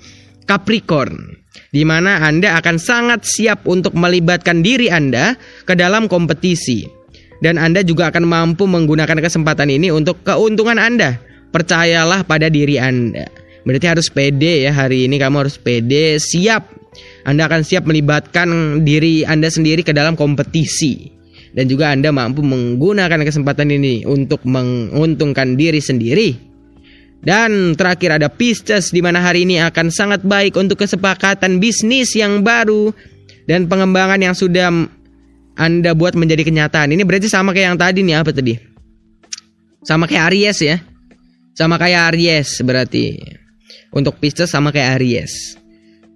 Capricorn 0.49 1.43
di 1.73 1.83
mana 1.89 2.21
Anda 2.21 2.61
akan 2.61 2.77
sangat 2.77 3.25
siap 3.25 3.65
untuk 3.65 3.97
melibatkan 3.97 4.61
diri 4.61 4.93
Anda 4.93 5.35
ke 5.65 5.73
dalam 5.73 6.07
kompetisi. 6.07 6.85
Dan 7.43 7.59
Anda 7.59 7.83
juga 7.83 8.13
akan 8.13 8.23
mampu 8.29 8.71
menggunakan 8.71 9.19
kesempatan 9.19 9.67
ini 9.73 9.91
untuk 9.91 10.23
keuntungan 10.23 10.79
Anda. 10.79 11.19
Percayalah 11.51 12.23
pada 12.23 12.47
diri 12.53 12.79
Anda. 12.79 13.27
Berarti 13.67 13.87
harus 13.89 14.09
pede 14.13 14.69
ya 14.69 14.71
hari 14.71 15.11
ini 15.11 15.19
kamu 15.19 15.49
harus 15.49 15.57
pede, 15.59 16.21
siap. 16.23 16.71
Anda 17.25 17.49
akan 17.49 17.65
siap 17.65 17.89
melibatkan 17.89 18.83
diri 18.85 19.25
Anda 19.25 19.49
sendiri 19.49 19.83
ke 19.83 19.97
dalam 19.97 20.15
kompetisi. 20.15 21.22
Dan 21.53 21.69
juga 21.69 21.93
Anda 21.93 22.09
mampu 22.09 22.41
menggunakan 22.41 23.20
kesempatan 23.29 23.69
ini 23.69 24.09
untuk 24.09 24.41
menguntungkan 24.49 25.55
diri 25.55 25.85
sendiri. 25.85 26.33
Dan 27.23 27.79
terakhir 27.79 28.19
ada 28.19 28.27
Pisces 28.33 28.91
di 28.91 28.99
mana 28.99 29.23
hari 29.23 29.47
ini 29.47 29.62
akan 29.62 29.95
sangat 29.95 30.27
baik 30.27 30.59
untuk 30.59 30.81
kesepakatan 30.81 31.62
bisnis 31.62 32.19
yang 32.19 32.43
baru 32.43 32.91
dan 33.47 33.70
pengembangan 33.70 34.19
yang 34.19 34.35
sudah 34.35 34.73
Anda 35.55 35.93
buat 35.95 36.19
menjadi 36.19 36.43
kenyataan. 36.43 36.91
Ini 36.91 37.05
berarti 37.07 37.31
sama 37.31 37.55
kayak 37.55 37.77
yang 37.77 37.79
tadi 37.79 38.01
nih 38.03 38.16
apa 38.19 38.33
tadi? 38.35 38.59
Sama 39.87 40.11
kayak 40.11 40.35
Aries 40.35 40.59
ya. 40.66 40.77
Sama 41.55 41.79
kayak 41.79 42.11
Aries 42.11 42.59
berarti. 42.65 43.20
Untuk 43.93 44.19
Pisces 44.19 44.49
sama 44.51 44.73
kayak 44.73 44.99
Aries. 44.99 45.62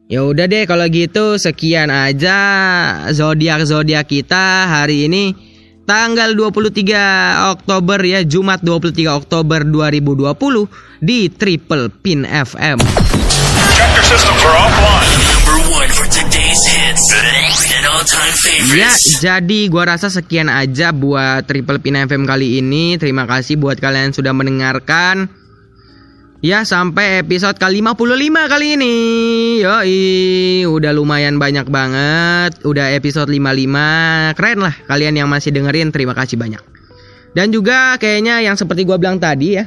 Ya 0.06 0.22
udah 0.22 0.46
deh 0.46 0.70
kalau 0.70 0.86
gitu 0.86 1.34
sekian 1.34 1.90
aja 1.90 2.38
zodiak 3.10 3.66
zodiak 3.66 4.06
kita 4.06 4.70
hari 4.70 5.10
ini 5.10 5.34
tanggal 5.82 6.30
23 6.30 7.50
Oktober 7.58 7.98
ya 8.06 8.22
Jumat 8.22 8.62
23 8.62 9.02
Oktober 9.10 9.66
2020 9.66 11.02
di 11.02 11.26
Triple 11.26 11.90
Pin 11.90 12.22
FM. 12.22 12.78
Ya, 18.78 18.90
jadi 19.18 19.60
gua 19.66 19.90
rasa 19.90 20.06
sekian 20.06 20.46
aja 20.46 20.94
buat 20.94 21.50
Triple 21.50 21.82
Pin 21.82 21.98
FM 21.98 22.30
kali 22.30 22.62
ini. 22.62 22.94
Terima 22.94 23.26
kasih 23.26 23.58
buat 23.58 23.82
kalian 23.82 24.14
yang 24.14 24.14
sudah 24.14 24.30
mendengarkan. 24.30 25.45
Ya, 26.46 26.62
sampai 26.62 27.26
episode 27.26 27.58
ke-55 27.58 28.36
kali 28.46 28.78
ini. 28.78 28.94
Yoi, 29.66 30.62
udah 30.62 30.94
lumayan 30.94 31.42
banyak 31.42 31.66
banget. 31.66 32.62
Udah 32.62 32.94
episode 32.94 33.26
55. 33.26 34.30
Keren 34.38 34.62
lah 34.62 34.70
kalian 34.86 35.18
yang 35.18 35.26
masih 35.26 35.50
dengerin. 35.50 35.90
Terima 35.90 36.14
kasih 36.14 36.38
banyak. 36.38 36.62
Dan 37.34 37.50
juga 37.50 37.98
kayaknya 37.98 38.46
yang 38.46 38.54
seperti 38.54 38.86
gua 38.86 38.94
bilang 38.94 39.18
tadi 39.18 39.58
ya. 39.58 39.66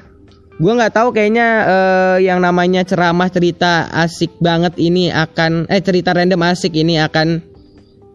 Gua 0.55 0.79
nggak 0.79 0.95
tahu 0.95 1.11
kayaknya 1.11 1.47
eh, 1.67 2.17
yang 2.31 2.39
namanya 2.39 2.87
ceramah 2.87 3.27
cerita 3.27 3.91
asik 3.91 4.39
banget 4.39 4.79
ini 4.79 5.11
akan 5.11 5.67
eh 5.67 5.83
cerita 5.83 6.15
random 6.15 6.47
asik 6.47 6.79
ini 6.79 6.95
akan 6.95 7.43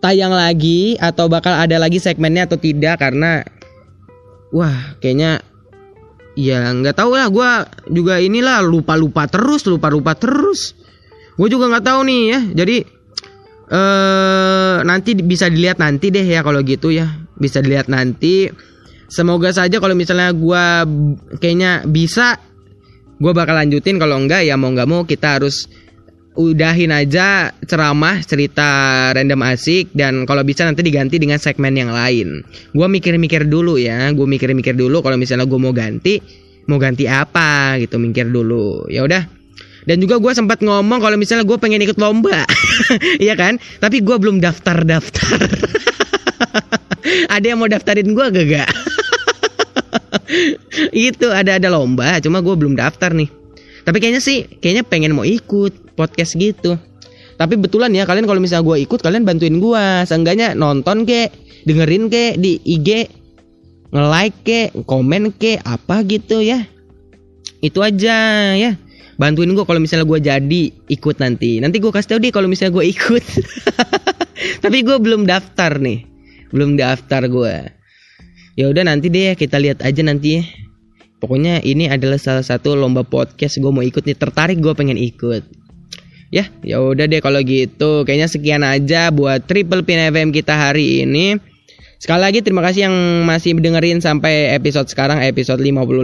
tayang 0.00 0.32
lagi 0.32 0.96
atau 0.96 1.28
bakal 1.28 1.52
ada 1.52 1.76
lagi 1.76 2.00
segmennya 2.00 2.48
atau 2.48 2.56
tidak 2.56 2.96
karena 2.96 3.44
wah 4.56 4.96
kayaknya 5.04 5.44
ya 6.34 6.70
nggak 6.70 6.98
tahu 6.98 7.14
lah. 7.14 7.26
Gue 7.30 7.50
juga 7.90 8.18
inilah 8.22 8.62
lupa 8.62 8.94
lupa 8.94 9.26
terus 9.26 9.66
lupa 9.66 9.90
lupa 9.90 10.14
terus. 10.18 10.74
Gue 11.34 11.48
juga 11.50 11.70
nggak 11.70 11.86
tahu 11.86 12.00
nih 12.06 12.22
ya. 12.30 12.40
Jadi 12.64 12.76
eh 13.64 14.76
nanti 14.84 15.10
bisa 15.18 15.48
dilihat 15.48 15.80
nanti 15.80 16.12
deh 16.12 16.26
ya 16.26 16.44
kalau 16.44 16.60
gitu 16.62 16.94
ya. 16.94 17.10
Bisa 17.34 17.58
dilihat 17.64 17.90
nanti. 17.90 18.50
Semoga 19.10 19.54
saja 19.54 19.78
kalau 19.78 19.94
misalnya 19.94 20.34
gue 20.34 20.64
kayaknya 21.38 21.86
bisa 21.86 22.38
gue 23.18 23.32
bakal 23.34 23.54
lanjutin. 23.54 23.98
Kalau 23.98 24.18
enggak 24.18 24.42
ya 24.42 24.58
mau 24.58 24.74
nggak 24.74 24.88
mau 24.90 25.02
kita 25.06 25.38
harus 25.38 25.70
udahin 26.34 26.90
aja 26.90 27.54
ceramah 27.62 28.18
cerita 28.26 28.66
random 29.14 29.40
asik 29.54 29.94
dan 29.94 30.26
kalau 30.26 30.42
bisa 30.42 30.66
nanti 30.66 30.82
diganti 30.82 31.22
dengan 31.22 31.38
segmen 31.38 31.74
yang 31.78 31.94
lain. 31.94 32.42
Gua 32.74 32.90
mikir-mikir 32.90 33.46
dulu 33.46 33.78
ya, 33.78 34.10
gue 34.10 34.26
mikir-mikir 34.26 34.74
dulu 34.74 34.98
kalau 34.98 35.14
misalnya 35.14 35.46
gue 35.46 35.58
mau 35.58 35.70
ganti, 35.70 36.18
mau 36.66 36.82
ganti 36.82 37.06
apa 37.06 37.78
gitu, 37.78 38.02
mikir 38.02 38.34
dulu. 38.34 38.90
Ya 38.90 39.06
udah. 39.06 39.22
Dan 39.84 40.00
juga 40.00 40.16
gue 40.16 40.32
sempat 40.32 40.64
ngomong 40.64 40.96
kalau 40.98 41.14
misalnya 41.20 41.44
gue 41.44 41.60
pengen 41.60 41.84
ikut 41.84 42.00
lomba, 42.00 42.48
iya 43.24 43.36
kan? 43.36 43.60
Tapi 43.78 44.00
gue 44.00 44.16
belum 44.16 44.40
daftar-daftar. 44.40 45.38
ada 47.36 47.44
yang 47.44 47.60
mau 47.60 47.68
daftarin 47.68 48.16
gue 48.16 48.26
gak 48.32 48.46
gak? 48.56 48.70
itu 50.96 51.28
ada 51.28 51.60
ada 51.60 51.68
lomba, 51.68 52.16
cuma 52.24 52.40
gue 52.40 52.54
belum 52.56 52.80
daftar 52.80 53.12
nih. 53.12 53.28
Tapi 53.84 53.96
kayaknya 54.00 54.24
sih, 54.24 54.48
kayaknya 54.64 54.88
pengen 54.88 55.12
mau 55.12 55.28
ikut 55.28 55.83
podcast 55.94 56.34
gitu. 56.38 56.78
Tapi 57.34 57.58
betulan 57.58 57.90
ya 57.90 58.06
kalian 58.06 58.30
kalau 58.30 58.38
misalnya 58.38 58.62
gue 58.62 58.86
ikut 58.86 59.00
kalian 59.02 59.26
bantuin 59.26 59.58
gue, 59.58 59.86
seenggaknya 60.06 60.54
nonton 60.54 61.02
ke, 61.02 61.34
dengerin 61.66 62.06
ke 62.06 62.38
di 62.38 62.62
IG, 62.62 63.10
nge-like 63.90 64.38
ke, 64.46 64.60
komen 64.86 65.34
ke, 65.34 65.58
apa 65.66 66.06
gitu 66.06 66.38
ya. 66.38 66.62
Itu 67.58 67.82
aja 67.82 68.54
ya. 68.54 68.78
Bantuin 69.14 69.50
gue 69.54 69.62
kalau 69.66 69.78
misalnya 69.82 70.06
gue 70.06 70.18
jadi 70.22 70.62
ikut 70.90 71.16
nanti. 71.18 71.58
Nanti 71.58 71.78
gue 71.78 71.90
kasih 71.90 72.18
tau 72.18 72.20
deh 72.22 72.30
kalau 72.34 72.46
misalnya 72.46 72.74
gue 72.78 72.86
ikut. 72.86 73.24
Tapi 74.64 74.78
gue 74.82 74.96
belum 74.98 75.26
daftar 75.26 75.78
nih, 75.78 76.06
belum 76.54 76.78
daftar 76.78 77.26
gue. 77.26 77.54
Ya 78.54 78.70
udah 78.70 78.86
nanti 78.86 79.10
deh 79.10 79.34
kita 79.34 79.58
lihat 79.58 79.82
aja 79.82 80.02
nanti 80.06 80.38
ya. 80.38 80.42
Pokoknya 81.18 81.62
ini 81.64 81.88
adalah 81.88 82.20
salah 82.20 82.44
satu 82.44 82.76
lomba 82.76 83.02
podcast 83.02 83.58
gue 83.58 83.70
mau 83.70 83.82
ikut 83.82 84.04
nih 84.06 84.18
tertarik 84.18 84.62
gue 84.62 84.74
pengen 84.74 84.98
ikut. 84.98 85.63
Ya, 86.34 86.50
ya 86.66 86.82
udah 86.82 87.06
deh 87.06 87.22
kalau 87.22 87.38
gitu. 87.46 88.02
Kayaknya 88.02 88.26
sekian 88.26 88.62
aja 88.66 89.14
buat 89.14 89.46
Triple 89.46 89.86
Pin 89.86 90.02
FM 90.10 90.34
kita 90.34 90.50
hari 90.50 91.06
ini. 91.06 91.38
Sekali 92.02 92.26
lagi 92.26 92.42
terima 92.42 92.58
kasih 92.66 92.90
yang 92.90 92.96
masih 93.22 93.54
dengerin 93.54 94.02
sampai 94.02 94.50
episode 94.50 94.90
sekarang 94.90 95.22
episode 95.22 95.62
55. 95.62 95.94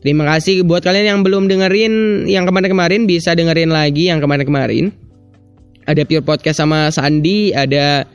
Terima 0.00 0.24
kasih 0.24 0.64
buat 0.64 0.80
kalian 0.80 1.04
yang 1.04 1.20
belum 1.20 1.52
dengerin 1.52 2.24
yang 2.32 2.48
kemarin-kemarin 2.48 3.04
bisa 3.04 3.36
dengerin 3.36 3.68
lagi 3.68 4.08
yang 4.08 4.24
kemarin-kemarin. 4.24 4.88
Ada 5.84 6.08
Pure 6.08 6.24
Podcast 6.24 6.64
sama 6.64 6.88
Sandi, 6.88 7.52
ada 7.52 8.08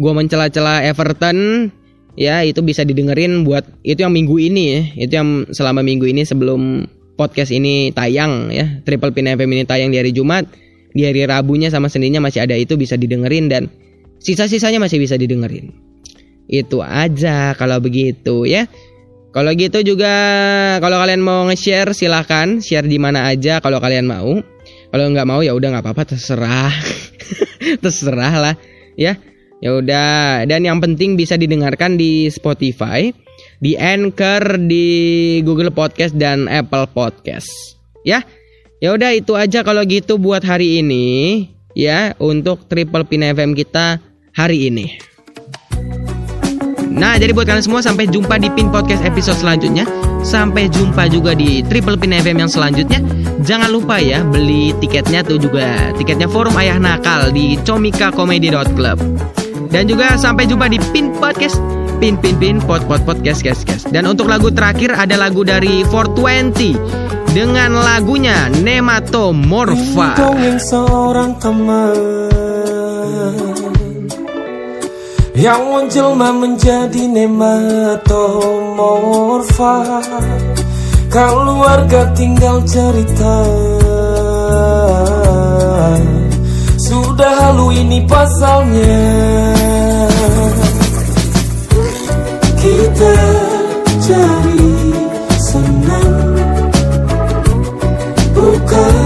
gua 0.00 0.16
mencela-cela 0.16 0.88
Everton, 0.88 1.68
ya 2.14 2.40
itu 2.46 2.62
bisa 2.62 2.86
didengerin 2.86 3.42
buat 3.42 3.66
itu 3.82 4.02
yang 4.06 4.14
minggu 4.14 4.38
ini 4.38 4.64
ya 4.70 4.82
itu 5.06 5.12
yang 5.18 5.28
selama 5.50 5.82
minggu 5.82 6.06
ini 6.06 6.22
sebelum 6.22 6.86
podcast 7.14 7.50
ini 7.54 7.90
tayang 7.94 8.50
ya. 8.50 8.82
Triple 8.82 9.14
Pin 9.14 9.30
FM 9.30 9.50
ini 9.54 9.64
tayang 9.66 9.90
di 9.90 9.98
hari 9.98 10.10
Jumat 10.14 10.46
di 10.94 11.02
hari 11.02 11.26
Rabunya 11.26 11.68
sama 11.74 11.90
Seninnya 11.90 12.22
masih 12.22 12.46
ada 12.46 12.54
itu 12.54 12.78
bisa 12.78 12.94
didengerin 12.94 13.50
dan 13.50 13.66
sisa-sisanya 14.22 14.78
masih 14.78 15.02
bisa 15.02 15.18
didengerin. 15.18 15.74
Itu 16.46 16.84
aja 16.84 17.56
kalau 17.58 17.82
begitu 17.82 18.46
ya. 18.46 18.70
Kalau 19.34 19.50
gitu 19.58 19.82
juga 19.82 20.14
kalau 20.78 21.02
kalian 21.02 21.18
mau 21.18 21.42
nge-share 21.50 21.90
silahkan 21.90 22.62
share 22.62 22.86
di 22.86 23.02
mana 23.02 23.26
aja 23.26 23.58
kalau 23.58 23.82
kalian 23.82 24.06
mau. 24.06 24.38
Kalau 24.94 25.04
nggak 25.10 25.26
mau 25.26 25.42
ya 25.42 25.50
udah 25.58 25.74
nggak 25.74 25.84
apa-apa 25.84 26.14
terserah. 26.14 26.70
Terserah 27.82 28.34
lah 28.38 28.54
ya. 28.94 29.18
Ya 29.64 29.72
udah, 29.80 30.44
dan 30.44 30.60
yang 30.60 30.76
penting 30.76 31.16
bisa 31.16 31.40
didengarkan 31.40 31.96
di 31.96 32.28
Spotify, 32.28 33.08
di 33.58 33.78
Anchor, 33.78 34.58
di 34.66 34.86
Google 35.42 35.70
Podcast 35.70 36.14
dan 36.14 36.46
Apple 36.50 36.90
Podcast. 36.90 37.48
Ya. 38.06 38.22
Ya 38.82 38.92
udah 38.92 39.16
itu 39.16 39.32
aja 39.32 39.64
kalau 39.64 39.80
gitu 39.88 40.20
buat 40.20 40.44
hari 40.44 40.84
ini 40.84 41.48
ya 41.72 42.12
untuk 42.20 42.68
Triple 42.68 43.08
Pin 43.08 43.24
FM 43.24 43.56
kita 43.56 43.96
hari 44.36 44.68
ini. 44.68 45.00
Nah, 46.94 47.18
jadi 47.18 47.34
buat 47.34 47.50
kalian 47.50 47.64
semua 47.64 47.82
sampai 47.82 48.06
jumpa 48.06 48.38
di 48.38 48.52
Pin 48.54 48.70
Podcast 48.70 49.02
episode 49.02 49.40
selanjutnya. 49.40 49.82
Sampai 50.22 50.70
jumpa 50.70 51.10
juga 51.10 51.34
di 51.34 51.60
Triple 51.66 51.98
Pin 51.98 52.14
FM 52.14 52.46
yang 52.46 52.50
selanjutnya. 52.50 53.02
Jangan 53.42 53.68
lupa 53.74 53.98
ya 53.98 54.22
beli 54.22 54.70
tiketnya 54.78 55.26
tuh 55.26 55.36
juga 55.36 55.90
tiketnya 55.98 56.30
Forum 56.30 56.54
Ayah 56.54 56.78
Nakal 56.78 57.34
di 57.34 57.58
comicacomedy.club. 57.66 58.98
Dan 59.74 59.90
juga 59.90 60.14
sampai 60.14 60.46
jumpa 60.46 60.70
di 60.70 60.78
Pin 60.94 61.10
Podcast 61.18 61.58
Pin 62.04 62.20
Pin 62.20 62.36
Pin 62.36 62.60
Pod 62.60 62.84
Pod 62.84 63.00
Podcast 63.08 63.40
guys 63.40 63.64
guys. 63.64 63.88
Dan 63.88 64.04
untuk 64.04 64.28
lagu 64.28 64.52
terakhir 64.52 64.92
ada 64.92 65.16
lagu 65.16 65.40
dari 65.40 65.80
420 65.88 67.32
dengan 67.32 67.80
lagunya 67.80 68.52
Nematomorpha. 68.60 70.20
Dongeng 70.20 70.60
seorang 70.60 71.32
teman 71.40 71.96
Yang 75.32 75.62
menjelma 75.64 76.28
menjadi 76.44 77.08
nematomorfa 77.08 78.44
Keluarga 81.08 82.12
tinggal 82.12 82.60
cerita 82.68 83.48
Sudah 86.76 87.32
lalu 87.48 87.80
ini 87.80 88.04
pasalnya 88.04 89.53
Cari 94.04 94.70
senang. 95.40 96.14
Bukan 98.34 99.03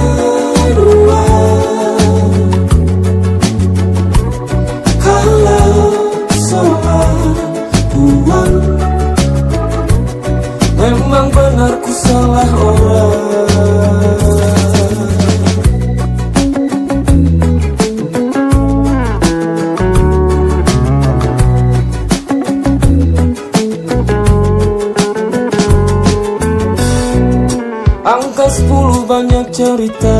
banyak 29.19 29.47
cerita. 29.51 30.19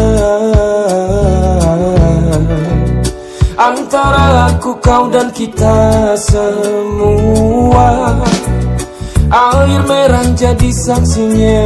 Antara 3.55 4.51
aku, 4.51 4.75
kau 4.83 5.07
dan 5.07 5.31
kita 5.31 5.79
semua. 6.19 8.19
Air 9.29 9.85
merah 9.85 10.25
jadi 10.33 10.73
saksinya 10.73 11.61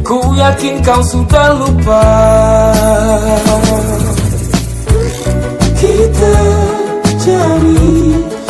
Ku 0.00 0.32
yakin 0.32 0.80
kau 0.82 1.02
sudah 1.06 1.54
lupa. 1.54 2.08
Kita 5.78 6.36
cari 7.20 7.94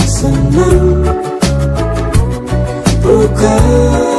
senang. 0.09 1.05
Bukan 3.03 4.14